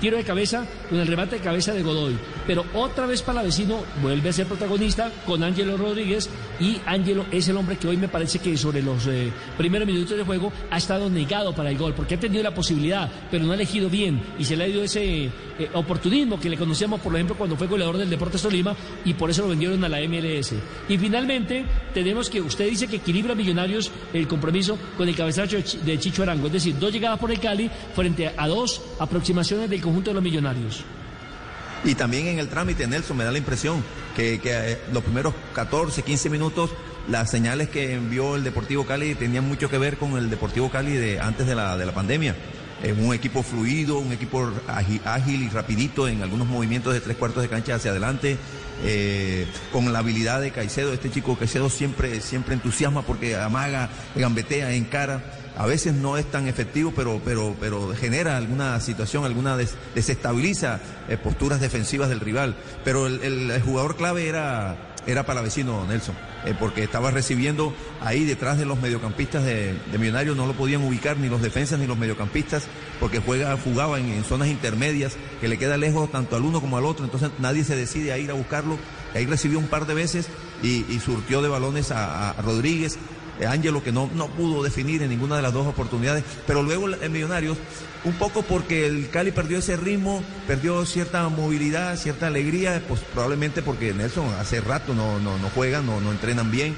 [0.00, 2.16] tiro de cabeza, con el remate de cabeza de Godoy.
[2.46, 6.28] Pero otra vez Palavecino vuelve a ser protagonista con Ángelo Rodríguez
[6.60, 10.16] y Ángelo es el hombre que hoy me parece que sobre los eh, primeros minutos
[10.16, 13.52] de juego ha estado negado para el gol, porque ha tenido la posibilidad, pero no
[13.52, 15.30] ha elegido bien y se le ha ido ese eh,
[15.74, 19.42] oportunismo que le conocíamos, por ejemplo, cuando fue goleador del Deportes Tolima y por eso
[19.42, 20.54] lo vendieron a la MLS.
[20.88, 25.98] Y finalmente, tenemos que usted dice que equilibra Millonarios el compromiso con el cabezazo de
[25.98, 30.10] Chicho Arango, es decir, dos llegadas por el Cali frente a dos aproximaciones del conjunto
[30.10, 30.84] de los Millonarios.
[31.84, 33.82] Y también en el trámite, Nelson, me da la impresión
[34.14, 36.70] que, que, eh, los primeros 14, 15 minutos,
[37.08, 40.92] las señales que envió el Deportivo Cali tenían mucho que ver con el Deportivo Cali
[40.92, 42.34] de antes de la, de la pandemia.
[42.82, 47.42] Es un equipo fluido, un equipo ágil, y rapidito en algunos movimientos de tres cuartos
[47.42, 48.36] de cancha hacia adelante,
[48.84, 50.92] eh, con la habilidad de Caicedo.
[50.92, 55.22] Este chico Caicedo siempre, siempre entusiasma porque amaga, gambetea, encara.
[55.56, 60.80] A veces no es tan efectivo, pero, pero, pero genera alguna situación, alguna des- desestabiliza
[61.08, 62.56] eh, posturas defensivas del rival.
[62.84, 68.66] Pero el, jugador clave era, era Palavecino, Nelson, eh, porque estaba recibiendo ahí detrás de
[68.66, 72.64] los mediocampistas de, Millonarios, no lo podían ubicar ni los defensas ni los mediocampistas,
[73.00, 76.84] porque juega, jugaba en, zonas intermedias, que le queda lejos tanto al uno como al
[76.84, 78.76] otro, entonces nadie se decide a ir a buscarlo.
[79.14, 80.28] Ahí recibió un par de veces
[80.62, 82.98] y, surtió de balones a Rodríguez.
[83.40, 86.88] Eh, Ángelo que no, no pudo definir en ninguna de las dos oportunidades, pero luego
[86.90, 87.58] en Millonarios,
[88.04, 93.60] un poco porque el Cali perdió ese ritmo, perdió cierta movilidad, cierta alegría, pues probablemente
[93.62, 96.74] porque Nelson hace rato no, no, no juegan, no, no entrenan bien,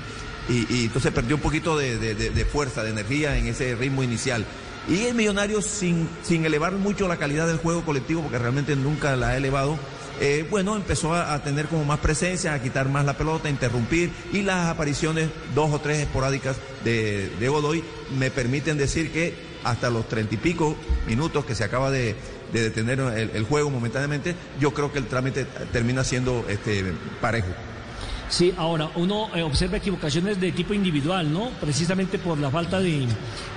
[0.49, 4.45] y, entonces perdió un poquito de- de fuerza, de energía en ese ritmo inicial.
[4.89, 9.15] Y el Millonarios, sin, sin elevar mucho la calidad del juego colectivo, porque realmente nunca
[9.17, 9.79] la ha elevado,
[10.21, 14.11] eh, bueno, empezó a, tener como más presencia, a quitar más la pelota, a interrumpir
[14.33, 17.85] y las apariciones, dos o tres esporádicas de, de Godoy,
[18.19, 22.15] me permiten decir que hasta los treinta y pico minutos que se acaba de,
[22.53, 26.85] de detener el, el juego momentáneamente, yo creo que el trámite termina siendo este,
[27.21, 27.49] parejo.
[28.29, 31.49] Sí, ahora uno eh, observa equivocaciones de tipo individual, ¿no?
[31.61, 33.07] Precisamente por la falta de,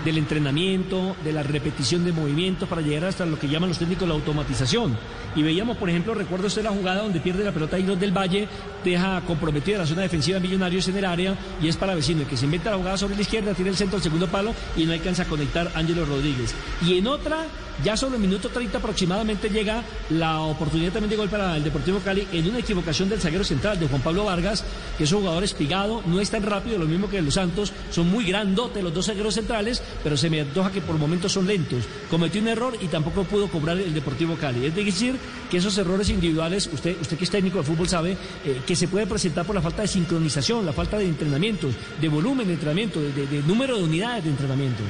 [0.05, 4.07] del entrenamiento, de la repetición de movimientos para llegar hasta lo que llaman los técnicos
[4.07, 4.97] la automatización.
[5.35, 8.47] Y veíamos, por ejemplo, recuerdo usted la jugada donde pierde la pelota Iros del Valle,
[8.83, 12.27] deja comprometida la zona defensiva de Millonarios en el área y es para vecino, el
[12.27, 14.85] que se inventa la jugada sobre la izquierda, tiene el centro al segundo palo y
[14.85, 16.53] no alcanza a conectar Ángelo Rodríguez.
[16.85, 17.45] Y en otra,
[17.83, 21.99] ya sobre el minuto 30 aproximadamente llega la oportunidad también de gol para el Deportivo
[21.99, 24.60] Cali en una equivocación del zaguero central de Juan Pablo Vargas,
[24.97, 28.09] que es un jugador espigado, no es tan rápido, lo mismo que los Santos, son
[28.09, 31.85] muy grandotes los dos zagueros centrales, pero se me antoja que por momentos son lentos.
[32.09, 34.65] Cometió un error y tampoco pudo cobrar el Deportivo Cali.
[34.65, 35.15] Es decir,
[35.49, 38.87] que esos errores individuales, usted, usted que es técnico de fútbol sabe, eh, que se
[38.87, 43.01] puede presentar por la falta de sincronización, la falta de entrenamiento, de volumen de entrenamiento,
[43.01, 44.83] de número de unidades de entrenamiento.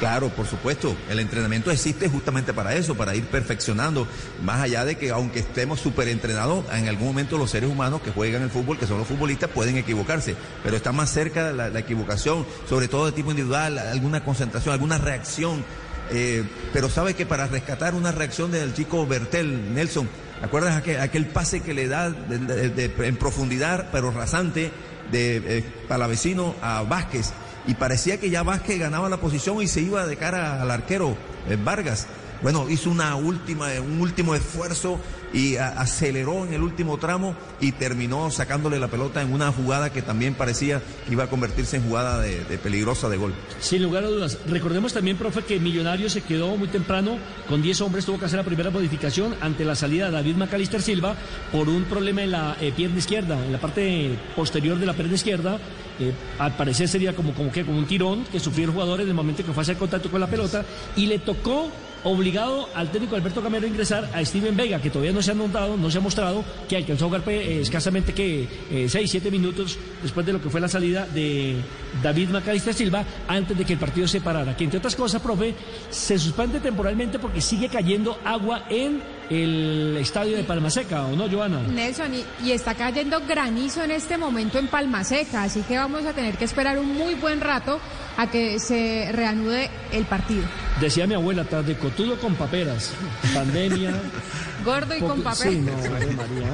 [0.00, 0.96] Claro, por supuesto.
[1.10, 4.08] El entrenamiento existe justamente para eso, para ir perfeccionando.
[4.42, 8.10] Más allá de que aunque estemos súper entrenados, en algún momento los seres humanos que
[8.10, 10.34] juegan el fútbol, que son los futbolistas, pueden equivocarse.
[10.64, 15.62] Pero está más cerca la, equivocación, sobre todo de tipo individual, alguna concentración, alguna reacción.
[16.10, 20.08] Eh, pero sabe que para rescatar una reacción del chico Bertel, Nelson,
[20.40, 24.72] ¿te acuerdas aquel, aquel pase que le da en profundidad, pero rasante,
[25.12, 27.34] de eh, Palavecino a Vázquez?
[27.66, 31.16] Y parecía que ya Vázquez ganaba la posición y se iba de cara al arquero
[31.48, 32.06] eh, Vargas.
[32.42, 34.98] Bueno, hizo una última, un último esfuerzo
[35.32, 40.02] y aceleró en el último tramo y terminó sacándole la pelota en una jugada que
[40.02, 43.34] también parecía que iba a convertirse en jugada de, peligrosa de gol.
[43.60, 44.38] Sin lugar a dudas.
[44.46, 47.18] Recordemos también, profe, que Millonarios se quedó muy temprano
[47.48, 50.82] con 10 hombres, tuvo que hacer la primera modificación ante la salida de David Macalister
[50.82, 51.14] Silva
[51.52, 55.14] por un problema en la eh, pierna izquierda, en la parte posterior de la pierna
[55.14, 55.58] izquierda.
[55.98, 59.08] Eh, al parecer sería como, como, que, como un tirón que sufrió el jugador en
[59.08, 60.64] el momento que fue a hacer contacto con la pelota
[60.96, 61.70] y le tocó
[62.04, 65.34] obligado al técnico Alberto Camero a ingresar a Steven Vega, que todavía no se ha
[65.34, 69.30] montado, no se ha mostrado, que alcanzó a jugar pues, eh, escasamente que 6, 7
[69.30, 71.56] minutos después de lo que fue la salida de
[72.02, 74.56] David Macalister Silva, antes de que el partido se parara.
[74.56, 75.54] Que entre otras cosas, profe,
[75.90, 81.30] se suspende temporalmente porque sigue cayendo agua en el estadio de Palma Seca, ¿o no,
[81.30, 81.60] Joana?
[81.62, 86.04] Nelson, y, y está cayendo granizo en este momento en Palma Seca, así que vamos
[86.04, 87.78] a tener que esperar un muy buen rato
[88.16, 90.42] a que se reanude el partido.
[90.80, 92.92] Decía mi abuela, tras de cotudo con paperas,
[93.32, 93.92] pandemia.
[94.64, 95.52] Gordo y poco- con papel.
[95.52, 95.72] Sí, no,
[96.16, 96.50] María.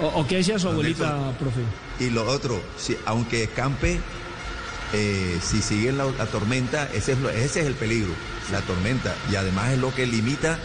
[0.00, 1.60] ¿O, o qué decía su abuelita, profe?
[2.00, 4.00] Y lo otro, si, aunque escampe,
[4.94, 8.12] eh, si sigue la, la tormenta, ese es, lo- ese es el peligro,
[8.50, 9.14] la tormenta.
[9.30, 10.58] Y además es lo que limita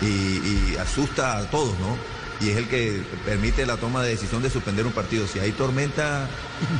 [0.00, 1.96] y, y asusta a todos, ¿no?
[2.38, 5.26] Y es el que permite la toma de decisión de suspender un partido.
[5.26, 6.28] Si hay tormenta,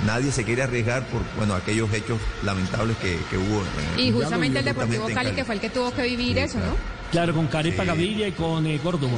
[0.04, 3.62] nadie se quiere arriesgar por bueno aquellos hechos lamentables que, que hubo.
[3.96, 6.76] en- Y justamente el Deportivo Cali, que fue el que tuvo que vivir eso, ¿no?
[7.10, 9.12] Claro, con Carepa Gaviria y con eh, Córdoba.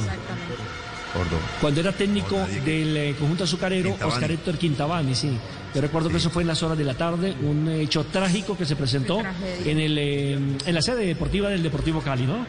[1.13, 1.41] Córdoba.
[1.59, 4.13] Cuando era técnico del eh, conjunto azucarero, Quintabani.
[4.15, 5.37] Oscar Héctor Quintabani, sí.
[5.73, 8.65] Yo recuerdo que eso fue en las horas de la tarde, un hecho trágico que
[8.65, 9.21] se presentó
[9.65, 10.33] en, el, eh,
[10.65, 12.45] en la sede deportiva del Deportivo Cali, ¿no?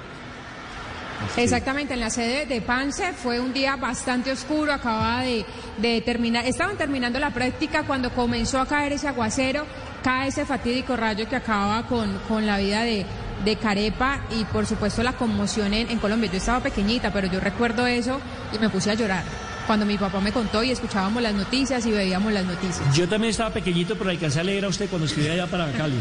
[1.37, 5.45] Exactamente, en la sede de Pance fue un día bastante oscuro, acababa de,
[5.79, 9.65] de terminar, estaban terminando la práctica cuando comenzó a caer ese aguacero,
[10.03, 13.05] cae ese fatídico rayo que acababa con, con la vida de,
[13.45, 16.31] de Carepa y por supuesto la conmoción en, en Colombia.
[16.31, 18.21] Yo estaba pequeñita, pero yo recuerdo eso
[18.55, 19.25] y me puse a llorar
[19.67, 22.93] cuando mi papá me contó y escuchábamos las noticias y veíamos las noticias.
[22.97, 25.95] Yo también estaba pequeñito, pero alcancé a leer a usted cuando escribía allá para Cali.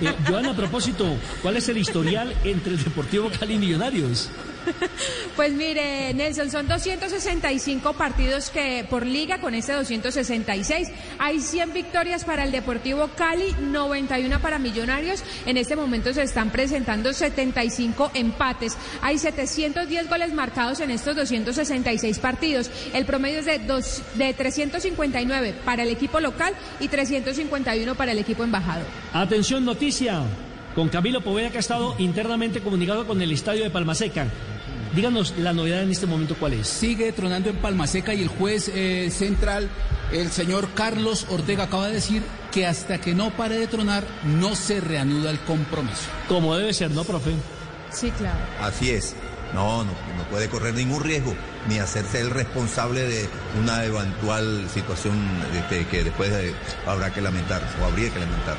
[0.00, 4.30] Eh, Joana, a propósito, ¿cuál es el historial entre el Deportivo Cali y Millonarios?
[5.36, 10.88] Pues mire, Nelson, son 265 partidos que por liga con este 266.
[11.18, 15.22] Hay 100 victorias para el Deportivo Cali, 91 para Millonarios.
[15.44, 18.76] En este momento se están presentando 75 empates.
[19.02, 22.70] Hay 710 goles marcados en estos 266 partidos.
[22.94, 28.18] El promedio es de, dos, de 359 para el equipo local y 351 para el
[28.18, 28.86] equipo embajador.
[29.12, 30.22] Atención, noticia.
[30.74, 34.26] Con Camilo Poveda que ha estado internamente comunicado con el estadio de Palmaseca.
[34.96, 36.66] Díganos la novedad en este momento cuál es.
[36.66, 39.68] Sigue tronando en Palma Seca y el juez eh, central,
[40.10, 44.56] el señor Carlos Ortega, acaba de decir que hasta que no pare de tronar no
[44.56, 46.08] se reanuda el compromiso.
[46.28, 47.32] Como debe ser, ¿no, profe?
[47.90, 48.38] Sí, claro.
[48.58, 49.14] Así es.
[49.52, 51.34] No, no, no puede correr ningún riesgo
[51.68, 53.28] ni hacerse el responsable de
[53.60, 55.14] una eventual situación
[55.54, 56.54] este, que después eh,
[56.86, 58.56] habrá que lamentar o habría que lamentar.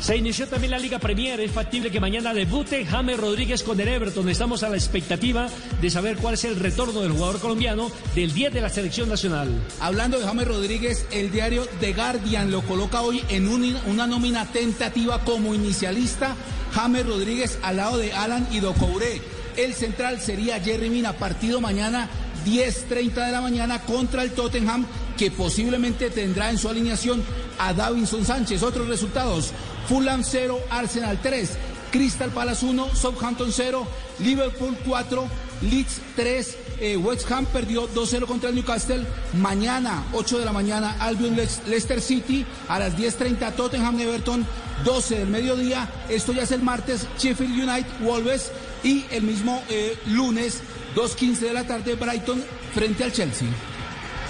[0.00, 1.40] Se inició también la Liga Premier.
[1.40, 4.28] Es factible que mañana debute James Rodríguez con el Everton.
[4.28, 5.48] Estamos a la expectativa
[5.80, 9.48] de saber cuál es el retorno del jugador colombiano del 10 de la selección nacional.
[9.80, 14.46] Hablando de James Rodríguez, el diario The Guardian lo coloca hoy en un- una nómina
[14.46, 16.36] tentativa como inicialista.
[16.72, 19.20] James Rodríguez al lado de Alan y Docouré.
[19.56, 22.08] El central sería Jerry Mina, partido mañana
[22.44, 24.86] 10.30 de la mañana contra el Tottenham,
[25.18, 27.22] que posiblemente tendrá en su alineación
[27.58, 28.62] a Davinson Sánchez.
[28.62, 29.50] Otros resultados,
[29.88, 31.50] Fulham 0, Arsenal 3,
[31.90, 33.86] Crystal Palace 1, Southampton 0,
[34.18, 35.28] Liverpool 4,
[35.62, 39.04] Leeds 3, eh, West Ham perdió 2-0 contra el Newcastle.
[39.34, 42.46] Mañana, 8 de la mañana, Albion Leicester City.
[42.68, 44.46] A las 10.30, Tottenham Everton.
[44.84, 45.90] 12 del mediodía.
[46.08, 47.06] Esto ya es el martes.
[47.18, 48.52] Sheffield United, Wolves.
[48.84, 50.62] Y el mismo eh, lunes,
[50.94, 53.48] 2.15 de la tarde, Brighton frente al Chelsea.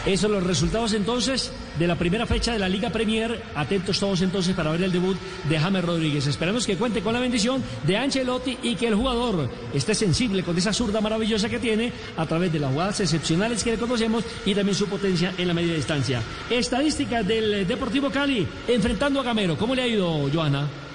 [0.06, 3.42] Esos son los resultados entonces de la primera fecha de la Liga Premier.
[3.54, 5.16] Atentos todos entonces para ver el debut
[5.48, 6.26] de James Rodríguez.
[6.26, 10.56] Esperamos que cuente con la bendición de Ancelotti y que el jugador esté sensible con
[10.56, 14.54] esa zurda maravillosa que tiene a través de las jugadas excepcionales que le conocemos y
[14.54, 16.22] también su potencia en la media distancia.
[16.50, 19.56] Estadísticas del Deportivo Cali enfrentando a Gamero.
[19.56, 20.87] ¿Cómo le ha ido, Joana?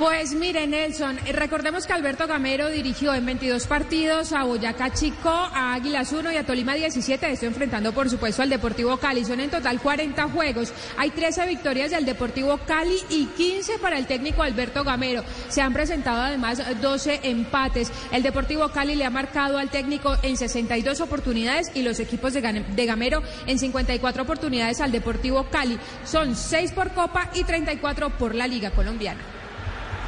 [0.00, 5.28] Pues mire, Nelson, eh, recordemos que Alberto Gamero dirigió en 22 partidos a Boyacá Chico,
[5.28, 7.30] a Águilas 1 y a Tolima 17.
[7.30, 9.26] Estoy enfrentando, por supuesto, al Deportivo Cali.
[9.26, 10.72] Son en total 40 juegos.
[10.96, 15.22] Hay 13 victorias del Deportivo Cali y 15 para el técnico Alberto Gamero.
[15.50, 17.92] Se han presentado además 12 empates.
[18.10, 22.40] El Deportivo Cali le ha marcado al técnico en 62 oportunidades y los equipos de,
[22.86, 25.78] Gamero en 54 oportunidades al Deportivo Cali.
[26.06, 29.39] Son 6 por Copa y 34 por la Liga Colombiana.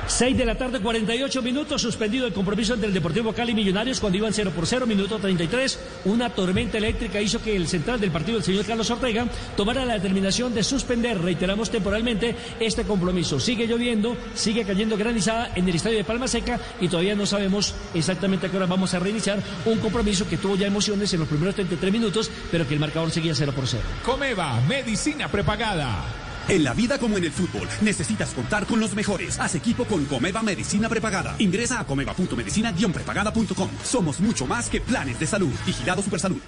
[0.07, 4.01] 6 de la tarde, 48 minutos, suspendido el compromiso entre el Deportivo Cali y Millonarios
[4.01, 5.79] cuando iban 0 por 0, minuto 33.
[6.07, 9.95] Una tormenta eléctrica hizo que el central del partido, el señor Carlos Ortega, tomara la
[9.95, 13.39] determinación de suspender, reiteramos temporalmente, este compromiso.
[13.39, 17.75] Sigue lloviendo, sigue cayendo granizada en el estadio de Palma Seca y todavía no sabemos
[17.95, 21.29] exactamente a qué hora vamos a reiniciar un compromiso que tuvo ya emociones en los
[21.29, 23.83] primeros 33 minutos, pero que el marcador seguía 0 por 0.
[24.05, 26.22] Comeva, medicina prepagada.
[26.49, 29.39] En la vida como en el fútbol, necesitas contar con los mejores.
[29.39, 31.35] Haz equipo con Comeva Medicina Prepagada.
[31.39, 33.71] Ingresa a comeva.medicina-prepagada.com.
[33.85, 35.53] Somos mucho más que planes de salud.
[35.65, 36.41] Vigilado Supersalud.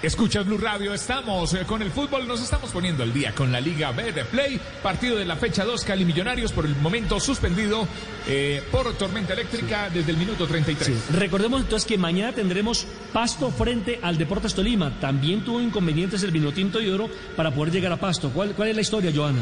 [0.00, 3.60] Escucha Blue Radio, estamos eh, con el fútbol, nos estamos poniendo al día con la
[3.60, 7.88] Liga B de Play, partido de la fecha 2, Cali Millonarios, por el momento suspendido
[8.28, 10.86] eh, por tormenta eléctrica desde el minuto 33.
[10.86, 11.12] Sí.
[11.14, 15.00] Recordemos entonces que mañana tendremos Pasto frente al Deportes Tolima.
[15.00, 18.30] También tuvo inconvenientes el Vinotinto y Oro para poder llegar a Pasto.
[18.30, 19.40] ¿Cuál, cuál es la historia, Joana?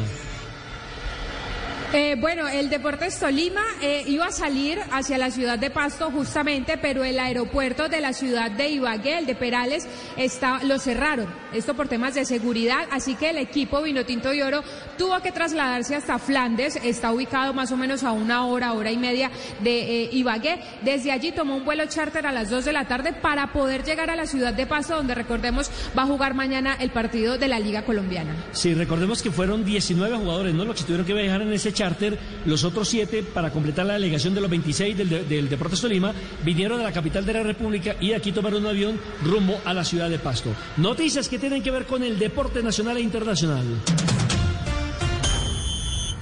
[1.93, 6.77] Eh, bueno, el Deportes Tolima eh, iba a salir hacia la ciudad de Pasto justamente,
[6.77, 11.27] pero el aeropuerto de la ciudad de Ibagué, el de Perales, está, lo cerraron.
[11.53, 14.63] Esto por temas de seguridad, así que el equipo Vinotinto y Oro
[14.97, 18.97] tuvo que trasladarse hasta Flandes, está ubicado más o menos a una hora, hora y
[18.97, 20.59] media de eh, Ibagué.
[20.83, 24.09] Desde allí tomó un vuelo charter a las 2 de la tarde para poder llegar
[24.09, 27.61] a la ciudad de Pasto, donde recordemos va a jugar mañana el partido de la
[27.61, 28.35] Liga Colombiana.
[28.51, 30.65] Sí, recordemos que fueron 19 jugadores, ¿no?
[30.65, 34.33] Los que tuvieron que viajar en ese charter, los otros siete, para completar la delegación
[34.33, 38.09] de los 26 del, del Deportes Tolima, vinieron de la capital de la República y
[38.09, 40.53] de aquí tomaron un avión rumbo a la ciudad de Pasto.
[40.77, 43.65] Noticias que tienen que ver con el deporte nacional e internacional.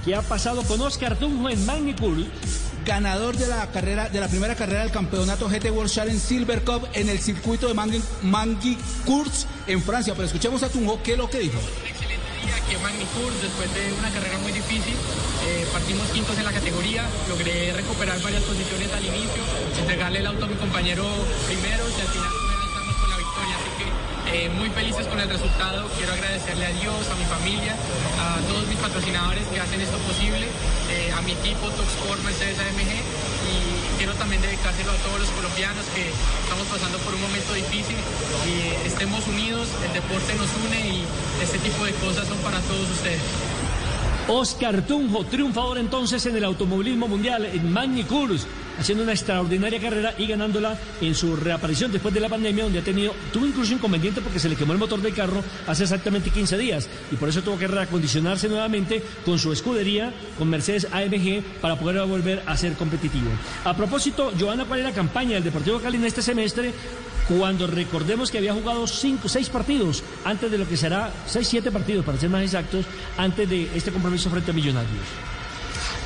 [0.04, 2.16] ¿Qué ha pasado con Oscar Tunjo en Magnicur?
[2.84, 6.86] ganador de la carrera de la primera carrera del campeonato GT World Challenge Silver Cup
[6.94, 10.14] en el circuito de Mangui, Mangui Cours en Francia.
[10.14, 11.58] Pero escuchemos a Tunjo, ¿qué es lo que dijo?
[12.54, 14.94] aquí en Magnicur, después de una carrera muy difícil,
[15.46, 19.42] eh, partimos quintos en la categoría, logré recuperar varias posiciones al inicio,
[19.78, 21.06] entregarle el auto a mi compañero
[21.46, 22.32] primero y al final
[22.66, 23.54] alzarnos con la victoria.
[23.54, 23.86] Así que
[24.26, 27.76] eh, muy felices con el resultado, quiero agradecerle a Dios, a mi familia,
[28.18, 30.46] a todos mis patrocinadores que hacen esto posible,
[30.90, 32.90] eh, a mi equipo Toxport Mercedes AMG
[33.46, 33.54] y
[33.98, 36.10] quiero también dedicárselo a todos los colombianos que
[36.42, 37.96] estamos pasando por un momento difícil
[38.50, 41.06] y estemos unidos, el deporte nos une y
[41.40, 43.22] este tipo de cosas son para todos ustedes.
[44.28, 48.46] Oscar Tunjo, triunfador entonces en el automovilismo mundial en Magny-Cours,
[48.78, 52.84] haciendo una extraordinaria carrera y ganándola en su reaparición después de la pandemia, donde ha
[52.84, 56.58] tenido, tuvo incluso inconveniente porque se le quemó el motor del carro hace exactamente 15
[56.58, 61.78] días y por eso tuvo que reacondicionarse nuevamente con su escudería, con Mercedes AMG, para
[61.78, 63.30] poder volver a ser competitivo.
[63.64, 66.72] A propósito, Joana, ¿cuál es la campaña del Deportivo Cali en este semestre?
[67.28, 71.72] cuando recordemos que había jugado cinco, seis partidos antes de lo que será, seis, siete
[71.72, 75.35] partidos para ser más exactos, antes de este compromiso frente a Millonarios.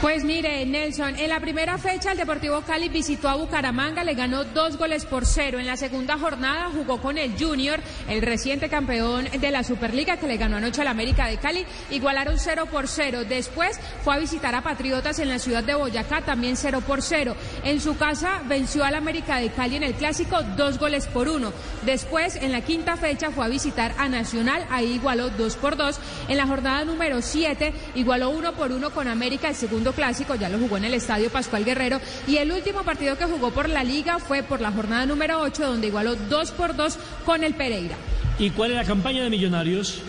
[0.00, 4.44] Pues mire, Nelson, en la primera fecha el Deportivo Cali visitó a Bucaramanga, le ganó
[4.44, 5.58] dos goles por cero.
[5.58, 10.26] En la segunda jornada jugó con el Junior, el reciente campeón de la Superliga que
[10.26, 13.24] le ganó anoche al América de Cali, igualaron cero por cero.
[13.28, 17.36] Después fue a visitar a Patriotas en la ciudad de Boyacá, también cero por cero.
[17.62, 21.52] En su casa venció al América de Cali en el clásico dos goles por uno.
[21.84, 26.00] Después, en la quinta fecha, fue a visitar a Nacional, ahí igualó dos por dos.
[26.28, 30.34] En la jornada número siete, igualó uno por uno con América, el segundo segundo clásico,
[30.34, 32.00] ya lo jugó en el estadio Pascual Guerrero.
[32.26, 35.66] Y el último partido que jugó por la liga fue por la jornada número 8,
[35.66, 37.96] donde igualó 2 por 2 con el Pereira.
[38.38, 40.00] ¿Y cuál es la campaña de Millonarios?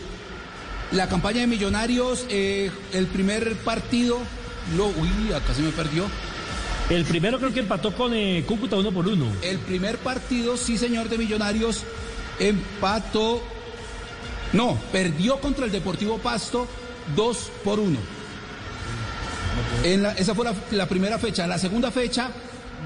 [0.92, 4.20] La campaña de Millonarios, eh, el primer partido,
[4.76, 6.06] lo, uy, acá se me perdió.
[6.90, 9.26] El primero creo que empató con eh, Cúcuta uno por uno.
[9.42, 11.84] El primer partido, sí señor, de Millonarios,
[12.40, 13.42] empató,
[14.54, 16.68] no, perdió contra el Deportivo Pasto
[17.16, 18.21] 2 por 1.
[19.84, 21.48] En la- esa fue la, la primera fecha.
[21.48, 22.30] La segunda fecha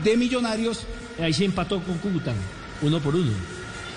[0.04, 0.82] de Millonarios.
[1.22, 2.34] Ahí sí empató con Cúcuta,
[2.82, 3.32] uno por uno.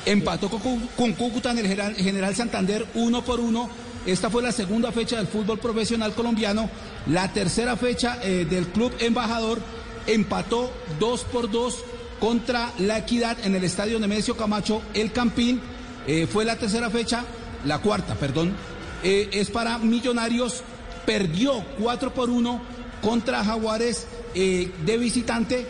[0.07, 3.69] Empató con, con Cúcuta en el General, General Santander uno por uno.
[4.07, 6.71] Esta fue la segunda fecha del fútbol profesional colombiano.
[7.09, 9.59] La tercera fecha eh, del club embajador
[10.07, 11.79] empató dos por dos
[12.21, 15.61] contra la Equidad en el estadio Nemesio Camacho, el Campín.
[16.07, 17.25] Eh, fue la tercera fecha,
[17.67, 18.55] la cuarta, perdón.
[19.03, 20.63] Eh, es para Millonarios.
[21.09, 22.61] Perdió 4 por 1
[23.01, 25.67] contra Jaguares eh, de visitante.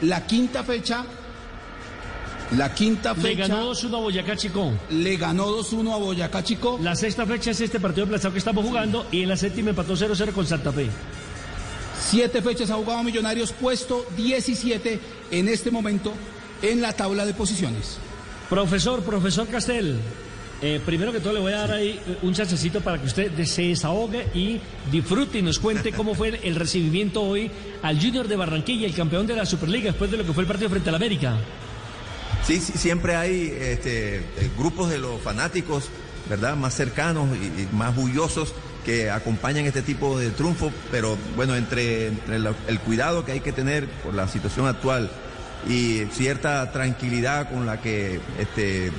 [0.00, 1.04] La quinta fecha
[2.56, 3.48] la quinta Le fecha.
[3.48, 4.72] ganó 2-1 a Boyacá Chico.
[4.88, 6.78] Le ganó 2-1 a Boyacá Chico.
[6.82, 9.94] La sexta fecha es este partido aplazado que estamos jugando y en la séptima empató
[9.94, 10.88] 0-0 con Santa Fe.
[12.00, 15.00] Siete fechas ha jugado Millonarios, puesto 17
[15.32, 16.14] en este momento
[16.62, 17.98] en la tabla de posiciones.
[18.48, 19.98] Profesor, profesor Castel,
[20.62, 23.44] eh, primero que todo le voy a dar ahí eh, un chancecito para que usted
[23.44, 24.60] se desahogue y
[24.92, 27.50] disfrute y nos cuente cómo fue el recibimiento hoy
[27.82, 30.46] al Junior de Barranquilla, el campeón de la Superliga, después de lo que fue el
[30.46, 31.36] partido frente al América.
[32.44, 34.22] Sí, sí, siempre hay este, eh,
[34.56, 35.88] grupos de los fanáticos,
[36.30, 36.54] ¿verdad?
[36.54, 42.80] Más cercanos y, más bullosos que acompañan este tipo de triunfo, pero bueno, entre, el
[42.84, 45.10] cuidado que hay que tener por la situación actual
[45.68, 48.90] y cierta tranquilidad con la que este,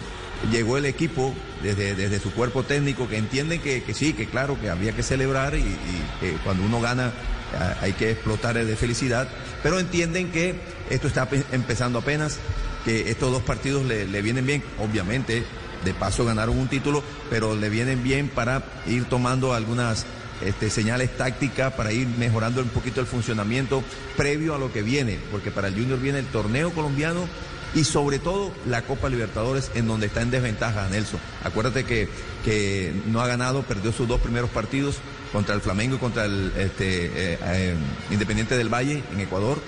[0.51, 4.59] llegó el equipo desde, desde su cuerpo técnico, que entienden que, que sí, que claro,
[4.59, 7.11] que había que celebrar y, y cuando uno gana
[7.59, 9.27] ah, hay que explotar de felicidad,
[9.61, 10.55] pero entienden que
[10.89, 12.39] esto está pe- empezando apenas,
[12.85, 15.43] que estos dos partidos le, le vienen bien, obviamente,
[15.85, 20.05] de paso ganaron un título, pero le vienen bien para ir tomando algunas
[20.45, 23.83] este, señales tácticas, para ir mejorando un poquito el funcionamiento
[24.17, 27.27] previo a lo que viene, porque para el Junior viene el torneo colombiano
[27.75, 31.19] y sobre todo la Copa Libertadores en donde está en desventaja Nelson.
[31.43, 32.07] Acuérdate que,
[32.45, 34.97] que no ha ganado, perdió sus dos primeros partidos
[35.31, 37.75] contra el Flamengo y contra el este, eh, eh,
[38.11, 39.59] Independiente del Valle en Ecuador.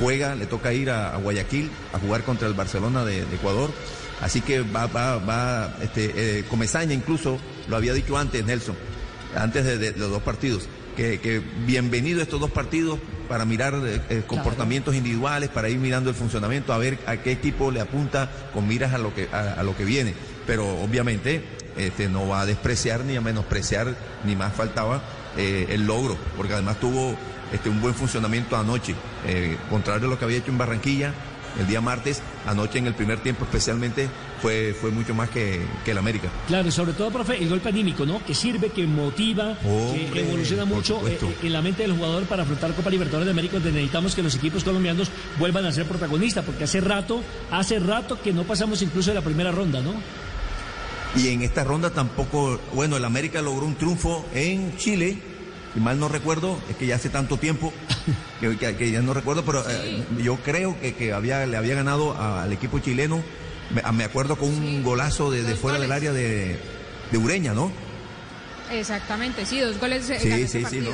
[0.00, 3.70] Juega, le toca ir a, Guayaquil a jugar contra el Barcelona de, Ecuador.
[4.22, 6.44] Así que va, va, va, este, eh,
[6.90, 8.76] incluso lo había dicho antes, Nelson,
[9.36, 12.98] antes de los dos partidos, que, que bienvenido estos dos partidos
[13.28, 17.32] para mirar eh, eh, comportamientos individuales, para ir mirando el funcionamiento, a ver a qué
[17.32, 20.14] equipo le apunta con miras a lo que, a, a lo que viene.
[20.46, 21.42] Pero obviamente
[21.76, 25.02] este, no va a despreciar ni a menospreciar, ni más faltaba
[25.36, 27.16] eh, el logro, porque además tuvo
[27.52, 28.94] este, un buen funcionamiento anoche,
[29.26, 31.12] eh, contrario a lo que había hecho en Barranquilla.
[31.58, 34.08] El día martes, anoche en el primer tiempo especialmente,
[34.42, 36.28] fue, fue mucho más que, que el América.
[36.48, 38.24] Claro, y sobre todo, profe, el golpe anímico, ¿no?
[38.24, 41.26] Que sirve, que motiva, Hombre, que evoluciona mucho eh, supuesto.
[41.26, 44.22] eh, en la mente del jugador para afrontar Copa Libertadores de América, donde necesitamos que
[44.22, 45.08] los equipos colombianos
[45.38, 49.22] vuelvan a ser protagonistas, porque hace rato, hace rato que no pasamos incluso de la
[49.22, 49.94] primera ronda, ¿no?
[51.16, 55.16] Y en esta ronda tampoco, bueno, el América logró un triunfo en Chile,
[55.74, 57.72] si mal no recuerdo, es que ya hace tanto tiempo
[58.40, 61.74] que, que- que ya no recuerdo, pero eh, yo creo que, que había, le había
[61.74, 63.22] ganado a- al equipo chileno,
[63.74, 66.58] me, a- me acuerdo con un golazo de, fuera del área de,
[67.10, 67.72] de Ureña, ¿no?
[68.70, 70.08] Exactamente, sí, dos goles.
[70.10, 70.78] eh, Sí, sí, sí.
[70.80, 70.90] ¿no?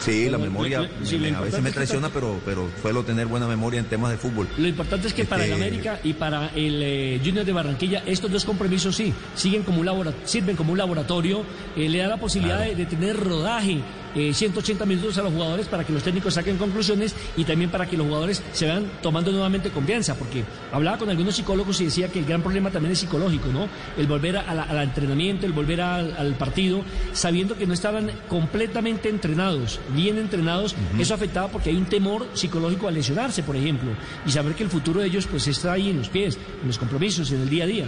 [0.00, 3.46] Sí, la memoria sí, me- a veces es me traiciona, pero, pero suelo tener buena
[3.46, 4.48] memoria en temas de fútbol.
[4.58, 8.02] Lo importante es que para el Este- América y para el eh, Junior de Barranquilla,
[8.06, 11.44] estos dos compromisos sí, siguen como un labora- sirven como un laboratorio,
[11.76, 13.80] eh, le da la posibilidad de, de tener rodaje,
[14.14, 17.86] eh, 180 minutos a los jugadores para que los técnicos saquen conclusiones y también para
[17.86, 22.08] que los jugadores se vean tomando nuevamente confianza, porque hablaba con algunos psicólogos y decía
[22.08, 23.68] que el gran problema también es psicológico, ¿no?
[23.96, 26.82] El volver a la- al entrenamiento, el volver al, al partido,
[27.12, 32.88] sabiendo que no estaban completamente entrenados, bien entrenados, eso afectaba porque hay un temor psicológico
[32.88, 33.90] a lesionarse, por ejemplo,
[34.26, 36.78] y saber que el futuro de ellos pues está ahí en los pies, en los
[36.78, 37.86] compromisos, en el día a día.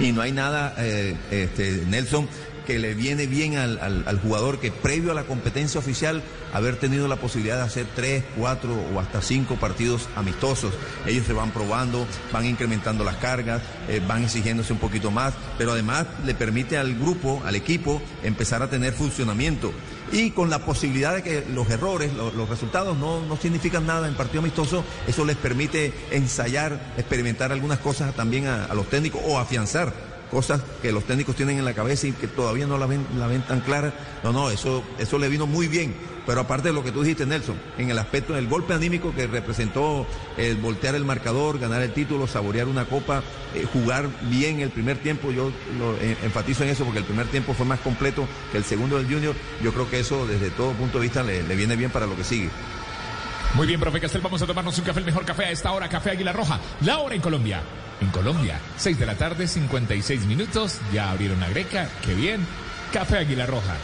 [0.00, 2.26] Y no hay nada, eh, este, Nelson,
[2.66, 7.16] que le viene bien al, jugador que previo a la competencia oficial haber tenido la
[7.16, 10.74] posibilidad de hacer tres, cuatro o hasta cinco partidos amistosos.
[11.06, 15.72] Ellos se van probando, van incrementando las cargas, eh, van exigiéndose un poquito más, pero
[15.72, 19.72] además le permite al grupo, al equipo, empezar a tener funcionamiento.
[20.12, 24.06] Y con la posibilidad de que los errores, lo- los, resultados no, no significan nada
[24.08, 29.38] en partido amistoso, eso les permite ensayar, experimentar algunas cosas también a los técnicos o
[29.38, 33.42] afianzar cosas que los técnicos tienen en la cabeza y que todavía no la ven,
[33.46, 33.92] tan clara.
[34.24, 35.94] No, no, eso, eso le vino muy bien.
[36.26, 39.26] Pero aparte de lo que tú dijiste, Nelson, en el aspecto del golpe anímico que
[39.26, 40.06] representó
[40.38, 43.22] el voltear el marcador, ganar el título, saborear una copa,
[43.54, 47.26] eh, jugar bien el primer tiempo, yo lo eh, enfatizo en eso porque el primer
[47.26, 49.34] tiempo fue más completo que el segundo del Junior.
[49.62, 52.16] Yo creo que eso desde todo punto de vista le, le viene bien para lo
[52.16, 52.48] que sigue.
[53.54, 55.86] Muy bien, profe Castel, vamos a tomarnos un café, el mejor café a esta hora,
[55.88, 56.58] Café Águila Roja.
[56.80, 57.62] La hora en Colombia.
[58.02, 60.80] En Colombia, 6 de la tarde, 56 minutos.
[60.92, 62.44] Ya abrieron la greca, qué bien.
[62.92, 63.76] Café Águila Roja.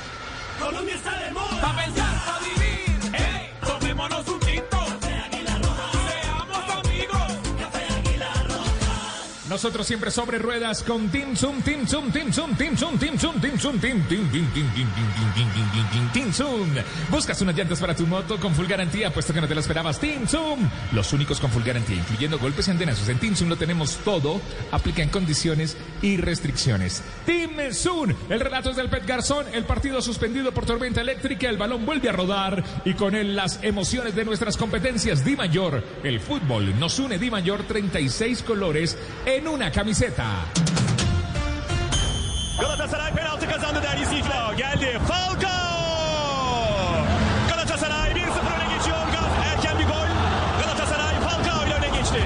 [0.59, 1.61] Colombia está de moda.
[1.61, 3.15] Pa' pensar, pa' vivir.
[3.15, 4.41] Ey, tomémonos un
[9.49, 13.41] Nosotros siempre sobre ruedas con Team Zoom, Team Zoom, Team Zoom, Team Zoom, Team Zoom,
[13.41, 16.69] Team Zoom, Team Team Team Team Team Zoom.
[17.11, 19.99] Buscas unas llantas para tu moto con full garantía, puesto que no te lo esperabas.
[19.99, 20.69] Team Zoom.
[20.93, 23.09] Los únicos con full garantía, incluyendo golpes y antenazos.
[23.09, 24.39] En Team Zoom lo tenemos todo.
[24.71, 27.03] Aplica en condiciones y restricciones.
[27.25, 28.13] Team Zoom.
[28.29, 29.47] El relato es del Pet Garzón.
[29.55, 31.49] El partido suspendido por tormenta eléctrica.
[31.49, 32.63] El balón vuelve a rodar.
[32.85, 35.25] Y con él las emociones de nuestras competencias.
[35.25, 35.83] Di Mayor.
[36.05, 38.99] El fútbol nos une Di Mayor 36 colores
[39.39, 40.45] en una camiseta.
[42.61, 44.53] Galatasaray penaltı kazandı değerli izleyiciler.
[44.53, 45.49] Geldi Falcao.
[47.49, 48.99] Galatasaray 1-0 öne geçiyor.
[49.13, 50.09] Gaz erken bir gol.
[50.63, 52.23] Galatasaray Falcao ile öne geçti.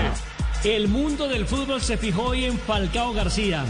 [0.64, 3.64] El mundo del fútbol se fijó hoy en Falcao García.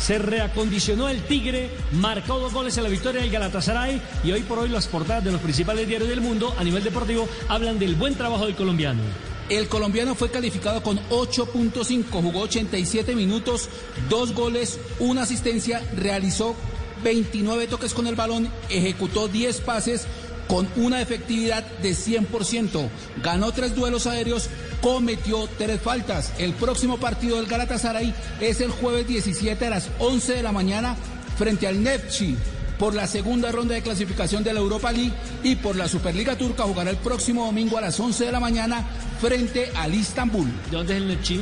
[0.00, 4.58] Se reacondicionó el Tigre, marcó dos goles en la victoria del Galatasaray y hoy por
[4.60, 8.14] hoy las portadas de los principales diarios del mundo a nivel deportivo hablan del buen
[8.14, 9.02] trabajo del colombiano.
[9.48, 13.68] El colombiano fue calificado con 8.5, jugó 87 minutos,
[14.10, 16.54] dos goles, una asistencia, realizó
[17.02, 20.06] 29 toques con el balón, ejecutó 10 pases
[20.48, 22.88] con una efectividad de 100%,
[23.22, 24.48] ganó tres duelos aéreos,
[24.82, 26.32] cometió tres faltas.
[26.38, 30.96] El próximo partido del Galatasaray es el jueves 17 a las 11 de la mañana
[31.38, 32.36] frente al Nefchi
[32.78, 36.62] por la segunda ronda de clasificación de la Europa League y por la Superliga Turca
[36.64, 38.84] jugará el próximo domingo a las 11 de la mañana
[39.20, 40.46] frente al Istanbul.
[40.70, 41.40] ¿De dónde es el Nefchi?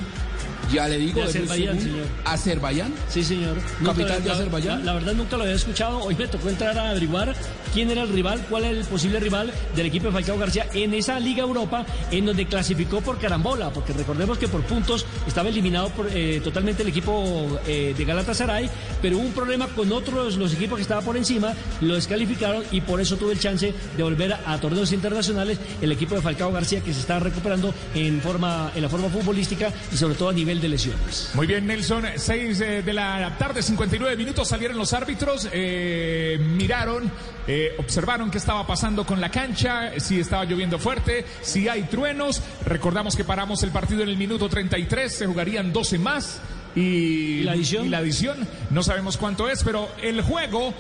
[0.73, 2.06] Ya le digo, De Azerbaiyán, señor.
[2.24, 2.94] ¿Azerbaiyán?
[3.08, 3.56] Sí, señor.
[3.84, 4.78] Capital de Azerbaiyán.
[4.81, 6.00] La, la verdad nunca lo había escuchado.
[6.00, 7.34] Hoy me tocó entrar a averiguar
[7.73, 10.95] quién era el rival, cuál era el posible rival del equipo de Falcao García en
[10.95, 15.91] esa Liga Europa, en donde clasificó por carambola, porque recordemos que por puntos estaba eliminado
[16.11, 18.70] eh, totalmente el equipo eh, de Galatasaray,
[19.03, 22.81] pero hubo un problema con otros los equipos que estaban por encima, lo descalificaron y
[22.81, 26.81] por eso tuvo el chance de volver a, torneos internacionales el equipo de Falcao García
[26.81, 30.61] que se está recuperando en forma en la forma futbolística y sobre todo a nivel
[30.61, 31.31] de lesiones.
[31.35, 32.05] Muy bien, Nelson.
[32.17, 34.49] 6 de la tarde, 59 minutos.
[34.49, 37.11] Salieron los árbitros, eh, miraron,
[37.47, 42.42] eh, observaron qué estaba pasando con la cancha, si estaba lloviendo fuerte, si hay truenos.
[42.65, 46.41] Recordamos que paramos el partido en el minuto 33, se jugarían 12 más.
[46.76, 50.74] Y la adición, y la adición, no sabemos cuánto es, pero el juego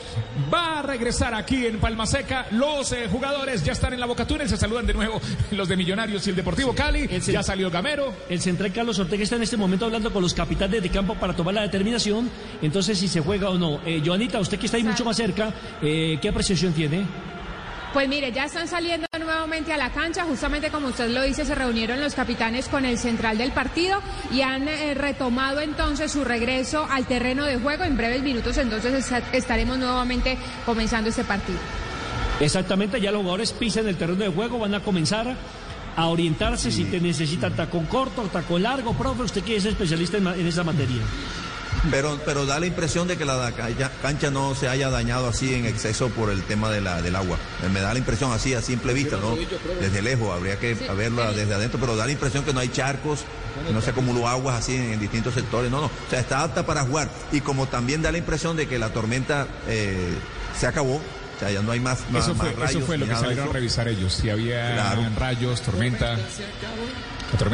[0.52, 2.46] va a regresar aquí en Palma Seca.
[2.50, 5.18] Los eh, jugadores ya están en la boca túnel, se saludan de nuevo
[5.52, 7.08] los de Millonarios y el Deportivo Cali.
[7.08, 8.12] Ya salió Gamero.
[8.28, 11.34] El central Carlos Ortega está en este momento hablando con los capitanes de campo para
[11.34, 12.28] tomar la determinación.
[12.60, 13.80] Entonces, si se juega o no.
[13.86, 17.06] Eh, Joanita, usted que está ahí mucho más cerca, eh, ¿qué apreciación tiene?
[17.96, 21.54] Pues mire, ya están saliendo nuevamente a la cancha, justamente como usted lo dice, se
[21.54, 26.86] reunieron los capitanes con el central del partido y han eh, retomado entonces su regreso
[26.90, 27.84] al terreno de juego.
[27.84, 31.58] En breves minutos entonces esta- estaremos nuevamente comenzando este partido.
[32.38, 35.34] Exactamente, ya los jugadores pisan el terreno de juego, van a comenzar
[35.96, 40.24] a orientarse si te necesitan tacón corto, tacón largo, profe, usted que es especialista en,
[40.24, 41.00] ma- en esa materia.
[41.90, 45.54] Pero, pero da la impresión de que la ca- cancha no se haya dañado así
[45.54, 47.38] en exceso por el tema de la, del agua.
[47.72, 49.36] Me da la impresión así a simple vista, ¿no?
[49.80, 53.20] Desde lejos, habría que verla desde adentro, pero da la impresión que no hay charcos,
[53.66, 55.70] que no se acumuló aguas así en, en distintos sectores.
[55.70, 57.08] No, no, o sea, está apta para jugar.
[57.32, 60.14] Y como también da la impresión de que la tormenta eh,
[60.58, 62.76] se acabó, o sea, ya no hay más, más, Eso fue, más rayos.
[62.76, 64.12] eso fue lo que salieron a revisar ellos.
[64.14, 65.02] Si había Claro.
[65.18, 66.16] rayos, tormenta.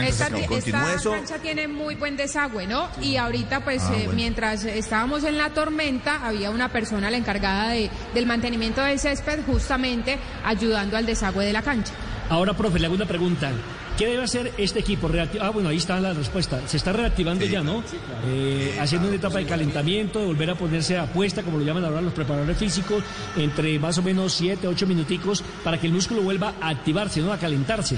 [0.06, 2.88] Esta, cancha tiene muy buen desagüe, ¿no?
[3.00, 4.12] Y ahorita, pues, Ah, eh, bueno.
[4.12, 9.40] mientras estábamos en la tormenta, había una persona la encargada de, del mantenimiento del césped,
[9.46, 11.92] justamente ayudando al desagüe de la cancha.
[12.28, 13.50] Ahora, profe, le hago una pregunta.
[13.98, 15.10] ¿Qué debe hacer este equipo?
[15.40, 16.60] Ah, bueno, ahí está la respuesta.
[16.66, 17.82] Se está reactivando ya, ¿no?
[18.26, 21.84] Eh, haciendo una etapa de calentamiento, de volver a ponerse a puesta, como lo llaman
[21.84, 23.02] ahora los preparadores físicos,
[23.36, 27.32] entre más o menos 7, 8 minuticos, para que el músculo vuelva a activarse, ¿no?
[27.32, 27.96] A calentarse.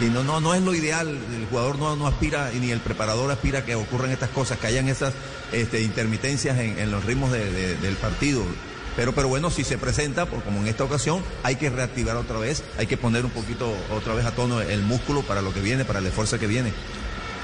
[0.00, 2.80] Y no, no, no es lo ideal, el jugador no, no aspira, y ni el
[2.80, 5.12] preparador aspira a que ocurran estas cosas, que hayan esas
[5.52, 8.42] este, intermitencias en, en los ritmos de- de- del partido.
[8.96, 12.38] Pero, pero bueno, si se presenta, pues como en esta ocasión, hay que reactivar otra
[12.38, 15.60] vez, hay que poner un poquito otra vez a tono el músculo para lo que
[15.60, 16.72] viene, para el esfuerzo que viene.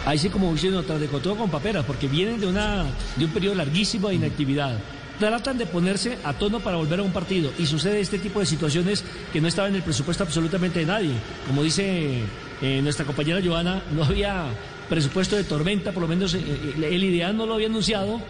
[0.06, 2.84] ahí sí como diciendo, tras de todo con paperas, porque vienen de, una,
[3.16, 4.78] de un periodo larguísimo de inactividad.
[5.18, 8.44] Tratan de ponerse a tono para volver a un partido y sucede este tipo de
[8.44, 9.02] situaciones
[9.32, 11.12] que no estaba en el presupuesto absolutamente de nadie.
[11.46, 12.20] Como dice
[12.62, 14.46] eh, nuestra compañera Joana, no había
[14.88, 18.20] presupuesto de tormenta, por lo menos eh, eh, el ideal no lo había anunciado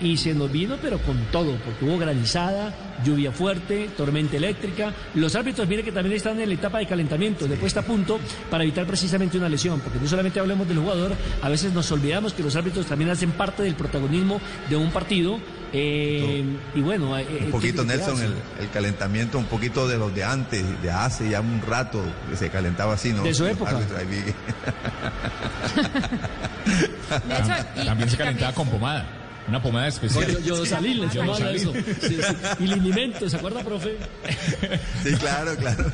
[0.00, 4.94] y se nos vino, pero con todo, porque hubo granizada, lluvia fuerte, tormenta eléctrica.
[5.14, 8.18] Los árbitros, mire que también están en la etapa de calentamiento, de puesta a punto,
[8.50, 12.32] para evitar precisamente una lesión, porque no solamente hablemos del jugador, a veces nos olvidamos
[12.32, 15.38] que los árbitros también hacen parte del protagonismo de un partido.
[15.72, 18.20] Eh, y bueno, eh, Un eh, poquito, Nelson,
[18.58, 22.48] el, calentamiento, un poquito de los de antes, de hace ya un rato, que se
[22.50, 23.22] calentaba así, ¿no?
[23.22, 23.70] De su época.
[23.70, 24.34] árbitros ahí vi-
[27.28, 29.06] Tam- También se calentaba con pomada.
[29.48, 30.26] Una pomada especial.
[30.26, 31.56] Yo, yo salí, les Yo llamaba salí.
[31.56, 31.72] eso.
[32.00, 32.34] Sí, sí.
[32.60, 33.96] Y linimento, ¿se acuerda, profe?
[35.02, 35.84] Sí, claro, claro.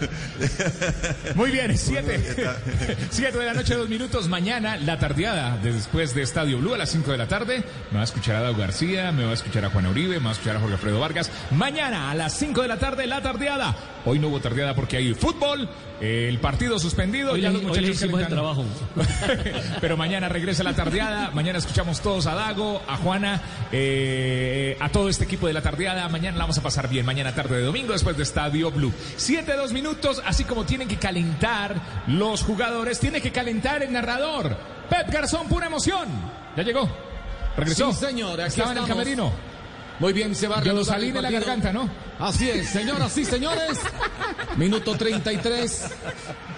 [1.35, 2.21] Muy bien, siete.
[3.11, 4.29] Siete de la noche, dos minutos.
[4.29, 7.65] Mañana, la tardeada, después de Estadio Blue a las 5 de la tarde.
[7.91, 10.25] Me va a escuchar a Dago García, me va a escuchar a Juan Uribe, me
[10.25, 11.31] va a escuchar a Jorge Alfredo Vargas.
[11.53, 13.75] Mañana, a las 5 de la tarde, la tardeada.
[14.05, 15.69] Hoy no hubo tardeada porque hay fútbol,
[16.01, 17.33] el partido suspendido.
[17.33, 18.65] Hoy ya los hoy muchachos hicimos el calentando.
[19.81, 21.31] Pero mañana regresa la tardeada.
[21.33, 23.43] Mañana escuchamos todos a Dago, a Juana,
[23.73, 26.09] eh, a todo este equipo de la tardeada.
[26.09, 27.07] Mañana la vamos a pasar bien.
[27.07, 28.93] Mañana tarde de domingo después de Estadio Blue.
[29.17, 30.23] Siete, dos minutos.
[30.25, 34.57] Así como tienen que calentar los jugadores, tiene que calentar el narrador.
[34.89, 36.09] Pep Garzón, pura emoción.
[36.57, 36.89] Ya llegó.
[37.57, 37.93] Regresó.
[37.93, 39.33] Sí, señor, aquí Estaba en el camerino.
[39.99, 41.89] Muy bien, se va a el Yodosalín en la garganta, ¿no?
[42.19, 43.81] Así es, señoras y señores.
[44.57, 45.85] Minuto 33,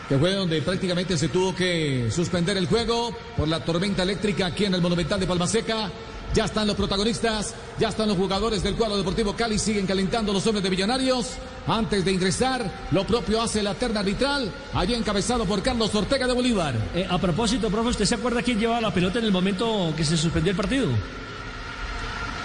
[0.09, 4.65] que fue donde prácticamente se tuvo que suspender el juego por la tormenta eléctrica aquí
[4.65, 5.91] en el Monumental de Palmaseca.
[6.35, 10.47] Ya están los protagonistas, ya están los jugadores del cuadro deportivo Cali, siguen calentando los
[10.47, 11.35] hombres de Millonarios.
[11.67, 16.33] Antes de ingresar, lo propio hace la terna arbitral, allí encabezado por Carlos Ortega de
[16.33, 16.75] Bolívar.
[16.95, 20.05] Eh, a propósito, profe, ¿usted se acuerda quién llevaba la pelota en el momento que
[20.05, 20.89] se suspendió el partido?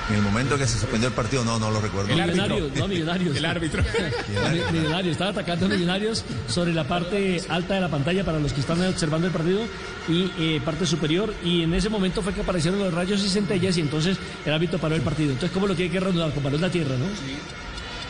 [0.10, 2.10] En el momento que se suspendió el partido, no, no lo recuerdo.
[2.14, 3.38] Millonarios, no Millonarios.
[3.38, 3.82] El árbitro.
[4.72, 8.52] Mi- Millonarios, estaba atacando a Millonarios sobre la parte alta de la pantalla para los
[8.52, 9.62] que están observando el partido
[10.10, 11.34] y eh, parte superior.
[11.44, 14.78] Y en ese momento fue que aparecieron los rayos y centellas y entonces el árbitro
[14.78, 15.32] paró el partido.
[15.32, 16.32] Entonces, ¿cómo lo tiene que reanudar?
[16.34, 17.06] Con balón a tierra, ¿no?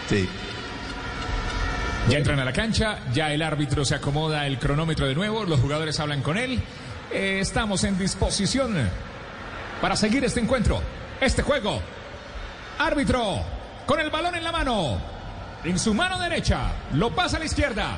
[0.10, 0.28] Sí.
[2.10, 5.60] Ya entran a la cancha, ya el árbitro se acomoda el cronómetro de nuevo, los
[5.60, 6.60] jugadores hablan con él.
[7.12, 8.74] Eh, estamos en disposición
[9.80, 10.82] para seguir este encuentro,
[11.26, 11.82] este juego.
[12.80, 13.42] Árbitro,
[13.86, 14.98] con el balón en la mano,
[15.64, 17.98] en su mano derecha, lo pasa a la izquierda.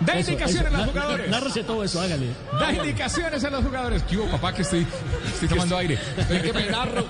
[0.00, 0.76] Da Eso, indicaciones eso.
[0.76, 1.28] a los jugadores.
[1.28, 2.28] Nárrese todo eso, hágale.
[2.58, 4.02] Da indicaciones a los jugadores.
[4.04, 4.54] ¿Qué hubo, papá?
[4.54, 4.86] Que estoy,
[5.26, 5.98] estoy tomando aire.
[6.28, 7.04] que me narro.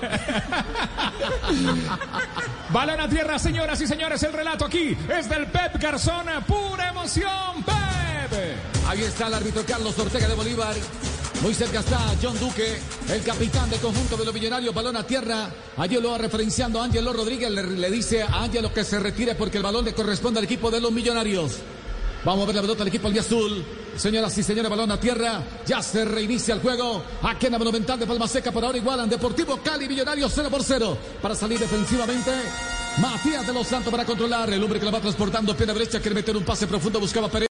[2.69, 4.21] Balón a tierra, señoras y señores.
[4.23, 6.25] El relato aquí es del Pep Garzón.
[6.45, 8.57] Pura emoción, Pep.
[8.87, 10.75] Ahí está el árbitro Carlos Ortega de Bolívar.
[11.41, 15.49] Muy cerca está John Duque, el capitán del conjunto de los millonarios, balón a tierra.
[15.77, 19.57] Allí lo va referenciando Ángelo Rodríguez, le, le dice a Ángelo que se retire porque
[19.57, 21.59] el balón le corresponde al equipo de los millonarios.
[22.25, 23.63] Vamos a ver la pelota del equipo azul.
[23.95, 25.41] Señoras y señores, balón a tierra.
[25.65, 27.03] Ya se reinicia el juego.
[27.23, 29.09] Aquí Monumental de Palma Seca por ahora igualan.
[29.09, 30.97] Deportivo Cali Millonarios 0 por 0.
[31.21, 32.31] Para salir defensivamente.
[32.97, 34.51] Matías de los Santos para controlar.
[34.51, 35.55] El hombre que la va transportando.
[35.55, 36.99] Pierna derecha quiere meter un pase profundo.
[36.99, 37.45] Buscaba Pérez.